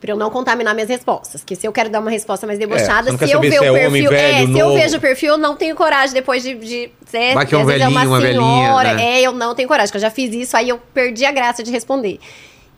pra 0.00 0.12
eu 0.12 0.16
não 0.16 0.30
contaminar 0.30 0.74
minhas 0.74 0.88
respostas. 0.88 1.42
Que 1.44 1.56
se 1.56 1.66
eu 1.66 1.72
quero 1.72 1.90
dar 1.90 2.00
uma 2.00 2.10
resposta 2.10 2.46
mais 2.46 2.58
É, 2.58 2.66
debochada, 2.66 3.16
quer 3.16 3.26
se 3.26 3.32
eu 3.32 3.40
ver 3.40 3.60
o 3.60 3.64
é 3.76 3.80
perfil. 3.80 4.12
é, 4.12 4.32
velho, 4.32 4.52
se 4.52 4.58
eu 4.58 4.66
novo. 4.66 4.78
vejo 4.78 4.96
o 4.96 5.00
perfil, 5.00 5.28
eu 5.32 5.38
não 5.38 5.56
tenho 5.56 5.74
coragem 5.74 6.14
depois 6.14 6.42
de. 6.42 6.54
de 6.54 6.90
é, 7.12 7.34
Vai 7.34 7.46
que 7.46 7.54
é 7.54 7.58
um 7.58 7.64
vezes 7.64 7.82
velhinho, 7.82 8.06
uma 8.08 8.20
velhinha, 8.20 8.40
senhora, 8.66 8.94
né? 8.94 9.04
É, 9.04 9.20
eu 9.22 9.32
não 9.32 9.54
tenho 9.54 9.68
coragem, 9.68 9.88
porque 9.88 9.96
eu 9.98 10.02
já 10.02 10.10
fiz 10.10 10.32
isso, 10.34 10.56
aí 10.56 10.68
eu 10.68 10.78
perdi 10.94 11.24
a 11.24 11.32
graça 11.32 11.62
de 11.62 11.70
responder. 11.70 12.18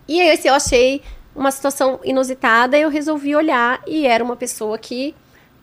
E 0.09 0.21
aí, 0.21 0.37
se 0.37 0.49
eu 0.49 0.55
achei 0.55 1.03
uma 1.37 1.51
situação 1.51 2.01
inusitada, 2.03 2.77
eu 2.79 2.89
resolvi 2.89 3.37
olhar 3.37 3.81
e 3.87 4.07
era 4.07 4.23
uma 4.25 4.37
pessoa 4.37 4.77
que. 4.79 5.14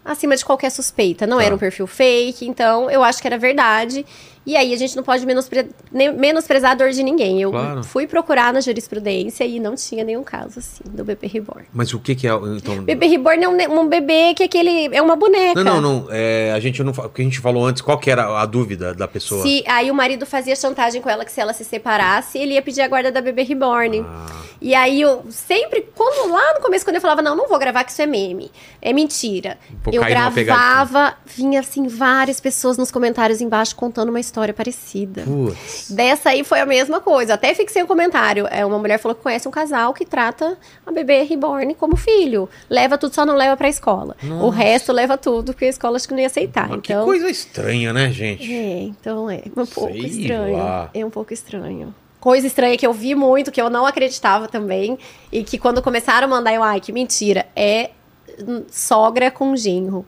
Acima 0.06 0.38
de 0.38 0.46
qualquer 0.46 0.70
suspeita. 0.72 1.28
Não 1.28 1.38
Tá. 1.38 1.44
era 1.44 1.54
um 1.54 1.58
perfil 1.58 1.86
fake, 1.86 2.48
então 2.48 2.90
eu 2.90 3.04
acho 3.04 3.22
que 3.22 3.28
era 3.28 3.38
verdade. 3.38 4.06
E 4.48 4.56
aí 4.56 4.74
a 4.74 4.78
gente 4.78 4.96
não 4.96 5.04
pode 5.04 5.26
menospre- 5.26 5.68
menosprezar 5.92 6.72
a 6.72 6.74
dor 6.74 6.92
de 6.92 7.04
ninguém. 7.04 7.42
Eu 7.42 7.52
Claro. 7.52 7.84
fui 7.84 8.08
procurar 8.08 8.54
na 8.54 8.62
jurisprudência 8.62 9.44
e 9.44 9.60
não 9.60 9.76
tinha 9.76 10.06
nenhum 10.06 10.24
caso 10.24 10.60
assim 10.60 10.84
do 10.86 11.04
bebê 11.04 11.28
reborn. 11.28 11.66
Mas 11.74 11.94
o 11.94 12.00
que 12.00 12.16
que 12.16 12.26
é? 12.28 12.32
Então... 12.56 12.82
Bebê 12.84 13.08
reborn 13.08 13.44
é 13.44 13.50
um, 13.50 13.82
um 13.82 13.88
bebê 13.90 14.34
que 14.34 14.44
é 14.44 14.46
aquele. 14.46 14.96
É 14.96 15.02
uma 15.02 15.18
boneca. 15.18 15.62
Não, 15.64 15.82
não, 15.82 16.00
não. 16.00 16.08
É, 16.10 16.54
a 16.56 16.60
gente 16.62 16.82
não 16.82 16.94
o 16.94 17.10
que 17.10 17.22
a 17.22 17.26
gente 17.26 17.40
falou 17.40 17.66
antes, 17.66 17.82
qual 17.82 17.98
que 18.00 18.10
era 18.10 18.40
a 18.42 18.46
dúvida 18.46 18.94
da 18.94 19.08
pessoa? 19.08 19.42
Se, 19.44 19.64
aí 19.68 19.92
o 19.92 19.94
marido 19.94 20.26
fazia 20.26 20.56
chantagem 20.56 21.02
com 21.02 21.10
ela 21.10 21.26
que 21.26 21.32
se 21.32 21.42
ela 21.42 21.52
se 21.52 21.66
separasse, 21.66 22.38
ele 22.38 22.54
ia 22.54 22.62
pedir 22.62 22.82
a 22.82 22.88
guarda 22.88 23.12
da 23.12 23.20
bebê 23.20 23.44
reborn. 23.44 24.00
Ah, 24.08 24.28
E 24.62 24.74
aí 24.74 25.02
eu 25.02 25.26
sempre, 25.30 25.86
quando 25.94 26.32
lá 26.32 26.54
no 26.54 26.62
começo, 26.62 26.86
quando 26.86 26.96
eu 26.96 27.02
falava, 27.02 27.22
não, 27.22 27.36
não 27.36 27.50
vou 27.50 27.60
gravar, 27.60 27.84
que 27.84 27.92
isso 27.92 28.02
é 28.02 28.06
meme. 28.08 28.50
É 28.82 28.94
mentira. 28.94 29.58
Eu 29.92 30.02
gravava, 30.04 31.16
vinha 31.26 31.60
assim, 31.60 31.86
várias 31.88 32.40
pessoas 32.40 32.78
nos 32.78 32.90
comentários 32.92 33.42
embaixo 33.42 33.76
contando 33.76 34.10
uma 34.10 34.20
história 34.20 34.37
parecida. 34.54 35.24
putz. 35.24 35.90
Dessa 35.92 36.30
aí 36.30 36.44
foi 36.44 36.60
a 36.60 36.66
mesma 36.66 37.00
coisa. 37.00 37.34
Até 37.34 37.54
fixei 37.54 37.82
um 37.84 37.88
comentário. 37.88 38.48
É, 38.50 38.66
uma 38.66 38.78
mulher 38.78 38.98
falou 39.00 39.16
que 39.16 39.22
conhece 39.24 39.48
um 39.48 39.52
casal 39.52 39.94
que 39.94 40.06
trata 40.06 40.58
a 40.86 40.92
bebê 40.92 41.24
reborn 41.24 41.74
como 41.76 41.96
filho. 41.96 42.50
Leva 42.70 42.98
tudo, 42.98 43.14
só 43.14 43.26
não 43.26 43.36
leva 43.36 43.56
pra 43.58 43.68
escola. 43.70 44.16
O 44.42 44.50
resto 44.50 44.92
leva 44.94 45.18
tudo, 45.18 45.54
porque 45.54 45.66
a 45.66 45.70
escola 45.70 45.96
acho 45.98 46.08
que 46.08 46.14
não 46.14 46.22
ia 46.22 46.28
aceitar. 46.28 46.68
Mas 46.70 46.78
então, 46.80 47.00
Que 47.02 47.06
coisa 47.06 47.30
estranha, 47.30 47.92
né, 47.94 48.12
gente? 48.12 48.52
é, 48.54 48.84
então 48.84 49.30
é 49.30 49.42
um 49.56 49.66
pouco 49.66 49.92
Sei 49.94 50.06
estranho. 50.06 50.58
lá. 50.58 50.90
É 50.94 51.06
um 51.06 51.10
pouco 51.10 51.34
estranho. 51.34 51.94
Coisa 52.20 52.48
estranha 52.48 52.76
que 52.78 52.86
eu 52.86 52.94
vi 52.94 53.14
muito, 53.16 53.52
que 53.52 53.62
eu 53.62 53.70
não 53.70 53.86
acreditava 53.86 54.48
também, 54.48 54.98
e 55.32 55.44
que 55.44 55.58
quando 55.58 55.82
começaram 55.82 56.26
a 56.28 56.30
mandar, 56.30 56.54
eu, 56.54 56.64
ai, 56.64 56.82
que 56.82 56.92
mentira, 56.92 57.46
é 57.56 57.92
hum, 58.40 58.64
sogra 58.70 59.30
com 59.32 59.56
genro. 59.56 60.06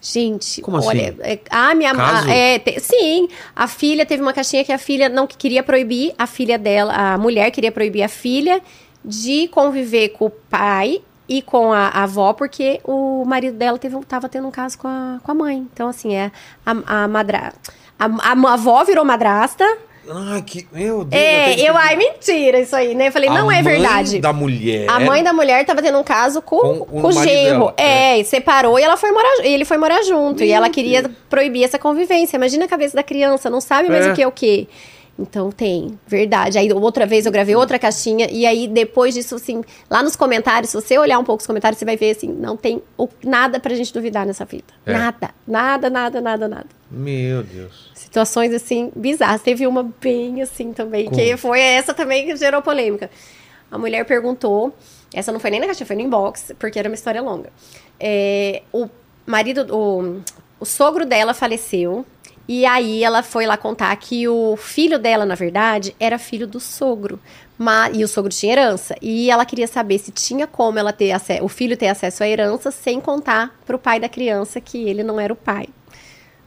Gente, 0.00 0.60
Como 0.62 0.76
olha, 0.78 1.08
assim? 1.10 1.18
é, 1.22 1.40
a 1.50 1.74
minha 1.74 1.92
Caso? 1.94 2.28
a- 2.28 2.32
é, 2.32 2.58
te- 2.58 2.78
sim, 2.80 3.28
a 3.54 3.66
filha 3.66 4.06
teve 4.06 4.22
uma 4.22 4.32
caixinha 4.32 4.64
que 4.64 4.72
a 4.72 4.78
filha 4.78 5.08
não 5.08 5.26
queria 5.26 5.62
proibir 5.62 6.14
a 6.16 6.26
filha 6.26 6.56
dela, 6.56 6.92
a 6.94 7.18
mulher 7.18 7.50
queria 7.50 7.72
proibir 7.72 8.02
a 8.04 8.08
filha 8.08 8.60
de 9.04 9.48
conviver 9.48 10.10
com 10.10 10.26
o 10.26 10.30
pai 10.30 11.02
e 11.28 11.42
com 11.42 11.72
a, 11.72 11.88
a 11.88 12.04
avó, 12.04 12.32
porque 12.32 12.80
o 12.84 13.24
marido 13.24 13.56
dela 13.56 13.76
teve, 13.78 13.96
tava 14.06 14.28
tendo 14.28 14.46
um 14.46 14.50
caso 14.50 14.78
com 14.78 14.88
a, 14.88 15.18
com 15.22 15.32
a 15.32 15.34
mãe. 15.34 15.66
Então, 15.72 15.88
assim, 15.88 16.14
é 16.14 16.30
a, 16.64 17.02
a 17.04 17.08
madra. 17.08 17.52
A, 17.98 18.04
a 18.06 18.52
avó 18.54 18.84
virou 18.84 19.04
madrasta. 19.04 19.64
Ai, 20.10 20.42
que. 20.42 20.66
Meu 20.72 21.04
Deus. 21.04 21.22
É, 21.22 21.48
eu, 21.50 21.52
entendi. 21.52 21.68
ai, 21.68 21.96
mentira 21.96 22.60
isso 22.60 22.74
aí, 22.74 22.94
né? 22.94 23.08
Eu 23.08 23.12
falei, 23.12 23.28
A 23.28 23.32
não 23.34 23.50
é 23.52 23.62
mãe 23.62 23.74
verdade. 23.74 24.18
da 24.20 24.32
mulher. 24.32 24.88
A 24.88 24.98
mãe 25.00 25.22
da 25.22 25.32
mulher 25.32 25.64
tava 25.66 25.82
tendo 25.82 25.98
um 25.98 26.04
caso 26.04 26.40
com, 26.40 26.58
Com 26.58 26.70
o 26.70 26.86
com 26.86 27.08
o 27.08 27.14
marido 27.14 27.22
genro. 27.24 27.72
É, 27.76 28.18
e 28.18 28.24
separou 28.24 28.78
e 28.78 28.82
ela 28.82 28.96
foi 28.96 29.10
morar, 29.12 29.44
e 29.44 29.48
ele 29.52 29.64
foi 29.64 29.76
morar 29.76 30.02
junto. 30.02 30.42
e 30.42 30.46
Meu 30.48 30.56
ela 30.56 30.70
queria 30.70 31.10
proibir 31.28 31.64
essa 31.64 31.78
convivência. 31.78 32.36
Imagina 32.36 32.64
a 32.64 32.68
cabeça 32.68 32.96
da 32.96 33.02
criança, 33.02 33.50
não 33.50 33.60
sabe 33.60 33.88
mais 33.88 34.06
É. 34.06 34.12
o 34.12 34.14
que 34.14 34.22
é 34.22 34.26
o 34.26 34.32
que. 34.32 34.68
Então 35.20 35.50
tem, 35.50 35.98
verdade. 36.06 36.58
Aí 36.58 36.72
outra 36.72 37.04
vez 37.04 37.26
eu 37.26 37.32
gravei 37.32 37.56
outra 37.56 37.76
caixinha 37.76 38.28
e 38.30 38.46
aí 38.46 38.68
depois 38.68 39.14
disso, 39.14 39.34
assim, 39.34 39.62
lá 39.90 40.00
nos 40.00 40.14
comentários, 40.14 40.70
se 40.70 40.80
você 40.80 40.96
olhar 40.96 41.18
um 41.18 41.24
pouco 41.24 41.40
os 41.40 41.46
comentários, 41.46 41.76
você 41.76 41.84
vai 41.84 41.96
ver 41.96 42.12
assim, 42.12 42.28
não 42.28 42.56
tem 42.56 42.80
o- 42.96 43.08
nada 43.24 43.58
pra 43.58 43.74
gente 43.74 43.92
duvidar 43.92 44.24
nessa 44.24 44.46
fita. 44.46 44.72
É. 44.86 44.92
Nada, 44.92 45.30
nada, 45.44 45.90
nada, 45.90 46.20
nada, 46.20 46.46
nada. 46.48 46.66
Meu 46.88 47.42
Deus. 47.42 47.90
Situações 48.08 48.54
assim 48.54 48.90
bizarras. 48.96 49.42
Teve 49.42 49.66
uma 49.66 49.82
bem 49.82 50.40
assim 50.40 50.72
também, 50.72 51.10
que 51.10 51.36
foi 51.36 51.60
essa 51.60 51.92
também 51.92 52.24
que 52.24 52.34
gerou 52.36 52.62
polêmica. 52.62 53.10
A 53.70 53.76
mulher 53.76 54.02
perguntou, 54.06 54.74
essa 55.12 55.30
não 55.30 55.38
foi 55.38 55.50
nem 55.50 55.60
na 55.60 55.66
caixinha, 55.66 55.86
foi 55.86 55.94
no 55.94 56.00
inbox, 56.00 56.52
porque 56.58 56.78
era 56.78 56.88
uma 56.88 56.94
história 56.94 57.20
longa. 57.20 57.52
É, 58.00 58.62
o 58.72 58.88
marido, 59.26 59.66
o, 59.70 60.22
o 60.58 60.64
sogro 60.64 61.04
dela 61.04 61.34
faleceu. 61.34 62.06
E 62.48 62.64
aí 62.64 63.04
ela 63.04 63.22
foi 63.22 63.44
lá 63.44 63.58
contar 63.58 63.94
que 63.96 64.26
o 64.26 64.56
filho 64.56 64.98
dela, 64.98 65.26
na 65.26 65.34
verdade, 65.34 65.94
era 66.00 66.18
filho 66.18 66.46
do 66.46 66.58
sogro. 66.58 67.20
Mas, 67.58 67.94
e 67.94 68.02
o 68.02 68.08
sogro 68.08 68.32
tinha 68.32 68.54
herança. 68.54 68.94
E 69.02 69.30
ela 69.30 69.44
queria 69.44 69.66
saber 69.66 69.98
se 69.98 70.10
tinha 70.10 70.46
como 70.46 70.78
ela 70.78 70.94
ter 70.94 71.14
o 71.42 71.48
filho 71.48 71.76
ter 71.76 71.88
acesso 71.88 72.22
à 72.24 72.28
herança 72.28 72.70
sem 72.70 73.02
contar 73.02 73.54
pro 73.66 73.78
pai 73.78 74.00
da 74.00 74.08
criança 74.08 74.62
que 74.62 74.88
ele 74.88 75.02
não 75.02 75.20
era 75.20 75.30
o 75.30 75.36
pai. 75.36 75.68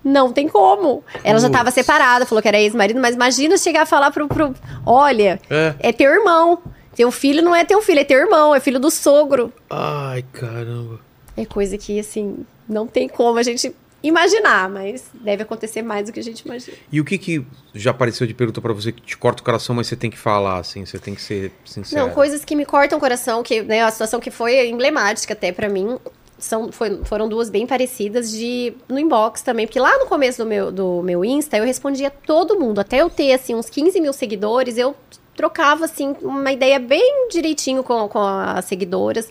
Não 0.03 0.31
tem 0.31 0.47
como. 0.47 1.03
Ela 1.23 1.39
já 1.39 1.47
estava 1.47 1.69
separada, 1.71 2.25
falou 2.25 2.41
que 2.41 2.47
era 2.47 2.59
ex-marido, 2.59 2.99
mas 2.99 3.15
imagina 3.15 3.57
chegar 3.57 3.83
a 3.83 3.85
falar 3.85 4.11
pro. 4.11 4.27
pro 4.27 4.55
olha, 4.85 5.39
É. 5.49 5.75
é 5.79 5.91
teu 5.91 6.11
irmão. 6.11 6.59
Teu 6.95 7.09
filho 7.11 7.41
não 7.41 7.55
é 7.55 7.63
teu 7.63 7.81
filho, 7.81 7.99
é 7.99 8.03
teu 8.03 8.19
irmão, 8.19 8.53
é 8.53 8.59
filho 8.59 8.79
do 8.79 8.91
sogro. 8.91 9.51
Ai, 9.69 10.25
caramba. 10.33 10.99
É 11.37 11.45
coisa 11.45 11.77
que, 11.77 11.99
assim, 11.99 12.45
não 12.67 12.85
tem 12.85 13.07
como 13.07 13.39
a 13.39 13.43
gente 13.43 13.73
imaginar, 14.03 14.67
mas 14.69 15.05
deve 15.13 15.43
acontecer 15.43 15.81
mais 15.81 16.07
do 16.07 16.11
que 16.11 16.19
a 16.19 16.23
gente 16.23 16.39
imagina. 16.41 16.75
E 16.91 16.99
o 16.99 17.05
que 17.05 17.17
que 17.17 17.45
já 17.73 17.91
apareceu 17.91 18.25
de 18.27 18.33
pergunta 18.33 18.59
pra 18.59 18.73
você 18.73 18.91
que 18.91 19.01
te 19.01 19.15
corta 19.15 19.41
o 19.41 19.45
coração, 19.45 19.75
mas 19.75 19.87
você 19.87 19.95
tem 19.95 20.09
que 20.09 20.17
falar, 20.17 20.57
assim, 20.57 20.85
você 20.85 20.97
tem 20.99 21.13
que 21.15 21.21
ser 21.21 21.51
sincero? 21.63 22.07
Não, 22.07 22.09
coisas 22.13 22.43
que 22.43 22.55
me 22.55 22.65
cortam 22.65 22.97
o 22.97 23.01
coração, 23.01 23.43
que 23.43 23.61
né, 23.61 23.83
a 23.83 23.91
situação 23.91 24.19
que 24.19 24.31
foi 24.31 24.67
emblemática 24.67 25.33
até 25.33 25.51
pra 25.51 25.69
mim, 25.69 25.97
são, 26.41 26.71
foi- 26.71 26.99
foram 27.05 27.29
duas 27.29 27.49
bem 27.49 27.65
parecidas 27.65 28.31
de 28.31 28.73
no 28.89 28.99
inbox 28.99 29.41
também, 29.41 29.65
porque 29.65 29.79
lá 29.79 29.97
no 29.99 30.07
começo 30.07 30.43
do 30.43 30.49
meu, 30.49 30.71
do 30.71 31.01
meu 31.03 31.23
Insta 31.23 31.57
eu 31.57 31.63
respondia 31.63 32.09
todo 32.09 32.59
mundo, 32.59 32.79
até 32.79 32.97
eu 33.01 33.09
ter 33.09 33.31
assim 33.33 33.55
uns 33.55 33.69
15 33.69 34.01
mil 34.01 34.11
seguidores, 34.11 34.77
eu 34.77 34.95
trocava 35.35 35.85
assim 35.85 36.15
uma 36.21 36.51
ideia 36.51 36.77
bem 36.79 37.27
direitinho 37.29 37.83
com, 37.83 38.07
com 38.09 38.19
as 38.19 38.65
seguidoras. 38.65 39.29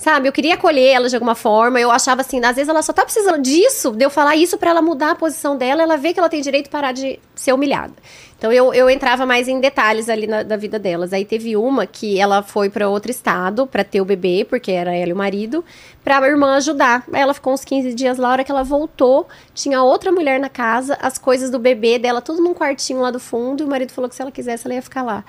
Sabe, 0.00 0.26
eu 0.26 0.32
queria 0.32 0.54
acolher 0.54 0.94
ela 0.94 1.10
de 1.10 1.14
alguma 1.14 1.34
forma. 1.34 1.78
Eu 1.78 1.90
achava 1.90 2.22
assim, 2.22 2.42
às 2.42 2.56
vezes 2.56 2.70
ela 2.70 2.80
só 2.80 2.90
tá 2.90 3.04
precisando 3.04 3.42
disso, 3.42 3.90
de 3.90 4.02
eu 4.02 4.08
falar 4.08 4.34
isso 4.34 4.56
pra 4.56 4.70
ela 4.70 4.80
mudar 4.80 5.10
a 5.10 5.14
posição 5.14 5.58
dela, 5.58 5.82
ela 5.82 5.98
vê 5.98 6.14
que 6.14 6.18
ela 6.18 6.30
tem 6.30 6.40
direito 6.40 6.64
de 6.64 6.70
parar 6.70 6.92
de 6.92 7.18
ser 7.34 7.52
humilhada. 7.52 7.92
Então 8.38 8.50
eu, 8.50 8.72
eu 8.72 8.88
entrava 8.88 9.26
mais 9.26 9.46
em 9.46 9.60
detalhes 9.60 10.08
ali 10.08 10.26
na, 10.26 10.42
da 10.42 10.56
vida 10.56 10.78
delas. 10.78 11.12
Aí 11.12 11.26
teve 11.26 11.54
uma 11.54 11.86
que 11.86 12.18
ela 12.18 12.42
foi 12.42 12.70
pra 12.70 12.88
outro 12.88 13.10
estado 13.10 13.66
pra 13.66 13.84
ter 13.84 14.00
o 14.00 14.04
bebê, 14.06 14.46
porque 14.48 14.72
era 14.72 14.96
ela 14.96 15.10
e 15.10 15.12
o 15.12 15.16
marido, 15.16 15.62
pra 16.02 16.26
irmã 16.26 16.56
ajudar. 16.56 17.04
Aí 17.12 17.20
ela 17.20 17.34
ficou 17.34 17.52
uns 17.52 17.62
15 17.62 17.92
dias 17.92 18.16
lá, 18.16 18.28
a 18.28 18.32
hora 18.32 18.44
que 18.44 18.50
ela 18.50 18.64
voltou, 18.64 19.28
tinha 19.52 19.82
outra 19.82 20.10
mulher 20.10 20.40
na 20.40 20.48
casa, 20.48 20.96
as 21.02 21.18
coisas 21.18 21.50
do 21.50 21.58
bebê 21.58 21.98
dela 21.98 22.22
tudo 22.22 22.42
num 22.42 22.54
quartinho 22.54 23.02
lá 23.02 23.10
do 23.10 23.20
fundo, 23.20 23.62
e 23.62 23.66
o 23.66 23.68
marido 23.68 23.92
falou 23.92 24.08
que 24.08 24.16
se 24.16 24.22
ela 24.22 24.32
quisesse 24.32 24.66
ela 24.66 24.76
ia 24.76 24.82
ficar 24.82 25.02
lá. 25.02 25.22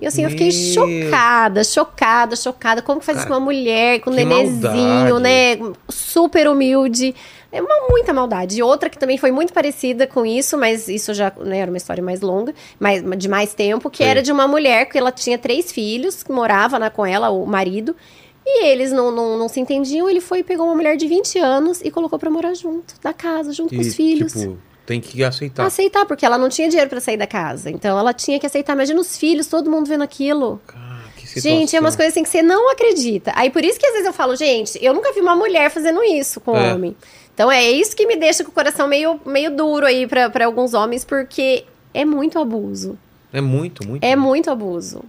E 0.00 0.06
assim, 0.06 0.24
eu 0.24 0.30
fiquei 0.30 0.48
Meu. 0.50 0.74
chocada, 0.74 1.64
chocada, 1.64 2.36
chocada. 2.36 2.82
Como 2.82 3.00
que 3.00 3.06
faz 3.06 3.18
isso 3.18 3.26
com 3.26 3.32
uma 3.32 3.40
mulher, 3.40 4.00
com 4.00 4.10
um 4.10 4.26
maldade. 4.26 5.20
né? 5.22 5.56
Super 5.88 6.48
humilde. 6.48 7.14
É 7.50 7.62
uma 7.62 7.88
muita 7.88 8.12
maldade. 8.12 8.58
E 8.58 8.62
outra 8.62 8.90
que 8.90 8.98
também 8.98 9.16
foi 9.16 9.30
muito 9.30 9.52
parecida 9.52 10.06
com 10.06 10.26
isso, 10.26 10.58
mas 10.58 10.88
isso 10.88 11.14
já 11.14 11.32
né, 11.40 11.58
era 11.60 11.70
uma 11.70 11.78
história 11.78 12.02
mais 12.02 12.20
longa, 12.20 12.54
mais, 12.78 13.02
de 13.16 13.28
mais 13.28 13.54
tempo, 13.54 13.88
que 13.88 13.98
Sei. 13.98 14.06
era 14.08 14.22
de 14.22 14.30
uma 14.30 14.46
mulher 14.46 14.84
que 14.86 14.98
ela 14.98 15.10
tinha 15.10 15.38
três 15.38 15.72
filhos, 15.72 16.22
que 16.22 16.30
morava 16.30 16.78
né, 16.78 16.90
com 16.90 17.06
ela, 17.06 17.30
o 17.30 17.46
marido. 17.46 17.96
E 18.44 18.66
eles 18.66 18.92
não, 18.92 19.10
não, 19.10 19.38
não 19.38 19.48
se 19.48 19.58
entendiam. 19.58 20.08
Ele 20.10 20.20
foi 20.20 20.40
e 20.40 20.44
pegou 20.44 20.66
uma 20.66 20.74
mulher 20.74 20.96
de 20.96 21.06
20 21.06 21.38
anos 21.38 21.80
e 21.82 21.90
colocou 21.90 22.18
pra 22.18 22.28
morar 22.30 22.54
junto, 22.54 22.94
na 23.02 23.14
casa, 23.14 23.52
junto 23.52 23.74
com 23.74 23.80
E, 23.80 23.86
os 23.88 23.94
filhos. 23.94 24.32
tipo, 24.34 24.58
tem 24.86 25.00
que 25.00 25.22
aceitar. 25.24 25.66
Aceitar, 25.66 26.06
porque 26.06 26.24
ela 26.24 26.38
não 26.38 26.48
tinha 26.48 26.68
dinheiro 26.68 26.88
pra 26.88 27.00
sair 27.00 27.16
da 27.16 27.26
casa. 27.26 27.70
Então 27.70 27.98
ela 27.98 28.14
tinha 28.14 28.38
que 28.38 28.46
aceitar. 28.46 28.72
Imagina 28.74 29.00
os 29.00 29.18
filhos, 29.18 29.46
todo 29.48 29.68
mundo 29.70 29.86
vendo 29.88 30.02
aquilo. 30.04 30.60
Cara, 30.66 31.02
que 31.16 31.26
situação. 31.26 31.50
Gente, 31.50 31.74
é 31.76 31.80
umas 31.80 31.96
coisas 31.96 32.12
assim 32.14 32.22
que 32.22 32.28
você 32.28 32.40
não 32.42 32.70
acredita. 32.70 33.32
Aí 33.34 33.50
por 33.50 33.64
isso 33.64 33.78
que 33.78 33.86
às 33.86 33.92
vezes 33.92 34.06
eu 34.06 34.12
falo, 34.12 34.36
gente, 34.36 34.78
eu 34.82 34.94
nunca 34.94 35.12
vi 35.12 35.20
uma 35.20 35.34
mulher 35.36 35.70
fazendo 35.70 36.02
isso 36.04 36.40
com 36.40 36.56
É. 36.56 36.72
homem. 36.72 36.96
Então 37.34 37.50
é 37.52 37.68
isso 37.70 37.94
que 37.94 38.06
me 38.06 38.16
deixa 38.16 38.42
com 38.44 38.50
o 38.50 38.54
coração 38.54 38.88
meio, 38.88 39.20
meio 39.26 39.54
duro 39.54 39.84
aí 39.84 40.06
pra 40.06 40.30
pra 40.30 40.46
alguns 40.46 40.72
homens, 40.72 41.04
porque 41.04 41.64
é 41.92 42.04
muito 42.04 42.38
abuso. 42.38 42.96
É 43.32 43.40
muito, 43.40 43.86
muito. 43.86 44.02
É 44.04 44.14
muito 44.16 44.50
abuso. 44.50 45.02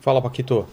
Fala, 0.00 0.22
Paquito. 0.22 0.66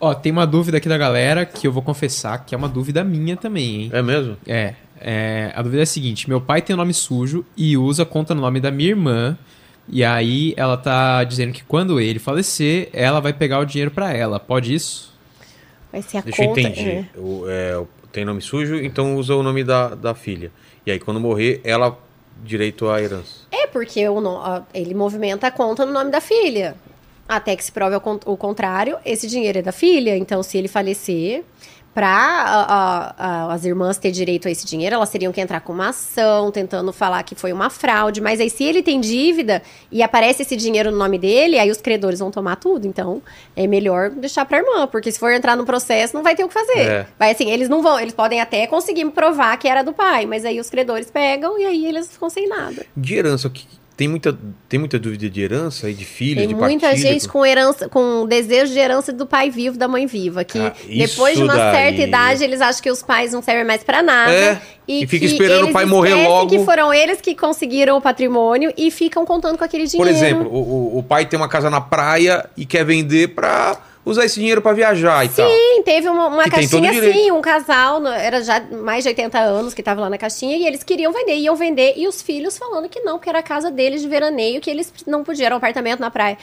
Ó, 0.00 0.14
tem 0.14 0.32
uma 0.32 0.46
dúvida 0.46 0.78
aqui 0.78 0.88
da 0.88 0.96
galera 0.96 1.44
que 1.44 1.66
eu 1.66 1.72
vou 1.72 1.82
confessar 1.82 2.44
que 2.44 2.54
é 2.54 2.58
uma 2.58 2.68
dúvida 2.68 3.04
minha 3.04 3.36
também, 3.36 3.82
hein? 3.82 3.90
É 3.92 4.00
mesmo? 4.02 4.36
É, 4.46 4.74
é, 5.00 5.52
a 5.54 5.62
dúvida 5.62 5.82
é 5.82 5.84
a 5.84 5.86
seguinte: 5.86 6.28
meu 6.28 6.40
pai 6.40 6.60
tem 6.62 6.74
o 6.74 6.76
nome 6.76 6.92
sujo 6.94 7.44
e 7.56 7.76
usa 7.76 8.02
a 8.02 8.06
conta 8.06 8.34
no 8.34 8.40
nome 8.40 8.60
da 8.60 8.70
minha 8.70 8.90
irmã. 8.90 9.38
E 9.88 10.04
aí 10.04 10.54
ela 10.56 10.76
tá 10.76 11.24
dizendo 11.24 11.52
que 11.52 11.64
quando 11.64 11.98
ele 12.00 12.18
falecer, 12.20 12.88
ela 12.92 13.18
vai 13.20 13.32
pegar 13.32 13.58
o 13.58 13.64
dinheiro 13.64 13.90
pra 13.90 14.12
ela. 14.12 14.38
Pode 14.38 14.72
isso? 14.72 15.12
Vai 15.90 16.00
ser 16.02 16.18
a 16.18 16.20
Deixa 16.20 16.42
eu 16.44 16.48
conta. 16.48 16.60
entender. 16.60 17.08
é. 17.16 17.18
O- 17.18 17.44
é, 17.48 17.82
tem 18.12 18.24
nome 18.24 18.40
sujo, 18.40 18.76
então 18.76 19.16
usa 19.16 19.34
o 19.34 19.42
nome 19.42 19.64
da, 19.64 19.88
da 19.94 20.14
filha. 20.14 20.52
E 20.86 20.90
aí, 20.92 20.98
quando 21.00 21.18
morrer, 21.18 21.60
ela 21.64 21.98
direito 22.44 22.88
à 22.88 23.02
herança. 23.02 23.40
É, 23.50 23.66
porque 23.66 24.08
o 24.08 24.20
no- 24.20 24.36
a- 24.40 24.64
ele 24.72 24.94
movimenta 24.94 25.48
a 25.48 25.50
conta 25.50 25.84
no 25.84 25.92
nome 25.92 26.10
da 26.12 26.20
filha. 26.20 26.76
Até 27.28 27.54
que 27.56 27.62
se 27.64 27.70
prove 27.72 27.96
o 27.96 28.36
contrário, 28.36 28.96
esse 29.04 29.26
dinheiro 29.28 29.58
é 29.58 29.62
da 29.62 29.72
filha. 29.72 30.16
Então, 30.16 30.42
se 30.42 30.56
ele 30.58 30.68
falecer, 30.68 31.44
para 32.00 33.14
as 33.50 33.64
irmãs 33.64 33.98
ter 33.98 34.10
direito 34.10 34.48
a 34.48 34.50
esse 34.50 34.64
dinheiro, 34.66 34.94
elas 34.96 35.10
teriam 35.10 35.30
que 35.32 35.40
entrar 35.40 35.60
com 35.60 35.70
uma 35.72 35.90
ação, 35.90 36.50
tentando 36.50 36.92
falar 36.94 37.22
que 37.22 37.34
foi 37.34 37.52
uma 37.52 37.68
fraude. 37.68 38.22
Mas 38.22 38.40
aí, 38.40 38.48
se 38.48 38.64
ele 38.64 38.82
tem 38.82 38.98
dívida 39.00 39.60
e 39.92 40.02
aparece 40.02 40.40
esse 40.42 40.56
dinheiro 40.56 40.90
no 40.90 40.96
nome 40.96 41.18
dele, 41.18 41.58
aí 41.58 41.70
os 41.70 41.78
credores 41.80 42.18
vão 42.18 42.30
tomar 42.30 42.56
tudo. 42.56 42.86
Então, 42.86 43.20
é 43.54 43.66
melhor 43.66 44.08
deixar 44.08 44.46
pra 44.46 44.58
irmã, 44.58 44.86
porque 44.86 45.12
se 45.12 45.18
for 45.18 45.30
entrar 45.30 45.56
no 45.56 45.66
processo, 45.66 46.16
não 46.16 46.22
vai 46.22 46.34
ter 46.34 46.42
o 46.42 46.48
que 46.48 46.54
fazer. 46.54 46.78
É. 46.78 47.06
Vai 47.18 47.32
assim, 47.32 47.50
eles 47.50 47.68
não 47.68 47.82
vão, 47.82 48.00
eles 48.00 48.14
podem 48.14 48.40
até 48.40 48.66
conseguir 48.66 49.04
provar 49.10 49.56
que 49.58 49.68
era 49.68 49.82
do 49.82 49.92
pai, 49.92 50.24
mas 50.24 50.44
aí 50.46 50.58
os 50.58 50.70
credores 50.70 51.10
pegam 51.10 51.58
e 51.58 51.66
aí 51.66 51.84
eles 51.86 52.08
ficam 52.10 52.30
sem 52.30 52.48
nada. 52.48 52.86
De 52.96 53.14
herança, 53.14 53.46
o 53.46 53.50
que- 53.50 53.66
tem 54.00 54.08
muita, 54.08 54.34
tem 54.66 54.80
muita 54.80 54.98
dúvida 54.98 55.28
de 55.28 55.42
herança 55.42 55.90
e 55.90 55.92
de 55.92 56.06
filhos, 56.06 56.38
Tem 56.38 56.48
de 56.48 56.54
muita 56.54 56.86
partilha, 56.86 57.12
gente 57.12 57.28
com 57.28 57.44
herança, 57.44 57.86
com 57.86 58.24
desejo 58.26 58.72
de 58.72 58.78
herança 58.78 59.12
do 59.12 59.26
pai 59.26 59.50
vivo, 59.50 59.76
da 59.76 59.86
mãe 59.86 60.06
viva, 60.06 60.42
que 60.42 60.58
Ah, 60.58 60.72
depois 60.88 61.36
de 61.36 61.42
uma 61.44 61.52
certa 61.52 61.98
daí. 61.98 62.08
idade 62.08 62.42
eles 62.42 62.62
acham 62.62 62.80
que 62.82 62.90
os 62.90 63.02
pais 63.02 63.30
não 63.34 63.42
servem 63.42 63.62
mais 63.66 63.84
pra 63.84 64.02
nada 64.02 64.32
É, 64.32 64.58
e, 64.88 65.02
e 65.04 65.06
fica 65.06 65.26
esperando 65.26 65.68
o 65.68 65.72
pai 65.72 65.84
morrer 65.84 66.14
logo. 66.26 66.48
que 66.48 66.64
foram 66.64 66.94
eles 66.94 67.20
que 67.20 67.34
conseguiram 67.34 67.98
o 67.98 68.00
patrimônio 68.00 68.72
e 68.74 68.90
ficam 68.90 69.26
contando 69.26 69.58
com 69.58 69.64
aquele 69.64 69.84
Por 69.84 69.90
dinheiro. 69.90 70.10
exemplo, 70.16 70.48
o, 70.50 70.94
o- 70.94 70.98
o 71.00 71.02
pai 71.02 71.26
tem 71.26 71.36
uma 71.38 71.46
casa 71.48 71.68
na 71.68 71.82
praia 71.82 72.48
e 72.56 72.64
quer 72.64 72.86
vender 72.86 73.34
pra 73.34 73.76
usar 74.04 74.24
esse 74.24 74.36
dinheiro 74.40 74.62
pra 74.62 74.72
viajar 74.72 75.24
e 75.24 75.28
tal. 75.28 75.48
Sim, 75.48 75.82
teve 75.84 76.08
uma, 76.08 76.26
uma 76.28 76.48
caixinha 76.48 76.90
assim, 76.90 77.30
um 77.30 77.40
casal, 77.40 78.06
era 78.06 78.42
já 78.42 78.60
mais 78.60 79.02
de 79.04 79.08
80 79.10 79.38
anos 79.38 79.74
que 79.74 79.82
tava 79.82 80.00
lá 80.00 80.10
na 80.10 80.18
caixinha, 80.18 80.56
e 80.56 80.66
eles 80.66 80.82
queriam 80.82 81.12
vender, 81.12 81.36
iam 81.36 81.54
vender, 81.56 81.94
e 81.96 82.08
os 82.08 82.22
filhos 82.22 82.56
falando 82.56 82.88
que 82.88 83.00
não, 83.00 83.18
porque 83.18 83.28
era 83.28 83.40
a 83.40 83.42
casa 83.42 83.70
deles 83.70 84.00
de 84.02 84.08
veraneio, 84.08 84.60
que 84.60 84.70
eles 84.70 84.92
não 85.06 85.22
podiam, 85.22 85.46
era 85.46 85.54
um 85.54 85.58
apartamento 85.58 86.00
na 86.00 86.10
praia. 86.10 86.38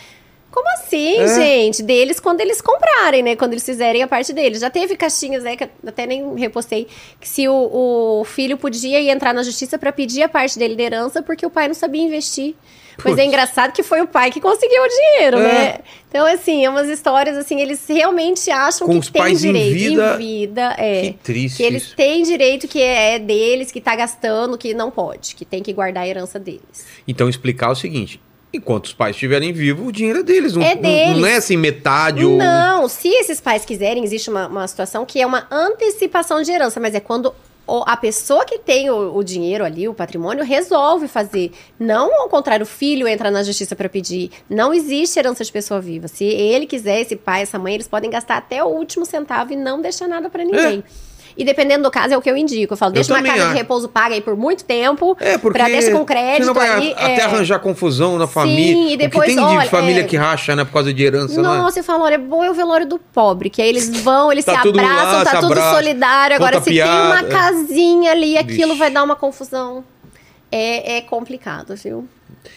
Como 0.49 0.68
assim, 0.76 1.18
É. 1.18 1.28
gente? 1.28 1.84
Deles 1.84 2.20
quando 2.20 2.39
eles 2.39 2.62
comprarem, 2.62 3.22
né? 3.22 3.36
Quando 3.36 3.51
eles 3.51 3.66
fizerem 3.66 4.01
a 4.01 4.08
parte 4.08 4.32
deles. 4.32 4.62
Já 4.62 4.70
teve 4.70 4.95
caixinhas, 4.95 5.43
né? 5.43 5.58
Que 5.58 5.66
eu 5.66 5.70
até 5.86 6.05
nem 6.05 6.36
repostei. 6.36 6.88
Que 7.20 7.28
se 7.28 7.47
o, 7.49 8.22
o 8.22 8.24
filho 8.24 8.58
podia 8.58 8.99
ir 8.99 9.10
entrar 9.10 9.34
na 9.34 9.43
justiça 9.43 9.78
pra 9.78 9.91
pedir 9.91 10.24
a 10.24 10.30
parte 10.30 10.58
dele 10.58 10.74
de 10.76 10.82
herança 10.82 11.22
porque 11.22 11.45
o 11.45 11.49
pai 11.49 11.68
não 11.68 11.76
sabia 11.76 12.01
investir. 12.01 12.55
Putz. 12.98 13.18
é 13.18 13.26
engraçado 13.26 13.72
que 13.72 13.84
foi 13.84 14.02
o 14.02 14.08
pai 14.08 14.32
que 14.32 14.41
conseguiu 14.41 14.82
o 14.84 14.88
dinheiro, 14.88 15.38
É. 15.38 15.41
né? 15.54 15.80
Então, 16.10 16.26
assim, 16.26 16.66
é 16.66 16.70
umas 16.70 16.88
histórias, 16.89 17.38
assim, 17.38 17.60
eles 17.62 17.86
realmente 17.88 18.50
acham 18.50 18.88
Com 18.88 19.00
que 19.00 19.12
tem 19.12 19.22
pais 19.22 19.43
em 19.43 19.54
direito. 19.54 19.74
vida. 19.78 20.14
Em 20.16 20.18
vida, 20.18 20.76
é. 20.78 21.02
Que 21.02 21.14
triste 21.24 21.58
Que 21.58 21.64
eles 21.64 21.84
isso. 21.84 21.95
têm 21.95 22.24
direito 22.24 22.68
que 22.68 22.82
é 22.82 23.20
deles, 23.20 23.72
que 23.72 23.80
tá 23.80 23.95
gastando, 23.95 24.58
que 24.58 24.74
não 24.74 24.89
pode, 24.89 25.36
que 25.36 25.45
tem 25.45 25.62
que 25.62 25.72
guardar 25.74 26.04
a 26.04 26.08
herança 26.08 26.39
deles. 26.39 26.86
Então 27.08 27.30
explicar 27.30 27.70
o 27.72 27.76
seguinte: 27.76 28.20
enquanto 28.54 28.86
os 28.86 28.93
pais 28.93 29.16
estiverem 29.16 29.52
vivos, 29.54 29.88
o 29.88 29.91
dinheiro 29.91 30.20
é 30.20 30.24
deles. 30.24 30.54
Não, 30.56 30.64
É 30.64 30.74
não- 30.74 30.82
deles. 30.82 31.18
não 31.18 31.28
é 31.28 31.36
assim 31.36 31.58
metade 31.58 32.26
ou. 32.26 32.38
Não, 32.38 32.88
se 32.88 33.10
esses 33.10 33.39
pais 33.39 33.64
quiserem, 33.66 34.04
existe 34.04 34.30
uma, 34.30 34.48
uma 34.48 34.68
situação 34.68 35.06
que 35.06 35.22
é 35.22 35.26
uma 35.26 35.45
antecipação 35.52 36.41
de 36.41 36.52
herança, 36.52 36.80
mas 36.80 36.95
é 36.95 37.00
quando 37.00 37.34
a 37.86 37.97
pessoa 37.97 38.45
que 38.45 38.59
tem 38.59 38.89
o, 38.89 39.15
o 39.15 39.24
dinheiro 39.24 39.63
ali, 39.63 39.88
o 39.88 39.93
patrimônio, 39.93 40.43
resolve 40.43 41.07
fazer. 41.07 41.51
Não 41.78 42.22
ao 42.22 42.30
contrário, 42.30 42.63
o 42.63 42.68
filho 42.68 43.07
entra 43.07 43.30
na 43.30 43.43
justiça 43.43 43.76
para 43.76 43.89
pedir. 43.89 44.32
Não 44.49 44.74
existe 44.74 45.20
herança 45.20 45.43
de 45.43 45.51
pessoa 45.51 45.82
viva. 45.82 46.07
Se 46.07 46.24
ele 46.24 46.65
quiser, 46.65 47.01
esse 47.01 47.15
pai, 47.15 47.41
essa 47.41 47.59
mãe, 47.59 47.74
eles 47.74 47.88
podem 47.88 48.09
gastar 48.09 48.38
até 48.38 48.63
o 48.63 48.68
último 48.68 49.05
centavo 49.05 49.51
e 49.51 49.55
não 49.55 49.82
deixar 49.82 50.07
nada 50.07 50.30
para 50.30 50.43
ninguém. 50.43 50.84
E 51.38 51.46
dependendo 51.46 51.84
do 51.84 51.92
caso, 51.92 52.14
é 52.14 52.18
o 52.18 52.22
que 52.22 52.30
eu 52.30 52.36
indico. 52.36 52.74
Eu 52.74 52.78
falo, 52.78 52.90
Eu 52.90 52.96
deixa 52.96 53.14
uma 53.14 53.22
casa 53.22 53.44
acho. 53.44 53.52
de 53.52 53.58
repouso 53.58 53.88
paga 53.88 54.16
aí 54.16 54.22
por 54.22 54.36
muito 54.36 54.64
tempo. 54.64 55.16
É, 55.20 55.38
porque. 55.38 55.60
Pra 55.60 55.68
deixa 55.68 55.92
com 55.92 56.04
crédito 56.04 56.52
vai 56.54 56.70
ali, 56.70 56.92
até 56.94 57.20
é. 57.20 57.24
arranjar 57.24 57.60
confusão 57.60 58.18
na 58.18 58.26
Sim, 58.26 58.34
família. 58.34 58.94
e 58.94 58.98
depois, 58.98 59.28
o 59.28 59.30
que 59.30 59.36
tem 59.38 59.48
de 59.48 59.58
olha, 59.58 59.70
família 59.70 60.02
é. 60.02 60.04
que 60.04 60.18
racha, 60.18 60.56
né, 60.56 60.66
por 60.66 60.74
causa 60.74 60.92
de 60.92 61.04
herança? 61.04 61.40
Nossa, 61.40 61.80
eu 61.80 61.84
falo, 61.84 62.04
olha, 62.04 62.16
é 62.16 62.18
bom 62.18 62.44
é 62.44 62.50
o 62.50 62.54
velório 62.54 62.88
do 62.88 62.98
pobre, 62.98 63.50
que 63.50 63.62
aí 63.62 63.70
eles 63.70 64.02
vão, 64.02 64.32
eles 64.32 64.44
Tá 64.44 64.58
se 64.58 64.62
tudo 64.64 64.78
lá, 64.78 64.84
abraçam, 64.84 65.24
tá 65.24 65.40
tudo 65.42 65.52
abraça, 65.52 65.76
solidário. 65.76 66.36
Agora, 66.38 66.60
se 66.60 66.72
tem 66.72 66.82
uma 66.82 67.24
piada. 67.24 67.28
casinha 67.28 68.12
ali, 68.12 68.38
aquilo 68.38 68.76
vai 68.76 68.90
dar 68.90 69.04
uma 69.04 69.16
confusão. 69.16 69.84
É, 70.52 70.98
é 70.98 71.02
complicado, 71.02 71.76
viu? 71.76 72.08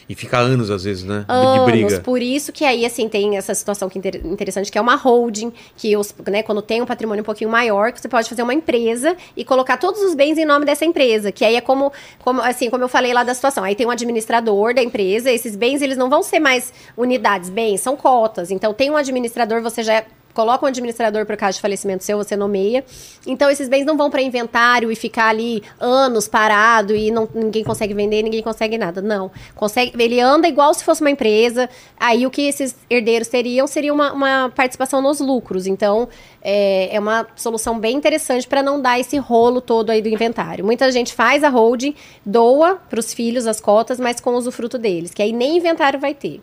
E 0.09 0.15
fica 0.15 0.39
anos, 0.39 0.71
às 0.71 0.85
vezes, 0.85 1.05
né? 1.05 1.25
de 1.29 1.33
Anos, 1.35 1.65
briga. 1.65 2.01
por 2.01 2.21
isso 2.21 2.53
que 2.53 2.65
aí, 2.65 2.85
assim, 2.85 3.09
tem 3.09 3.37
essa 3.37 3.55
situação 3.55 3.89
que 3.89 3.99
é 3.99 4.01
inter- 4.01 4.21
interessante, 4.25 4.71
que 4.71 4.79
é 4.79 4.81
uma 4.81 4.97
holding, 4.97 5.53
que 5.77 5.97
os, 5.97 6.15
né, 6.29 6.43
quando 6.43 6.63
tem 6.63 6.83
um 6.83 6.87
patrimônio 6.87 7.23
um 7.23 7.25
pouquinho 7.25 7.51
maior, 7.51 7.93
que 7.93 8.01
você 8.01 8.09
pode 8.09 8.29
fazer 8.29 8.43
uma 8.43 8.55
empresa 8.55 9.17
e 9.37 9.45
colocar 9.45 9.77
todos 9.77 10.01
os 10.03 10.15
bens 10.15 10.39
em 10.39 10.45
nome 10.45 10.65
dessa 10.65 10.85
empresa, 10.85 11.31
que 11.33 11.45
aí 11.45 11.57
é 11.57 11.61
como, 11.61 11.93
como 12.21 12.41
assim, 12.41 12.71
como 12.71 12.85
eu 12.85 12.89
falei 12.89 13.13
lá 13.13 13.25
da 13.25 13.35
situação, 13.35 13.65
aí 13.65 13.75
tem 13.75 13.87
um 13.87 13.91
administrador 13.91 14.75
da 14.75 14.83
empresa, 14.83 15.31
esses 15.31 15.57
bens, 15.57 15.83
eles 15.83 15.97
não 15.97 16.09
vão 16.11 16.23
ser 16.23 16.41
mais 16.41 16.73
unidades, 16.97 17.51
bens, 17.51 17.81
são 17.81 17.97
cotas, 17.97 18.51
então 18.51 18.73
tem 18.75 18.91
um 18.91 18.97
administrador, 18.97 19.63
você 19.63 19.83
já 19.83 20.05
coloca 20.33 20.65
um 20.65 20.69
administrador 20.69 21.27
o 21.29 21.37
caso 21.37 21.57
de 21.57 21.63
falecimento 21.63 22.05
seu, 22.05 22.19
você 22.19 22.37
nomeia. 22.37 22.85
Então 23.27 23.51
esses 23.51 23.69
bens 23.69 23.85
não 23.85 23.97
vão 23.97 24.11
para 24.11 24.23
inventário 24.23 24.91
e 24.91 24.97
ficar 24.97 25.29
ali 25.29 25.63
anos 25.79 26.29
parado 26.29 26.95
e 26.95 27.11
não, 27.11 27.29
ninguém 27.35 27.65
consegue 27.65 27.95
vender, 27.95 28.23
ninguém 28.23 28.43
consegue 28.43 28.79
nada. 28.79 29.01
Não. 29.01 29.31
Consegue, 29.55 30.01
ele 30.03 30.21
anda 30.21 30.49
igual 30.49 30.73
se 30.75 30.85
fosse 30.85 31.01
uma 31.01 31.11
empresa. 31.11 31.69
Aí 31.99 32.27
o 32.27 32.31
que 32.31 32.43
esses 32.43 32.77
herdeiros 32.89 33.29
teriam 33.29 33.67
seria 33.67 33.93
uma, 33.93 34.13
uma 34.13 34.53
participação 34.55 35.01
nos 35.03 35.21
lucros. 35.21 35.67
Então 35.67 36.09
é, 36.43 36.95
é 36.95 36.99
uma 36.99 37.27
solução 37.37 37.79
bem 37.79 37.97
interessante 37.97 38.47
para 38.47 38.63
não 38.63 38.81
dar 38.81 38.99
esse 38.99 39.17
rolo 39.19 39.61
todo 39.61 39.91
aí 39.91 40.01
do 40.01 40.09
inventário. 40.09 40.65
Muita 40.65 40.91
gente 40.91 41.13
faz 41.13 41.45
a 41.45 41.49
holding, 41.49 41.95
doa 42.25 42.77
para 42.89 43.01
os 43.01 43.13
filhos 43.13 43.47
as 43.47 43.61
cotas, 43.61 44.01
mas 44.01 44.21
com 44.21 44.31
o 44.31 44.37
usufruto 44.37 44.79
deles, 44.79 45.13
que 45.13 45.23
aí 45.23 45.33
nem 45.33 45.57
inventário 45.57 45.99
vai 45.99 46.15
ter. 46.15 46.41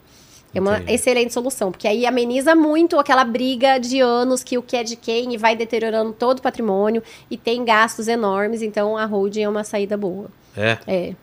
É 0.53 0.59
uma 0.59 0.77
Entendi. 0.77 0.93
excelente 0.93 1.33
solução, 1.33 1.71
porque 1.71 1.87
aí 1.87 2.05
ameniza 2.05 2.55
muito 2.55 2.97
aquela 2.97 3.23
briga 3.23 3.77
de 3.77 3.99
anos 3.99 4.43
que 4.43 4.57
o 4.57 4.63
que 4.63 4.77
é 4.77 4.83
de 4.83 4.95
quem 4.95 5.33
e 5.33 5.37
vai 5.37 5.55
deteriorando 5.55 6.13
todo 6.13 6.39
o 6.39 6.41
patrimônio 6.41 7.03
e 7.29 7.37
tem 7.37 7.63
gastos 7.65 8.07
enormes, 8.07 8.61
então 8.61 8.97
a 8.97 9.05
holding 9.05 9.43
é 9.43 9.49
uma 9.49 9.63
saída 9.63 9.97
boa. 9.97 10.29
É. 10.55 10.77
É. 10.87 11.15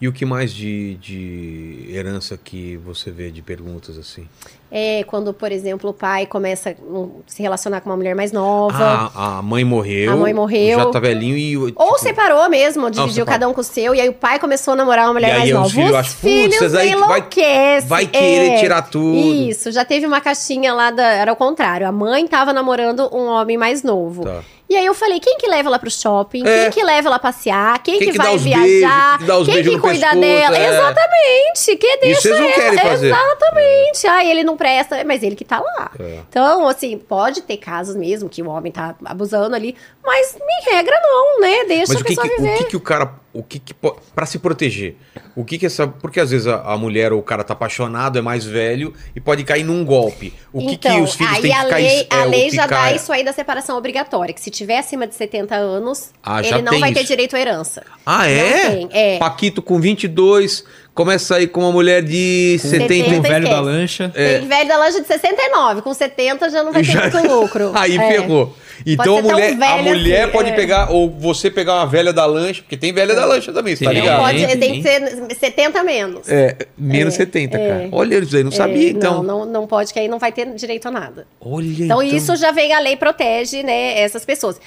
E 0.00 0.06
o 0.06 0.12
que 0.12 0.24
mais 0.24 0.52
de, 0.54 0.94
de 0.94 1.86
herança 1.90 2.36
que 2.36 2.76
você 2.76 3.10
vê 3.10 3.30
de 3.30 3.42
perguntas 3.42 3.98
assim? 3.98 4.28
É 4.70 5.02
quando, 5.04 5.32
por 5.32 5.50
exemplo, 5.50 5.88
o 5.90 5.94
pai 5.94 6.26
começa 6.26 6.70
a 6.70 6.74
se 7.26 7.40
relacionar 7.42 7.80
com 7.80 7.88
uma 7.88 7.96
mulher 7.96 8.14
mais 8.14 8.32
nova. 8.32 9.10
Ah, 9.14 9.38
a 9.38 9.42
mãe 9.42 9.64
morreu. 9.64 10.12
A 10.12 10.16
mãe 10.16 10.34
morreu. 10.34 10.78
Já 10.78 10.86
tá 10.90 11.00
velhinho 11.00 11.36
e. 11.38 11.56
Ou 11.56 11.70
tipo, 11.70 11.98
separou 11.98 12.46
mesmo, 12.50 12.90
dividiu 12.90 13.24
cada 13.24 13.48
um 13.48 13.54
com 13.54 13.62
o 13.62 13.64
seu, 13.64 13.94
e 13.94 14.00
aí 14.00 14.08
o 14.10 14.12
pai 14.12 14.38
começou 14.38 14.74
a 14.74 14.76
namorar 14.76 15.06
uma 15.06 15.14
mulher 15.14 15.28
E 15.28 15.32
aí 15.32 15.38
mais 15.38 15.50
os 15.50 15.54
nova. 15.54 15.70
filhos 15.70 15.90
os 16.06 16.14
"Putz, 16.14 16.20
filhos 16.20 16.74
aí 16.74 16.94
vai- 16.94 17.08
vai 17.86 18.06
querer 18.06 18.50
É. 18.52 18.58
tirar 18.60 18.82
tudo. 18.82 19.16
Isso, 19.16 19.72
já 19.72 19.84
teve 19.86 20.06
uma 20.06 20.20
caixinha 20.20 20.74
lá, 20.74 20.90
da, 20.90 21.02
era 21.06 21.32
o 21.32 21.36
contrário. 21.36 21.86
A 21.88 21.92
mãe 21.92 22.26
tava 22.26 22.52
namorando 22.52 23.08
um 23.10 23.26
homem 23.26 23.56
mais 23.56 23.82
novo. 23.82 24.22
Tá. 24.24 24.40
E 24.68 24.76
aí 24.76 24.84
eu 24.84 24.92
falei, 24.92 25.18
quem 25.18 25.38
que 25.38 25.48
leva 25.48 25.68
ela 25.68 25.78
pro 25.78 25.90
shopping? 25.90 26.46
É. 26.46 26.64
Quem 26.64 26.70
que 26.72 26.84
leva 26.84 27.08
ela 27.08 27.18
passear? 27.18 27.82
Quem, 27.82 27.98
Quem 27.98 28.08
que, 28.08 28.12
que 28.12 28.18
vai 28.18 28.36
viajar? 28.36 29.18
beijos, 29.18 29.46
quem 29.46 29.54
que 29.56 29.62
quem 29.62 29.72
que 29.74 29.78
cuida 29.80 29.98
pescoço, 29.98 30.20
dela? 30.20 30.58
é. 30.58 30.68
Exatamente. 30.68 31.76
Que 31.78 31.96
deixa 31.96 32.20
vocês 32.20 32.38
não 32.38 32.46
ela. 32.46 32.54
querem 32.54 32.78
fazer. 32.78 33.06
Exatamente. 33.08 34.06
Ah, 34.06 34.24
ele 34.24 34.44
não 34.44 34.56
presta, 34.56 35.02
mas 35.04 35.22
ele 35.22 35.36
que 35.36 35.44
tá 35.44 35.58
lá. 35.60 35.90
É. 35.98 36.18
Então, 36.28 36.68
assim, 36.68 36.98
pode 36.98 37.42
ter 37.42 37.56
casos 37.56 37.96
mesmo 37.96 38.28
que 38.28 38.42
o 38.42 38.48
homem 38.48 38.70
tá 38.70 38.94
abusando 39.04 39.54
ali, 39.56 39.74
mas 40.04 40.36
em 40.36 40.70
regra 40.74 40.98
não, 41.02 41.40
né? 41.40 41.64
Deixa 41.64 41.94
Mas 41.94 41.96
a 41.96 42.00
o 42.00 42.04
que, 42.04 42.08
pessoa 42.14 42.28
que, 42.28 42.34
o 42.34 42.36
viver. 42.42 42.58
que 42.58 42.64
que 42.64 42.76
o 42.76 42.80
cara. 42.80 43.12
O 43.32 43.42
que 43.42 43.58
que 43.58 43.74
Pra 44.14 44.24
se 44.24 44.38
proteger. 44.38 44.96
O 45.36 45.44
que 45.44 45.58
que 45.58 45.66
essa. 45.66 45.86
Porque 45.86 46.18
às 46.18 46.30
vezes 46.30 46.46
a, 46.46 46.62
a 46.62 46.78
mulher 46.78 47.12
ou 47.12 47.20
o 47.20 47.22
cara 47.22 47.44
tá 47.44 47.52
apaixonado, 47.52 48.18
é 48.18 48.22
mais 48.22 48.44
velho 48.44 48.94
e 49.14 49.20
pode 49.20 49.44
cair 49.44 49.64
num 49.64 49.84
golpe. 49.84 50.32
O 50.52 50.60
que 50.60 50.76
que 50.78 50.88
então, 50.88 51.02
os 51.02 51.14
filhos 51.14 51.32
têm 51.38 51.42
que 51.42 51.52
a 51.52 51.64
ficar. 51.64 51.76
lei, 51.76 52.06
é, 52.10 52.14
a 52.14 52.24
lei 52.24 52.48
que 52.48 52.56
já 52.56 52.66
dá 52.66 52.92
isso 52.92 53.12
aí 53.12 53.22
da 53.22 53.32
separação 53.32 53.76
obrigatória, 53.76 54.32
que 54.32 54.40
se 54.40 54.50
tiver 54.50 54.78
acima 54.78 55.06
de 55.06 55.14
70 55.14 55.54
anos, 55.54 56.10
Ah, 56.22 56.40
ele 56.42 56.62
não 56.62 56.80
vai 56.80 56.92
ter 56.92 57.00
isso. 57.00 57.08
direito 57.08 57.36
à 57.36 57.40
herança. 57.40 57.84
Ah, 58.04 58.26
é? 58.26 58.64
Não 58.64 58.88
tem, 58.88 58.88
é. 58.92 59.18
Paquito 59.18 59.60
com 59.62 59.78
22, 59.78 60.64
começa 60.98 61.36
a 61.36 61.40
ir 61.40 61.46
com 61.46 61.60
uma 61.60 61.70
mulher 61.70 62.02
de 62.02 62.58
70. 62.58 62.88
Com 62.88 63.10
o 63.10 63.14
70 63.14 63.28
velho 63.28 63.48
da 63.48 63.60
lancha. 63.60 64.08
Tem 64.08 64.48
velho 64.48 64.68
da 64.68 64.78
loja 64.78 65.00
de 65.00 65.06
69, 65.06 65.80
com 65.82 65.94
70 65.94 66.50
já 66.50 66.64
não 66.64 66.72
vai 66.72 66.82
ter 66.82 66.90
Já- 66.90 67.02
muito 67.02 67.32
lucro. 67.32 67.70
Aí 67.78 67.96
É. 67.96 68.08
ferrou. 68.08 68.52
Então 68.84 69.18
a 69.18 69.22
mulher, 69.22 69.52
a 69.62 69.76
mulher 69.82 70.22
assim, 70.24 70.32
pode 70.32 70.50
é. 70.50 70.52
pegar, 70.54 70.90
ou 70.90 71.08
você 71.08 71.50
pegar 71.50 71.74
uma 71.74 71.86
velha 71.86 72.12
da 72.12 72.26
lancha, 72.26 72.62
porque 72.62 72.76
tem 72.76 72.92
velha 72.92 73.14
da 73.14 73.24
lancha 73.24 73.52
também, 73.52 73.76
você 73.76 73.84
tá 73.84 73.92
ligado? 73.92 74.20
Pode, 74.22 74.46
Tem, 74.46 74.58
tem 74.58 74.72
que 74.74 74.82
ser 74.82 75.34
70 75.38 75.82
menos. 75.84 76.28
É, 76.28 76.56
menos 76.76 77.14
É, 77.14 77.16
70, 77.18 77.56
é. 77.58 77.68
cara. 77.68 77.88
Olha, 77.92 78.18
isso 78.18 78.36
aí 78.36 78.42
não 78.42 78.50
É, 78.52 78.54
sabia, 78.54 78.90
então. 78.90 79.22
Não, 79.22 79.44
não, 79.44 79.52
não 79.52 79.66
pode, 79.68 79.92
que 79.92 79.98
aí 80.00 80.08
não 80.08 80.18
vai 80.18 80.32
ter 80.32 80.46
direito 80.54 80.86
a 80.86 80.90
nada. 80.90 81.26
Olha, 81.40 81.84
Então, 81.84 82.02
isso 82.02 82.34
já 82.36 82.50
vem, 82.50 82.72
a 82.72 82.80
lei 82.80 82.96
protege, 82.96 83.62
né, 83.62 84.00
essas 84.00 84.24
pessoas. 84.24 84.60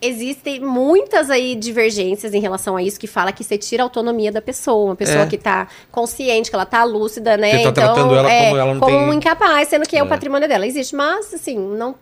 Existem 0.00 0.60
muitas 0.60 1.30
aí 1.30 1.54
divergências 1.54 2.34
em 2.34 2.40
relação 2.40 2.76
a 2.76 2.82
isso 2.82 3.00
que 3.00 3.06
fala 3.06 3.32
que 3.32 3.42
você 3.42 3.56
tira 3.56 3.82
a 3.82 3.86
autonomia 3.86 4.30
da 4.30 4.42
pessoa, 4.42 4.86
uma 4.90 4.96
pessoa 4.96 5.22
É. 5.22 5.26
que 5.26 5.38
tá 5.38 5.68
consciente, 5.90 6.50
que 6.50 6.54
ela 6.54 6.66
tá 6.66 6.84
lúcida, 6.84 7.36
né? 7.36 7.50
Você 7.50 7.56
tá 7.56 7.60
então, 7.70 7.72
tratando 7.72 8.14
ela 8.14 8.30
é, 8.30 8.44
como 8.50 8.56
ela 8.60 8.74
não 8.74 8.80
como 8.80 9.08
tem- 9.08 9.14
incapaz, 9.16 9.68
sendo 9.68 9.86
que 9.88 9.96
é. 9.96 10.00
É. 10.00 10.02
o 10.02 10.06
patrimônio 10.06 10.46
dela. 10.48 10.66
Existe, 10.66 10.94
mas 10.94 11.32
assim, 11.32 11.56
não. 11.58 11.94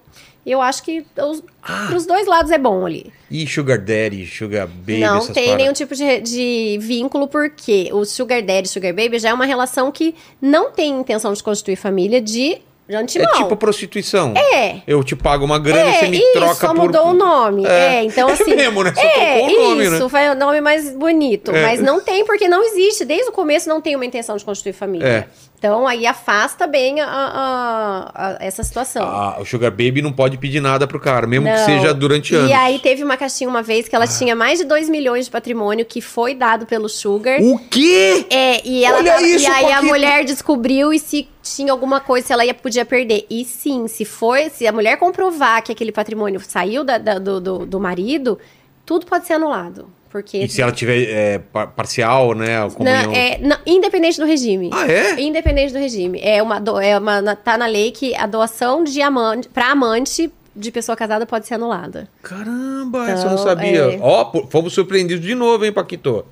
Eu 0.47 0.61
acho 0.61 0.83
que 0.83 1.07
os, 1.17 1.43
Ah. 1.63 1.87
pros 1.89 2.05
dois 2.05 2.27
lados 2.27 2.51
é 2.51 2.59
bom 2.59 2.85
ali. 2.85 3.11
E 3.31 3.47
Sugar 3.47 3.79
Daddy, 3.79 4.27
Sugar 4.27 4.67
Baby, 4.67 4.99
não 5.01 5.21
tem 5.27 5.33
paradas? 5.45 5.57
nenhum 5.57 5.73
tipo 5.73 5.95
de, 5.95 6.21
de 6.21 6.79
vínculo, 6.83 7.27
porque 7.27 7.89
o 7.93 8.05
Sugar 8.05 8.43
Daddy 8.43 8.67
e 8.69 8.71
Sugar 8.71 8.93
Baby 8.93 9.19
já 9.19 9.31
é 9.31 9.33
uma 9.33 9.47
relação 9.47 9.91
que 9.91 10.15
não 10.43 10.71
tem 10.71 11.01
intenção 11.01 11.33
de 11.33 11.43
constituir 11.43 11.77
família 11.77 12.21
de, 12.21 12.59
de 12.89 12.95
antemão. 12.95 13.31
É 13.35 13.37
tipo 13.39 13.57
prostituição. 13.57 14.35
É. 14.37 14.83
Eu 14.87 15.03
te 15.03 15.17
pago 15.17 15.45
uma 15.45 15.59
grana 15.59 15.91
e 15.91 15.95
É, 15.95 15.99
você 16.01 16.09
me 16.09 16.19
isso, 16.19 16.33
troca 16.33 16.55
só 16.55 16.67
por... 16.69 16.77
mudou 16.77 17.07
o 17.09 17.15
nome. 17.15 17.65
É. 17.67 17.97
É, 17.97 18.05
então 18.05 18.29
É 18.31 18.33
assim. 18.33 18.55
mesmo, 18.55 18.85
né? 18.85 18.93
Só 18.95 19.01
é, 19.01 19.39
trocou 19.39 19.57
o 19.65 19.69
nome, 19.71 19.83
isso, 19.85 20.03
né? 20.03 20.09
foi 20.09 20.29
o 20.29 20.35
nome 20.35 20.61
mais 20.61 20.91
bonito. 20.91 21.51
É. 21.51 21.63
Mas 21.63 21.81
não 21.81 22.01
tem, 22.01 22.25
porque 22.25 22.47
não 22.47 22.63
existe. 22.63 23.05
Desde 23.05 23.29
o 23.29 23.33
começo 23.33 23.69
não 23.69 23.81
tem 23.81 23.97
uma 23.97 24.05
intenção 24.05 24.37
de 24.37 24.45
constituir 24.45 24.73
família. 24.75 25.07
É. 25.07 25.27
Então 25.65 25.87
aí 25.87 26.07
afasta 26.07 26.67
bem 26.67 27.01
a, 27.01 27.07
a- 27.09 28.11
a- 28.15 28.37
essa 28.39 28.63
situação. 28.63 29.03
Ah, 29.03 29.39
o 29.41 29.47
Sugar 29.47 29.71
Baby 29.71 30.03
não 30.03 30.13
pode 30.13 30.37
pedir 30.37 30.61
nada 30.61 30.87
pro 30.87 31.01
cara, 31.01 31.27
mesmo 31.27 31.47
que 31.47 31.55
Não. 31.57 31.65
seja 31.65 31.95
durante 31.95 32.35
anos. 32.35 32.51
E 32.51 32.53
aí 32.53 32.79
teve 32.81 33.03
uma 33.03 33.17
caixinha 33.17 33.49
uma 33.49 33.63
vez 33.63 33.89
que 33.89 33.97
ela 33.97 34.07
tinha 34.07 34.37
mais 34.37 34.59
de 34.59 34.67
2 34.67 34.91
milhões 34.91 35.25
de 35.25 35.31
patrimônio 35.31 35.87
que 35.87 36.03
foi 36.03 36.35
dado 36.35 36.67
pelo 36.67 36.87
Sugar. 36.87 37.41
O 37.41 37.59
quê? 37.71 38.27
É, 38.29 38.61
e 38.69 38.85
ela 38.85 38.99
Olha 38.99 39.13
tava- 39.15 39.23
isso, 39.27 39.43
e 39.43 39.47
aí 39.47 39.73
a 39.73 39.81
mulher 39.81 40.23
descobriu 40.27 40.93
e 40.93 40.99
se 40.99 41.27
tinha 41.43 41.73
alguma 41.73 41.99
coisa, 41.99 42.27
se 42.27 42.33
ela 42.35 42.45
ia, 42.45 42.53
podia 42.53 42.85
perder. 42.85 43.25
E 43.31 43.43
sim, 43.47 43.89
se 43.89 44.05
foi, 44.05 44.51
se 44.51 44.67
a 44.67 44.73
mulher 44.73 44.99
comprovar 44.99 45.63
que 45.63 45.73
aquele 45.73 45.93
patrimônio 45.93 46.41
saiu 46.47 46.85
da- 46.85 46.99
da- 46.99 47.19
do, 47.19 47.41
do, 47.41 47.59
do 47.65 47.81
marido, 47.81 48.39
tudo 48.85 49.07
pode 49.07 49.27
ser 49.27 49.33
anulado. 49.33 49.89
Porque. 50.15 50.39
E 50.39 50.49
se 50.49 50.63
ela 50.63 50.71
tiver 50.71 51.03
é, 51.11 51.39
par- 51.53 51.67
parcial, 51.73 52.35
né? 52.37 52.71
Comunhão... 52.73 53.07
Não, 53.07 53.13
é, 53.13 53.37
não, 53.43 53.57
independente 53.67 54.17
do 54.21 54.25
regime. 54.25 54.71
Ah, 54.73 54.87
é? 54.87 55.21
Independente 55.21 55.73
do 55.73 55.79
regime. 55.81 56.21
É 56.23 56.41
uma, 56.41 56.61
do- 56.61 56.79
é 56.79 56.97
uma 56.97 57.21
na- 57.21 57.35
tá 57.35 57.59
na 57.59 57.67
lei 57.67 57.91
que 57.91 58.15
a 58.15 58.25
doação 58.25 58.85
de 58.85 59.03
amante 59.03 59.49
para 59.49 59.73
amante 59.73 60.33
de 60.55 60.71
pessoa 60.71 60.95
casada 60.95 61.27
pode 61.27 61.49
ser 61.49 61.55
anulada. 61.55 62.07
Caramba, 62.23 63.11
essa 63.11 63.23
eu 63.27 63.31
não 63.31 63.33
Então, 63.33 63.45
sabia. 63.45 63.81
é. 63.97 63.99
Ó, 64.01 64.25
pô, 64.27 64.47
fomos 64.49 64.73
surpreendidos 64.73 65.27
de 65.27 65.35
novo, 65.35 65.65
hein, 65.65 65.73
Paquito? 65.73 66.25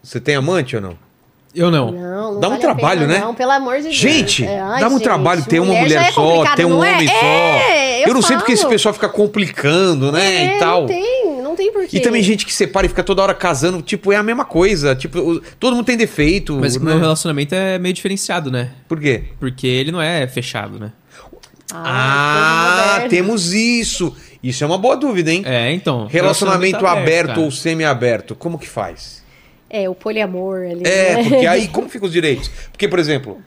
Você 0.00 0.20
tem 0.20 0.36
amante 0.36 0.76
ou 0.76 0.82
não? 0.82 0.96
Eu 1.52 1.72
não. 1.72 1.90
Não, 1.90 2.32
não 2.34 2.40
Dá 2.40 2.46
um 2.46 2.50
vale 2.52 2.54
a 2.54 2.58
trabalho, 2.74 3.00
pena, 3.00 3.12
né? 3.14 3.18
Não, 3.18 3.34
pelo 3.34 3.50
amor 3.50 3.76
de 3.78 3.82
Deus. 3.84 3.96
Gente, 3.96 4.44
É, 4.44 4.60
ai, 4.60 4.80
dá 4.80 4.86
um 4.86 4.92
gente, 4.92 5.02
trabalho 5.02 5.44
ter 5.44 5.58
uma 5.58 5.72
já 5.74 5.80
mulher 5.80 6.02
é 6.02 6.12
só, 6.12 6.54
ter 6.54 6.64
um 6.64 6.68
não 6.70 6.84
é? 6.84 6.92
homem 6.94 7.08
só. 7.08 7.14
É, 7.24 8.08
eu 8.08 8.14
não 8.14 8.22
sei 8.22 8.36
porque 8.36 8.52
esse 8.52 8.62
falo. 8.62 8.72
pessoal 8.72 8.94
fica 8.94 9.08
complicando, 9.08 10.12
né? 10.12 10.54
É, 10.54 10.56
e 10.56 10.58
tal. 10.60 10.80
Não 10.82 10.86
tem, 10.88 11.33
não 11.54 11.56
tem 11.56 11.72
porquê. 11.72 11.96
E 11.96 12.00
também 12.00 12.22
gente 12.22 12.44
que 12.44 12.52
separa 12.52 12.86
e 12.86 12.88
fica 12.88 13.02
toda 13.04 13.22
hora 13.22 13.34
casando, 13.34 13.80
tipo, 13.80 14.12
é 14.12 14.16
a 14.16 14.22
mesma 14.22 14.44
coisa. 14.44 14.94
Tipo, 14.94 15.18
o- 15.18 15.40
todo 15.58 15.76
mundo 15.76 15.86
tem 15.86 15.96
defeito. 15.96 16.56
Mas 16.60 16.76
o 16.76 16.80
né? 16.80 16.86
meu 16.90 16.98
relacionamento 16.98 17.54
é 17.54 17.78
meio 17.78 17.94
diferenciado, 17.94 18.50
né? 18.50 18.70
Por 18.88 19.00
quê? 19.00 19.24
Porque 19.38 19.66
ele 19.66 19.92
não 19.92 20.02
é 20.02 20.26
fechado, 20.26 20.78
né? 20.78 20.92
Ah, 21.72 22.90
moderna. 22.90 23.08
temos 23.08 23.52
isso. 23.52 24.14
Isso 24.42 24.62
é 24.62 24.66
uma 24.66 24.76
boa 24.78 24.96
dúvida, 24.96 25.32
hein? 25.32 25.42
É, 25.46 25.72
então. 25.72 26.06
Relacionamento 26.06 26.86
aberto, 26.86 27.28
cara. 27.28 27.40
ou 27.40 27.50
semi-aberto, 27.50 28.34
como 28.34 28.58
que 28.58 28.68
faz? 28.68 29.24
É, 29.70 29.88
o 29.88 29.94
poliamor 29.94 30.58
ali. 30.58 30.82
É, 30.84 31.14
né? 31.16 31.28
porque 31.28 31.46
aí 31.46 31.68
como 31.72 31.88
ficam 31.88 32.06
os 32.06 32.12
direitos? 32.12 32.48
Porque, 32.70 32.86
por 32.86 32.98
exemplo, 32.98 33.40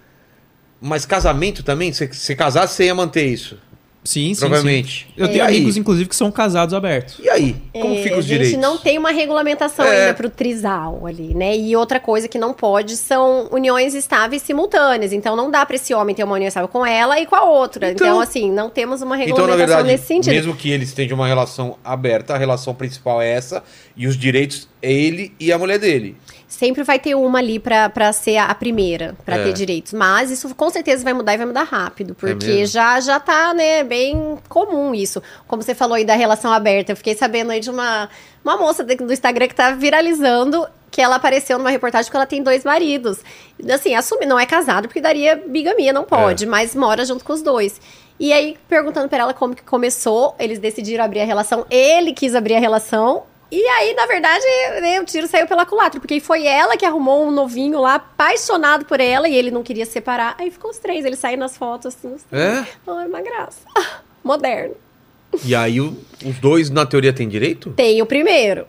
mas 0.81 1.05
casamento 1.05 1.63
também, 1.63 1.93
se 1.93 2.07
você 2.11 2.35
casasse, 2.35 2.73
você 2.73 2.85
ia 2.85 2.95
manter 2.95 3.25
isso. 3.27 3.57
Sim, 4.07 4.33
sim. 4.33 4.39
Provavelmente. 4.39 5.05
sim. 5.05 5.13
Eu 5.17 5.25
E 5.25 5.29
tenho 5.31 5.43
amigos, 5.43 5.75
inclusive, 5.75 6.07
que 6.07 6.15
são 6.15 6.31
casados 6.31 6.73
abertos. 6.73 7.19
E 7.21 7.29
aí? 7.29 7.57
Como 7.73 7.93
É, 7.93 8.03
ficam 8.03 8.19
os 8.19 8.25
a 8.25 8.27
gente 8.27 8.37
direitos? 8.39 8.59
não 8.61 8.77
tem 8.77 8.97
uma 8.97 9.11
regulamentação 9.11 9.85
É. 9.85 10.01
ainda 10.01 10.13
pro 10.13 10.29
trisal 10.29 11.05
ali, 11.05 11.33
né? 11.35 11.57
E 11.57 11.75
outra 11.75 11.99
coisa 11.99 12.25
que 12.27 12.37
não 12.37 12.53
pode 12.53 12.95
são 12.95 13.49
uniões 13.51 13.93
estáveis 13.93 14.41
simultâneas. 14.43 15.11
Então 15.11 15.35
não 15.35 15.51
dá 15.51 15.65
pra 15.65 15.75
esse 15.75 15.93
homem 15.93 16.15
ter 16.15 16.23
uma 16.23 16.35
união 16.35 16.47
estável 16.47 16.69
com 16.69 16.85
ela 16.85 17.19
e 17.19 17.25
com 17.25 17.35
a 17.35 17.43
outra. 17.43 17.91
Então- 17.91 18.07
Então, 18.07 18.21
assim, 18.21 18.49
não 18.49 18.69
temos 18.69 19.01
uma 19.01 19.15
Então, 19.17 19.27
regulamentação 19.27 19.57
na 19.57 19.65
verdade, 19.83 19.87
nesse 19.91 20.05
sentido. 20.07 20.33
mesmo 20.33 20.55
que 20.55 20.69
eles 20.71 20.93
tenham 20.93 21.13
uma 21.15 21.27
relação 21.27 21.75
aberta, 21.83 22.33
a 22.33 22.37
relação 22.37 22.73
principal 22.73 23.21
é 23.21 23.29
essa, 23.29 23.61
e 23.97 24.07
os 24.07 24.15
direitos 24.15 24.69
é 24.81 24.89
ele 24.93 25.33
e 25.37 25.51
a 25.51 25.57
mulher 25.57 25.79
dele. 25.79 26.15
Sempre 26.57 26.81
vai 26.81 26.97
ter 26.97 27.13
uma 27.13 27.37
ali 27.37 27.59
pra, 27.59 27.87
pra 27.87 28.11
ser 28.11 28.37
a 28.37 28.55
primeira, 28.55 29.15
pra 29.23 29.37
É. 29.37 29.43
ter 29.43 29.53
direitos. 29.53 29.93
Mas 29.93 30.31
isso 30.31 30.55
com 30.55 30.71
certeza 30.71 31.03
vai 31.03 31.13
mudar 31.13 31.35
e 31.35 31.37
vai 31.37 31.45
mudar 31.45 31.61
rápido. 31.61 32.15
Porque 32.15 32.61
É 32.63 32.65
já, 32.65 32.99
já 32.99 33.19
tá, 33.19 33.53
né, 33.53 33.83
bem 33.83 34.39
comum 34.49 34.95
isso. 34.95 35.21
Como 35.47 35.61
você 35.61 35.75
falou 35.75 35.93
aí 35.93 36.03
da 36.03 36.15
relação 36.15 36.51
aberta. 36.51 36.91
Eu 36.93 36.95
fiquei 36.97 37.13
sabendo 37.15 37.51
aí 37.51 37.59
de 37.59 37.69
uma, 37.69 38.09
uma 38.43 38.57
moça 38.57 38.83
do 38.83 39.13
Instagram 39.13 39.47
que 39.47 39.53
tá 39.53 39.69
viralizando 39.71 40.67
que 40.89 40.99
ela 40.99 41.17
apareceu 41.17 41.59
numa 41.59 41.69
reportagem 41.69 42.09
que 42.09 42.17
ela 42.17 42.25
tem 42.25 42.41
dois 42.41 42.63
maridos. 42.63 43.19
Assim, 43.71 43.93
assume, 43.93 44.25
não 44.25 44.39
é 44.39 44.45
casado, 44.47 44.87
porque 44.87 44.99
daria 44.99 45.35
bigamia, 45.35 45.93
não 45.93 46.05
pode, 46.05 46.45
É. 46.45 46.47
mas 46.47 46.73
mora 46.73 47.05
junto 47.05 47.23
com 47.23 47.33
os 47.33 47.43
dois. 47.43 47.79
E 48.19 48.33
aí, 48.33 48.57
perguntando 48.67 49.07
pra 49.07 49.19
ela 49.19 49.33
como 49.33 49.53
que 49.53 49.61
começou, 49.61 50.33
eles 50.39 50.57
decidiram 50.57 51.03
abrir 51.05 51.19
a 51.19 51.25
relação, 51.25 51.67
ele 51.69 52.13
quis 52.13 52.33
abrir 52.33 52.55
a 52.55 52.59
relação, 52.59 53.23
e 53.51 53.65
aí, 53.65 53.93
na 53.93 54.05
verdade, 54.05 54.45
né, 54.81 54.99
o 54.99 55.05
tiro 55.05 55.27
saiu 55.27 55.47
pela 55.47 55.65
culatra, 55.65 55.99
porque 55.99 56.19
foi 56.19 56.45
ela 56.45 56.75
que 56.75 56.85
arrumou 56.85 57.27
um 57.27 57.31
novinho 57.31 57.79
lá, 57.79 57.95
apaixonado 57.95 58.85
por 58.85 58.99
ela, 58.99 59.27
e 59.27 59.35
ele 59.35 59.51
não 59.51 59.63
queria 59.63 59.85
se 59.85 59.93
separar. 59.93 60.35
Aí 60.37 60.51
ficou 60.51 60.69
os 60.71 60.77
três, 60.77 61.05
eles 61.05 61.19
saíram 61.19 61.39
nas 61.39 61.57
fotos 61.57 61.95
assim. 61.95 62.13
os 62.13 62.23
três. 62.23 62.43
É? 62.43 62.67
Ai, 62.87 63.07
uma 63.07 63.21
graça. 63.21 63.59
Moderno. 64.23 64.75
E 65.43 65.55
aí 65.55 65.79
os 65.79 66.39
dois, 66.41 66.69
na 66.69 66.85
teoria, 66.85 67.13
têm 67.13 67.27
direito? 67.27 67.71
Tem 67.71 68.01
o 68.01 68.05
primeiro. 68.05 68.67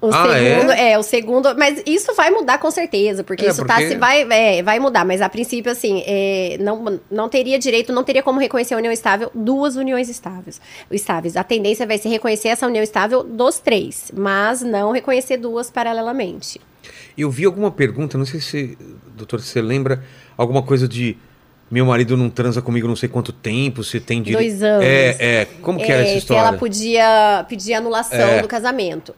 O 0.00 0.10
Ah, 0.12 0.28
segundo, 0.32 0.70
é? 0.72 0.92
é? 0.92 0.98
o 0.98 1.02
segundo, 1.02 1.56
mas 1.58 1.82
isso 1.84 2.14
vai 2.14 2.30
mudar 2.30 2.58
com 2.58 2.70
certeza, 2.70 3.24
porque 3.24 3.44
É, 3.44 3.48
isso 3.48 3.64
tá, 3.66 3.74
porque- 3.74 3.88
se 3.88 3.96
vai, 3.96 4.22
é, 4.30 4.62
vai 4.62 4.78
mudar, 4.78 5.04
mas 5.04 5.20
a 5.20 5.28
princípio, 5.28 5.72
assim, 5.72 6.04
é, 6.06 6.56
não, 6.60 7.00
não 7.10 7.28
teria 7.28 7.58
direito, 7.58 7.92
não 7.92 8.04
teria 8.04 8.22
como 8.22 8.38
reconhecer 8.38 8.74
a 8.74 8.76
união 8.76 8.92
estável, 8.92 9.28
duas 9.34 9.74
uniões 9.74 10.08
estáveis. 10.08 10.60
estáveis. 10.88 11.36
A 11.36 11.42
tendência 11.42 11.84
vai 11.84 11.98
ser 11.98 12.10
reconhecer 12.10 12.46
essa 12.48 12.64
união 12.66 12.82
estável 12.82 13.24
dos 13.24 13.58
três, 13.58 14.12
mas 14.16 14.62
não 14.62 14.92
reconhecer 14.92 15.36
duas 15.36 15.68
paralelamente. 15.68 16.60
Eu 17.16 17.28
vi 17.28 17.44
alguma 17.44 17.70
pergunta, 17.72 18.16
não 18.16 18.24
sei 18.24 18.40
se, 18.40 18.78
doutor, 19.16 19.40
você 19.40 19.60
lembra, 19.60 20.04
alguma 20.36 20.62
coisa 20.62 20.86
de 20.86 21.16
meu 21.70 21.84
marido 21.84 22.16
não 22.16 22.30
transa 22.30 22.62
comigo 22.62 22.86
não 22.88 22.96
sei 22.96 23.08
quanto 23.08 23.30
tempo, 23.32 23.82
se 23.84 23.98
tem 24.00 24.22
direito. 24.22 24.40
Dois 24.48 24.62
anos. 24.62 24.84
É, 24.86 25.16
é. 25.42 25.44
Como 25.60 25.78
que 25.78 25.90
era 25.90 26.02
essa 26.02 26.12
É, 26.12 26.16
história? 26.18 26.40
ela 26.40 26.52
podia 26.56 27.44
pedir 27.48 27.74
anulação 27.74 28.18
É. 28.20 28.40
do 28.40 28.48
casamento. 28.48 29.12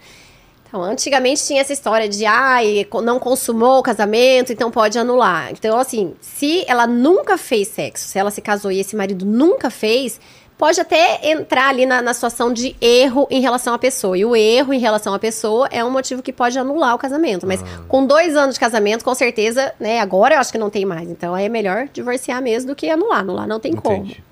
Então, 0.71 0.85
antigamente 0.85 1.45
tinha 1.45 1.61
essa 1.61 1.73
história 1.73 2.09
de, 2.09 2.25
ai, 2.25 2.87
não 3.03 3.19
consumou 3.19 3.81
o 3.81 3.83
casamento, 3.83 4.53
então 4.53 4.71
pode 4.71 4.97
anular. 4.97 5.51
Então, 5.51 5.77
assim, 5.77 6.15
se 6.21 6.65
ela 6.69 6.87
nunca 6.87 7.37
fez 7.37 7.67
sexo, 7.67 8.07
se 8.07 8.17
ela 8.17 8.31
se 8.31 8.41
casou 8.41 8.71
e 8.71 8.79
esse 8.79 8.95
marido 8.95 9.27
nunca 9.27 9.69
fez, 9.69 10.21
pode 10.57 10.81
até 10.81 11.29
entrar 11.29 11.71
ali 11.71 11.87
na, 11.87 12.01
na 12.01 12.15
situação 12.15 12.53
de 12.53 12.77
erro 12.81 13.27
em 13.33 13.41
relação 13.41 13.75
à 13.75 13.81
pessoa. 13.81 14.17
E 14.17 14.25
o 14.25 14.37
erro 14.37 14.73
em 14.73 14.79
relação 14.79 15.13
à 15.13 15.19
pessoa 15.19 15.67
é 15.73 15.85
um 15.85 15.91
motivo 15.91 16.23
que 16.23 16.33
pode 16.33 16.57
anular 16.57 16.95
o 16.95 16.99
casamento. 16.99 17.49
Mas 17.49 17.61
com 17.89 18.07
dois 18.07 18.37
anos 18.37 18.55
de 18.55 18.61
casamento, 18.61 19.05
com 19.05 19.15
certeza, 19.15 19.75
né, 19.81 19.99
agora 19.99 20.37
eu 20.37 20.39
acho 20.39 20.53
que 20.53 20.59
não 20.59 20.71
tem 20.71 20.85
mais. 20.85 21.11
Então, 21.11 21.35
aí 21.35 21.47
é 21.47 21.49
melhor 21.49 21.89
divorciar 21.93 22.41
mesmo 22.41 22.69
do 22.69 22.77
que 22.77 22.89
anular. 22.89 23.21
Anular 23.21 23.49
não 23.49 23.59
tem 23.59 23.75
como. 23.75 23.97
Entendi. 24.05 24.23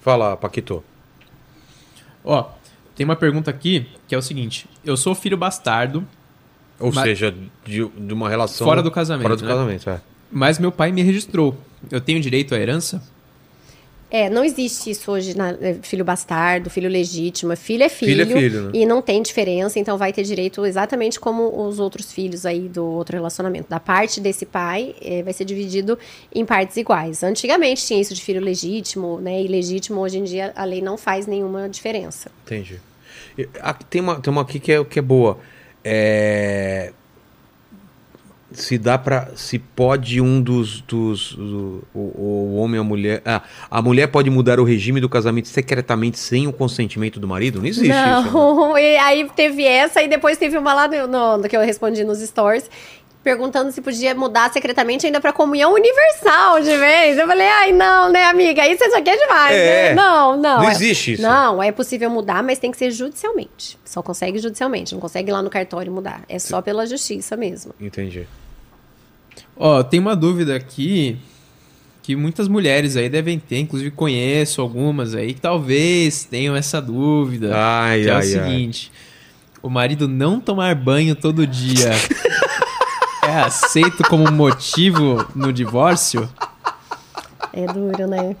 Fala, 0.00 0.36
Paquito. 0.36 0.82
Ó, 2.24 2.46
tem 2.94 3.04
uma 3.04 3.16
pergunta 3.16 3.50
aqui 3.50 3.86
que 4.08 4.14
é 4.14 4.18
o 4.18 4.22
seguinte: 4.22 4.66
eu 4.84 4.96
sou 4.96 5.14
filho 5.14 5.36
bastardo, 5.36 6.06
Ou 6.78 6.92
Mas- 6.92 7.04
seja, 7.04 7.34
de, 7.64 7.86
de 7.88 8.12
uma 8.14 8.28
relação... 8.28 8.66
Fora 8.66 8.82
do 8.82 8.90
casamento, 8.90 9.22
Fora 9.22 9.36
do 9.36 9.44
né? 9.44 9.48
casamento, 9.48 9.90
é. 9.90 10.00
mas 10.30 10.58
meu 10.58 10.72
pai 10.72 10.90
me 10.92 11.02
registrou. 11.02 11.56
Eu 11.90 12.00
tenho 12.00 12.20
direito 12.20 12.54
à 12.54 12.58
herança? 12.58 13.02
É, 14.10 14.30
não 14.30 14.44
existe 14.44 14.90
isso 14.90 15.10
hoje 15.10 15.36
na 15.36 15.50
é, 15.60 15.74
filho 15.82 16.04
bastardo, 16.04 16.70
filho 16.70 16.88
legítimo. 16.88 17.56
Filho 17.56 17.82
é 17.82 17.88
filho, 17.88 18.10
Filho 18.10 18.22
é 18.22 18.40
filho, 18.40 18.62
né? 18.64 18.70
e 18.74 18.86
não 18.86 19.02
tem 19.02 19.20
diferença, 19.22 19.78
então 19.78 19.98
vai 19.98 20.12
ter 20.12 20.22
direito 20.22 20.64
exatamente 20.64 21.18
como 21.18 21.66
os 21.66 21.78
outros 21.80 22.12
filhos 22.12 22.46
aí 22.46 22.68
do 22.68 22.84
outro 22.84 23.16
relacionamento. 23.16 23.68
Da 23.68 23.80
parte 23.80 24.20
desse 24.20 24.46
pai, 24.46 24.94
é, 25.00 25.22
vai 25.22 25.32
ser 25.32 25.44
dividido 25.44 25.98
em 26.32 26.44
partes 26.44 26.76
iguais. 26.76 27.22
Antigamente 27.22 27.84
tinha 27.84 28.00
isso 28.00 28.14
de 28.14 28.22
filho 28.22 28.40
legítimo, 28.40 29.20
né? 29.20 29.42
E 29.42 29.48
legítimo, 29.48 30.00
hoje 30.00 30.18
em 30.18 30.24
dia, 30.24 30.52
a 30.54 30.64
lei 30.64 30.80
não 30.80 30.96
faz 30.96 31.26
nenhuma 31.26 31.68
diferença. 31.68 32.30
Entendi. 32.44 32.80
Aqui 33.60 33.84
tem, 33.86 34.00
uma, 34.00 34.20
tem 34.20 34.30
uma 34.30 34.42
aqui 34.42 34.60
que 34.60 34.70
é, 34.70 34.84
que 34.84 34.98
é 34.98 35.02
boa. 35.02 35.38
É... 35.82 36.92
Se 38.54 38.78
dá 38.78 38.96
pra. 38.96 39.28
Se 39.36 39.58
pode 39.58 40.20
um 40.20 40.40
dos. 40.40 40.80
dos 40.82 41.34
do- 41.34 41.82
o, 41.94 41.98
o 41.98 42.56
homem 42.56 42.78
ou 42.78 42.84
a 42.84 42.88
mulher. 42.88 43.22
Ah, 43.24 43.42
a 43.70 43.82
mulher 43.82 44.06
pode 44.08 44.30
mudar 44.30 44.58
o 44.60 44.64
regime 44.64 45.00
do 45.00 45.08
casamento 45.08 45.48
secretamente 45.48 46.18
sem 46.18 46.46
o 46.46 46.52
consentimento 46.52 47.18
do 47.20 47.26
marido? 47.28 47.58
Não 47.60 47.66
existe 47.66 47.86
isso. 47.88 47.92
né? 47.94 48.30
Não, 48.32 48.76
e 48.78 48.96
aí 48.98 49.28
teve 49.34 49.64
essa, 49.64 50.02
e 50.02 50.08
depois 50.08 50.38
teve 50.38 50.56
uma 50.56 50.72
lá 50.74 50.88
no, 50.88 51.38
no- 51.38 51.48
que 51.48 51.56
eu 51.56 51.60
respondi 51.60 52.04
nos 52.04 52.18
stories, 52.20 52.70
perguntando 53.22 53.72
se 53.72 53.80
podia 53.80 54.14
mudar 54.14 54.52
secretamente 54.52 55.06
ainda 55.06 55.18
pra 55.20 55.32
comunhão 55.32 55.72
universal 55.72 56.60
de 56.60 56.76
vez. 56.76 57.16
Eu 57.18 57.26
falei, 57.26 57.46
ai, 57.48 57.72
não, 57.72 58.10
né, 58.12 58.24
amiga? 58.24 58.66
Isso 58.68 58.84
aqui 58.84 59.08
é 59.10 59.16
demais, 59.16 59.56
É. 59.56 59.88
né? 59.88 59.94
Não, 59.94 60.36
não. 60.36 60.58
Não 60.62 60.68
é- 60.68 60.72
existe 60.72 61.12
isso. 61.14 61.22
Não, 61.22 61.62
é 61.62 61.72
possível 61.72 62.10
mudar, 62.10 62.42
mas 62.42 62.58
tem 62.58 62.70
que 62.70 62.76
ser 62.76 62.90
judicialmente. 62.90 63.78
Só 63.84 64.02
consegue 64.02 64.38
judicialmente, 64.38 64.92
não 64.92 65.00
consegue 65.00 65.30
ir 65.30 65.32
lá 65.32 65.40
no 65.42 65.48
cartório 65.48 65.90
mudar. 65.90 66.22
É 66.28 66.38
só 66.38 66.60
pela 66.60 66.86
justiça 66.86 67.34
mesmo. 67.36 67.74
Entendi. 67.80 68.26
Ó, 69.56 69.82
tem 69.82 70.00
uma 70.00 70.16
dúvida 70.16 70.56
aqui 70.56 71.16
que 72.02 72.14
muitas 72.14 72.48
mulheres 72.48 72.96
aí 72.96 73.08
devem 73.08 73.38
ter, 73.38 73.58
inclusive 73.60 73.90
conheço 73.90 74.60
algumas 74.60 75.14
aí 75.14 75.32
que 75.32 75.40
talvez 75.40 76.24
tenham 76.24 76.54
essa 76.54 76.80
dúvida. 76.80 77.52
Ai, 77.56 78.02
que 78.02 78.08
é 78.08 78.12
ai, 78.12 78.16
o 78.16 78.18
ai. 78.18 78.22
seguinte: 78.24 78.92
o 79.62 79.70
marido 79.70 80.06
não 80.06 80.38
tomar 80.38 80.74
banho 80.74 81.16
todo 81.16 81.46
dia 81.46 81.90
é 83.26 83.40
aceito 83.40 84.02
como 84.04 84.30
motivo 84.30 85.26
no 85.34 85.52
divórcio? 85.52 86.28
É 87.52 87.66
duro, 87.66 88.06
né? 88.06 88.36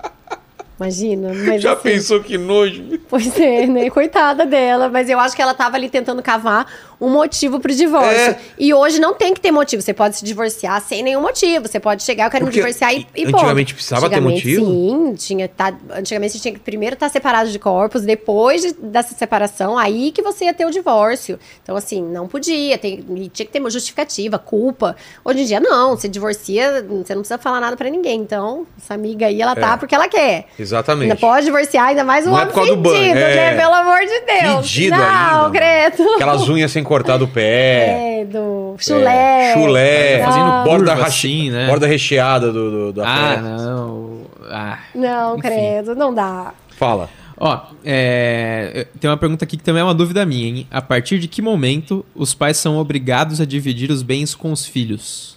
Imagina. 0.78 1.32
Mas 1.32 1.62
Já 1.62 1.72
assim, 1.72 1.82
pensou 1.82 2.20
que 2.20 2.36
nojo? 2.36 2.98
Pois 3.08 3.38
é, 3.38 3.66
né? 3.66 3.88
Coitada 3.90 4.44
dela. 4.44 4.88
Mas 4.88 5.08
eu 5.08 5.20
acho 5.20 5.34
que 5.34 5.40
ela 5.40 5.54
tava 5.54 5.76
ali 5.76 5.88
tentando 5.88 6.22
cavar 6.22 6.66
um 7.04 7.10
motivo 7.10 7.60
pro 7.60 7.74
divórcio. 7.74 8.32
É. 8.32 8.38
E 8.58 8.72
hoje 8.72 8.98
não 9.00 9.14
tem 9.14 9.34
que 9.34 9.40
ter 9.40 9.50
motivo. 9.50 9.82
Você 9.82 9.92
pode 9.94 10.16
se 10.16 10.24
divorciar 10.24 10.80
sem 10.80 11.02
nenhum 11.02 11.20
motivo. 11.20 11.66
Você 11.68 11.78
pode 11.80 12.02
chegar, 12.02 12.26
eu 12.26 12.30
quero 12.30 12.44
Porque 12.44 12.58
me 12.58 12.64
divorciar 12.66 12.94
e, 12.94 13.06
e 13.14 13.24
ponto. 13.26 13.36
antigamente 13.36 13.74
precisava 13.74 14.08
ter 14.08 14.16
Antigamente, 14.16 14.46
motivo? 14.58 14.66
Sim, 14.66 15.14
tinha, 15.16 15.48
tá, 15.48 15.72
antigamente 15.96 16.32
você 16.34 16.38
tinha 16.40 16.54
que 16.54 16.60
primeiro 16.60 16.94
estar 16.94 17.08
separado 17.08 17.50
de 17.50 17.58
corpos, 17.58 18.02
depois 18.02 18.62
de- 18.62 18.72
dessa 18.74 19.14
separação, 19.14 19.76
aí 19.78 20.10
que 20.12 20.22
você 20.22 20.44
ia 20.46 20.54
ter 20.54 20.64
o 20.66 20.70
divórcio. 20.70 21.38
Então, 21.62 21.76
assim, 21.76 22.02
não 22.02 22.26
podia, 22.26 22.76
tem, 22.78 22.96
tinha 23.32 23.46
que 23.46 23.52
ter 23.52 23.60
uma 23.60 23.70
justificativa, 23.70 24.38
culpa. 24.38 24.96
Hoje 25.24 25.40
em 25.42 25.44
dia, 25.44 25.60
não, 25.60 25.96
você 25.96 26.08
divorcia, 26.08 26.82
você 26.82 27.14
não 27.14 27.22
precisa 27.22 27.38
falar 27.38 27.60
nada 27.60 27.76
pra 27.76 27.88
ninguém. 27.90 28.20
Então, 28.20 28.66
essa 28.82 28.94
amiga 28.94 29.26
aí, 29.26 29.40
ela 29.42 29.52
É. 29.52 29.54
tá 29.56 29.76
porque 29.76 29.94
ela 29.94 30.08
quer. 30.08 30.46
Exatamente. 30.58 31.10
Ainda 31.10 31.16
pode 31.16 31.46
divorciar, 31.46 31.88
ainda 31.88 32.04
mais 32.04 32.26
um 32.26 32.30
Não 32.30 32.38
é 32.38 32.42
homem 32.42 32.54
fedido, 32.54 32.94
é. 32.94 33.14
né? 33.14 33.56
Pelo 33.56 33.74
amor 33.74 34.00
de 34.00 34.20
Deus. 34.20 34.66
Fedido 34.72 34.96
não, 34.96 35.44
ainda. 35.46 35.50
credo. 35.58 36.14
Aquelas 36.14 36.48
unhas 36.48 36.70
sem 36.72 36.82
cortar 36.94 37.16
do 37.16 37.26
pé. 37.26 38.20
É, 38.20 38.24
do 38.24 38.76
chulé. 38.78 39.50
É, 39.50 39.54
chulé. 39.54 40.18
Não. 40.18 40.24
Fazendo 40.26 40.44
Borda, 40.64 40.68
curva 40.70 40.94
rachi- 40.94 41.28
assim, 41.28 41.50
né? 41.50 41.66
borda 41.66 41.86
recheada 41.88 42.52
do, 42.52 42.70
do, 42.70 42.92
da 42.92 43.04
Ah, 43.08 43.36
não. 43.36 44.20
Ah. 44.48 44.78
Não, 44.94 45.32
Enfim. 45.38 45.40
credo, 45.48 45.94
não 45.96 46.14
dá. 46.14 46.54
Fala. 46.76 47.08
Ó, 47.36 47.60
é, 47.84 48.86
tem 49.00 49.10
uma 49.10 49.16
pergunta 49.16 49.44
aqui 49.44 49.56
que 49.56 49.64
também 49.64 49.80
é 49.80 49.84
uma 49.84 49.94
dúvida 49.94 50.24
minha, 50.24 50.46
hein? 50.46 50.68
A 50.70 50.80
partir 50.80 51.18
de 51.18 51.26
que 51.26 51.42
momento 51.42 52.06
os 52.14 52.32
pais 52.32 52.56
são 52.58 52.78
obrigados 52.78 53.40
a 53.40 53.44
dividir 53.44 53.90
os 53.90 54.02
bens 54.04 54.36
com 54.36 54.52
os 54.52 54.64
filhos? 54.64 55.36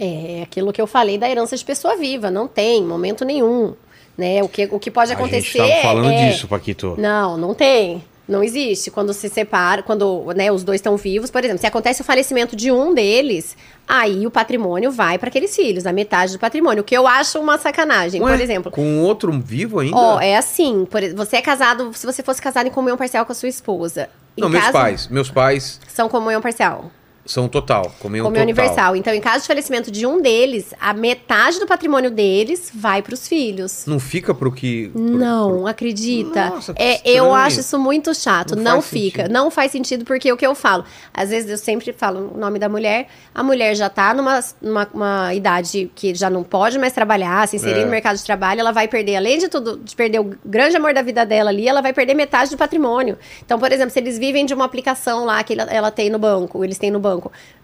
É 0.00 0.40
aquilo 0.42 0.72
que 0.72 0.80
eu 0.80 0.86
falei 0.86 1.18
da 1.18 1.28
herança 1.28 1.54
de 1.54 1.64
pessoa 1.64 1.96
viva, 1.98 2.30
não 2.30 2.48
tem, 2.48 2.82
momento 2.82 3.26
nenhum. 3.26 3.74
Né? 4.16 4.42
O, 4.42 4.48
que, 4.48 4.68
o 4.70 4.78
que 4.78 4.90
pode 4.90 5.10
A 5.12 5.14
acontecer. 5.14 5.58
gente 5.58 5.68
tava 5.70 5.82
falando 5.82 6.10
é... 6.12 6.28
disso, 6.30 6.48
Paquito. 6.48 6.94
Não, 6.96 7.36
não 7.36 7.52
tem. 7.52 8.02
Não 8.26 8.42
existe. 8.42 8.90
Quando 8.90 9.12
se 9.12 9.28
separa, 9.28 9.82
quando 9.82 10.32
né, 10.34 10.50
os 10.50 10.64
dois 10.64 10.78
estão 10.78 10.96
vivos, 10.96 11.30
por 11.30 11.44
exemplo, 11.44 11.60
se 11.60 11.66
acontece 11.66 12.00
o 12.00 12.04
falecimento 12.04 12.56
de 12.56 12.72
um 12.72 12.94
deles, 12.94 13.56
aí 13.86 14.26
o 14.26 14.30
patrimônio 14.30 14.90
vai 14.90 15.18
para 15.18 15.28
aqueles 15.28 15.54
filhos, 15.54 15.86
a 15.86 15.92
metade 15.92 16.32
do 16.32 16.38
patrimônio. 16.38 16.80
O 16.80 16.84
que 16.84 16.96
eu 16.96 17.06
acho 17.06 17.38
uma 17.38 17.58
sacanagem, 17.58 18.22
Ué, 18.22 18.32
por 18.32 18.40
exemplo. 18.40 18.72
Com 18.72 19.02
outro 19.02 19.30
vivo 19.32 19.80
ainda? 19.80 19.96
Ó, 19.96 20.20
é 20.20 20.36
assim, 20.36 20.86
por, 20.90 21.02
você 21.14 21.36
é 21.36 21.42
casado, 21.42 21.92
se 21.94 22.06
você 22.06 22.22
fosse 22.22 22.40
casado 22.40 22.66
em 22.66 22.70
comunhão 22.70 22.96
parcial 22.96 23.26
com 23.26 23.32
a 23.32 23.34
sua 23.34 23.48
esposa. 23.48 24.08
Não, 24.36 24.48
meus 24.48 24.68
pais. 24.70 25.08
Meus 25.08 25.30
pais 25.30 25.80
São 25.86 26.08
comunhão 26.08 26.40
parcial. 26.40 26.90
São 27.26 27.48
total. 27.48 27.94
Comunhão 28.00 28.24
Comunhão 28.26 28.46
total. 28.46 28.64
universal. 28.64 28.96
Então, 28.96 29.12
em 29.14 29.20
caso 29.20 29.42
de 29.42 29.46
falecimento 29.48 29.90
de 29.90 30.06
um 30.06 30.20
deles, 30.20 30.74
a 30.80 30.92
metade 30.92 31.58
do 31.58 31.66
patrimônio 31.66 32.10
deles 32.10 32.70
vai 32.74 33.00
para 33.02 33.14
os 33.14 33.26
filhos. 33.26 33.84
Não 33.86 33.98
fica 33.98 34.34
pro 34.34 34.52
que... 34.52 34.88
pro- 34.88 35.00
Não, 35.02 35.66
acredita. 35.66 36.50
Nossa, 36.50 36.74
que 36.74 36.82
é, 36.82 36.94
estranho. 36.96 37.16
eu 37.16 37.34
acho 37.34 37.60
isso 37.60 37.78
muito 37.78 38.14
chato. 38.14 38.54
Não 38.56 38.62
Não, 38.62 38.72
faz 38.82 38.86
fica. 38.86 39.22
sentido. 39.22 39.32
Não 39.32 39.50
faz 39.50 39.72
sentido, 39.72 40.04
porque 40.04 40.30
o 40.32 40.36
que 40.36 40.46
eu 40.46 40.54
falo? 40.54 40.84
Às 41.12 41.30
vezes 41.30 41.50
eu 41.50 41.58
sempre 41.58 41.92
falo 41.92 42.32
o 42.34 42.38
nome 42.38 42.58
da 42.58 42.68
mulher. 42.68 43.08
A 43.34 43.42
mulher 43.42 43.74
já 43.74 43.88
tá 43.88 44.12
numa, 44.14 44.40
numa 44.60 44.88
uma 44.92 45.34
idade 45.34 45.90
que 45.94 46.14
já 46.14 46.28
não 46.30 46.42
pode 46.42 46.78
mais 46.78 46.92
trabalhar, 46.92 47.46
se 47.48 47.56
inserir 47.56 47.80
É. 47.80 47.84
no 47.84 47.90
mercado 47.90 48.16
de 48.16 48.24
trabalho, 48.24 48.60
ela 48.60 48.72
vai 48.72 48.86
perder, 48.88 49.16
além 49.16 49.38
de 49.38 49.48
tudo, 49.48 49.78
de 49.78 49.94
perder 49.96 50.20
o 50.20 50.34
grande 50.44 50.76
amor 50.76 50.92
da 50.94 51.02
vida 51.02 51.24
dela 51.24 51.50
ali, 51.50 51.66
ela 51.68 51.80
vai 51.80 51.92
perder 51.92 52.14
metade 52.14 52.50
do 52.50 52.56
patrimônio. 52.56 53.16
Então, 53.44 53.58
por 53.58 53.72
exemplo, 53.72 53.90
se 53.90 53.98
eles 53.98 54.18
vivem 54.18 54.44
de 54.46 54.54
uma 54.54 54.64
aplicação 54.64 55.24
lá 55.24 55.42
que 55.42 55.52
ela, 55.54 55.62
ela 55.72 55.90
tem 55.90 56.10
no 56.10 56.18
banco, 56.18 56.62
eles 56.64 56.78
têm 56.78 56.90
no 56.90 57.00
banco, 57.00 57.13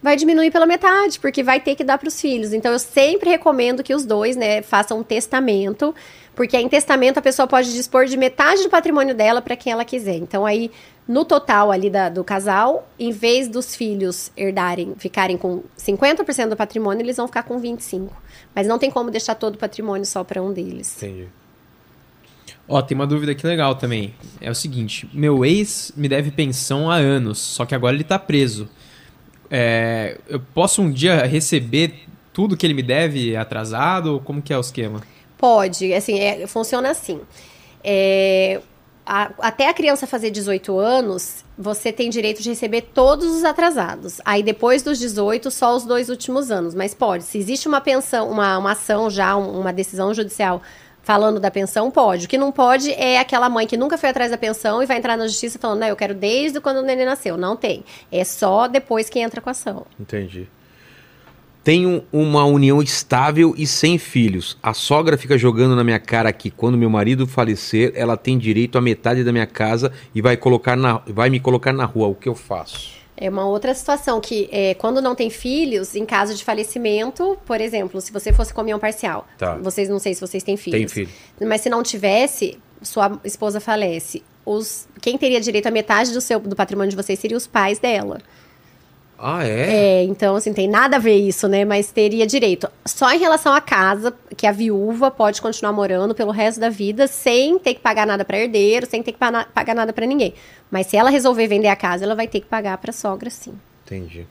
vai 0.02 0.16
diminuir 0.16 0.50
pela 0.50 0.66
metade, 0.66 1.18
porque 1.20 1.42
vai 1.42 1.60
ter 1.60 1.74
que 1.74 1.84
dar 1.84 1.98
para 1.98 2.08
os 2.08 2.20
filhos. 2.20 2.52
Então, 2.52 2.72
eu 2.72 2.78
sempre 2.78 3.30
recomendo 3.30 3.82
que 3.82 3.94
os 3.94 4.04
dois, 4.04 4.36
né, 4.36 4.62
façam 4.62 4.98
um 4.98 5.02
testamento, 5.02 5.94
porque 6.34 6.56
em 6.56 6.68
testamento 6.68 7.18
a 7.18 7.22
pessoa 7.22 7.46
pode 7.46 7.72
dispor 7.72 8.06
de 8.06 8.16
metade 8.16 8.62
do 8.62 8.70
patrimônio 8.70 9.14
dela 9.14 9.42
para 9.42 9.56
quem 9.56 9.72
ela 9.72 9.84
quiser. 9.84 10.16
Então, 10.16 10.46
aí, 10.46 10.70
no 11.06 11.24
total 11.24 11.70
ali 11.70 11.90
da- 11.90 12.08
do 12.08 12.22
casal, 12.22 12.88
em 12.98 13.10
vez 13.10 13.48
dos 13.48 13.74
filhos 13.74 14.30
herdarem, 14.36 14.94
ficarem 14.96 15.36
com 15.36 15.62
50% 15.76 16.50
do 16.50 16.56
patrimônio, 16.56 17.02
eles 17.02 17.16
vão 17.16 17.26
ficar 17.26 17.42
com 17.42 17.58
25%. 17.60 18.10
Mas 18.54 18.66
não 18.66 18.78
tem 18.78 18.90
como 18.90 19.10
deixar 19.10 19.34
todo 19.34 19.56
o 19.56 19.58
patrimônio 19.58 20.06
só 20.06 20.24
para 20.24 20.42
um 20.42 20.52
deles. 20.52 20.96
Entendi. 21.02 21.28
Ó, 22.68 22.80
tem 22.80 22.94
uma 22.94 23.06
dúvida 23.06 23.32
aqui 23.32 23.44
legal 23.44 23.74
também. 23.74 24.14
É 24.40 24.48
o 24.48 24.54
seguinte: 24.54 25.10
meu 25.12 25.44
ex 25.44 25.92
me 25.96 26.08
deve 26.08 26.30
pensão 26.30 26.88
há 26.88 26.94
anos, 26.94 27.38
só 27.38 27.66
que 27.66 27.74
agora 27.74 27.94
ele 27.96 28.04
tá 28.04 28.18
preso. 28.18 28.68
É, 29.50 30.18
eu 30.28 30.40
posso 30.54 30.80
um 30.82 30.90
dia 30.90 31.24
receber 31.26 32.04
tudo 32.32 32.56
que 32.56 32.64
ele 32.66 32.74
me 32.74 32.82
deve 32.82 33.36
atrasado? 33.36 34.22
Como 34.24 34.40
que 34.40 34.52
é 34.52 34.56
o 34.56 34.60
esquema? 34.60 35.00
Pode, 35.36 35.92
assim, 35.92 36.18
é, 36.18 36.46
funciona 36.46 36.90
assim. 36.90 37.20
É, 37.82 38.60
a- 39.04 39.32
até 39.40 39.68
a 39.68 39.74
criança 39.74 40.06
fazer 40.06 40.30
18 40.30 40.78
anos, 40.78 41.44
você 41.58 41.90
tem 41.92 42.08
direito 42.10 42.42
de 42.42 42.48
receber 42.50 42.82
todos 42.94 43.26
os 43.34 43.42
atrasados. 43.44 44.20
Aí 44.24 44.42
depois 44.42 44.82
dos 44.82 44.98
18, 44.98 45.50
só 45.50 45.74
os 45.74 45.84
dois 45.84 46.08
últimos 46.08 46.50
anos. 46.50 46.74
Mas 46.74 46.94
pode. 46.94 47.24
Se 47.24 47.38
existe 47.38 47.66
uma 47.66 47.80
pensão, 47.80 48.30
uma, 48.30 48.56
uma 48.58 48.72
ação 48.72 49.10
já, 49.10 49.36
um- 49.36 49.58
uma 49.60 49.72
decisão 49.72 50.12
judicial 50.14 50.62
falando 51.02 51.40
da 51.40 51.50
pensão, 51.50 51.90
pode. 51.90 52.26
O 52.26 52.28
que 52.28 52.38
não 52.38 52.52
pode 52.52 52.92
é 52.92 53.18
aquela 53.18 53.48
mãe 53.48 53.66
que 53.66 53.76
nunca 53.76 53.98
foi 53.98 54.10
atrás 54.10 54.30
da 54.30 54.38
pensão 54.38 54.82
e 54.82 54.86
vai 54.86 54.98
entrar 54.98 55.16
na 55.16 55.26
justiça 55.26 55.58
falando, 55.58 55.80
não, 55.80 55.88
eu 55.88 55.96
quero 55.96 56.14
desde 56.14 56.60
quando 56.60 56.78
o 56.78 56.82
neném 56.82 57.06
nasceu. 57.06 57.36
Não 57.36 57.56
tem. 57.56 57.84
É 58.10 58.24
só 58.24 58.68
depois 58.68 59.08
que 59.08 59.18
entra 59.18 59.40
com 59.40 59.48
a 59.48 59.52
ação. 59.52 59.86
Entendi. 59.98 60.48
Tenho 61.62 62.02
uma 62.10 62.44
união 62.44 62.80
estável 62.80 63.54
e 63.56 63.66
sem 63.66 63.98
filhos. 63.98 64.56
A 64.62 64.72
sogra 64.72 65.18
fica 65.18 65.36
jogando 65.36 65.76
na 65.76 65.84
minha 65.84 65.98
cara 65.98 66.32
que 66.32 66.50
quando 66.50 66.78
meu 66.78 66.88
marido 66.88 67.26
falecer, 67.26 67.92
ela 67.94 68.16
tem 68.16 68.38
direito 68.38 68.78
à 68.78 68.80
metade 68.80 69.22
da 69.22 69.30
minha 69.30 69.46
casa 69.46 69.92
e 70.14 70.22
vai, 70.22 70.38
colocar 70.38 70.74
na, 70.74 71.02
vai 71.06 71.28
me 71.28 71.38
colocar 71.38 71.72
na 71.72 71.84
rua. 71.84 72.08
O 72.08 72.14
que 72.14 72.28
eu 72.28 72.34
faço? 72.34 72.99
É 73.20 73.28
uma 73.28 73.46
outra 73.46 73.74
situação 73.74 74.18
que, 74.20 74.48
é, 74.50 74.72
quando 74.74 75.02
não 75.02 75.14
tem 75.14 75.28
filhos, 75.28 75.94
em 75.94 76.06
caso 76.06 76.34
de 76.34 76.42
falecimento, 76.42 77.36
por 77.44 77.60
exemplo, 77.60 78.00
se 78.00 78.10
você 78.10 78.32
fosse 78.32 78.52
comunhão 78.54 78.78
parcial, 78.78 79.26
Tá. 79.36 79.56
vocês 79.56 79.88
não 79.90 79.98
sei 79.98 80.14
se 80.14 80.20
vocês 80.22 80.42
têm 80.42 80.56
filhos. 80.56 80.80
Tem 80.80 80.88
filho. 80.88 81.10
Mas 81.46 81.60
se 81.60 81.68
não 81.68 81.82
tivesse, 81.82 82.58
sua 82.80 83.20
esposa 83.22 83.60
falece. 83.60 84.22
Os, 84.44 84.88
quem 85.02 85.18
teria 85.18 85.40
direito 85.40 85.66
à 85.66 85.70
metade 85.70 86.12
do 86.12 86.20
seu 86.20 86.40
do 86.40 86.56
patrimônio 86.56 86.90
de 86.90 86.96
vocês 86.96 87.18
seria 87.18 87.36
os 87.36 87.46
pais 87.46 87.78
dela. 87.78 88.20
Ah, 89.22 89.46
é? 89.46 90.00
É, 90.00 90.04
então, 90.04 90.34
assim, 90.34 90.52
tem 90.54 90.66
nada 90.66 90.96
a 90.96 90.98
ver 90.98 91.16
isso, 91.16 91.46
né? 91.46 91.62
Mas 91.64 91.92
teria 91.92 92.26
direito. 92.26 92.66
Só 92.86 93.12
em 93.12 93.18
relação 93.18 93.52
à 93.52 93.60
casa, 93.60 94.14
que 94.34 94.46
a 94.46 94.52
viúva 94.52 95.10
pode 95.10 95.42
continuar 95.42 95.72
morando 95.74 96.14
pelo 96.14 96.30
resto 96.30 96.58
da 96.58 96.70
vida 96.70 97.06
sem 97.06 97.58
ter 97.58 97.74
que 97.74 97.80
pagar 97.80 98.06
nada 98.06 98.24
para 98.24 98.38
herdeiro, 98.38 98.86
sem 98.88 99.02
ter 99.02 99.12
que 99.12 99.18
pa- 99.18 99.44
pagar 99.52 99.74
nada 99.74 99.92
para 99.92 100.06
ninguém. 100.06 100.32
Mas 100.70 100.86
se 100.86 100.96
ela 100.96 101.10
resolver 101.10 101.46
vender 101.46 101.68
a 101.68 101.76
casa, 101.76 102.04
ela 102.04 102.14
vai 102.14 102.26
ter 102.26 102.40
que 102.40 102.46
pagar 102.46 102.78
para 102.78 102.92
sogra, 102.92 103.28
sim. 103.28 103.52
Entendi. 103.84 104.26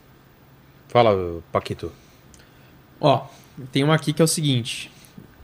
Fala, 0.88 1.40
Paquito. 1.52 1.92
Ó, 3.00 3.26
tem 3.72 3.84
uma 3.84 3.94
aqui 3.94 4.12
que 4.12 4.22
é 4.22 4.26
o 4.26 4.28
seguinte. 4.28 4.92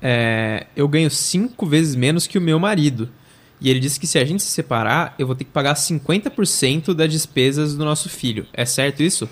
É, 0.01 0.65
eu 0.75 0.87
ganho 0.87 1.09
cinco 1.11 1.65
vezes 1.67 1.95
menos 1.95 2.25
que 2.25 2.37
o 2.37 2.41
meu 2.41 2.59
marido. 2.59 3.09
E 3.59 3.69
ele 3.69 3.79
disse 3.79 3.99
que 3.99 4.07
se 4.07 4.19
a 4.19 4.25
gente 4.25 4.43
se 4.43 4.51
separar, 4.51 5.15
eu 5.17 5.25
vou 5.25 5.35
ter 5.35 5.45
que 5.45 5.51
pagar 5.51 5.75
50% 5.75 6.93
das 6.93 7.09
despesas 7.09 7.75
do 7.75 7.85
nosso 7.85 8.09
filho. 8.09 8.45
É 8.53 8.65
certo 8.65 9.01
isso? 9.01 9.29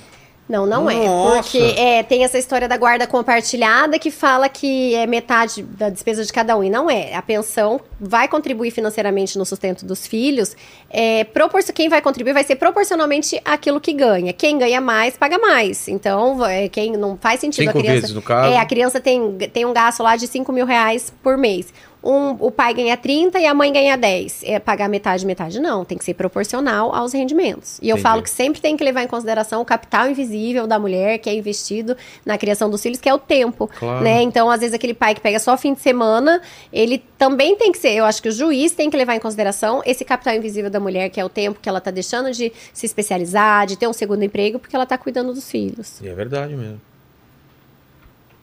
Não, 0.48 0.66
não 0.66 0.90
é. 0.90 1.08
Nossa! 1.08 1.44
Porque 1.44 1.58
é, 1.58 2.04
tem 2.04 2.24
essa 2.24 2.38
história 2.38 2.68
da 2.68 2.76
guarda 2.76 3.08
compartilhada 3.08 3.98
que 3.98 4.12
fala 4.12 4.50
que 4.50 4.94
é 4.94 5.08
metade 5.08 5.64
da 5.64 5.90
despesa 5.90 6.24
de 6.26 6.34
cada 6.34 6.58
um. 6.58 6.64
E 6.64 6.70
não 6.70 6.90
é. 6.90 7.16
A 7.16 7.22
pensão 7.22 7.80
vai 8.00 8.28
contribuir 8.28 8.72
financeiramente 8.72 9.38
no 9.38 9.46
sustento 9.46 9.86
dos 9.86 10.06
filhos. 10.06 10.56
É, 10.90 11.26
quem 11.74 11.88
vai 11.88 12.02
contribuir 12.02 12.34
vai 12.34 12.44
ser 12.44 12.58
proporcionalmente 12.58 13.40
aquilo 13.46 13.80
que 13.80 13.94
ganha. 13.94 14.34
Quem 14.34 14.58
ganha 14.58 14.82
mais, 14.82 15.16
paga 15.16 15.38
mais. 15.38 15.88
Então, 15.88 16.46
é, 16.46 16.68
quem 16.68 16.92
não 16.98 17.18
faz 17.18 17.40
sentido 17.40 17.66
Cinco 17.66 17.78
a 17.78 17.82
criança. 17.82 18.02
vezes, 18.02 18.16
no 18.16 18.22
caso. 18.22 18.54
É, 18.54 18.58
a 18.58 18.66
criança 18.66 19.00
tem, 19.00 19.38
tem 19.52 19.66
um 19.66 19.74
gasto 19.74 20.04
lá 20.04 20.18
de 20.18 20.28
5 20.28 20.52
mil 20.52 20.66
reais 20.66 21.14
por 21.24 21.38
mês. 21.38 21.74
Um, 22.04 22.32
o 22.40 22.52
pai 22.52 22.74
ganha 22.74 22.98
30 22.98 23.40
e 23.40 23.46
a 23.46 23.54
mãe 23.54 23.72
ganha 23.72 23.96
10. 23.96 24.42
É 24.44 24.60
pagar 24.60 24.90
metade, 24.90 25.26
metade? 25.26 25.60
Não. 25.60 25.86
Tem 25.86 25.98
que 25.98 26.04
ser 26.04 26.14
proporcional 26.14 26.94
aos 26.94 27.14
rendimentos. 27.14 27.80
E 27.82 27.90
eu 27.90 27.94
Entendi. 27.94 28.02
falo 28.02 28.22
que 28.22 28.30
sempre 28.30 28.60
tem 28.60 28.76
que 28.76 28.84
levar 28.84 29.04
em 29.04 29.08
consideração 29.08 29.62
o 29.62 29.66
capital 29.66 30.10
invisível 30.10 30.68
da 30.68 30.78
mulher 30.78 31.18
que 31.20 31.30
é 31.30 31.34
investido 31.34 31.96
na 32.26 32.38
criação 32.38 32.70
dos 32.70 32.82
filhos, 32.82 33.00
que 33.00 33.08
é 33.08 33.14
o 33.14 33.18
tempo. 33.18 33.70
Claro. 33.80 34.04
Né? 34.04 34.22
Então, 34.22 34.50
às 34.50 34.60
vezes, 34.60 34.74
aquele 34.74 34.94
pai 34.94 35.16
que 35.16 35.22
pega 35.22 35.40
só 35.40 35.56
fim 35.58 35.74
de 35.74 35.80
semana, 35.80 36.42
ele 36.72 37.02
também 37.18 37.56
tem 37.56 37.72
que 37.72 37.78
ser. 37.78 37.94
Eu 37.94 38.06
acho 38.06 38.22
que 38.22 38.28
o 38.28 38.32
juiz 38.32 38.74
tem 38.74 38.90
que 38.90 38.98
levar 38.98 39.16
em 39.16 39.20
consideração 39.20 39.82
esse 39.86 40.04
capital 40.04 40.36
invisível 40.36 40.70
da 40.70 40.80
mulher, 40.80 41.10
que 41.10 41.20
é 41.20 41.26
o 41.26 41.30
tempo 41.30 41.60
que 41.62 41.70
ela 41.70 41.78
está 41.78 41.92
deixando 41.92 42.32
de 42.32 42.52
se 42.74 42.86
especializar, 42.86 43.66
de 43.66 43.78
ter 43.78 43.88
um 43.88 43.94
segundo 43.94 44.24
emprego, 44.24 44.60
porque 44.60 44.76
ela 44.76 44.84
está 44.84 44.98
cuidando 44.98 45.34
dos 45.34 45.50
filhos. 45.50 46.02
E 46.02 46.08
é 46.10 46.14
verdade 46.14 46.56
mesmo. 46.56 46.82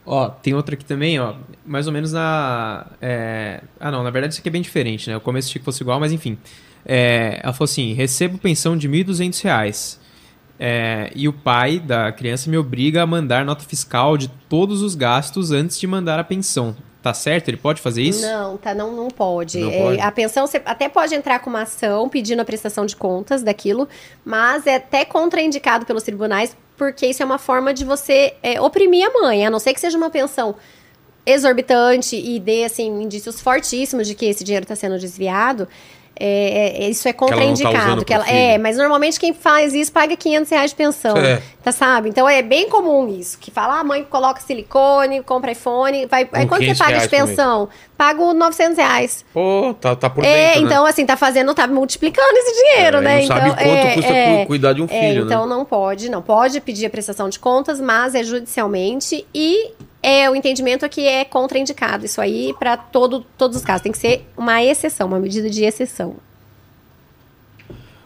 Ó, 0.05 0.29
tem 0.29 0.53
outra 0.53 0.75
aqui 0.75 0.83
também, 0.85 1.19
ó. 1.19 1.35
Mais 1.65 1.87
ou 1.87 1.93
menos 1.93 2.11
na. 2.11 2.87
é, 3.01 3.61
Ah, 3.79 3.91
não, 3.91 4.03
na 4.03 4.09
verdade 4.09 4.33
isso 4.33 4.41
aqui 4.41 4.49
é 4.49 4.51
bem 4.51 4.61
diferente, 4.61 5.09
né? 5.09 5.15
O 5.17 5.21
começo 5.21 5.47
achei 5.49 5.59
que 5.59 5.65
fosse 5.65 5.83
igual, 5.83 5.99
mas 5.99 6.11
enfim. 6.11 6.37
É, 6.85 7.39
Ela 7.43 7.53
falou 7.53 7.65
assim: 7.65 7.93
recebo 7.93 8.37
pensão 8.37 8.75
de 8.75 8.89
1.200 8.89 9.43
reais. 9.43 9.99
É, 10.63 11.11
e 11.15 11.27
o 11.27 11.33
pai 11.33 11.79
da 11.79 12.11
criança 12.11 12.47
me 12.49 12.55
obriga 12.57 13.01
a 13.01 13.05
mandar 13.07 13.43
nota 13.43 13.63
fiscal 13.63 14.15
de 14.15 14.27
todos 14.47 14.83
os 14.83 14.93
gastos 14.93 15.51
antes 15.51 15.79
de 15.79 15.87
mandar 15.87 16.19
a 16.19 16.23
pensão. 16.23 16.75
Tá 17.01 17.15
certo? 17.15 17.47
Ele 17.47 17.57
pode 17.57 17.81
fazer 17.81 18.03
isso? 18.03 18.21
Não, 18.21 18.57
tá, 18.57 18.75
não, 18.75 18.95
não 18.95 19.07
pode. 19.07 19.57
Não 19.59 19.71
É, 19.71 19.81
pode? 19.81 20.01
A 20.01 20.11
pensão, 20.11 20.45
você 20.45 20.61
até 20.63 20.87
pode 20.87 21.15
entrar 21.15 21.39
com 21.39 21.49
uma 21.49 21.63
ação 21.63 22.07
pedindo 22.07 22.39
a 22.41 22.45
prestação 22.45 22.85
de 22.85 22.95
contas 22.95 23.41
daquilo, 23.41 23.89
mas 24.23 24.67
é 24.67 24.75
até 24.75 25.03
contraindicado 25.03 25.83
pelos 25.83 26.03
tribunais, 26.03 26.55
porque 26.81 27.05
isso 27.05 27.21
é 27.21 27.25
uma 27.27 27.37
forma 27.37 27.75
de 27.75 27.85
você 27.85 28.33
é, 28.41 28.59
oprimir 28.59 29.05
a 29.05 29.13
mãe, 29.21 29.45
a 29.45 29.51
não 29.51 29.59
ser 29.59 29.71
que 29.71 29.79
seja 29.79 29.95
uma 29.95 30.09
pensão 30.09 30.55
exorbitante 31.23 32.15
e 32.15 32.39
dê, 32.39 32.63
assim, 32.63 33.03
indícios 33.03 33.39
fortíssimos 33.39 34.07
de 34.07 34.15
que 34.15 34.25
esse 34.25 34.43
dinheiro 34.43 34.63
está 34.63 34.75
sendo 34.75 34.97
desviado. 34.97 35.67
É, 36.23 36.83
é, 36.85 36.89
isso 36.89 37.07
é 37.07 37.13
tá 37.13 37.19
contraindicado. 37.19 37.77
usando 37.77 38.05
que 38.05 38.13
ela, 38.13 38.29
é, 38.29 38.51
filho. 38.51 38.63
mas 38.63 38.77
normalmente 38.77 39.19
quem 39.19 39.33
faz 39.33 39.73
isso 39.73 39.91
paga 39.91 40.15
500 40.15 40.51
reais 40.51 40.71
de 40.71 40.75
pensão. 40.77 41.17
É. 41.17 41.41
Tá, 41.63 41.71
sabe? 41.71 42.09
Então 42.09 42.27
é 42.27 42.41
bem 42.41 42.69
comum 42.69 43.07
isso. 43.07 43.37
Que 43.39 43.51
fala, 43.51 43.75
ah, 43.75 43.79
a 43.81 43.83
mãe 43.83 44.03
coloca 44.03 44.41
silicone, 44.41 45.21
compra 45.21 45.51
iPhone. 45.51 46.05
Vai, 46.07 46.27
aí 46.33 46.45
quando 46.47 46.61
você 46.61 46.73
500 46.73 46.79
paga 46.79 46.99
de 46.99 47.09
pensão, 47.09 47.69
paga 47.97 48.33
900 48.33 48.77
reais. 48.77 49.25
Pô, 49.33 49.75
tá, 49.79 49.95
tá 49.95 50.09
por 50.09 50.23
é, 50.23 50.27
dentro, 50.47 50.61
né? 50.61 50.67
então 50.67 50.85
assim, 50.85 51.05
tá 51.05 51.15
fazendo, 51.15 51.53
tá 51.53 51.67
multiplicando 51.67 52.35
esse 52.37 52.63
dinheiro, 52.63 52.97
É, 52.97 53.01
né? 53.01 53.15
não 53.15 53.21
então, 53.23 53.37
sabe 53.37 53.49
quanto 53.51 53.61
é, 53.67 53.93
custa 53.93 54.11
é, 54.13 54.37
cu- 54.41 54.47
cuidar 54.47 54.73
de 54.73 54.81
um 54.81 54.85
é, 54.85 54.87
filho, 54.87 55.25
então 55.25 55.45
né? 55.45 55.55
não 55.55 55.63
pode, 55.65 56.09
não 56.09 56.21
pode 56.21 56.59
pedir 56.61 56.85
a 56.87 56.89
prestação 56.89 57.29
de 57.29 57.37
contas, 57.39 57.79
mas 57.79 58.15
é 58.15 58.23
judicialmente 58.23 59.25
e 59.33 59.71
é 60.01 60.29
o 60.29 60.35
entendimento 60.35 60.85
é 60.85 60.89
que 60.89 61.07
é 61.07 61.23
contraindicado 61.23 62.05
isso 62.05 62.19
aí 62.19 62.53
para 62.57 62.75
todo, 62.77 63.25
todos 63.37 63.57
os 63.57 63.63
casos. 63.63 63.83
Tem 63.83 63.91
que 63.91 63.97
ser 63.97 64.27
uma 64.35 64.63
exceção, 64.63 65.07
uma 65.07 65.19
medida 65.19 65.49
de 65.49 65.63
exceção. 65.63 66.15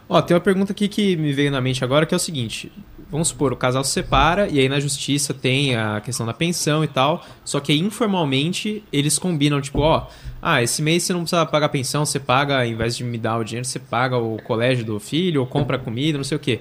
Ó, 0.08 0.20
tem 0.22 0.36
uma 0.36 0.40
pergunta 0.40 0.72
aqui 0.72 0.86
que 0.88 1.16
me 1.16 1.32
veio 1.32 1.50
na 1.50 1.60
mente 1.60 1.82
agora 1.82 2.06
que 2.06 2.14
é 2.14 2.16
o 2.16 2.20
seguinte: 2.20 2.70
vamos 3.10 3.28
supor, 3.28 3.52
o 3.52 3.56
casal 3.56 3.82
se 3.82 3.90
separa 3.90 4.48
e 4.48 4.58
aí 4.58 4.68
na 4.68 4.78
justiça 4.78 5.34
tem 5.34 5.74
a 5.74 6.00
questão 6.00 6.24
da 6.24 6.32
pensão 6.32 6.84
e 6.84 6.88
tal, 6.88 7.24
só 7.44 7.58
que 7.60 7.72
informalmente 7.72 8.84
eles 8.92 9.18
combinam, 9.18 9.60
tipo, 9.60 9.80
ó, 9.80 10.06
ah, 10.40 10.62
esse 10.62 10.80
mês 10.82 11.02
você 11.02 11.12
não 11.12 11.20
precisa 11.20 11.44
pagar 11.46 11.68
pensão, 11.70 12.06
você 12.06 12.20
paga, 12.20 12.58
ao 12.58 12.66
invés 12.66 12.96
de 12.96 13.02
me 13.02 13.18
dar 13.18 13.38
o 13.38 13.44
dinheiro, 13.44 13.66
você 13.66 13.78
paga 13.78 14.16
o 14.16 14.40
colégio 14.42 14.84
do 14.84 15.00
filho, 15.00 15.40
ou 15.40 15.46
compra 15.46 15.78
comida, 15.78 16.18
não 16.18 16.24
sei 16.24 16.36
o 16.36 16.40
quê. 16.40 16.60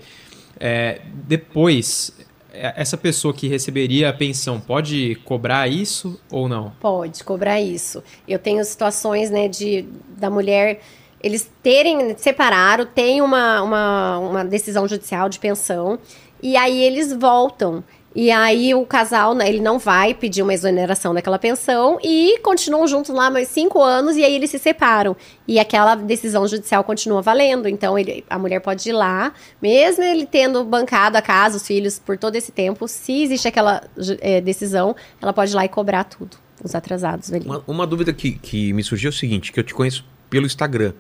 É, 0.59 1.01
depois, 1.27 2.15
essa 2.57 2.97
pessoa 2.97 3.33
que 3.33 3.47
receberia 3.47 4.09
a 4.09 4.13
pensão 4.13 4.59
pode 4.59 5.15
cobrar 5.25 5.67
isso 5.67 6.19
ou 6.31 6.47
não? 6.47 6.71
Pode 6.79 7.23
cobrar 7.23 7.61
isso. 7.61 8.03
Eu 8.27 8.39
tenho 8.39 8.63
situações, 8.63 9.29
né, 9.29 9.47
de 9.47 9.85
da 10.17 10.29
mulher 10.29 10.79
eles 11.21 11.49
terem 11.63 12.15
separaram, 12.17 12.85
tem 12.85 13.21
uma, 13.21 13.61
uma, 13.63 14.19
uma 14.19 14.45
decisão 14.45 14.87
judicial 14.87 15.27
de 15.27 15.39
pensão 15.39 15.97
e 16.41 16.55
aí 16.55 16.83
eles 16.83 17.11
voltam. 17.11 17.83
E 18.15 18.31
aí 18.31 18.73
o 18.73 18.85
casal, 18.85 19.35
né, 19.35 19.49
ele 19.49 19.59
não 19.59 19.77
vai 19.77 20.13
pedir 20.13 20.41
uma 20.41 20.53
exoneração 20.53 21.13
daquela 21.13 21.37
pensão 21.37 21.99
e 22.01 22.39
continuam 22.39 22.87
juntos 22.87 23.13
lá 23.13 23.29
mais 23.29 23.49
cinco 23.49 23.81
anos 23.83 24.15
e 24.15 24.23
aí 24.23 24.33
eles 24.33 24.49
se 24.49 24.57
separam. 24.57 25.17
E 25.45 25.59
aquela 25.59 25.95
decisão 25.95 26.47
judicial 26.47 26.81
continua 26.85 27.21
valendo. 27.21 27.67
Então 27.67 27.99
ele, 27.99 28.23
a 28.29 28.39
mulher 28.39 28.61
pode 28.61 28.87
ir 28.87 28.93
lá, 28.93 29.33
mesmo 29.61 30.01
ele 30.01 30.25
tendo 30.25 30.63
bancado 30.63 31.17
a 31.17 31.21
casa, 31.21 31.57
os 31.57 31.67
filhos 31.67 31.99
por 31.99 32.17
todo 32.17 32.37
esse 32.37 32.53
tempo, 32.53 32.87
se 32.87 33.23
existe 33.23 33.49
aquela 33.49 33.83
eh, 34.21 34.39
decisão, 34.39 34.95
ela 35.21 35.33
pode 35.33 35.51
ir 35.51 35.55
lá 35.55 35.65
e 35.65 35.69
cobrar 35.69 36.05
tudo, 36.05 36.37
os 36.63 36.73
atrasados 36.73 37.33
ali. 37.33 37.45
Uma, 37.45 37.63
uma 37.67 37.87
dúvida 37.87 38.13
que, 38.13 38.31
que 38.31 38.71
me 38.71 38.81
surgiu 38.81 39.09
é 39.09 39.13
o 39.13 39.13
seguinte, 39.13 39.51
que 39.51 39.59
eu 39.59 39.63
te 39.63 39.73
conheço 39.73 40.05
pelo 40.29 40.45
Instagram. 40.45 40.93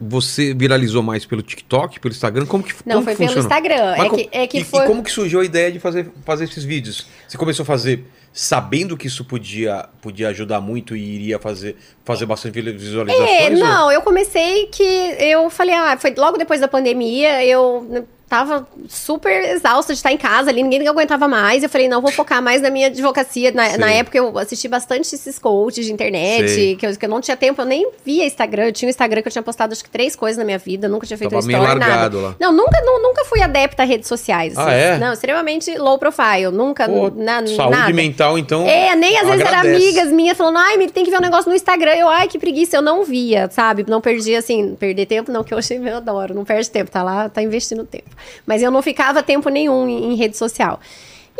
Você 0.00 0.54
viralizou 0.54 1.02
mais 1.02 1.24
pelo 1.26 1.42
TikTok, 1.42 2.00
pelo 2.00 2.12
Instagram? 2.12 2.46
Como 2.46 2.64
que 2.64 2.72
Não, 2.86 2.94
como 2.96 3.04
foi 3.04 3.12
que 3.14 3.18
pelo 3.18 3.28
funcionou? 3.28 3.48
Instagram. 3.48 3.94
Mas 3.96 4.06
É 4.06 4.08
co- 4.08 4.16
que, 4.16 4.28
é 4.32 4.46
que 4.46 4.58
e, 4.60 4.64
foi. 4.64 4.84
e 4.84 4.86
como 4.86 5.02
que 5.02 5.10
surgiu 5.10 5.40
a 5.40 5.44
ideia 5.44 5.70
de 5.70 5.78
fazer, 5.78 6.10
fazer 6.24 6.44
esses 6.44 6.64
vídeos? 6.64 7.06
Você 7.28 7.36
começou 7.36 7.62
a 7.62 7.66
fazer 7.66 8.04
sabendo 8.32 8.96
que 8.96 9.06
isso 9.08 9.24
podia, 9.24 9.88
podia 10.00 10.28
ajudar 10.28 10.60
muito 10.60 10.94
e 10.96 11.02
iria 11.16 11.38
fazer, 11.38 11.76
fazer 12.04 12.26
bastante 12.26 12.60
visualizações? 12.60 13.28
É, 13.30 13.50
ou- 13.50 13.56
não, 13.58 13.92
eu 13.92 14.00
comecei 14.02 14.66
que 14.66 14.82
eu 14.82 15.50
falei, 15.50 15.74
ah, 15.74 15.96
foi 15.98 16.14
logo 16.16 16.38
depois 16.38 16.60
da 16.60 16.68
pandemia, 16.68 17.44
eu 17.44 18.06
tava 18.30 18.64
super 18.88 19.44
exausta 19.50 19.92
de 19.92 19.98
estar 19.98 20.12
em 20.12 20.16
casa 20.16 20.50
ali, 20.50 20.62
ninguém 20.62 20.86
aguentava 20.86 21.26
mais. 21.26 21.64
Eu 21.64 21.68
falei, 21.68 21.88
não, 21.88 22.00
vou 22.00 22.12
focar 22.12 22.40
mais 22.40 22.62
na 22.62 22.70
minha 22.70 22.86
advocacia. 22.86 23.50
Na, 23.50 23.76
na 23.76 23.90
época 23.92 24.16
eu 24.16 24.38
assisti 24.38 24.68
bastante 24.68 25.12
esses 25.12 25.36
coaches 25.36 25.84
de 25.84 25.92
internet, 25.92 26.76
que 26.78 26.86
eu, 26.86 26.96
que 26.96 27.04
eu 27.04 27.08
não 27.10 27.20
tinha 27.20 27.36
tempo, 27.36 27.60
eu 27.60 27.64
nem 27.66 27.90
via 28.04 28.24
Instagram. 28.24 28.66
Eu 28.66 28.72
tinha 28.72 28.86
um 28.86 28.90
Instagram 28.90 29.20
que 29.20 29.26
eu 29.26 29.32
tinha 29.32 29.42
postado 29.42 29.72
acho 29.72 29.82
que 29.82 29.90
três 29.90 30.14
coisas 30.14 30.38
na 30.38 30.44
minha 30.44 30.58
vida, 30.58 30.88
nunca 30.88 31.08
tinha 31.08 31.18
feito 31.18 31.30
Tava 31.32 31.44
um 31.44 31.50
story, 31.50 31.78
nada. 31.80 32.18
lá. 32.20 32.36
Não, 32.38 32.52
nunca, 32.52 32.80
nu- 32.82 33.02
nunca 33.02 33.24
fui 33.24 33.42
adepta 33.42 33.82
a 33.82 33.84
redes 33.86 34.06
sociais. 34.06 34.56
Ah, 34.56 34.62
assim. 34.68 34.74
é? 34.74 34.98
Não, 34.98 35.12
extremamente 35.12 35.76
low 35.76 35.98
profile, 35.98 36.52
nunca, 36.52 36.88
Pô, 36.88 37.10
na, 37.10 37.44
saúde 37.48 37.76
nada. 37.76 37.92
mental, 37.92 38.38
então. 38.38 38.64
É, 38.64 38.94
nem 38.94 39.18
às 39.18 39.26
vezes 39.28 39.44
eram 39.44 39.58
amigas 39.58 40.12
minhas 40.12 40.38
falando, 40.38 40.58
ai, 40.58 40.76
me 40.76 40.88
tem 40.88 41.04
que 41.04 41.10
ver 41.10 41.16
um 41.18 41.20
negócio 41.22 41.48
no 41.50 41.56
Instagram. 41.56 41.94
Eu, 41.96 42.08
ai, 42.08 42.28
que 42.28 42.38
preguiça, 42.38 42.76
eu 42.76 42.82
não 42.82 43.02
via, 43.02 43.48
sabe? 43.50 43.84
Não 43.88 44.00
perdi, 44.00 44.36
assim, 44.36 44.76
perder 44.76 45.06
tempo, 45.06 45.32
não, 45.32 45.42
que 45.42 45.52
eu 45.52 45.58
achei, 45.58 45.78
eu 45.78 45.96
adoro, 45.96 46.32
não 46.32 46.44
perde 46.44 46.70
tempo, 46.70 46.92
tá 46.92 47.02
lá, 47.02 47.28
tá 47.28 47.42
investindo 47.42 47.84
tempo. 47.84 48.19
Mas 48.46 48.62
eu 48.62 48.70
não 48.70 48.82
ficava 48.82 49.22
tempo 49.22 49.48
nenhum 49.48 49.88
em, 49.88 50.12
em 50.12 50.14
rede 50.16 50.36
social. 50.36 50.80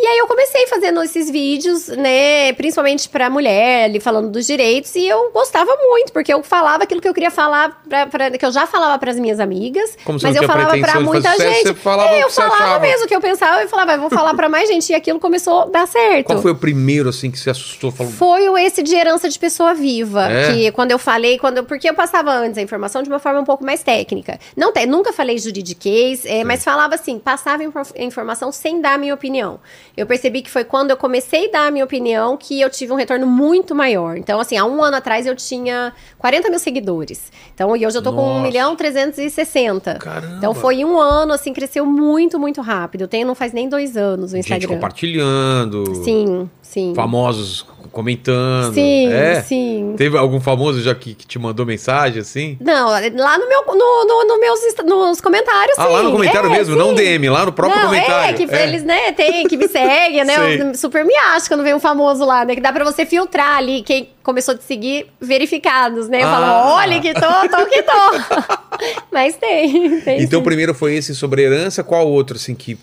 E 0.03 0.07
aí 0.07 0.19
eu 0.19 0.27
comecei 0.27 0.67
fazendo 0.67 1.03
esses 1.03 1.29
vídeos, 1.31 1.89
né, 1.89 2.53
principalmente 2.55 3.07
pra 3.09 3.29
mulher, 3.29 3.85
ali 3.85 4.01
falando 4.01 4.31
dos 4.31 4.47
direitos, 4.47 4.95
e 4.97 5.07
eu 5.07 5.31
gostava 5.31 5.77
muito, 5.77 6.11
porque 6.13 6.33
eu 6.33 6.43
falava 6.43 6.85
aquilo 6.85 7.01
que 7.03 7.09
eu 7.09 7.13
queria 7.13 7.31
falar, 7.31 7.83
pra, 7.87 8.07
pra- 8.07 8.31
que 8.31 8.45
eu 8.47 8.51
já 8.51 8.67
falava 8.67 8.99
pras 8.99 9.19
minhas 9.19 9.39
amigas, 9.39 9.97
Como 10.05 10.19
mas 10.23 10.35
eu 10.35 10.45
falava 10.45 10.79
pra 10.79 11.01
muita 11.01 11.31
sucesso, 11.33 11.53
gente. 11.55 11.63
você 11.69 11.75
falava 11.75 12.15
é, 12.15 12.23
eu 12.23 12.31
falava 12.31 12.55
achava. 12.55 12.79
mesmo 12.81 13.05
o 13.05 13.09
que 13.09 13.15
eu 13.15 13.21
pensava, 13.21 13.61
eu 13.63 13.69
falava, 13.69 13.93
"Ah, 13.93 13.97
vou 13.99 14.09
falar 14.11 14.33
pra 14.35 14.49
mais 14.49 14.69
gente, 14.69 14.91
e 14.91 14.95
aquilo 14.95 15.21
começou 15.21 15.63
a 15.63 15.67
dar 15.67 15.87
certo. 15.87 16.27
Qual 16.27 16.41
foi 16.41 16.53
o 16.53 16.57
primeiro, 16.57 17.09
assim, 17.11 17.31
que 17.31 17.39
você 17.39 17.51
assustou? 17.51 17.91
Falou, 17.93 18.11
Foi 18.13 18.49
o 18.49 18.57
esse 18.57 18.83
de 18.83 18.95
herança 18.95 19.29
de 19.29 19.39
pessoa 19.39 19.75
viva. 19.75 20.31
É? 20.31 20.53
Que 20.55 20.73
quando 20.73 20.93
eu 20.93 20.99
falei, 20.99 21.39
quando 21.39 21.59
eu- 21.59 21.65
porque 21.65 21.89
eu 21.89 21.95
passava 21.95 22.31
antes 22.33 22.57
a 22.57 22.63
informação 22.63 23.03
de 23.03 23.09
uma 23.11 23.19
forma 23.19 23.41
um 23.41 23.45
pouco 23.45 23.65
mais 23.65 23.83
técnica. 23.83 24.39
Não 24.57 24.73
tem, 24.73 24.87
nunca 24.87 25.13
falei 25.13 25.37
juridiquês, 25.39 26.25
é, 26.25 26.43
mas 26.43 26.65
falava 26.65 26.95
assim, 26.95 27.19
passava 27.19 27.63
infor- 27.65 27.87
informação 27.97 28.51
sem 28.51 28.81
dar 28.81 28.95
a 28.95 28.99
minha 28.99 29.13
opinião. 29.15 29.61
Eu 29.97 30.07
percebi 30.07 30.43
que 30.43 30.51
foi 30.51 30.65
quando 30.65 30.91
eu 30.91 30.97
comecei 30.97 31.49
a 31.49 31.53
dar 31.53 31.67
a 31.67 31.71
minha 31.71 31.85
opinião 31.85 32.37
que 32.37 32.61
eu 32.61 32.71
tive 32.71 32.93
um 32.93 32.97
retorno 32.97 33.27
muito 33.27 33.75
maior. 33.75 34.17
Então, 34.17 34.41
assim, 34.41 34.57
há 34.57 34.65
um 34.65 34.83
ano 34.83 34.97
atrás 34.97 35.27
eu 35.27 35.35
tinha 35.37 35.93
40 36.19 36.49
mil 36.51 36.59
seguidores. 36.59 37.31
Então, 37.55 37.77
e 37.77 37.87
hoje 37.87 37.99
eu 37.99 38.03
tô 38.03 38.13
com 38.13 38.23
1 38.23 38.27
Nossa. 38.35 38.43
milhão 38.43 38.77
360. 38.77 39.95
Caramba. 39.95 40.35
Então 40.39 40.55
foi 40.55 40.85
um 40.85 40.99
ano, 40.99 41.33
assim, 41.33 41.53
cresceu 41.53 41.85
muito, 41.85 42.39
muito 42.39 42.61
rápido. 42.61 43.03
Eu 43.03 43.09
tenho 43.09 43.27
não 43.27 43.35
faz 43.35 43.53
nem 43.53 43.69
dois 43.69 43.97
anos 43.97 44.33
o 44.33 44.37
gente 44.37 44.47
Instagram. 44.47 44.75
compartilhando. 44.75 45.95
Sim, 46.05 46.49
sim. 46.63 46.93
Famosos 46.95 47.67
comentando. 47.91 48.75
Sim, 48.75 49.09
é? 49.13 49.41
sim. 49.43 49.95
Teve 49.97 50.17
algum 50.17 50.41
famoso 50.41 50.81
já 50.81 50.95
que, 50.95 51.15
que 51.15 51.27
te 51.27 51.39
mandou 51.39 51.67
mensagem, 51.67 52.21
assim? 52.21 52.57
Não, 52.61 52.89
lá 52.89 53.39
no 53.39 53.49
meu, 53.49 53.65
no, 53.67 54.05
no, 54.07 54.25
no 54.29 54.41
meus, 54.41 54.61
nos 54.85 55.21
comentários, 55.21 55.77
Ah, 55.79 55.87
lá 55.87 55.99
sim. 55.99 56.05
no 56.05 56.13
comentário 56.13 56.49
É, 56.51 56.53
mesmo, 56.53 56.75
sim. 56.75 56.79
não 56.79 56.95
DM, 56.95 57.29
lá 57.29 57.45
no 57.47 57.53
próprio 57.53 57.81
não, 57.81 57.89
comentário. 57.89 58.31
É, 58.31 58.47
que 58.47 58.55
eles, 58.55 58.85
né, 58.85 59.13
tem, 59.13 59.47
que 59.49 59.57
me 59.57 59.67
seguem, 59.89 60.25
né? 60.25 60.35
Sei. 60.37 60.63
Eu 60.63 60.75
super 60.75 61.05
me 61.05 61.15
acho 61.17 61.49
quando 61.49 61.63
vem 61.63 61.75
um 61.75 61.81
famoso 61.81 62.25
lá, 62.25 62.45
né? 62.45 62.55
Que 62.55 62.61
dá 62.61 62.73
pra 62.73 62.85
você 62.85 63.05
filtrar 63.07 63.57
ali 63.57 63.83
quem 63.83 64.11
começou 64.23 64.55
a 64.55 64.59
te 64.59 64.65
seguir 64.65 65.07
verificados, 65.21 66.09
né? 66.09 66.23
Eu 66.23 66.29
Ah. 66.29 66.31
falo, 66.33 66.75
olha 66.77 67.01
que 67.01 67.13
tô, 67.15 67.21
tô 67.57 67.67
que 67.67 67.83
tô. 67.83 67.93
Mas 69.13 69.37
tem, 69.37 70.01
tem 70.01 70.23
Então, 70.23 70.41
sim. 70.41 70.45
primeiro 70.45 70.75
foi 70.75 70.95
esse 70.95 71.15
sobre 71.15 71.43
herança, 71.43 71.83
qual 71.85 72.07
outro, 72.09 72.37
assim, 72.37 72.55
que... 72.55 72.79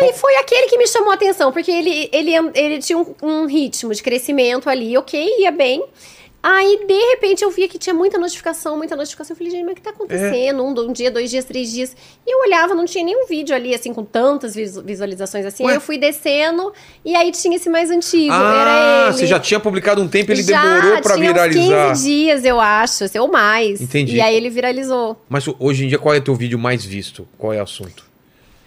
Aí 0.00 0.12
foi 0.14 0.34
aquele 0.36 0.66
que 0.66 0.76
me 0.78 0.86
chamou 0.88 1.10
a 1.12 1.14
atenção, 1.14 1.52
porque 1.52 1.70
ele, 1.70 2.08
ele, 2.12 2.32
ele 2.54 2.78
tinha 2.80 2.98
um, 2.98 3.14
um 3.22 3.46
ritmo 3.46 3.94
de 3.94 4.02
crescimento 4.02 4.68
ali, 4.68 4.96
ok, 4.98 5.38
ia 5.38 5.52
bem. 5.52 5.84
Aí, 6.48 6.84
de 6.86 6.94
repente, 7.10 7.42
eu 7.42 7.50
via 7.50 7.66
que 7.66 7.76
tinha 7.76 7.92
muita 7.92 8.16
notificação, 8.18 8.76
muita 8.76 8.94
notificação. 8.94 9.34
Eu 9.34 9.36
falei, 9.38 9.50
gente, 9.50 9.64
mas 9.64 9.72
o 9.72 9.74
que 9.74 9.82
tá 9.82 9.90
acontecendo? 9.90 10.62
Um, 10.62 10.70
um 10.88 10.92
dia, 10.92 11.10
dois 11.10 11.28
dias, 11.28 11.44
três 11.44 11.72
dias. 11.72 11.96
E 12.24 12.30
eu 12.32 12.38
olhava, 12.38 12.72
não 12.72 12.84
tinha 12.84 13.04
nenhum 13.04 13.26
vídeo 13.26 13.52
ali, 13.52 13.74
assim, 13.74 13.92
com 13.92 14.04
tantas 14.04 14.54
visu- 14.54 14.80
visualizações 14.80 15.44
assim. 15.44 15.64
Ué? 15.64 15.70
Aí 15.72 15.76
eu 15.76 15.80
fui 15.80 15.98
descendo, 15.98 16.72
e 17.04 17.16
aí 17.16 17.32
tinha 17.32 17.56
esse 17.56 17.68
mais 17.68 17.90
antigo, 17.90 18.32
ah, 18.32 18.60
era 18.60 19.06
ele. 19.08 19.16
você 19.18 19.26
já 19.26 19.40
tinha 19.40 19.58
publicado 19.58 20.00
um 20.00 20.06
tempo, 20.06 20.30
ele 20.30 20.40
Já, 20.44 20.62
demorou 20.62 21.02
pra 21.02 21.16
tinha 21.16 21.32
viralizar. 21.32 21.86
Uns 21.90 21.98
15 21.98 22.04
dias, 22.04 22.44
eu 22.44 22.60
acho, 22.60 23.02
assim, 23.02 23.18
ou 23.18 23.26
mais. 23.26 23.80
Entendi. 23.80 24.14
E 24.14 24.20
aí 24.20 24.36
ele 24.36 24.48
viralizou. 24.48 25.16
Mas 25.28 25.44
hoje 25.58 25.84
em 25.84 25.88
dia, 25.88 25.98
qual 25.98 26.14
é 26.14 26.18
o 26.18 26.22
teu 26.22 26.34
vídeo 26.36 26.56
mais 26.58 26.84
visto? 26.84 27.26
Qual 27.36 27.52
é 27.52 27.58
o 27.58 27.64
assunto? 27.64 28.04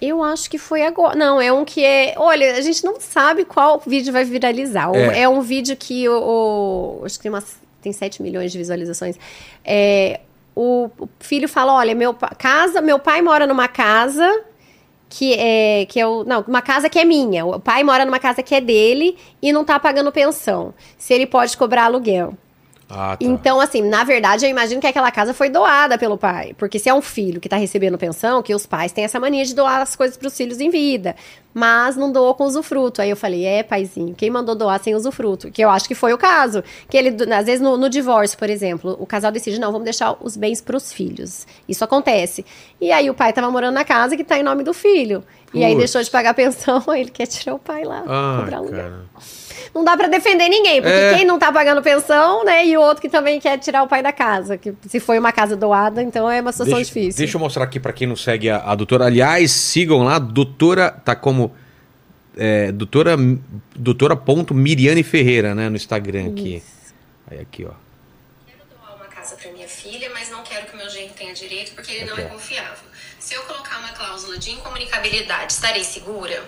Eu 0.01 0.21
acho 0.21 0.49
que 0.49 0.57
foi 0.57 0.81
agora. 0.83 1.15
Não, 1.15 1.41
é 1.41 1.51
um 1.51 1.63
que 1.63 1.81
é. 1.83 2.13
Olha, 2.17 2.55
a 2.55 2.61
gente 2.61 2.83
não 2.85 2.99
sabe 2.99 3.43
qual 3.45 3.81
vídeo 3.85 4.11
vai 4.13 4.23
viralizar. 4.25 4.89
É. 4.93 5.21
É, 5.21 5.29
um 5.29 5.41
vídeo 5.41 5.77
que 5.77 6.07
o. 6.09 6.99
o- 7.01 7.05
acho 7.05 7.17
que 7.17 7.23
tem, 7.23 7.31
umas, 7.31 7.57
tem 7.81 7.91
7 7.91 8.21
milhões 8.21 8.51
de 8.51 8.57
visualizações. 8.57 9.17
É, 9.63 10.21
o, 10.55 10.89
o 10.99 11.09
filho 11.19 11.47
fala: 11.47 11.73
olha, 11.73 11.95
meu 11.95 12.13
casa, 12.13 12.81
meu 12.81 12.99
pai 12.99 13.21
mora 13.21 13.47
numa 13.47 13.67
casa. 13.67 14.43
Que 15.11 15.33
é, 15.33 15.87
que 15.87 15.99
é 15.99 16.05
o, 16.05 16.23
não, 16.23 16.41
uma 16.41 16.61
casa 16.61 16.87
que 16.87 16.99
é 16.99 17.03
minha. 17.03 17.43
O 17.43 17.59
pai 17.59 17.83
mora 17.83 18.05
numa 18.05 18.19
casa 18.19 18.43
que 18.43 18.53
é 18.53 18.61
dele 18.61 19.17
e 19.41 19.51
não 19.51 19.65
tá 19.65 19.79
pagando 19.79 20.11
pensão. 20.11 20.71
Se 20.99 21.15
ele 21.15 21.25
pode 21.25 21.57
cobrar 21.57 21.85
aluguel. 21.85 22.37
Ah, 22.89 23.15
tá. 23.15 23.17
Então, 23.19 23.61
assim, 23.61 23.83
na 23.83 24.03
verdade, 24.03 24.45
eu 24.45 24.49
imagino 24.49 24.81
que 24.81 24.87
aquela 24.87 25.11
casa 25.11 25.31
foi 25.33 25.47
doada 25.49 25.97
pelo 25.97 26.17
pai. 26.17 26.55
Porque 26.57 26.79
se 26.79 26.89
é 26.89 26.93
um 26.93 27.01
filho 27.01 27.39
que 27.39 27.47
tá 27.47 27.55
recebendo 27.55 27.97
pensão, 27.97 28.41
que 28.41 28.53
os 28.55 28.65
pais 28.65 28.91
têm 28.91 29.03
essa 29.03 29.19
mania 29.19 29.45
de 29.45 29.53
doar 29.53 29.81
as 29.81 29.95
coisas 29.95 30.17
pros 30.17 30.35
filhos 30.35 30.59
em 30.59 30.71
vida. 30.71 31.15
Mas 31.53 31.95
não 31.95 32.11
doou 32.11 32.33
com 32.33 32.45
usufruto. 32.45 33.01
Aí 33.01 33.09
eu 33.09 33.15
falei, 33.15 33.45
é, 33.45 33.61
paizinho, 33.61 34.15
quem 34.15 34.29
mandou 34.31 34.55
doar 34.55 34.81
sem 34.81 34.95
usufruto? 34.95 35.51
Que 35.51 35.63
eu 35.63 35.69
acho 35.69 35.87
que 35.87 35.93
foi 35.93 36.13
o 36.13 36.17
caso. 36.17 36.63
Que 36.89 36.97
ele, 36.97 37.15
às 37.33 37.45
vezes, 37.45 37.61
no, 37.61 37.77
no 37.77 37.89
divórcio, 37.89 38.37
por 38.37 38.49
exemplo, 38.49 38.97
o 38.99 39.05
casal 39.05 39.31
decide, 39.31 39.59
não, 39.59 39.71
vamos 39.71 39.85
deixar 39.85 40.17
os 40.19 40.35
bens 40.35 40.59
pros 40.59 40.91
filhos. 40.91 41.45
Isso 41.67 41.83
acontece. 41.83 42.43
E 42.81 42.91
aí 42.91 43.07
o 43.09 43.13
pai 43.13 43.31
tava 43.33 43.51
morando 43.51 43.75
na 43.75 43.85
casa 43.85 44.17
que 44.17 44.23
tá 44.23 44.39
em 44.39 44.43
nome 44.43 44.63
do 44.63 44.73
filho. 44.73 45.23
E 45.53 45.63
aí 45.63 45.75
deixou 45.75 46.01
de 46.01 46.09
pagar 46.09 46.33
pensão, 46.35 46.83
aí 46.87 47.01
ele 47.01 47.11
quer 47.11 47.27
tirar 47.27 47.55
o 47.55 47.59
pai 47.59 47.83
lá, 47.83 48.03
Ah, 48.07 48.37
cobrar 48.39 48.57
aluguel 48.57 48.81
cara. 48.81 49.05
Não 49.73 49.83
dá 49.83 49.95
pra 49.97 50.07
defender 50.07 50.47
ninguém, 50.49 50.81
porque 50.81 50.95
É. 50.97 51.15
quem 51.15 51.25
não 51.25 51.37
tá 51.39 51.51
pagando 51.51 51.81
pensão, 51.81 52.43
né, 52.43 52.65
e 52.65 52.77
o 52.77 52.81
outro 52.81 53.01
que 53.01 53.09
também 53.09 53.39
quer 53.39 53.57
tirar 53.57 53.83
o 53.83 53.87
pai 53.87 54.01
da 54.03 54.11
casa, 54.11 54.57
que 54.57 54.73
se 54.87 54.99
foi 54.99 55.17
uma 55.19 55.31
casa 55.31 55.55
doada, 55.55 56.01
então 56.01 56.29
é 56.29 56.41
uma 56.41 56.51
situação 56.51 56.75
Deixa, 56.75 56.93
difícil. 56.93 57.17
deixa 57.17 57.37
eu 57.37 57.39
mostrar 57.39 57.63
aqui 57.63 57.79
pra 57.79 57.93
quem 57.93 58.07
não 58.07 58.15
segue 58.15 58.49
a, 58.49 58.57
a 58.57 58.75
doutora. 58.75 59.05
Aliás, 59.05 59.51
sigam 59.51 60.03
lá, 60.03 60.19
doutora, 60.19 60.91
tá 60.91 61.15
como 61.15 61.53
é, 62.37 62.71
doutora, 62.71 63.15
doutora 63.75 64.15
ponto 64.15 64.53
Miriane 64.53 65.03
Ferreira, 65.03 65.53
né, 65.55 65.67
no 65.69 65.75
Instagram 65.75 66.29
aqui. 66.31 66.63
Aí 67.29 67.39
aqui, 67.39 67.65
ó. 67.65 67.71
Quero 68.47 68.59
doar 68.69 68.95
uma 68.95 69.05
casa 69.05 69.35
para 69.35 69.51
minha 69.51 69.67
filha, 69.67 70.09
mas 70.13 70.29
não 70.31 70.41
quero 70.43 70.65
que 70.67 70.73
o 70.73 70.77
meu 70.77 70.89
genro 70.89 71.13
tenha 71.17 71.33
direito 71.33 71.73
porque 71.75 71.91
ele 71.91 72.05
não 72.05 72.13
Ok. 72.13 72.23
é 72.25 72.27
confiável. 72.27 72.89
Se 73.19 73.33
eu 73.35 73.41
colocar 73.43 73.79
uma 73.79 73.89
cláusula 73.89 74.37
de 74.37 74.51
incomunicabilidade, 74.51 75.51
estarei 75.51 75.83
segura? 75.83 76.41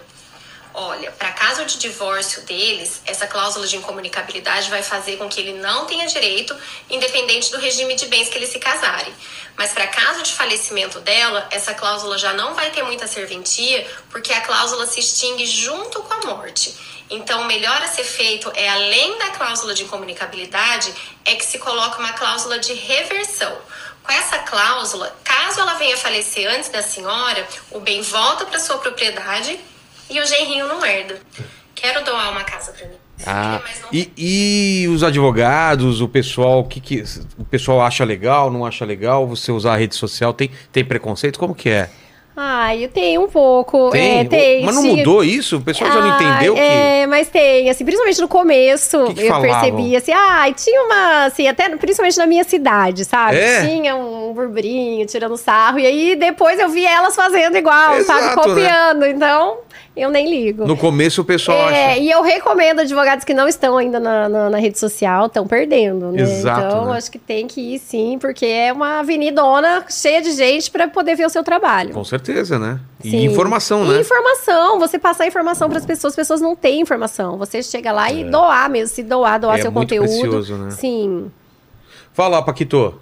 Olha, 0.73 1.11
para 1.11 1.33
caso 1.33 1.65
de 1.65 1.77
divórcio 1.77 2.43
deles, 2.43 3.01
essa 3.05 3.27
cláusula 3.27 3.67
de 3.67 3.75
incomunicabilidade 3.75 4.69
vai 4.69 4.81
fazer 4.81 5.17
com 5.17 5.27
que 5.27 5.41
ele 5.41 5.53
não 5.59 5.85
tenha 5.85 6.07
direito, 6.07 6.55
independente 6.89 7.51
do 7.51 7.57
regime 7.57 7.93
de 7.95 8.05
bens 8.05 8.29
que 8.29 8.37
eles 8.37 8.49
se 8.49 8.57
casarem. 8.57 9.13
Mas 9.57 9.73
para 9.73 9.85
caso 9.87 10.23
de 10.23 10.31
falecimento 10.31 11.01
dela, 11.01 11.45
essa 11.51 11.73
cláusula 11.73 12.17
já 12.17 12.33
não 12.33 12.53
vai 12.53 12.71
ter 12.71 12.83
muita 12.83 13.05
serventia, 13.05 13.85
porque 14.09 14.31
a 14.31 14.39
cláusula 14.39 14.87
se 14.87 15.01
extingue 15.01 15.45
junto 15.45 16.01
com 16.03 16.13
a 16.13 16.35
morte. 16.35 16.73
Então, 17.09 17.41
o 17.41 17.45
melhor 17.45 17.81
a 17.81 17.87
ser 17.87 18.05
feito 18.05 18.49
é, 18.55 18.69
além 18.69 19.17
da 19.17 19.31
cláusula 19.31 19.73
de 19.73 19.83
incomunicabilidade, 19.83 20.93
é 21.25 21.35
que 21.35 21.45
se 21.45 21.59
coloca 21.59 21.99
uma 21.99 22.13
cláusula 22.13 22.57
de 22.57 22.73
reversão. 22.73 23.57
Com 24.01 24.11
essa 24.13 24.39
cláusula, 24.39 25.13
caso 25.21 25.59
ela 25.59 25.73
venha 25.73 25.97
falecer 25.97 26.49
antes 26.49 26.69
da 26.69 26.81
senhora, 26.81 27.45
o 27.71 27.81
bem 27.81 28.01
volta 28.01 28.45
para 28.45 28.57
sua 28.57 28.77
propriedade 28.77 29.59
e 30.11 30.19
o 30.19 30.25
genrinho 30.25 30.67
não 30.67 30.85
herda. 30.85 31.17
Quero 31.73 32.03
doar 32.03 32.31
uma 32.31 32.43
casa 32.43 32.71
para 32.73 32.87
mim. 32.87 32.95
Ah, 33.25 33.61
não 33.83 33.89
e, 33.91 34.11
e 34.17 34.87
os 34.87 35.03
advogados, 35.03 36.01
o 36.01 36.07
pessoal, 36.07 36.59
o 36.59 36.63
que, 36.63 36.79
que 36.79 37.03
o 37.37 37.45
pessoal 37.45 37.81
acha 37.81 38.03
legal, 38.03 38.49
não 38.51 38.65
acha 38.65 38.83
legal 38.83 39.27
você 39.27 39.51
usar 39.51 39.73
a 39.73 39.77
rede 39.77 39.95
social? 39.95 40.33
Tem, 40.33 40.49
tem 40.71 40.83
preconceito? 40.83 41.39
Como 41.39 41.53
que 41.53 41.69
é? 41.69 41.89
Ah, 42.35 42.75
eu 42.75 42.87
tenho 42.87 43.23
um 43.23 43.27
pouco. 43.27 43.91
Tem? 43.91 44.19
é, 44.21 44.23
tem 44.23 44.63
Mas 44.63 44.73
não 44.73 44.83
mudou 44.83 45.23
isso? 45.23 45.57
O 45.57 45.61
pessoal 45.61 45.91
já 45.91 45.99
não 45.99 46.11
Ah, 46.13 46.15
entendeu 46.15 46.53
que. 46.55 46.59
É, 46.61 47.05
mas 47.05 47.27
tem, 47.27 47.69
assim, 47.69 47.83
principalmente 47.83 48.21
no 48.21 48.27
começo, 48.27 49.05
Que 49.07 49.13
que 49.15 49.21
eu 49.23 49.27
falavam? 49.27 49.51
percebi, 49.61 49.95
assim, 49.95 50.13
ah, 50.13 50.45
tinha 50.55 50.81
uma, 50.81 51.25
assim, 51.25 51.47
até 51.47 51.69
principalmente 51.75 52.17
na 52.17 52.25
minha 52.25 52.43
cidade, 52.43 53.03
sabe? 53.05 53.37
É? 53.37 53.65
Tinha 53.67 53.95
um 53.95 54.33
burburinho, 54.33 55.05
tirando 55.05 55.35
sarro, 55.37 55.77
e 55.77 55.85
aí 55.85 56.15
depois 56.15 56.57
eu 56.57 56.69
vi 56.69 56.85
elas 56.85 57.15
fazendo 57.15 57.57
igual, 57.57 57.97
Exato, 57.97 58.21
sabe? 58.21 58.35
Copiando, 58.35 59.05
então 59.05 59.57
eu 59.95 60.09
nem 60.09 60.29
ligo. 60.29 60.65
No 60.65 60.77
começo 60.77 61.21
o 61.21 61.25
pessoal 61.25 61.69
É, 61.69 61.91
acha. 61.93 61.97
e 61.99 62.09
eu 62.09 62.21
recomendo 62.23 62.79
advogados 62.79 63.25
que 63.25 63.33
não 63.33 63.47
estão 63.47 63.77
ainda 63.77 63.99
na, 63.99 64.29
na, 64.29 64.49
na 64.49 64.57
rede 64.57 64.79
social, 64.79 65.25
estão 65.25 65.45
perdendo, 65.45 66.11
né? 66.11 66.21
Exato, 66.21 66.65
então, 66.65 66.85
né? 66.85 66.97
acho 66.97 67.11
que 67.11 67.19
tem 67.19 67.45
que 67.47 67.59
ir 67.75 67.79
sim, 67.79 68.17
porque 68.19 68.45
é 68.45 68.71
uma 68.71 68.99
avenidona 68.99 69.83
cheia 69.89 70.21
de 70.21 70.31
gente 70.31 70.71
para 70.71 70.87
poder 70.87 71.15
ver 71.15 71.25
o 71.25 71.29
seu 71.29 71.43
trabalho. 71.43 71.93
Com 71.93 72.03
certeza, 72.05 72.57
né? 72.57 72.79
E 73.03 73.09
Sim. 73.11 73.25
informação, 73.25 73.83
E 73.85 73.89
né? 73.89 73.99
informação, 73.99 74.79
você 74.79 74.97
passar 74.97 75.27
informação 75.27 75.67
para 75.69 75.79
as 75.79 75.85
pessoas, 75.85 76.11
as 76.13 76.15
pessoas 76.15 76.39
não 76.41 76.55
têm 76.55 76.79
informação. 76.81 77.37
Você 77.37 77.61
chega 77.61 77.91
lá 77.91 78.11
e 78.11 78.23
doar 78.23 78.69
mesmo, 78.69 78.93
se 78.95 79.03
doar, 79.03 79.39
doar 79.39 79.57
É 79.59 79.61
seu 79.63 79.71
muito 79.71 79.89
conteúdo. 79.89 80.07
precioso, 80.07 80.55
né? 80.55 80.71
Sim. 80.71 81.31
Fala, 82.13 82.41
Paquito. 82.41 82.95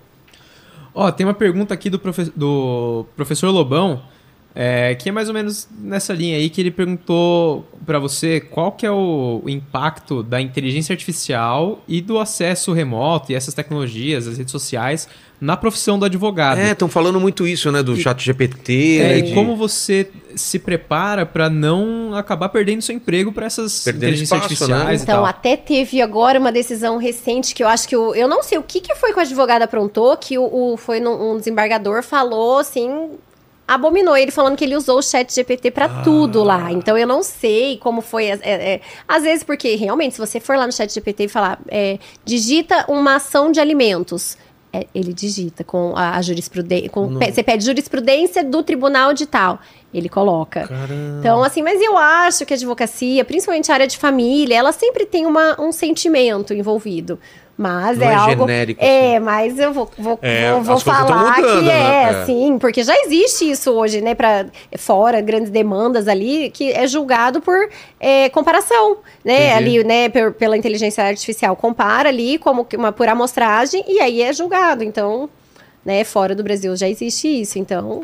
Ó, 0.94 1.12
tem 1.12 1.26
uma 1.26 1.34
pergunta 1.34 1.74
aqui 1.74 1.90
do, 1.90 2.00
profe- 2.00 2.32
do 2.36 3.06
professor 3.16 3.50
Lobão, 3.52 4.02
é, 4.56 4.96
que 4.96 5.10
é 5.10 5.12
mais 5.12 5.28
ou 5.28 5.34
menos 5.34 5.68
nessa 5.80 6.12
linha 6.14 6.36
aí, 6.38 6.50
que 6.50 6.60
ele 6.60 6.72
perguntou 6.72 7.66
pra 7.86 8.00
você 8.00 8.40
qual 8.40 8.72
que 8.72 8.86
é 8.86 8.92
o, 8.92 9.42
o 9.44 9.50
impacto 9.50 10.22
da 10.24 10.42
inteligência 10.42 10.92
artificial 10.94 11.82
e 11.88 12.02
do 12.02 12.20
acesso 12.20 12.74
remoto 12.74 13.32
e 13.32 13.36
essas 13.36 13.54
tecnologias, 13.54 14.28
as 14.28 14.38
redes 14.38 14.52
sociais, 14.52 15.08
na 15.40 15.56
profissão 15.56 15.98
do 15.98 16.04
advogado. 16.06 16.58
É, 16.60 16.72
estão 16.72 16.90
falando 16.90 17.20
muito 17.20 17.48
isso, 17.48 17.72
né? 17.72 17.82
Do 17.82 17.96
chat 17.96 18.22
GPT. 18.22 18.98
É, 19.00 19.04
né, 19.08 19.18
e 19.20 19.22
de- 19.22 19.34
como 19.34 19.56
você 19.56 20.10
se 20.36 20.60
prepara 20.60 21.26
pra 21.26 21.50
não 21.50 22.14
acabar 22.14 22.50
perdendo 22.50 22.82
seu 22.82 22.94
emprego 22.96 23.32
pra 23.32 23.46
essas 23.46 23.84
Perdendo 23.84 24.04
inteligências 24.14 24.44
espaço, 24.44 24.68
né? 24.68 24.76
artificiais 24.76 25.00
e 25.02 25.04
Então, 25.04 25.16
tal. 25.18 25.26
até 25.26 25.56
teve 25.56 26.02
agora 26.02 26.38
uma 26.40 26.52
decisão 26.52 26.98
recente 26.98 27.56
que 27.56 27.64
eu 27.64 27.68
acho 27.68 27.88
que 27.88 27.96
o, 27.96 28.14
eu 28.14 28.28
não 28.28 28.44
sei 28.44 28.58
o 28.58 28.64
que, 28.64 28.82
que 28.82 28.94
foi 28.96 29.14
que 29.14 29.18
o 29.20 29.22
advogado 29.22 29.62
aprontou, 29.62 30.18
que 30.18 30.38
o, 30.38 30.74
o- 30.74 30.76
foi 30.78 31.00
num- 31.00 31.34
um 31.34 31.38
desembargador 31.38 32.04
falou 32.04 32.58
assim 32.58 33.12
abominou. 33.74 34.16
Ele 34.18 34.32
falando 34.32 34.56
que 34.58 34.64
ele 34.66 34.76
usou 34.76 35.00
o 35.00 35.02
chat 35.02 35.34
GPT 35.34 35.72
pra 35.72 35.86
Ah. 35.86 36.02
tudo 36.04 36.44
lá. 36.44 36.72
Então 36.72 36.98
eu 36.98 37.08
não 37.08 37.22
sei 37.24 37.78
como 37.78 38.02
foi. 38.02 38.26
é, 38.26 38.40
é, 38.44 38.82
às 39.08 39.24
vezes, 39.24 39.44
porque 39.44 39.76
realmente, 39.76 40.16
se 40.16 40.20
você 40.20 40.40
for 40.40 40.58
lá 40.58 40.66
no 40.66 40.74
chat 40.74 40.94
GPT 40.94 41.26
e 41.26 41.28
falar, 41.28 41.60
é, 41.70 41.98
digita 42.26 42.86
uma 42.88 43.16
ação 43.16 43.52
de 43.52 43.60
alimentos. 43.60 44.38
é, 44.72 44.86
ele 44.94 45.12
digita 45.14 45.64
com 45.64 45.94
a, 45.96 46.16
a 46.18 46.22
jurisprudência. 46.22 46.92
Você 47.34 47.42
pede 47.42 47.66
jurisprudência 47.66 48.44
do 48.44 48.62
tribunal 48.62 49.14
de 49.14 49.26
tal. 49.26 49.58
Ele 49.94 50.08
coloca. 50.10 50.68
Caramba. 50.68 51.18
Então, 51.20 51.44
assim, 51.44 51.64
mas 51.64 51.82
eu 51.82 51.98
acho 51.98 52.46
que 52.46 52.54
a 52.54 52.56
advocacia, 52.56 53.26
principalmente 53.26 53.72
a 53.72 53.74
área 53.74 53.88
de 53.88 53.98
família, 53.98 54.56
ela 54.56 54.72
sempre 54.72 55.06
tem 55.06 55.26
uma, 55.26 55.60
um 55.60 55.72
sentimento 55.72 56.54
envolvido. 56.54 57.20
Mas 57.58 57.98
Não 57.98 58.08
é, 58.08 58.12
é 58.12 58.16
algo. 58.16 58.42
genérico, 58.48 58.82
É, 58.82 59.20
mas 59.20 59.60
eu 59.60 59.74
vou, 59.74 59.92
vou, 59.98 60.18
É, 60.22 60.54
vou, 60.54 60.62
vou 60.62 60.80
falar 60.80 61.36
mudando, 61.42 61.64
que 61.64 61.70
é, 61.70 61.74
né? 61.74 62.22
É. 62.22 62.26
sim, 62.26 62.58
porque 62.58 62.84
já 62.84 62.94
existe 63.04 63.50
isso 63.52 63.72
hoje, 63.72 64.00
né? 64.00 64.16
Para 64.16 64.46
fora, 64.78 65.20
grandes 65.20 65.50
demandas 65.52 66.08
ali, 66.08 66.50
que 66.52 66.72
é 66.72 66.88
julgado 66.88 67.42
por 67.42 67.58
é, 68.00 68.30
comparação, 68.30 69.00
né? 69.26 69.48
Entendi. 69.58 69.80
Ali, 69.80 69.84
né, 69.84 70.08
per- 70.08 70.32
pela 70.34 70.56
inteligência 70.56 71.04
artificial, 71.04 71.54
compara 71.56 72.08
ali 72.08 72.38
como 72.38 72.66
uma 72.78 72.94
por 72.94 73.10
amostragem 73.10 73.84
e 73.90 74.00
aí 74.00 74.22
é 74.22 74.32
julgado. 74.32 74.82
Então, 74.82 75.30
né, 75.84 76.06
fora 76.06 76.34
do 76.34 76.44
Brasil 76.44 76.74
já 76.78 76.88
existe 76.88 77.28
isso. 77.42 77.60
Então, 77.60 78.04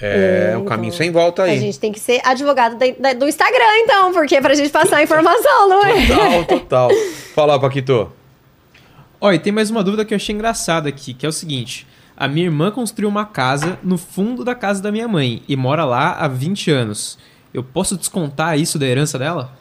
É, 0.00 0.54
um 0.58 0.64
caminho 0.64 0.88
então, 0.88 0.98
sem 0.98 1.10
volta 1.10 1.42
a 1.42 1.46
aí. 1.46 1.58
gente 1.58 1.78
tem 1.78 1.90
que 1.92 1.98
ser 2.00 2.20
advogado 2.24 2.76
da- 2.76 2.86
da- 2.98 3.12
do 3.14 3.26
Instagram, 3.28 3.78
então, 3.78 4.12
porque 4.12 4.36
é 4.36 4.40
pra 4.40 4.54
gente 4.54 4.68
passar 4.70 4.98
a 4.98 5.02
informação, 5.02 5.68
não 5.68 5.82
é? 5.84 6.06
Total, 6.06 6.44
total. 6.44 6.90
Fala, 7.34 7.58
Paquito. 7.58 8.12
Ó, 9.20 9.32
e 9.32 9.38
tem 9.38 9.52
mais 9.52 9.70
uma 9.70 9.82
dúvida 9.82 10.04
que 10.04 10.12
eu 10.12 10.16
achei 10.16 10.34
engraçada 10.34 10.88
aqui, 10.88 11.14
que 11.14 11.24
é 11.24 11.28
o 11.28 11.32
seguinte. 11.32 11.86
A 12.16 12.28
minha 12.28 12.46
irmã 12.46 12.70
construiu 12.70 13.08
uma 13.08 13.24
casa 13.26 13.78
no 13.82 13.96
fundo 13.98 14.44
da 14.44 14.54
casa 14.54 14.82
da 14.82 14.92
minha 14.92 15.08
mãe 15.08 15.42
e 15.48 15.56
mora 15.56 15.84
lá 15.84 16.12
há 16.12 16.28
20 16.28 16.70
anos. 16.70 17.18
Eu 17.52 17.62
posso 17.62 17.96
descontar 17.96 18.58
isso 18.58 18.78
da 18.78 18.86
herança 18.86 19.18
dela? 19.18 19.52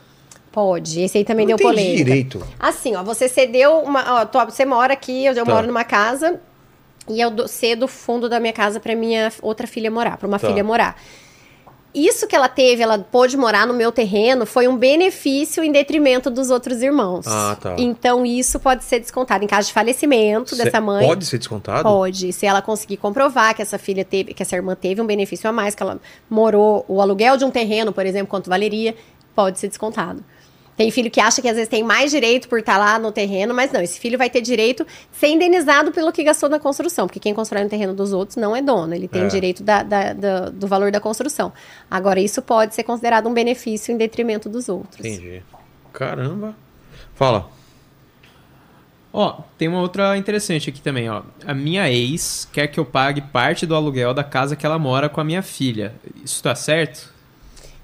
Pode, 0.51 1.01
esse 1.01 1.17
aí 1.17 1.25
também 1.25 1.45
Não 1.45 1.55
deu 1.55 1.65
polêmica. 1.67 1.97
direito. 1.97 2.45
Assim, 2.59 2.95
ó, 2.95 3.03
você 3.03 3.27
cedeu 3.27 3.79
uma. 3.79 4.21
Ó, 4.21 4.25
tô- 4.25 4.43
você 4.45 4.63
mora 4.65 4.93
aqui, 4.93 5.25
eu, 5.25 5.33
eu 5.33 5.45
Tá. 5.45 5.53
moro 5.53 5.67
numa 5.67 5.83
casa 5.83 6.39
e 7.10 7.19
eu 7.22 7.30
do- 7.30 7.48
cedo 7.48 7.84
o 7.84 7.88
fundo 7.88 8.27
da 8.30 8.40
minha 8.40 8.53
casa 8.53 8.80
pra 8.80 8.95
minha 8.95 9.32
outra 9.41 9.68
filha 9.68 9.90
morar, 9.91 10.18
pra 10.18 10.27
uma 10.27 10.40
Tá. 10.40 10.48
filha 10.48 10.64
morar. 10.64 10.95
Isso 11.94 12.27
que 12.27 12.36
ela 12.36 12.49
teve, 12.49 12.84
ela 12.84 12.99
pôde 12.99 13.38
morar 13.38 13.65
no 13.65 13.73
meu 13.73 13.90
terreno, 13.90 14.45
foi 14.45 14.68
um 14.68 14.76
benefício 14.76 15.64
em 15.64 15.72
detrimento 15.72 16.30
dos 16.30 16.49
outros 16.49 16.82
irmãos. 16.82 17.26
Ah, 17.26 17.56
tá. 17.57 17.76
Então, 17.80 18.26
isso 18.26 18.60
pode 18.60 18.84
ser 18.84 18.99
descontado 18.99 19.45
em 19.45 19.48
caso 19.48 19.68
de 19.69 19.73
falecimento 19.73 20.57
Cê- 20.57 20.65
dessa 20.65 20.82
mãe. 20.82 21.07
Pode 21.07 21.26
ser 21.26 21.38
descontado? 21.38 21.84
Pode, 21.84 22.34
se 22.34 22.45
ela 22.45 22.61
conseguir 22.61 22.98
comprovar 22.98 23.56
que 23.56 23.61
essa 23.61 23.77
filha 23.77 24.03
teve, 24.03 24.34
que 24.34 24.44
essa 24.44 24.57
irmã 24.57 24.76
teve 24.76 25.02
um 25.02 25.06
benefício 25.06 25.49
a 25.49 25.53
mais, 25.53 25.73
que 25.73 25.82
ela 25.82 25.98
morou 26.30 26.84
o 26.90 26.99
aluguel 27.02 27.38
de 27.38 27.45
um 27.45 27.52
terreno, 27.52 27.94
por 27.94 28.06
exemplo, 28.06 28.27
quanto 28.27 28.49
valeria, 28.49 28.94
pode 29.34 29.57
ser 29.57 29.69
descontado. 29.69 30.22
Tem 30.77 30.91
filho 30.91 31.10
que 31.10 31.22
acha 31.22 31.41
que 31.41 31.47
às 31.47 31.56
vezes 31.56 31.69
tem 31.69 31.84
mais 31.84 32.11
direito 32.11 32.49
por 32.49 32.60
estar 32.60 32.77
lá 32.77 32.99
no 32.99 33.10
terreno, 33.11 33.53
mas 33.53 33.72
não, 33.72 33.80
esse 33.81 33.97
filho 33.97 34.18
vai 34.18 34.30
ter 34.30 34.41
direito 34.41 34.84
de 34.84 35.18
ser 35.18 35.27
indenizado 35.27 35.91
pelo 35.93 36.11
que 36.11 36.22
gastou 36.23 36.49
na 36.49 36.60
construção, 36.60 37.07
porque 37.07 37.19
quem 37.19 37.34
constrói 37.34 37.64
no 37.64 37.69
terreno 37.69 37.93
dos 37.93 38.11
outros 38.11 38.35
não 38.35 38.53
é 38.53 38.61
dono, 38.61 38.93
ele 38.93 39.07
tem 39.07 39.23
É. 39.23 39.27
direito 39.27 39.64
da- 39.64 39.84
da- 39.84 40.11
da- 40.14 40.49
do 40.49 40.68
valor 40.68 40.91
da 40.91 40.99
construção. 40.99 41.53
Agora, 41.89 42.19
isso 42.19 42.41
pode 42.41 42.76
ser 42.76 42.84
considerado 42.84 43.27
um 43.30 43.34
benefício 43.34 43.93
em 43.93 43.97
detrimento 43.97 44.49
dos 44.49 44.68
outros. 44.68 44.99
Entendi. 45.06 45.41
Caramba. 45.93 46.53
Fala. 47.14 47.49
Ó, 49.14 49.39
tem 49.57 49.69
uma 49.69 49.80
outra 49.80 50.18
interessante 50.18 50.69
aqui 50.69 50.81
também, 50.81 51.10
ó. 51.10 51.22
A 51.45 51.53
minha 51.53 51.89
ex 51.89 52.49
quer 52.52 52.68
que 52.68 52.77
eu 52.77 52.85
pague 52.85 53.22
parte 53.22 53.65
do 53.65 53.73
aluguel 53.73 54.14
da 54.14 54.26
casa 54.26 54.57
que 54.57 54.65
ela 54.65 54.77
mora 54.77 55.07
com 55.07 55.22
a 55.22 55.23
minha 55.23 55.41
filha. 55.41 55.95
Isso 56.22 56.43
tá 56.43 56.53
certo? 56.53 57.14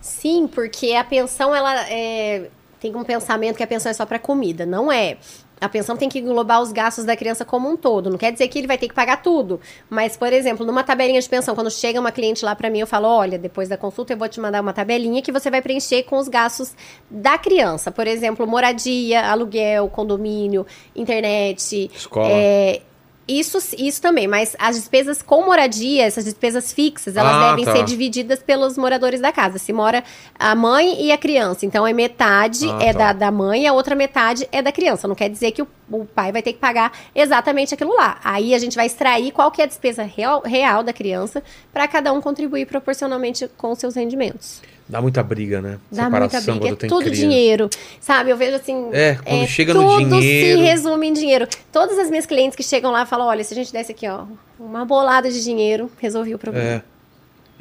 Sim, 0.01 0.45
porque 0.45 0.91
a 0.93 1.05
pensão, 1.05 1.55
ela 1.55 1.89
é, 1.89 2.49
tem 2.81 2.95
um 2.95 3.03
pensamento 3.03 3.57
que 3.57 3.63
a 3.63 3.67
pensão 3.67 3.91
é 3.91 3.93
só 3.93 4.07
para 4.07 4.17
comida. 4.17 4.65
Não 4.65 4.91
é. 4.91 5.17
A 5.61 5.69
pensão 5.69 5.95
tem 5.95 6.09
que 6.09 6.17
englobar 6.17 6.59
os 6.59 6.71
gastos 6.71 7.05
da 7.05 7.15
criança 7.15 7.45
como 7.45 7.69
um 7.69 7.77
todo. 7.77 8.09
Não 8.09 8.17
quer 8.17 8.31
dizer 8.31 8.47
que 8.47 8.57
ele 8.57 8.65
vai 8.65 8.79
ter 8.79 8.87
que 8.87 8.95
pagar 8.95 9.21
tudo. 9.21 9.61
Mas, 9.87 10.17
por 10.17 10.33
exemplo, 10.33 10.65
numa 10.65 10.83
tabelinha 10.83 11.21
de 11.21 11.29
pensão, 11.29 11.53
quando 11.53 11.69
chega 11.69 11.99
uma 11.99 12.11
cliente 12.11 12.43
lá 12.43 12.55
para 12.55 12.71
mim, 12.71 12.79
eu 12.79 12.87
falo: 12.87 13.07
olha, 13.07 13.37
depois 13.37 13.69
da 13.69 13.77
consulta 13.77 14.13
eu 14.13 14.17
vou 14.17 14.27
te 14.27 14.39
mandar 14.39 14.59
uma 14.59 14.73
tabelinha 14.73 15.21
que 15.21 15.31
você 15.31 15.51
vai 15.51 15.61
preencher 15.61 16.01
com 16.03 16.17
os 16.17 16.27
gastos 16.27 16.75
da 17.07 17.37
criança. 17.37 17.91
Por 17.91 18.07
exemplo, 18.07 18.47
moradia, 18.47 19.29
aluguel, 19.29 19.87
condomínio, 19.87 20.65
internet. 20.95 21.91
Escola. 21.93 22.27
é, 22.31 22.81
isso, 23.27 23.57
isso 23.77 24.01
também, 24.01 24.27
mas 24.27 24.55
as 24.59 24.75
despesas 24.75 25.21
com 25.21 25.45
moradia, 25.45 26.03
essas 26.03 26.25
despesas 26.25 26.73
fixas, 26.73 27.15
elas 27.15 27.33
Ah, 27.33 27.49
devem 27.49 27.63
tá. 27.65 27.71
ser 27.73 27.83
divididas 27.83 28.39
pelos 28.43 28.77
moradores 28.77 29.21
da 29.21 29.31
casa. 29.31 29.57
Se 29.57 29.71
mora 29.71 30.03
a 30.37 30.53
mãe 30.55 31.01
e 31.01 31.11
a 31.11 31.17
criança. 31.17 31.65
Então, 31.65 31.85
é 31.87 31.93
metade 31.93 32.69
Ah, 32.69 32.79
é 32.83 32.91
tá. 32.91 32.99
da, 32.99 33.13
da 33.13 33.31
mãe 33.31 33.63
e 33.63 33.67
a 33.67 33.73
outra 33.73 33.95
metade 33.95 34.47
é 34.51 34.61
da 34.61 34.71
criança. 34.71 35.07
Não 35.07 35.15
quer 35.15 35.29
dizer 35.29 35.51
que 35.51 35.61
o, 35.61 35.67
o 35.91 36.05
pai 36.05 36.31
vai 36.31 36.41
ter 36.41 36.53
que 36.53 36.59
pagar 36.59 36.91
exatamente 37.15 37.73
aquilo 37.73 37.95
lá. 37.95 38.19
Aí 38.23 38.53
a 38.53 38.59
gente 38.59 38.75
vai 38.75 38.85
extrair 38.87 39.31
qual 39.31 39.51
que 39.51 39.61
é 39.61 39.65
a 39.65 39.67
despesa 39.67 40.03
real, 40.03 40.41
real 40.43 40.83
da 40.83 40.91
criança 40.91 41.41
para 41.71 41.87
cada 41.87 42.11
um 42.11 42.19
contribuir 42.21 42.65
proporcionalmente 42.65 43.47
com 43.57 43.71
os 43.71 43.79
seus 43.79 43.95
rendimentos. 43.95 44.61
Dá 44.91 45.01
muita 45.01 45.23
briga, 45.23 45.61
né? 45.61 45.79
Dá 45.89 46.09
muita 46.09 46.41
briga. 46.41 46.67
É 46.67 46.75
tudo 46.75 47.03
criança. 47.03 47.21
dinheiro. 47.21 47.69
Sabe? 48.01 48.29
Eu 48.29 48.35
vejo 48.35 48.57
assim. 48.57 48.89
É, 48.91 49.17
quando 49.23 49.47
chega 49.47 49.73
no 49.73 49.83
tudo 49.83 50.19
dinheiro. 50.19 50.59
se 50.59 50.65
resume 50.65 51.07
em 51.07 51.13
dinheiro. 51.13 51.47
Todas 51.71 51.97
as 51.97 52.09
minhas 52.09 52.25
clientes 52.25 52.57
que 52.57 52.63
chegam 52.63 52.91
lá 52.91 53.05
falam: 53.05 53.25
olha, 53.27 53.41
se 53.41 53.53
a 53.53 53.55
gente 53.55 53.71
desse 53.71 53.93
aqui, 53.93 54.05
ó, 54.05 54.25
uma 54.59 54.83
bolada 54.83 55.31
de 55.31 55.41
dinheiro, 55.41 55.89
resolvi 55.97 56.35
o 56.35 56.37
problema. 56.37 56.67
É. 56.67 56.90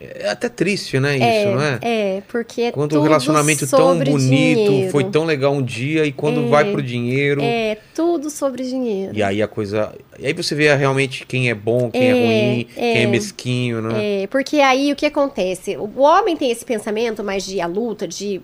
É 0.01 0.31
até 0.31 0.49
triste, 0.49 0.99
né? 0.99 1.17
Isso, 1.17 1.51
não 1.51 1.63
é? 1.63 1.79
É, 1.83 2.23
porque 2.27 2.63
é 2.63 2.73
Quando 2.73 2.93
o 2.93 2.95
tudo 2.95 3.03
relacionamento 3.03 3.67
tão 3.69 3.99
bonito, 3.99 4.19
dinheiro. 4.19 4.91
foi 4.91 5.05
tão 5.05 5.25
legal 5.25 5.53
um 5.53 5.63
dia, 5.63 6.07
e 6.07 6.13
quando 6.13 6.49
vai 6.49 6.73
pro 6.73 6.83
dinheiro. 6.83 7.43
É, 7.43 7.77
tudo 7.95 8.31
sobre 8.31 8.65
dinheiro. 8.65 9.13
E 9.15 9.23
aí 9.23 9.43
a 9.43 9.47
coisa. 9.47 9.95
E 10.19 10.27
aí 10.27 10.33
você 10.33 10.55
vê 10.55 10.75
realmente 10.75 11.27
quem 11.27 11.51
é 11.51 11.55
bom, 11.55 11.91
quem 11.91 12.03
é, 12.03 12.09
É, 12.09 12.13
ruim, 12.13 12.67
quem 12.75 12.85
é 12.85 13.03
é. 13.03 13.07
mesquinho, 13.07 13.83
né? 13.83 14.23
É, 14.23 14.27
porque 14.27 14.61
aí 14.61 14.91
o 14.91 14.97
que 14.97 15.05
acontece? 15.05 15.77
O 15.77 16.01
homem 16.01 16.35
tem 16.35 16.51
esse 16.51 16.65
pensamento 16.65 17.23
mais 17.23 17.45
de 17.45 17.61
a 17.61 17.67
luta, 17.67 18.09
de. 18.09 18.41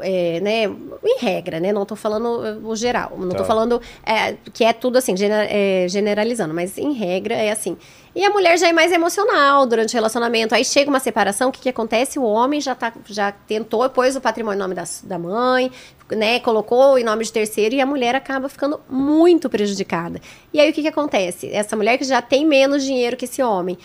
É, 0.00 0.40
né, 0.40 0.64
em 1.04 1.18
regra, 1.18 1.58
né? 1.60 1.72
Não 1.72 1.84
tô 1.84 1.96
falando 1.96 2.60
o 2.68 2.74
geral. 2.76 3.12
Não 3.18 3.30
Tá. 3.30 3.38
tô 3.38 3.44
falando 3.44 3.80
é, 4.04 4.34
que 4.52 4.64
é 4.64 4.72
tudo 4.72 4.98
assim, 4.98 5.16
gener- 5.16 5.48
é, 5.50 5.86
generalizando, 5.88 6.52
mas 6.54 6.76
em 6.78 6.92
regra 6.92 7.34
é 7.34 7.50
assim. 7.50 7.76
E 8.14 8.24
a 8.24 8.30
mulher 8.30 8.58
já 8.58 8.68
é 8.68 8.72
mais 8.72 8.92
emocional 8.92 9.66
durante 9.66 9.90
o 9.90 9.94
relacionamento. 9.94 10.54
Aí 10.54 10.64
chega 10.64 10.88
uma 10.88 10.98
separação, 11.00 11.50
o 11.50 11.52
que, 11.52 11.60
que 11.60 11.68
acontece? 11.68 12.18
O 12.18 12.22
homem 12.24 12.60
já, 12.60 12.74
tá, 12.74 12.90
já 13.06 13.30
tentou, 13.30 13.88
pôs 13.90 14.16
o 14.16 14.20
patrimônio 14.22 14.56
em 14.56 14.60
nome 14.62 14.74
da, 14.74 14.84
da 15.04 15.18
mãe, 15.18 15.70
né? 16.10 16.40
Colocou 16.40 16.98
em 16.98 17.04
nome 17.04 17.24
de 17.24 17.32
terceiro 17.32 17.74
e 17.74 17.80
a 17.80 17.84
mulher 17.84 18.14
acaba 18.14 18.48
ficando 18.48 18.80
muito 18.88 19.50
prejudicada. 19.50 20.18
E 20.52 20.58
aí 20.60 20.70
o 20.70 20.72
que, 20.72 20.80
que 20.80 20.88
acontece? 20.88 21.50
Essa 21.52 21.76
mulher 21.76 21.98
que 21.98 22.04
já 22.04 22.22
tem 22.22 22.46
menos 22.46 22.82
dinheiro 22.84 23.18
que 23.18 23.26
esse 23.26 23.42
homem, 23.42 23.76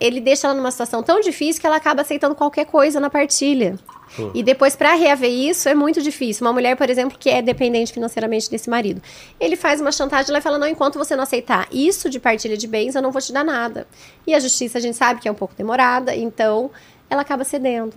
ele 0.00 0.20
deixa 0.20 0.46
ela 0.46 0.54
numa 0.56 0.70
situação 0.70 1.02
tão 1.02 1.20
difícil 1.20 1.60
que 1.60 1.66
ela 1.66 1.76
acaba 1.76 2.00
aceitando 2.00 2.34
qualquer 2.34 2.64
coisa 2.64 2.98
na 2.98 3.10
partilha. 3.10 3.78
Pô. 4.14 4.30
E 4.34 4.42
depois, 4.42 4.76
para 4.76 4.94
reaver 4.94 5.30
isso, 5.30 5.68
é 5.68 5.74
muito 5.74 6.00
difícil. 6.02 6.46
Uma 6.46 6.52
mulher, 6.52 6.76
por 6.76 6.88
exemplo, 6.88 7.18
que 7.18 7.28
é 7.28 7.42
dependente 7.42 7.92
financeiramente 7.92 8.50
desse 8.50 8.70
marido, 8.70 9.02
ele 9.40 9.56
faz 9.56 9.80
uma 9.80 9.90
chantagem 9.90 10.32
lá 10.32 10.38
e 10.38 10.42
fala: 10.42 10.58
não, 10.58 10.66
enquanto 10.66 10.98
você 10.98 11.16
não 11.16 11.24
aceitar 11.24 11.68
isso 11.72 12.08
de 12.08 12.20
partilha 12.20 12.56
de 12.56 12.66
bens, 12.66 12.94
eu 12.94 13.02
não 13.02 13.10
vou 13.10 13.20
te 13.20 13.32
dar 13.32 13.44
nada. 13.44 13.86
E 14.26 14.34
a 14.34 14.40
justiça, 14.40 14.78
a 14.78 14.80
gente 14.80 14.96
sabe 14.96 15.20
que 15.20 15.28
é 15.28 15.32
um 15.32 15.34
pouco 15.34 15.54
demorada, 15.54 16.14
então 16.14 16.70
ela 17.10 17.22
acaba 17.22 17.44
cedendo. 17.44 17.94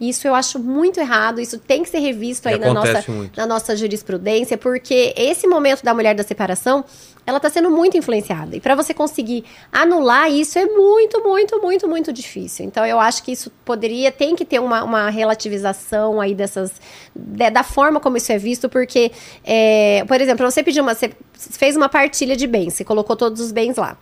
Isso 0.00 0.28
eu 0.28 0.34
acho 0.34 0.58
muito 0.60 1.00
errado, 1.00 1.40
isso 1.40 1.58
tem 1.58 1.82
que 1.82 1.88
ser 1.88 1.98
revisto 1.98 2.48
E 2.48 2.52
aí 2.52 2.58
na 2.60 2.66
nossa, 2.72 3.12
muito. 3.12 3.36
na 3.36 3.46
nossa 3.46 3.76
jurisprudência, 3.76 4.56
porque 4.56 5.12
esse 5.16 5.46
momento 5.48 5.82
da 5.82 5.92
mulher 5.92 6.14
da 6.14 6.22
separação, 6.22 6.84
ela 7.26 7.38
está 7.38 7.50
sendo 7.50 7.68
muito 7.70 7.96
influenciada. 7.96 8.54
E 8.56 8.60
para 8.60 8.74
você 8.76 8.94
conseguir 8.94 9.44
anular 9.72 10.30
isso 10.30 10.56
é 10.58 10.64
muito, 10.66 11.20
muito, 11.22 11.60
muito, 11.60 11.88
muito 11.88 12.12
difícil. 12.12 12.64
Então 12.64 12.86
eu 12.86 13.00
acho 13.00 13.22
que 13.24 13.32
isso 13.32 13.50
poderia, 13.64 14.12
tem 14.12 14.36
que 14.36 14.44
ter 14.44 14.60
uma, 14.60 14.84
uma 14.84 15.10
relativização 15.10 16.20
aí 16.20 16.34
dessas, 16.34 16.70
de- 17.14 17.50
da 17.50 17.62
forma 17.64 17.98
como 17.98 18.16
isso 18.16 18.30
é 18.30 18.38
visto, 18.38 18.68
porque, 18.68 19.10
é, 19.44 20.04
por 20.06 20.20
exemplo, 20.20 20.48
você 20.48 20.62
pediu 20.62 20.82
uma, 20.84 20.94
você 20.94 21.10
fez 21.34 21.76
uma 21.76 21.88
partilha 21.88 22.36
de 22.36 22.46
bens, 22.46 22.74
você 22.74 22.84
colocou 22.84 23.16
todos 23.16 23.40
os 23.40 23.50
bens 23.50 23.76
lá. 23.76 23.96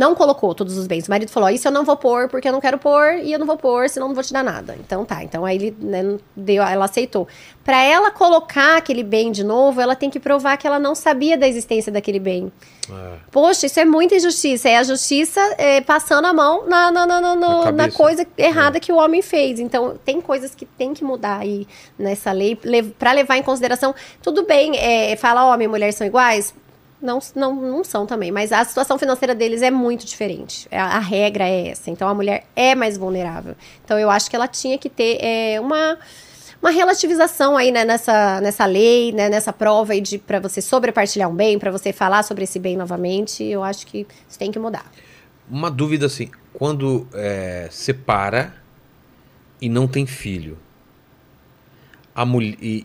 Não 0.00 0.14
colocou 0.14 0.54
todos 0.54 0.78
os 0.78 0.86
bens. 0.86 1.06
O 1.06 1.10
marido 1.10 1.30
falou: 1.30 1.50
"Ó, 1.50 1.52
Isso 1.52 1.68
eu 1.68 1.72
não 1.72 1.84
vou 1.84 1.94
pôr 1.94 2.26
porque 2.30 2.48
eu 2.48 2.52
não 2.52 2.60
quero 2.60 2.78
pôr 2.78 3.18
e 3.22 3.30
eu 3.30 3.38
não 3.38 3.46
vou 3.46 3.58
pôr, 3.58 3.86
senão 3.90 4.08
não 4.08 4.14
vou 4.14 4.24
te 4.24 4.32
dar 4.32 4.42
nada. 4.42 4.74
Então 4.80 5.04
tá. 5.04 5.22
Então 5.22 5.44
aí 5.44 5.56
ele 5.56 5.76
né, 5.78 6.16
deu, 6.34 6.62
ela 6.62 6.86
aceitou. 6.86 7.28
Para 7.62 7.84
ela 7.84 8.10
colocar 8.10 8.78
aquele 8.78 9.02
bem 9.02 9.30
de 9.30 9.44
novo, 9.44 9.78
ela 9.78 9.94
tem 9.94 10.08
que 10.08 10.18
provar 10.18 10.56
que 10.56 10.66
ela 10.66 10.78
não 10.78 10.94
sabia 10.94 11.36
da 11.36 11.46
existência 11.46 11.92
daquele 11.92 12.18
bem. 12.18 12.50
É. 12.90 13.18
Poxa, 13.30 13.66
isso 13.66 13.78
é 13.78 13.84
muita 13.84 14.14
injustiça. 14.14 14.68
É 14.68 14.78
a 14.78 14.82
justiça 14.82 15.40
é, 15.58 15.80
passando 15.80 16.24
a 16.24 16.32
mão 16.32 16.66
na, 16.66 16.90
na, 16.90 17.06
na, 17.06 17.20
na, 17.20 17.72
Na 17.72 17.90
coisa 17.90 18.26
errada 18.36 18.80
que 18.80 18.90
o 18.90 18.96
homem 18.96 19.22
fez. 19.22 19.60
Então, 19.60 19.96
tem 20.04 20.20
coisas 20.20 20.54
que 20.54 20.64
tem 20.64 20.94
que 20.94 21.04
mudar 21.04 21.38
aí 21.40 21.66
nessa 21.98 22.32
lei 22.32 22.58
para 22.98 23.12
levar 23.12 23.36
em 23.36 23.42
consideração. 23.42 23.94
Tudo 24.22 24.44
bem, 24.44 24.76
é, 24.76 25.14
fala 25.16 25.44
homem 25.52 25.66
e 25.66 25.68
mulher 25.68 25.92
são 25.92 26.06
iguais. 26.06 26.54
Não, 27.00 27.18
não, 27.34 27.54
não 27.54 27.84
são 27.84 28.06
também. 28.06 28.30
Mas 28.30 28.52
a 28.52 28.64
situação 28.64 28.98
financeira 28.98 29.34
deles 29.34 29.62
é 29.62 29.70
muito 29.70 30.04
diferente. 30.04 30.68
A, 30.70 30.96
a 30.96 30.98
regra 30.98 31.48
é 31.48 31.68
essa. 31.68 31.90
Então 31.90 32.08
a 32.08 32.14
mulher 32.14 32.44
é 32.54 32.74
mais 32.74 32.96
vulnerável. 32.96 33.56
Então 33.84 33.98
eu 33.98 34.10
acho 34.10 34.28
que 34.28 34.36
ela 34.36 34.48
tinha 34.48 34.78
que 34.78 34.88
ter 34.88 35.18
é, 35.20 35.60
uma 35.60 35.98
uma 36.62 36.70
relativização 36.70 37.56
aí 37.56 37.72
né, 37.72 37.84
nessa, 37.84 38.40
nessa 38.40 38.66
lei, 38.66 39.12
né, 39.12 39.30
nessa 39.30 39.52
prova 39.52 39.94
aí 39.94 40.00
de 40.00 40.18
para 40.18 40.38
você 40.38 40.60
sobrepartilhar 40.60 41.28
um 41.28 41.34
bem, 41.34 41.58
para 41.58 41.70
você 41.70 41.92
falar 41.92 42.22
sobre 42.22 42.44
esse 42.44 42.58
bem 42.58 42.76
novamente, 42.76 43.42
eu 43.42 43.64
acho 43.64 43.86
que 43.86 44.06
isso 44.28 44.38
tem 44.38 44.52
que 44.52 44.58
mudar. 44.58 44.84
Uma 45.48 45.70
dúvida 45.70 46.06
assim, 46.06 46.30
quando 46.52 47.08
é, 47.14 47.66
separa 47.70 48.54
e 49.60 49.68
não 49.68 49.88
tem 49.88 50.06
filho, 50.06 50.58
a 52.14 52.24
mulher 52.24 52.56
e, 52.60 52.84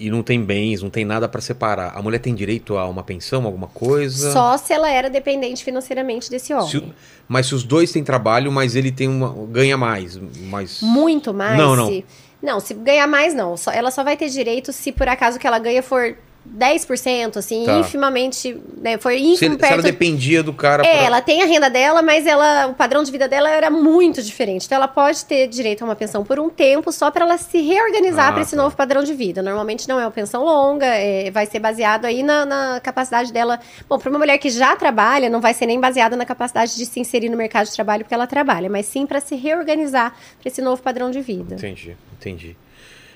e- 0.00 0.06
e 0.06 0.10
não 0.10 0.22
tem 0.22 0.42
bens, 0.42 0.82
não 0.82 0.90
tem 0.90 1.04
nada 1.04 1.28
para 1.28 1.40
separar, 1.40 1.92
a 1.96 2.02
mulher 2.02 2.18
tem 2.18 2.34
direito 2.34 2.76
a 2.76 2.86
uma 2.88 3.02
pensão, 3.02 3.44
alguma 3.44 3.68
coisa? 3.68 4.32
Só 4.32 4.56
se 4.56 4.72
ela 4.72 4.90
era 4.90 5.08
dependente 5.08 5.62
financeiramente 5.64 6.30
desse 6.30 6.52
homem. 6.52 6.68
Se 6.68 6.82
mas 7.28 7.46
se 7.46 7.54
os 7.54 7.62
dois 7.62 7.92
têm 7.92 8.02
trabalho, 8.02 8.50
mas 8.50 8.74
ele 8.74 8.90
tem 8.90 9.06
uma 9.08 9.32
ganha 9.46 9.76
mais, 9.76 10.18
mas 10.50 10.80
Muito 10.82 11.32
mais. 11.34 11.58
Não, 11.58 11.76
não. 11.76 11.88
Se, 11.88 12.04
não, 12.42 12.60
se 12.60 12.74
ganhar 12.74 13.06
mais, 13.06 13.34
não. 13.34 13.56
Só, 13.56 13.70
ela 13.70 13.90
só 13.90 14.02
vai 14.02 14.16
ter 14.16 14.28
direito 14.28 14.72
se 14.72 14.92
por 14.92 15.08
acaso 15.08 15.38
que 15.38 15.46
ela 15.46 15.58
ganha 15.58 15.82
for 15.82 16.16
10%, 16.56 17.36
assim, 17.38 17.64
Tá. 17.64 17.78
infimamente. 17.78 18.56
Né, 18.80 18.96
for 18.98 19.12
se, 19.12 19.18
ínfimo 19.18 19.56
se 19.58 19.64
ela 19.64 19.74
perto. 19.74 19.82
dependia 19.82 20.42
do 20.42 20.52
cara 20.52 20.84
É, 20.86 20.90
pra- 20.96 21.02
ela 21.06 21.20
tem 21.20 21.42
a 21.42 21.46
renda 21.46 21.68
dela, 21.68 22.00
mas 22.02 22.26
ela, 22.26 22.68
o 22.68 22.74
padrão 22.74 23.02
de 23.02 23.10
vida 23.10 23.26
dela 23.28 23.50
era 23.50 23.70
muito 23.70 24.22
diferente. 24.22 24.66
Então 24.66 24.76
ela 24.76 24.86
pode 24.88 25.24
ter 25.24 25.46
direito 25.48 25.82
a 25.82 25.84
uma 25.84 25.96
pensão 25.96 26.24
por 26.24 26.38
um 26.38 26.48
tempo 26.48 26.90
só 26.92 27.10
para 27.10 27.24
ela 27.24 27.38
se 27.38 27.60
reorganizar 27.60 28.28
Ah, 28.28 28.32
para 28.32 28.42
esse 28.42 28.56
tá. 28.56 28.62
novo 28.62 28.76
padrão 28.76 29.02
de 29.02 29.14
vida. 29.14 29.42
Normalmente 29.42 29.88
não 29.88 29.98
é 29.98 30.04
uma 30.04 30.10
pensão 30.10 30.44
longa, 30.44 30.86
é, 30.86 31.30
vai 31.30 31.46
ser 31.46 31.58
baseado 31.58 32.04
aí 32.04 32.22
na, 32.22 32.44
na 32.46 32.80
capacidade 32.80 33.32
dela. 33.32 33.58
Bom, 33.88 33.98
para 33.98 34.08
uma 34.10 34.18
mulher 34.18 34.38
que 34.38 34.50
já 34.50 34.76
trabalha, 34.76 35.28
não 35.28 35.40
vai 35.40 35.54
ser 35.54 35.66
nem 35.66 35.80
baseada 35.80 36.16
na 36.16 36.24
capacidade 36.24 36.76
de 36.76 36.86
se 36.86 37.00
inserir 37.00 37.28
no 37.28 37.36
mercado 37.36 37.66
de 37.66 37.72
trabalho 37.74 38.04
porque 38.04 38.14
ela 38.14 38.26
trabalha, 38.26 38.70
mas 38.70 38.86
sim 38.86 39.06
para 39.06 39.20
se 39.20 39.34
reorganizar 39.34 40.12
para 40.40 40.48
esse 40.48 40.62
novo 40.62 40.80
padrão 40.82 41.10
de 41.10 41.20
vida. 41.20 41.56
Entendi, 41.56 41.96
entendi. 42.16 42.56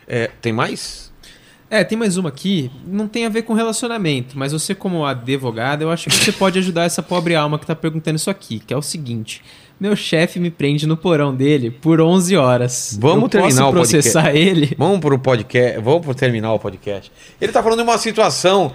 É, 0.09 0.29
tem 0.41 0.53
mais? 0.53 1.12
É, 1.73 1.83
tem 1.83 1.97
mais 1.97 2.19
uma 2.19 2.29
aqui, 2.29 2.71
não 2.87 3.09
tem 3.09 3.25
a 3.25 3.31
ver 3.31 3.45
com 3.45 3.55
relacionamento, 3.55 4.39
mas 4.39 4.53
você 4.53 4.75
como 4.75 5.07
advogada, 5.07 5.83
eu 5.83 5.91
acho 5.91 6.11
que 6.11 6.15
você 6.15 6.31
pode 6.31 6.59
ajudar 6.59 6.85
essa 6.85 7.03
pobre 7.03 7.35
alma 7.35 7.59
que 7.59 7.65
tá 7.65 7.75
perguntando 7.75 8.17
isso 8.17 8.29
aqui, 8.29 8.59
que 8.59 8.75
é 8.75 8.77
o 8.77 8.83
seguinte: 8.83 9.43
meu 9.81 9.97
chefe 9.97 10.39
me 10.39 10.51
prende 10.51 10.87
no 10.87 10.99
porão 10.99 11.35
dele 11.35 11.71
por 11.71 11.99
11 11.99 12.37
horas. 12.37 12.99
Vamos 13.01 13.23
eu 13.23 13.29
terminar 13.31 13.63
posso 13.63 13.71
o 13.71 13.73
podcast. 13.73 14.03
processar 14.03 14.37
ele? 14.37 14.75
Vamos 14.77 15.01
pro 15.01 15.19
podcast, 15.19 15.81
vamos 15.81 16.05
pro 16.05 16.15
terminar 16.15 16.53
o 16.53 16.59
podcast. 16.59 17.11
Ele 17.41 17.51
tá 17.51 17.63
falando 17.63 17.79
de 17.79 17.85
uma 17.85 17.97
situação 17.97 18.71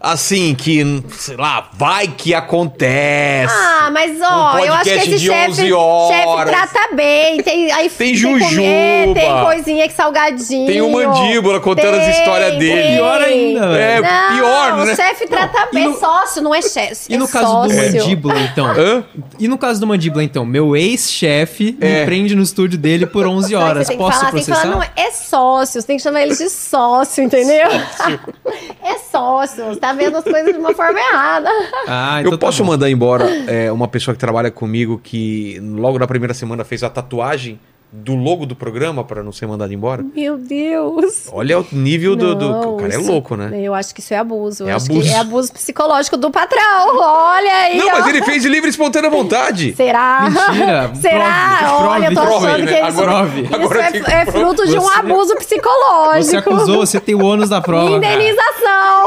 assim 0.00 0.54
que, 0.54 1.02
sei 1.10 1.36
lá, 1.36 1.68
vai 1.74 2.06
que 2.08 2.32
acontece. 2.34 3.52
Ah, 3.54 3.90
mas 3.92 4.18
ó, 4.20 4.54
Um 4.56 4.58
eu 4.64 4.72
acho 4.74 4.84
que 4.84 4.90
esse 4.90 5.16
de 5.18 5.30
11 5.30 5.62
chefe, 5.62 5.68
chefe 6.08 6.44
trata 6.46 6.94
bem. 6.94 7.42
Tem, 7.42 7.72
aí 7.72 7.90
Tem 7.90 8.14
jujuba. 8.14 8.62
é, 8.66 9.12
tem 9.14 9.44
coisinha 9.44 9.88
que 9.88 9.94
salgadinho. 9.94 10.66
Tem 10.66 10.80
o 10.80 10.90
mandíbula 10.92 11.60
contando 11.60 11.94
as 11.96 12.16
histórias 12.16 12.56
dele. 12.58 12.80
tem. 12.82 12.96
Pior 12.96 13.20
ainda, 13.20 13.66
É. 13.78 14.00
Não, 14.00 14.36
pior, 14.36 14.76
né? 14.86 14.92
O 14.92 14.96
chefe 14.96 15.26
trata 15.26 15.68
e 15.70 15.74
bem. 15.74 15.84
no- 15.88 15.94
É 15.96 15.98
sócio, 15.98 16.42
não 16.42 16.54
é 16.54 16.62
chefe. 16.62 17.06
E 17.10 17.14
é 17.14 17.18
no 17.18 17.26
caso 17.28 17.62
do 17.62 17.70
sócio. 17.74 17.76
mandíbula, 18.00 18.40
então? 18.40 18.66
Hã? 18.66 19.04
E 19.38 19.48
no 19.48 19.58
caso 19.58 19.80
do 19.80 19.86
mandíbula, 19.86 20.22
então? 20.22 20.44
Meu 20.44 20.76
ex-chefe 20.76 21.76
É. 21.80 22.00
me 22.00 22.06
prende 22.06 22.34
no 22.34 22.42
estúdio 22.42 22.78
dele 22.78 23.06
por 23.06 23.26
11 23.26 23.52
Só 23.52 23.58
que 23.58 23.64
horas. 23.64 23.88
Tem 23.88 23.96
Posso 23.96 24.18
falar, 24.18 24.30
tem 24.32 24.40
que 24.40 24.46
processar? 24.46 24.72
falar, 24.72 24.86
não, 24.96 25.02
é 25.04 25.10
sócio. 25.10 25.80
Você 25.80 25.86
tem 25.86 25.96
que 25.96 26.02
chamar 26.02 26.22
ele 26.22 26.34
de 26.36 26.48
sócio, 26.48 27.22
entendeu? 27.24 27.68
é 28.84 28.98
sócio. 29.10 29.64
Você 29.66 29.80
tá 29.88 29.92
vendo 29.94 30.16
as 30.16 30.24
coisas 30.24 30.52
de 30.52 30.58
uma 30.58 30.74
forma 30.74 30.98
errada. 30.98 31.48
Ah, 31.90 32.18
então 32.20 32.32
Eu 32.32 32.38
tá 32.38 32.46
posso 32.46 32.62
bom. 32.62 32.70
mandar 32.72 32.90
embora 32.90 33.24
é, 33.46 33.72
uma 33.72 33.88
pessoa 33.88 34.14
que 34.14 34.20
trabalha 34.20 34.50
comigo 34.50 35.00
que 35.02 35.58
logo 35.60 35.98
na 35.98 36.06
primeira 36.06 36.34
semana 36.34 36.64
fez 36.64 36.82
a 36.82 36.90
tatuagem 36.90 37.58
do 37.90 38.14
logo 38.14 38.44
do 38.44 38.54
programa 38.54 39.02
para 39.02 39.22
não 39.22 39.32
ser 39.32 39.46
mandado 39.46 39.72
embora? 39.72 40.04
Meu 40.14 40.36
Deus. 40.36 41.28
Olha 41.32 41.58
o 41.60 41.66
nível 41.72 42.14
do, 42.14 42.34
do- 42.34 42.50
Não, 42.50 42.74
O 42.74 42.76
cara 42.76 42.92
é 42.94 42.98
louco, 42.98 43.34
né? 43.34 43.50
Eu 43.62 43.72
acho 43.74 43.94
que 43.94 44.00
isso 44.00 44.12
é 44.12 44.18
abuso. 44.18 44.64
Eu 44.64 44.68
É 44.68 44.72
acho 44.72 44.86
abuso. 44.92 45.08
que 45.08 45.14
é 45.14 45.18
abuso 45.18 45.52
psicológico 45.52 46.16
do 46.18 46.30
patrão. 46.30 46.98
Olha 46.98 47.50
aí. 47.64 47.78
Não, 47.78 47.88
ó. 47.88 47.92
mas 47.92 48.06
ele 48.08 48.22
fez 48.22 48.42
de 48.42 48.48
livre 48.50 48.68
e 48.68 48.70
espontânea 48.70 49.08
vontade. 49.08 49.72
Será? 49.76 50.28
Mentira. 50.28 50.92
Será? 51.00 51.58
Prove, 51.60 51.88
Olha, 51.88 52.06
eu 52.06 52.14
tô 52.14 52.20
prove, 52.20 52.34
achando 52.46 52.48
prove, 52.50 52.66
que 52.66 52.72
né? 52.82 52.88
isso, 52.88 53.00
Agora- 53.00 53.28
isso 53.28 53.54
agora 53.54 53.82
é, 53.82 54.22
é 54.22 54.26
fruto 54.26 54.66
de 54.66 54.76
um 54.78 54.80
Você- 54.82 54.98
abuso 54.98 55.36
psicológico. 55.36 56.24
Você 56.24 56.36
acusou, 56.36 56.76
você 56.86 57.00
tem 57.00 57.14
o 57.14 57.24
ônus 57.24 57.48
da 57.48 57.60
prova. 57.62 57.98
cara. 58.00 58.14
Indenização. 58.14 59.06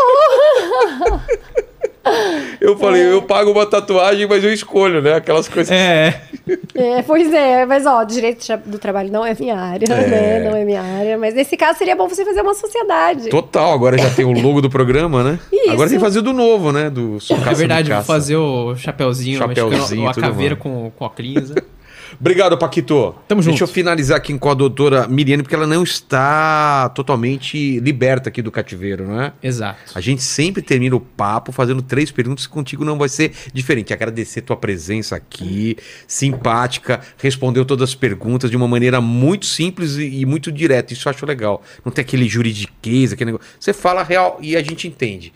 Eu 2.61 2.77
falei, 2.77 3.01
eu 3.11 3.21
pago 3.23 3.51
uma 3.51 3.65
tatuagem, 3.65 4.27
mas 4.27 4.43
eu 4.43 4.53
escolho, 4.53 5.01
né? 5.01 5.15
Aquelas 5.15 5.47
coisas. 5.47 5.71
É. 5.71 6.21
É, 6.75 7.01
pois 7.01 7.33
é, 7.33 7.65
mas 7.65 7.85
ó, 7.85 8.03
direito 8.03 8.45
do 8.65 8.77
trabalho 8.77 9.11
não 9.11 9.25
é 9.25 9.35
minha 9.39 9.55
área, 9.57 9.85
É. 9.85 10.07
né? 10.07 10.39
Não 10.49 10.55
é 10.55 10.63
minha 10.63 10.81
área. 10.81 11.17
Mas 11.17 11.33
nesse 11.33 11.57
caso 11.57 11.79
seria 11.79 11.95
bom 11.95 12.07
você 12.07 12.23
fazer 12.23 12.41
uma 12.41 12.53
sociedade. 12.53 13.29
Total, 13.29 13.71
agora 13.73 13.97
já 13.97 14.09
tem 14.11 14.25
o 14.25 14.31
logo 14.31 14.61
do 14.61 14.69
programa, 14.69 15.23
né? 15.23 15.39
Isso. 15.51 15.71
Agora 15.71 15.89
tem 15.89 15.97
que 15.97 16.03
fazer 16.03 16.21
do 16.21 16.33
novo, 16.33 16.71
né? 16.71 16.89
Do 16.89 17.17
É 17.49 17.53
verdade, 17.53 17.91
vou 17.91 18.03
fazer 18.03 18.35
o 18.35 18.75
chapeuzinho, 18.75 19.37
Chapeuzinho, 19.39 19.77
mexicano, 19.79 20.01
ou 20.03 20.09
a 20.09 20.13
caveira 20.13 20.55
com, 20.55 20.91
com 20.95 21.05
a 21.05 21.09
clinza. 21.09 21.55
Obrigado, 22.21 22.55
Paquito. 22.55 23.15
Tamo 23.27 23.41
Deixa 23.41 23.57
junto. 23.57 23.63
eu 23.63 23.73
finalizar 23.73 24.15
aqui 24.15 24.37
com 24.37 24.47
a 24.47 24.53
doutora 24.53 25.07
Miriane, 25.07 25.41
porque 25.41 25.55
ela 25.55 25.65
não 25.65 25.81
está 25.81 26.87
totalmente 26.89 27.79
liberta 27.79 28.29
aqui 28.29 28.43
do 28.43 28.51
cativeiro, 28.51 29.07
não 29.07 29.19
é? 29.19 29.33
Exato. 29.41 29.79
A 29.95 29.99
gente 29.99 30.21
sempre 30.21 30.61
termina 30.61 30.95
o 30.95 30.99
papo 30.99 31.51
fazendo 31.51 31.81
três 31.81 32.11
perguntas, 32.11 32.45
contigo 32.45 32.85
não 32.85 32.95
vai 32.95 33.09
ser 33.09 33.31
diferente. 33.51 33.91
Agradecer 33.91 34.41
tua 34.41 34.55
presença 34.55 35.15
aqui, 35.15 35.75
simpática, 36.05 37.01
respondeu 37.17 37.65
todas 37.65 37.89
as 37.89 37.95
perguntas 37.95 38.51
de 38.51 38.55
uma 38.55 38.67
maneira 38.67 39.01
muito 39.01 39.47
simples 39.47 39.95
e, 39.95 40.19
e 40.19 40.25
muito 40.25 40.51
direta. 40.51 40.93
Isso 40.93 41.07
eu 41.07 41.09
acho 41.09 41.25
legal. 41.25 41.63
Não 41.83 41.91
tem 41.91 42.03
aquele 42.03 42.29
juridiquês, 42.29 43.11
aquele 43.13 43.31
negócio. 43.31 43.51
Você 43.59 43.73
fala 43.73 44.03
real 44.03 44.37
e 44.39 44.55
a 44.55 44.61
gente 44.61 44.87
entende. 44.87 45.33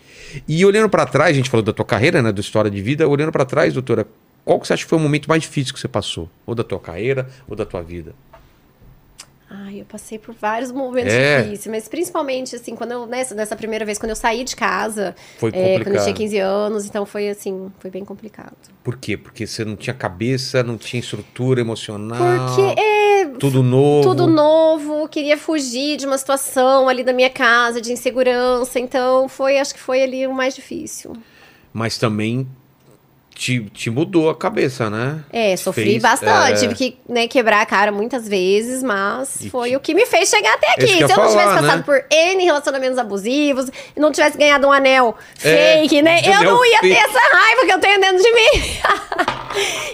E 0.47 0.63
olhando 0.63 0.87
pra 0.87 1.07
trás, 1.07 1.31
a 1.31 1.33
gente 1.33 1.49
falou 1.49 1.63
da 1.63 1.73
tua 1.73 1.83
carreira, 1.83 2.21
né, 2.21 2.31
da 2.31 2.41
história 2.41 2.69
de 2.69 2.79
vida. 2.79 3.07
Olhando 3.07 3.31
pra 3.31 3.43
trás, 3.43 3.73
doutora, 3.73 4.05
qual 4.45 4.59
que 4.59 4.67
você 4.67 4.73
acha 4.73 4.83
que 4.83 4.89
foi 4.89 4.97
o 4.97 5.01
momento 5.01 5.27
mais 5.27 5.41
difícil 5.41 5.73
que 5.73 5.79
você 5.79 5.87
passou? 5.87 6.29
Ou 6.45 6.55
da 6.55 6.63
tua 6.63 6.79
carreira, 6.79 7.27
ou 7.47 7.55
da 7.55 7.65
tua 7.65 7.81
vida? 7.81 8.13
Ai, 9.47 9.79
eu 9.81 9.85
passei 9.85 10.17
por 10.17 10.33
vários 10.33 10.71
momentos 10.71 11.13
É. 11.13 11.43
difíceis, 11.43 11.67
mas 11.67 11.87
principalmente, 11.87 12.55
assim, 12.55 12.75
quando 12.75 12.91
eu, 12.91 13.05
nessa, 13.05 13.35
nessa 13.35 13.55
primeira 13.55 13.85
vez, 13.85 13.99
quando 13.99 14.09
eu 14.09 14.15
saí 14.15 14.43
de 14.43 14.55
casa, 14.55 15.15
Foi 15.37 15.49
é, 15.49 15.51
quando 15.51 15.63
eu 15.65 15.77
complicado. 15.79 16.03
tinha 16.03 16.15
15 16.15 16.37
anos, 16.39 16.85
então 16.85 17.05
foi 17.05 17.29
assim, 17.29 17.71
foi 17.79 17.91
bem 17.91 18.03
complicado. 18.03 18.55
Por 18.83 18.97
quê? 18.97 19.15
Porque 19.15 19.45
você 19.45 19.63
não 19.63 19.75
tinha 19.75 19.93
cabeça, 19.93 20.63
não 20.63 20.77
tinha 20.79 20.99
estrutura 20.99 21.61
emocional. 21.61 22.17
Porque 22.17 22.81
é 22.81 23.25
Tudo 23.39 23.61
novo. 23.61 24.09
tudo 24.09 24.27
novo, 24.27 25.07
queria 25.09 25.37
fugir 25.37 25.97
de 25.97 26.07
uma 26.07 26.17
situação 26.17 26.89
ali 26.89 27.03
da 27.03 27.13
minha 27.13 27.29
casa, 27.29 27.79
de 27.79 27.91
insegurança, 27.93 28.79
então 28.79 29.29
foi, 29.29 29.59
acho 29.59 29.73
que 29.75 29.79
foi 29.79 30.01
ali 30.01 30.25
o 30.25 30.33
mais 30.33 30.55
difícil. 30.55 31.13
Mas 31.71 31.97
também 31.99 32.47
te, 33.35 33.59
te 33.73 33.89
mudou 33.89 34.29
a 34.29 34.35
cabeça, 34.35 34.89
né? 34.89 35.19
É, 35.31 35.55
sofri 35.57 35.83
Fez, 35.83 36.01
bastante, 36.01 36.53
é. 36.53 36.55
tive 36.55 36.73
que 36.73 36.97
né, 37.07 37.27
quebrar 37.27 37.61
a 37.61 37.65
cara 37.65 37.91
muitas 37.91 38.27
vezes, 38.27 38.81
mas 38.81 39.41
E 39.41 39.49
foi 39.49 39.69
te- 39.71 39.75
o 39.75 39.79
que 39.81 39.93
me 39.93 40.05
fez 40.05 40.29
chegar 40.29 40.53
até 40.53 40.71
aqui. 40.71 40.87
Se 40.87 41.01
eu 41.01 41.09
eu 41.09 41.17
não 41.17 41.27
tivesse 41.27 41.35
falar, 41.35 41.55
passado 41.61 41.77
né? 41.77 41.83
por 41.85 42.03
N 42.09 42.43
relacionamentos 42.45 42.97
abusivos, 42.97 43.69
não 43.95 44.11
tivesse 44.11 44.37
ganhado 44.37 44.65
um 44.67 44.71
anel 44.71 45.15
É, 45.43 45.79
fake, 45.81 46.01
né? 46.01 46.21
Eu 46.25 46.43
não 46.43 46.65
ia 46.65 46.79
fake. 46.79 46.95
ter 46.95 47.01
essa 47.01 47.19
raiva 47.35 47.65
que 47.65 47.73
eu 47.73 47.79
tenho 47.79 47.99
dentro 47.99 48.23
de 48.23 48.31
mim. 48.31 48.63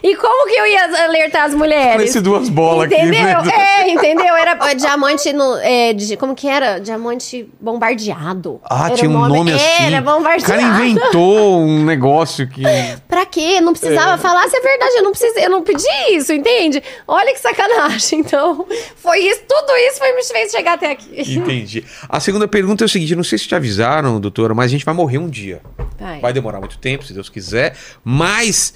e 0.03 0.15
como 0.15 0.47
que 0.47 0.55
eu 0.55 0.65
ia 0.67 1.03
alertar 1.05 1.45
as 1.45 1.53
mulheres? 1.53 1.95
Parece 1.95 2.21
duas 2.21 2.47
bolas 2.49 2.85
aqui. 2.91 2.95
Entendeu? 3.01 3.41
né? 3.43 3.51
É, 3.81 3.89
entendeu? 3.89 4.35
Era 4.35 4.57
é, 4.69 4.75
diamante 4.75 5.33
no. 5.33 5.57
É, 5.57 5.93
de- 5.93 6.15
como 6.17 6.35
que 6.35 6.47
era? 6.47 6.79
Diamante 6.79 7.47
bombardeado. 7.59 8.59
Ah, 8.69 8.87
Era 8.87 8.95
tinha 8.95 9.09
o 9.09 9.13
um 9.13 9.27
nome, 9.27 9.53
assim. 9.53 9.83
Era 9.87 9.99
O 9.99 10.03
bombardeado. 10.03 10.45
cara 10.45 10.61
inventou 10.61 11.61
um 11.61 11.83
negócio 11.83 12.47
que. 12.47 12.61
Pra 13.07 13.25
quê? 13.31 13.61
Não 13.61 13.73
precisava 13.73 14.17
falar 14.17 14.47
se 14.47 14.57
é 14.57 14.61
verdade. 14.61 14.95
Eu 14.97 15.03
não 15.03 15.11
precisei, 15.11 15.45
eu 15.45 15.49
não 15.49 15.63
pedi 15.63 15.87
isso, 16.11 16.33
entende? 16.33 16.83
Olha 17.07 17.33
que 17.33 17.39
sacanagem. 17.39 18.21
Então, 18.31 18.67
foi 18.97 19.19
isso, 19.19 19.41
tudo 19.47 19.71
isso 19.89 19.97
foi 19.97 20.13
me 20.13 20.23
fez 20.23 20.51
chegar 20.51 20.73
até 20.73 20.91
aqui. 20.91 21.21
Entendi. 21.33 21.83
A 22.07 22.19
segunda 22.19 22.47
pergunta 22.47 22.83
é 22.83 22.85
o 22.85 22.89
seguinte: 22.89 23.15
não 23.15 23.23
sei 23.23 23.37
se 23.37 23.47
te 23.47 23.55
avisaram, 23.55 24.19
doutora, 24.19 24.53
mas 24.53 24.65
a 24.65 24.69
gente 24.69 24.85
vai 24.85 24.93
morrer 24.93 25.17
um 25.17 25.29
dia. 25.29 25.61
Vai. 25.99 26.19
Vai 26.19 26.33
demorar 26.33 26.59
muito 26.59 26.77
tempo, 26.77 27.03
se 27.03 27.13
Deus 27.13 27.29
quiser, 27.29 27.75
mas 28.03 28.73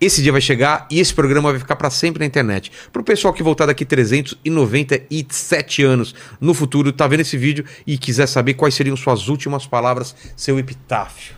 esse 0.00 0.22
dia 0.22 0.32
vai 0.32 0.40
chegar 0.40 0.86
e 0.90 1.00
esse 1.00 1.12
programa 1.14 1.50
vai 1.50 1.58
ficar 1.58 1.76
para 1.76 1.90
sempre 1.90 2.20
na 2.20 2.26
internet. 2.26 2.70
Pro 2.92 3.02
pessoal 3.02 3.32
que 3.32 3.42
voltar 3.42 3.66
daqui 3.66 3.84
397 3.84 5.82
anos 5.82 6.14
no 6.40 6.52
futuro, 6.52 6.92
tá 6.92 7.06
vendo 7.06 7.20
esse 7.20 7.36
vídeo 7.36 7.64
e 7.86 7.96
quiser 7.96 8.26
saber 8.26 8.54
quais 8.54 8.74
seriam 8.74 8.96
suas 8.96 9.28
últimas 9.28 9.66
palavras, 9.66 10.14
seu 10.36 10.58
epitáfio. 10.58 11.34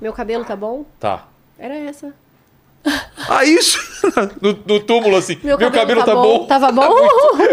Meu 0.00 0.12
cabelo 0.12 0.44
tá 0.44 0.54
bom? 0.54 0.84
Tá. 1.00 1.28
Era 1.58 1.74
essa. 1.74 2.14
Ah, 3.28 3.44
isso! 3.44 3.78
No, 4.40 4.52
no 4.66 4.80
túmulo, 4.80 5.16
assim. 5.16 5.38
Meu, 5.42 5.56
cabelo, 5.56 6.04
tá, 6.04 6.14
bom. 6.14 6.46
Tava 6.46 6.70
bom? 6.72 6.94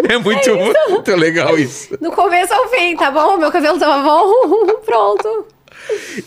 É 0.09 0.17
muito, 0.17 0.49
muito 0.89 1.15
legal 1.15 1.57
isso. 1.57 1.97
No 2.01 2.11
começo 2.11 2.53
ao 2.53 2.67
fim, 2.67 2.95
tá 2.97 3.09
bom? 3.09 3.37
Meu 3.37 3.49
cabelo 3.49 3.79
tava 3.79 4.03
bom? 4.03 4.65
Pronto. 4.85 5.47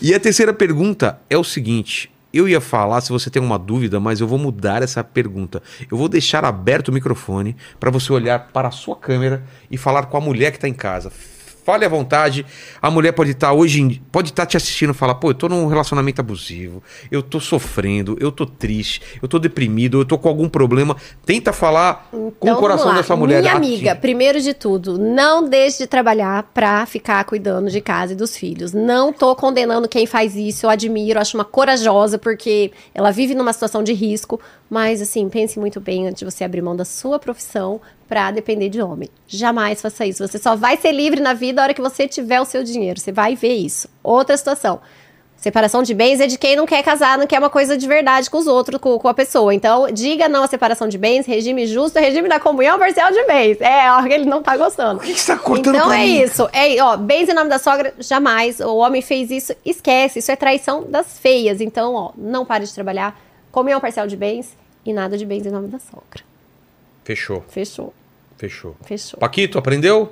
E 0.01 0.13
a 0.15 0.19
terceira 0.19 0.51
pergunta 0.51 1.19
é 1.29 1.37
o 1.37 1.43
seguinte: 1.43 2.11
eu 2.33 2.49
ia 2.49 2.59
falar 2.59 3.01
se 3.01 3.11
você 3.11 3.29
tem 3.29 3.39
uma 3.41 3.59
dúvida, 3.59 3.99
mas 3.99 4.19
eu 4.19 4.27
vou 4.27 4.39
mudar 4.39 4.81
essa 4.81 5.03
pergunta. 5.03 5.61
Eu 5.89 5.95
vou 5.95 6.09
deixar 6.09 6.43
aberto 6.43 6.87
o 6.89 6.91
microfone 6.91 7.55
para 7.79 7.91
você 7.91 8.11
olhar 8.11 8.49
para 8.51 8.69
a 8.69 8.71
sua 8.71 8.95
câmera 8.95 9.43
e 9.69 9.77
falar 9.77 10.07
com 10.07 10.17
a 10.17 10.21
mulher 10.21 10.49
que 10.51 10.57
está 10.57 10.67
em 10.67 10.73
casa. 10.73 11.11
Fale 11.65 11.83
à 11.83 11.89
vontade. 11.89 12.45
A 12.79 12.91
mulher 12.91 13.11
pode 13.11 13.31
estar 13.31 13.51
hoje, 13.51 13.81
em- 13.81 13.99
pode 14.11 14.29
estar 14.29 14.45
te 14.45 14.55
assistindo 14.55 14.91
e 14.91 14.93
falar: 14.93 15.15
"Pô, 15.15 15.31
eu 15.31 15.33
tô 15.33 15.49
num 15.49 15.65
relacionamento 15.65 16.21
abusivo, 16.21 16.83
eu 17.11 17.23
tô 17.23 17.39
sofrendo, 17.39 18.15
eu 18.21 18.31
tô 18.31 18.45
triste, 18.45 19.01
eu 19.19 19.27
tô 19.27 19.39
deprimido, 19.39 19.99
eu 19.99 20.05
tô 20.05 20.15
com 20.17 20.29
algum 20.29 20.47
problema". 20.47 20.95
Tenta 21.25 21.51
falar 21.51 22.07
com 22.11 22.17
o 22.17 22.33
Então, 22.39 22.55
coração 22.57 22.93
dessa 22.93 23.15
mulher. 23.15 23.41
Minha 23.41 23.53
amiga, 23.55 23.95
primeiro 23.95 24.39
de 24.39 24.53
tudo, 24.53 24.99
não 24.99 25.49
deixe 25.49 25.79
de 25.79 25.87
trabalhar 25.87 26.43
pra 26.53 26.85
ficar 26.85 27.23
cuidando 27.25 27.71
de 27.71 27.81
casa 27.81 28.13
e 28.13 28.15
dos 28.15 28.37
filhos. 28.37 28.71
Não 28.71 29.11
tô 29.11 29.35
condenando 29.35 29.87
quem 29.89 30.05
faz 30.05 30.35
isso, 30.35 30.67
eu 30.67 30.69
admiro, 30.69 31.19
acho 31.19 31.35
uma 31.35 31.45
corajosa, 31.45 32.19
porque 32.19 32.71
ela 32.93 33.09
vive 33.09 33.33
numa 33.33 33.51
situação 33.51 33.81
de 33.81 33.91
risco. 33.91 34.39
Mas, 34.69 34.99
assim, 34.99 35.29
pense 35.29 35.59
muito 35.59 35.79
bem 35.79 36.07
antes 36.07 36.19
de 36.19 36.25
você 36.25 36.43
abrir 36.43 36.61
mão 36.61 36.75
da 36.75 36.83
sua 36.85 37.19
profissão 37.19 37.79
pra 38.07 38.31
depender 38.31 38.69
de 38.69 38.81
homem. 38.81 39.09
Jamais 39.27 39.81
faça 39.81 40.05
isso. 40.05 40.25
Você 40.27 40.37
só 40.37 40.55
vai 40.55 40.77
ser 40.77 40.91
livre 40.91 41.19
na 41.19 41.33
vida 41.33 41.61
a 41.61 41.63
hora 41.65 41.73
que 41.73 41.81
você 41.81 42.07
tiver 42.07 42.39
o 42.39 42.45
seu 42.45 42.63
dinheiro. 42.63 42.99
Você 42.99 43.11
vai 43.11 43.35
ver 43.35 43.53
isso. 43.53 43.87
Outra 44.03 44.35
situação. 44.37 44.79
Separação 45.37 45.83
de 45.83 45.93
bens 45.93 46.19
é 46.21 46.27
de 46.27 46.39
quem 46.39 46.55
não 46.55 46.65
quer 46.65 46.81
casar, 46.81 47.19
não 47.19 47.27
quer 47.27 47.37
uma 47.37 47.51
coisa 47.51 47.77
de 47.77 47.85
verdade 47.87 48.31
com 48.31 48.37
os 48.37 48.47
outros, 48.47 48.79
com, 48.81 48.97
com 48.97 49.07
a 49.07 49.13
pessoa. 49.13 49.53
Então, 49.53 49.91
diga 49.91 50.27
não 50.27 50.43
à 50.43 50.47
separação 50.47 50.87
de 50.87 50.97
bens, 50.97 51.27
regime 51.27 51.67
justo, 51.67 51.99
regime 51.99 52.27
da 52.27 52.39
comunhão 52.39 52.79
parcial 52.79 53.11
de 53.11 53.23
bens. 53.25 53.61
É, 53.61 53.91
ó, 53.91 54.03
ele 54.07 54.25
não 54.25 54.41
tá 54.41 54.57
gostando. 54.57 54.99
Por 54.99 55.05
que 55.05 55.13
que 55.13 55.19
você 55.19 55.33
tá 55.33 55.37
cortando 55.37 55.75
Então 55.75 55.93
é 55.93 55.99
mim? 55.99 56.21
isso. 56.21 56.49
É, 56.51 56.81
ó, 56.81 56.97
bens 56.97 57.29
em 57.29 57.33
nome 57.33 57.49
da 57.49 57.59
sogra, 57.59 57.93
jamais. 57.99 58.59
O 58.59 58.77
homem 58.77 59.03
fez 59.03 59.29
isso, 59.29 59.53
esquece. 59.63 60.17
Isso 60.19 60.31
é 60.31 60.35
traição 60.35 60.83
das 60.89 61.19
feias. 61.19 61.61
Então, 61.61 61.93
ó, 61.93 62.11
não 62.17 62.43
pare 62.43 62.65
de 62.65 62.73
trabalhar. 62.73 63.19
Comunhão 63.51 63.79
parcial 63.79 64.07
de 64.07 64.15
bens 64.17 64.57
e 64.83 64.93
nada 64.93 65.15
de 65.15 65.25
bens 65.27 65.45
em 65.45 65.51
nome 65.51 65.67
da 65.67 65.77
sogra. 65.79 66.23
Fechou, 67.05 67.45
Fechou, 67.47 67.93
fechou. 68.37 68.75
fechou. 68.85 69.17
Paquito, 69.19 69.57
aprendeu? 69.57 70.11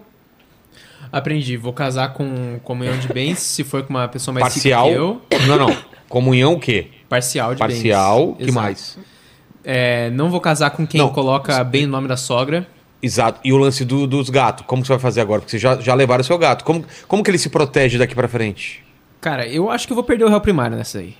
Aprendi, 1.11 1.57
vou 1.57 1.73
casar 1.73 2.13
com 2.13 2.59
comunhão 2.63 2.97
de 2.97 3.07
bens, 3.11 3.39
se 3.43 3.63
for 3.63 3.83
com 3.83 3.89
uma 3.89 4.07
pessoa 4.07 4.33
mais 4.33 4.43
Parcial. 4.53 4.87
rica 4.87 4.95
que 5.29 5.35
eu. 5.41 5.47
Não, 5.47 5.57
não. 5.67 5.77
Comunhão 6.07 6.53
o 6.53 6.59
quê? 6.59 6.87
Parcial 7.09 7.53
de 7.53 7.59
Parcial, 7.59 8.27
bens. 8.27 8.37
que 8.37 8.43
Exato. 8.43 8.53
mais? 8.55 8.97
É, 9.63 10.09
não 10.11 10.29
vou 10.29 10.39
casar 10.39 10.69
com 10.71 10.85
quem 10.85 10.99
Não. 11.01 11.09
coloca 11.09 11.63
bem 11.63 11.85
o 11.85 11.87
nome 11.89 12.07
da 12.07 12.15
sogra. 12.17 12.67
Exato. 13.01 13.39
E 13.43 13.51
o 13.51 13.57
lance 13.57 13.83
do- 13.83 14.07
dos 14.07 14.29
gatos, 14.29 14.65
como 14.65 14.81
que 14.81 14.87
você 14.87 14.93
vai 14.93 14.99
fazer 14.99 15.21
agora? 15.21 15.41
Porque 15.41 15.51
vocês 15.51 15.61
já, 15.61 15.75
já 15.79 15.93
levaram 15.93 16.21
o 16.21 16.23
seu 16.23 16.37
gato. 16.37 16.63
Como, 16.63 16.85
como 17.07 17.21
que 17.23 17.29
ele 17.29 17.37
se 17.37 17.49
protege 17.49 17.97
daqui 17.97 18.15
pra 18.15 18.27
frente? 18.27 18.83
Cara, 19.19 19.45
eu 19.47 19.69
acho 19.69 19.85
que 19.87 19.93
eu 19.93 19.95
vou 19.95 20.03
perder 20.03 20.23
o 20.25 20.29
réu 20.29 20.39
primário 20.39 20.77
nessa 20.77 20.99
aí. 20.99 21.15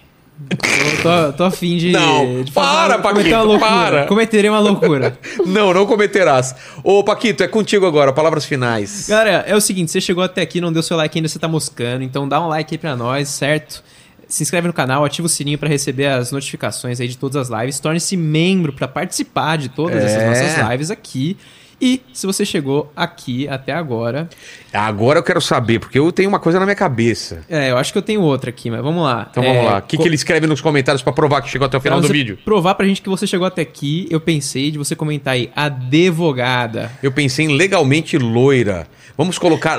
Eu 0.49 1.01
tô, 1.31 1.33
tô 1.37 1.43
afim 1.45 1.77
de. 1.77 1.91
Não, 1.91 2.43
de 2.43 2.51
para, 2.51 2.99
Paquito, 2.99 3.29
uma 3.29 3.41
loucura. 3.43 3.69
para. 3.71 4.05
Cometerei 4.07 4.49
uma 4.49 4.59
loucura. 4.59 5.17
não, 5.45 5.73
não 5.73 5.85
cometerás. 5.85 6.53
Ô, 6.83 7.03
Paquito, 7.03 7.43
é 7.43 7.47
contigo 7.47 7.85
agora. 7.85 8.11
Palavras 8.11 8.43
finais. 8.45 9.07
Galera, 9.07 9.43
é 9.47 9.55
o 9.55 9.61
seguinte, 9.61 9.91
você 9.91 10.01
chegou 10.01 10.23
até 10.23 10.41
aqui, 10.41 10.59
não 10.59 10.73
deu 10.73 10.83
seu 10.83 10.97
like 10.97 11.17
ainda, 11.17 11.29
você 11.29 11.39
tá 11.39 11.47
moscando, 11.47 12.03
então 12.03 12.27
dá 12.27 12.41
um 12.41 12.47
like 12.47 12.73
aí 12.73 12.77
pra 12.77 12.95
nós, 12.95 13.29
certo? 13.29 13.83
Se 14.27 14.41
inscreve 14.41 14.67
no 14.67 14.73
canal, 14.73 15.05
ativa 15.05 15.27
o 15.27 15.29
sininho 15.29 15.57
pra 15.59 15.69
receber 15.69 16.07
as 16.07 16.31
notificações 16.31 16.99
aí 16.99 17.07
de 17.07 17.17
todas 17.17 17.35
as 17.51 17.61
lives, 17.61 17.79
torne-se 17.79 18.17
membro 18.17 18.73
pra 18.73 18.87
participar 18.87 19.57
de 19.57 19.69
todas 19.69 20.01
É. 20.01 20.05
essas 20.05 20.27
nossas 20.57 20.69
lives 20.71 20.89
aqui. 20.91 21.37
E 21.81 22.01
se 22.13 22.25
você 22.25 22.45
chegou 22.45 22.91
aqui 22.95 23.47
até 23.47 23.73
agora, 23.73 24.29
Agora 24.71 25.19
eu 25.19 25.23
quero 25.23 25.41
saber, 25.41 25.79
porque 25.79 25.99
eu 25.99 26.11
tenho 26.11 26.29
uma 26.29 26.39
coisa 26.39 26.59
na 26.59 26.65
minha 26.65 26.75
cabeça. 26.75 27.43
é, 27.49 27.71
eu 27.71 27.77
acho 27.77 27.91
que 27.91 27.97
eu 27.97 28.01
tenho 28.01 28.21
outra 28.21 28.49
aqui, 28.49 28.69
mas 28.71 28.81
vamos 28.81 29.03
lá. 29.03 29.27
Então 29.29 29.43
É, 29.43 29.47
vamos 29.53 29.65
lá. 29.71 29.77
O 29.79 29.81
que, 29.81 29.97
co- 29.97 30.03
que 30.03 30.07
ele 30.09 30.15
escreve 30.15 30.47
nos 30.47 30.61
comentários 30.61 31.01
pra 31.01 31.11
provar 31.11 31.41
que 31.41 31.49
chegou 31.49 31.65
até 31.65 31.77
o 31.77 31.81
final 31.81 31.99
do 31.99 32.07
vídeo? 32.07 32.37
Provar 32.45 32.75
pra 32.75 32.85
gente 32.85 33.01
que 33.01 33.09
você 33.09 33.27
chegou 33.27 33.45
até 33.45 33.61
aqui, 33.61 34.07
eu 34.09 34.19
pensei 34.19 34.71
de 34.71 34.77
você 34.77 34.95
comentar 34.95 35.33
aí, 35.33 35.51
advogada. 35.55 36.91
Eu 37.01 37.11
pensei 37.11 37.45
em 37.45 37.55
legalmente 37.57 38.17
loira. 38.17 38.87
Vamos 39.17 39.37
colocar 39.37 39.77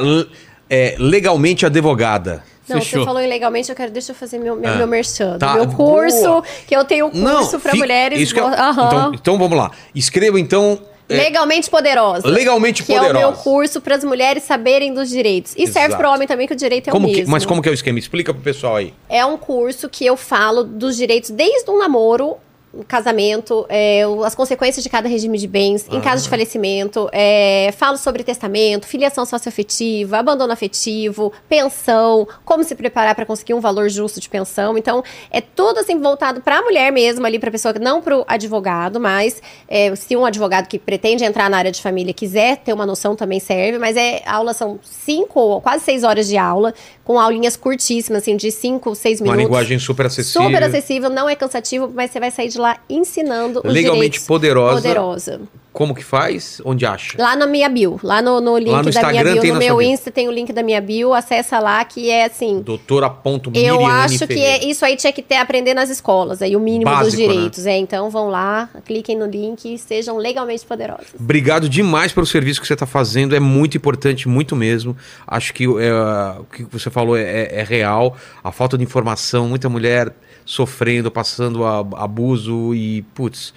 é, 0.69 0.95
legalmente 0.99 1.65
advogada. 1.66 2.43
Não, 2.69 2.79
Fechou. 2.79 3.01
você 3.01 3.05
falou 3.05 3.21
ilegalmente, 3.23 3.69
eu 3.69 3.77
quero, 3.77 3.93
deixa 3.93 4.12
eu 4.12 4.16
fazer 4.16 4.39
meu, 4.39 4.57
meu, 4.57 4.71
Ah, 4.71 4.77
meu 4.77 4.87
merchan. 4.87 5.37
tá, 5.39 5.53
meu 5.55 5.66
curso, 5.69 6.23
boa. 6.23 6.43
que 6.66 6.75
eu 6.75 6.83
tenho 6.85 7.11
curso 7.11 7.61
pra 7.61 7.73
fi- 7.73 7.79
mulheres. 7.79 8.19
Isso 8.19 8.33
que 8.35 8.41
então, 8.41 9.12
então 9.15 9.39
vamos 9.39 9.57
lá. 9.59 9.71
Escreva 9.95 10.41
então. 10.41 10.81
É, 11.09 11.16
Legalmente 11.16 11.68
poderosa. 11.70 12.26
legalmente 12.28 12.82
que 12.82 12.93
é 12.93 12.97
o 12.97 13.01
poderosa. 13.01 13.26
meu 13.26 13.36
curso 13.36 13.81
para 13.81 13.94
as 13.97 14.05
mulheres 14.05 14.43
saberem 14.44 14.93
dos 14.94 15.09
direitos. 15.10 15.52
E 15.56 15.66
serve 15.66 15.89
Exato. 15.89 15.97
para 15.98 16.10
o 16.10 16.14
homem 16.14 16.26
também, 16.26 16.47
que 16.47 16.55
o 16.55 16.56
direito 16.56 16.89
é 16.89 16.93
como 16.93 17.06
o 17.06 17.10
que- 17.10 17.18
mesmo. 17.18 17.32
mas 17.32 17.44
como 17.44 17.60
que 17.60 17.68
é 17.68 17.72
o 17.72 17.74
esquema? 17.74 17.98
Explica 17.98 18.32
pro 18.32 18.43
pessoal 18.43 18.76
aí. 18.76 18.94
É 19.09 19.24
um 19.24 19.36
curso 19.36 19.89
que 19.89 20.05
eu 20.06 20.16
falo 20.16 20.64
dos 20.64 20.97
direitos 20.97 21.31
desde 21.31 21.70
um 21.70 21.78
namoro, 21.78 22.36
casamento, 22.89 23.67
é, 23.69 24.03
as 24.25 24.35
consequências 24.35 24.83
de 24.83 24.89
cada 24.89 25.09
regime 25.09 25.39
de 25.39 25.47
bens, 25.47 25.87
em 25.91 25.99
Ah. 25.99 26.01
caso 26.01 26.23
de 26.25 26.29
falecimento, 26.29 27.09
é, 27.13 27.73
falo 27.77 27.97
sobre 27.97 28.23
testamento, 28.25 28.87
filiação 28.87 29.25
socioafetiva, 29.25 30.19
abandono 30.19 30.53
afetivo, 30.53 31.33
pensão, 31.49 32.27
como 32.45 32.65
se 32.65 32.75
preparar 32.75 33.15
para 33.15 33.27
conseguir 33.27 33.55
um 33.55 33.61
valor 33.61 33.89
justo 33.89 34.21
de 34.21 34.29
pensão. 34.29 34.77
Então, 34.77 35.03
é 35.31 35.41
tudo 35.41 35.81
assim 35.81 35.99
voltado 36.01 36.41
para 36.41 36.59
a 36.59 36.63
mulher 36.63 36.91
mesmo, 36.91 37.25
ali 37.27 37.39
para 37.39 37.49
a 37.49 37.53
pessoa, 37.53 37.75
não 37.81 38.01
para 38.03 38.19
o 38.19 38.25
advogado, 38.27 38.99
mas 38.99 39.41
é, 39.69 39.95
se 39.95 40.17
um 40.17 40.25
advogado 40.25 40.67
que 40.67 40.79
pretende 40.79 41.25
entrar 41.25 41.49
na 41.51 41.59
área 41.59 41.71
de 41.73 41.81
família 41.83 42.13
quiser 42.13 42.57
ter 42.59 42.73
uma 42.73 42.87
noção 42.87 43.15
também 43.15 43.39
serve, 43.41 43.79
mas 43.79 43.97
é 43.97 44.23
aulas 44.27 44.57
são 44.57 44.79
cinco 44.83 45.39
ou 45.41 45.61
quase 45.61 45.85
seis 45.85 46.03
horas 46.05 46.27
de 46.27 46.37
aula, 46.37 46.73
com 47.05 47.21
aulinhas 47.21 47.57
curtíssimas, 47.57 48.23
assim, 48.23 48.37
de 48.37 48.51
cinco, 48.51 48.95
seis 48.95 49.21
Uma 49.21 49.33
minutos. 49.33 49.45
linguagem 49.45 49.79
super 49.79 50.07
acessível. 50.07 50.43
Super 50.43 50.63
acessível, 50.63 51.11
não 51.11 51.29
é 51.29 51.37
cansativo, 51.37 51.91
mas 51.95 52.11
você 52.11 52.19
vai 52.19 52.31
sair 52.31 52.49
de 52.49 52.59
lá 52.59 52.64
ensinando 52.89 53.61
os 53.65 53.73
Legalmente 53.73 54.20
poderosa. 54.20 54.77
Poderosa. 54.77 55.41
Como 55.74 55.93
que 55.93 56.05
faz? 56.05 56.62
Onde 56.65 56.86
acha? 56.86 57.20
Lá 57.20 57.35
na 57.35 57.49
minha 57.49 57.69
bio, 57.69 57.99
lá 58.01 58.23
no, 58.23 58.41
no 58.41 58.57
link 58.57 58.70
Lá 58.70 58.81
no 58.81 58.93
da 58.93 59.01
minha 59.01 59.11
Instagram 59.11 59.32
bio, 59.32 59.43
tem 59.43 59.53
no 59.53 59.59
meu 59.59 59.77
bio. 59.78 59.82
Insta 59.91 60.09
tem 60.09 60.28
o 60.28 60.31
link 60.31 60.53
da 60.53 60.62
minha 60.62 60.81
bio, 60.81 61.12
acessa 61.12 61.59
lá 61.59 61.85
que 61.85 62.09
é 62.09 62.27
assim. 62.27 62.61
Doutora 62.61 63.11
ponto 63.11 63.51
Eu 63.53 63.85
acho 63.85 64.20
que 64.20 64.27
Ferreira. 64.28 64.65
é, 64.65 64.69
isso 64.69 64.85
aí 64.85 64.95
tinha 64.95 65.12
que 65.12 65.20
ter 65.20 65.35
aprender 65.35 65.74
nas 65.74 65.91
escolas, 65.91 66.41
aí 66.41 66.55
o 66.55 66.61
mínimo 66.61 66.89
dos 66.89 67.01
Básico, 67.01 67.23
né? 67.23 67.28
direitos, 67.28 67.66
é. 67.66 67.77
Então 67.77 68.09
vão 68.09 68.31
lá, 68.31 68.69
cliquem 68.85 69.16
no 69.16 69.27
link 69.27 69.74
e 69.74 69.77
sejam 69.77 70.16
legalmente 70.16 70.65
poderosos. 70.65 71.09
Obrigado 71.19 71.69
demais 71.69 72.12
pelo 72.12 72.24
serviço 72.24 72.61
que 72.61 72.69
você 72.69 72.74
está 72.74 72.86
fazendo. 72.86 73.35
É 73.35 73.41
muito 73.41 73.77
importante, 73.77 74.28
muito 74.28 74.55
mesmo. 74.55 74.97
Acho 75.27 75.53
que 75.53 75.65
é, 75.65 76.39
o 76.39 76.45
que 76.45 76.62
você 76.70 76.89
falou 76.89 77.16
é, 77.16 77.49
é 77.51 77.65
real. 77.65 78.16
A 78.45 78.53
falta 78.53 78.78
de 78.78 78.85
informação, 78.85 79.49
muita 79.49 79.69
mulher 79.69 80.15
sofrendo, 80.45 81.11
passando 81.11 81.65
abuso 81.65 82.75
e, 82.75 83.03
putz, 83.15 83.55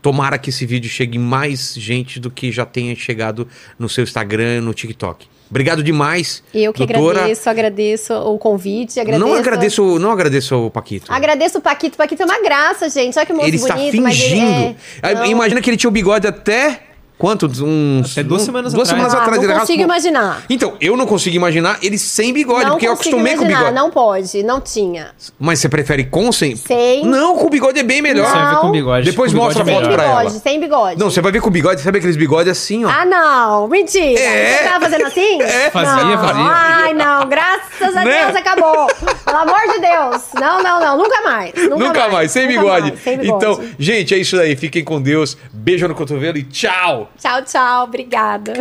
tomara 0.00 0.38
que 0.38 0.50
esse 0.50 0.64
vídeo 0.64 0.88
chegue 0.90 1.18
em 1.18 1.20
mais 1.20 1.74
gente 1.76 2.18
do 2.18 2.30
que 2.30 2.50
já 2.50 2.64
tenha 2.64 2.94
chegado 2.96 3.46
no 3.78 3.88
seu 3.88 4.04
Instagram, 4.04 4.60
no 4.62 4.72
TikTok. 4.72 5.26
Obrigado 5.50 5.82
demais. 5.82 6.44
Eu 6.54 6.72
que 6.72 6.86
doutora. 6.86 7.18
agradeço, 7.18 7.50
agradeço 7.50 8.14
o 8.14 8.38
convite, 8.38 9.00
agradeço. 9.00 9.28
Não 9.28 9.34
agradeço, 9.36 9.98
não 9.98 10.10
agradeço 10.12 10.54
ao 10.54 10.70
Paquito. 10.70 11.12
Agradeço 11.12 11.58
o 11.58 11.60
Paquito. 11.60 11.94
O 11.94 11.98
Paquito 11.98 12.22
é 12.22 12.24
uma 12.24 12.40
graça, 12.40 12.88
gente. 12.88 13.18
Olha 13.18 13.26
que 13.26 13.32
moço 13.32 13.48
ele 13.48 13.56
está 13.56 13.74
bonito, 13.74 13.94
ele 13.96 14.06
fingindo. 14.06 14.76
é- 15.02 15.14
Não. 15.14 15.26
Imagina 15.26 15.60
que 15.60 15.68
ele 15.68 15.76
tinha 15.76 15.88
o 15.88 15.92
bigode 15.92 16.26
até. 16.26 16.82
Quanto? 17.20 17.46
Uns. 17.46 18.12
Até 18.12 18.22
duas 18.22 18.40
um- 18.42 18.44
semanas 18.46 18.72
duas 18.72 18.88
atrás. 18.88 19.12
semanas 19.12 19.14
Ah, 19.14 19.22
atrás. 19.22 19.42
não 19.42 19.50
ele 19.50 19.60
consigo 19.60 19.78
raspou. 19.82 19.84
imaginar. 20.10 20.42
Então, 20.48 20.72
eu 20.80 20.96
não 20.96 21.06
consigo 21.06 21.36
imaginar 21.36 21.78
ele 21.82 21.98
sem 21.98 22.32
bigode, 22.32 22.64
não 22.64 22.70
porque 22.72 22.88
eu 22.88 22.96
consigo 22.96 23.16
acostumei 23.16 23.36
com 23.36 23.42
imaginar, 23.42 23.58
bigode. 23.70 23.74
não 23.76 23.90
pode, 23.90 24.42
não 24.42 24.60
tinha. 24.60 25.10
Mas 25.38 25.58
você 25.58 25.68
prefere 25.68 26.04
com 26.04 26.32
sem? 26.32 26.56
Sem. 26.56 27.04
Não, 27.04 27.36
com 27.36 27.46
o 27.46 27.50
bigode 27.50 27.78
é 27.78 27.82
bem 27.82 28.00
melhor. 28.00 28.26
Você 28.26 28.32
vai 28.32 28.46
ver 28.46 28.54
Não. 28.54 28.60
com 28.62 28.70
bigode. 28.72 29.04
Depois 29.10 29.30
com 29.32 29.38
bigode 29.38 29.54
mostra 29.58 29.62
a 29.62 29.66
é 29.66 29.74
foto 29.74 29.84
Sem 29.84 29.90
melhor. 29.90 30.02
pra 30.02 30.08
bigode, 30.16 30.30
ela. 30.34 30.40
sem 30.42 30.60
bigode. 30.60 30.98
Não, 30.98 31.10
você 31.10 31.20
vai 31.20 31.30
ver 31.32 31.40
com 31.42 31.48
o 31.48 31.50
bigode, 31.50 31.80
sabe 31.82 31.98
aqueles 31.98 32.16
bigodes 32.16 32.50
assim, 32.50 32.84
ó? 32.84 32.88
Ah, 32.88 33.04
não, 33.04 33.68
mentira. 33.68 34.18
É. 34.18 34.56
Você 34.56 34.64
tava 34.64 34.84
fazendo 34.86 35.06
assim? 35.06 35.42
É. 35.42 35.70
Fazia, 35.70 36.04
não. 36.04 36.18
fazia. 36.18 36.42
Ai, 36.42 36.94
não, 36.94 37.28
graças 37.28 37.96
a 37.96 38.02
Né? 38.04 38.24
Deus 38.24 38.36
acabou. 38.36 38.86
Pelo 39.24 39.36
amor 39.36 39.60
de 39.74 39.80
Deus. 39.80 40.22
Não, 40.40 40.62
não, 40.62 40.80
não, 40.80 40.96
nunca 40.96 41.20
mais. 41.22 41.52
Nunca, 41.54 41.76
Nunca, 41.76 42.08
mais, 42.08 42.30
sem, 42.32 42.46
nunca 42.46 42.58
bigode. 42.60 42.88
mais, 42.90 43.02
sem 43.02 43.18
bigode. 43.18 43.44
Então, 43.44 43.60
gente, 43.78 44.14
é 44.14 44.18
isso 44.18 44.38
aí. 44.40 44.56
Fiquem 44.56 44.82
com 44.82 45.00
Deus. 45.02 45.36
Beijo 45.52 45.86
no 45.86 45.94
cotovelo 45.94 46.38
e 46.38 46.42
tchau! 46.44 47.09
Tchau, 47.18 47.42
tchau. 47.44 47.84
Obrigada. 47.84 48.54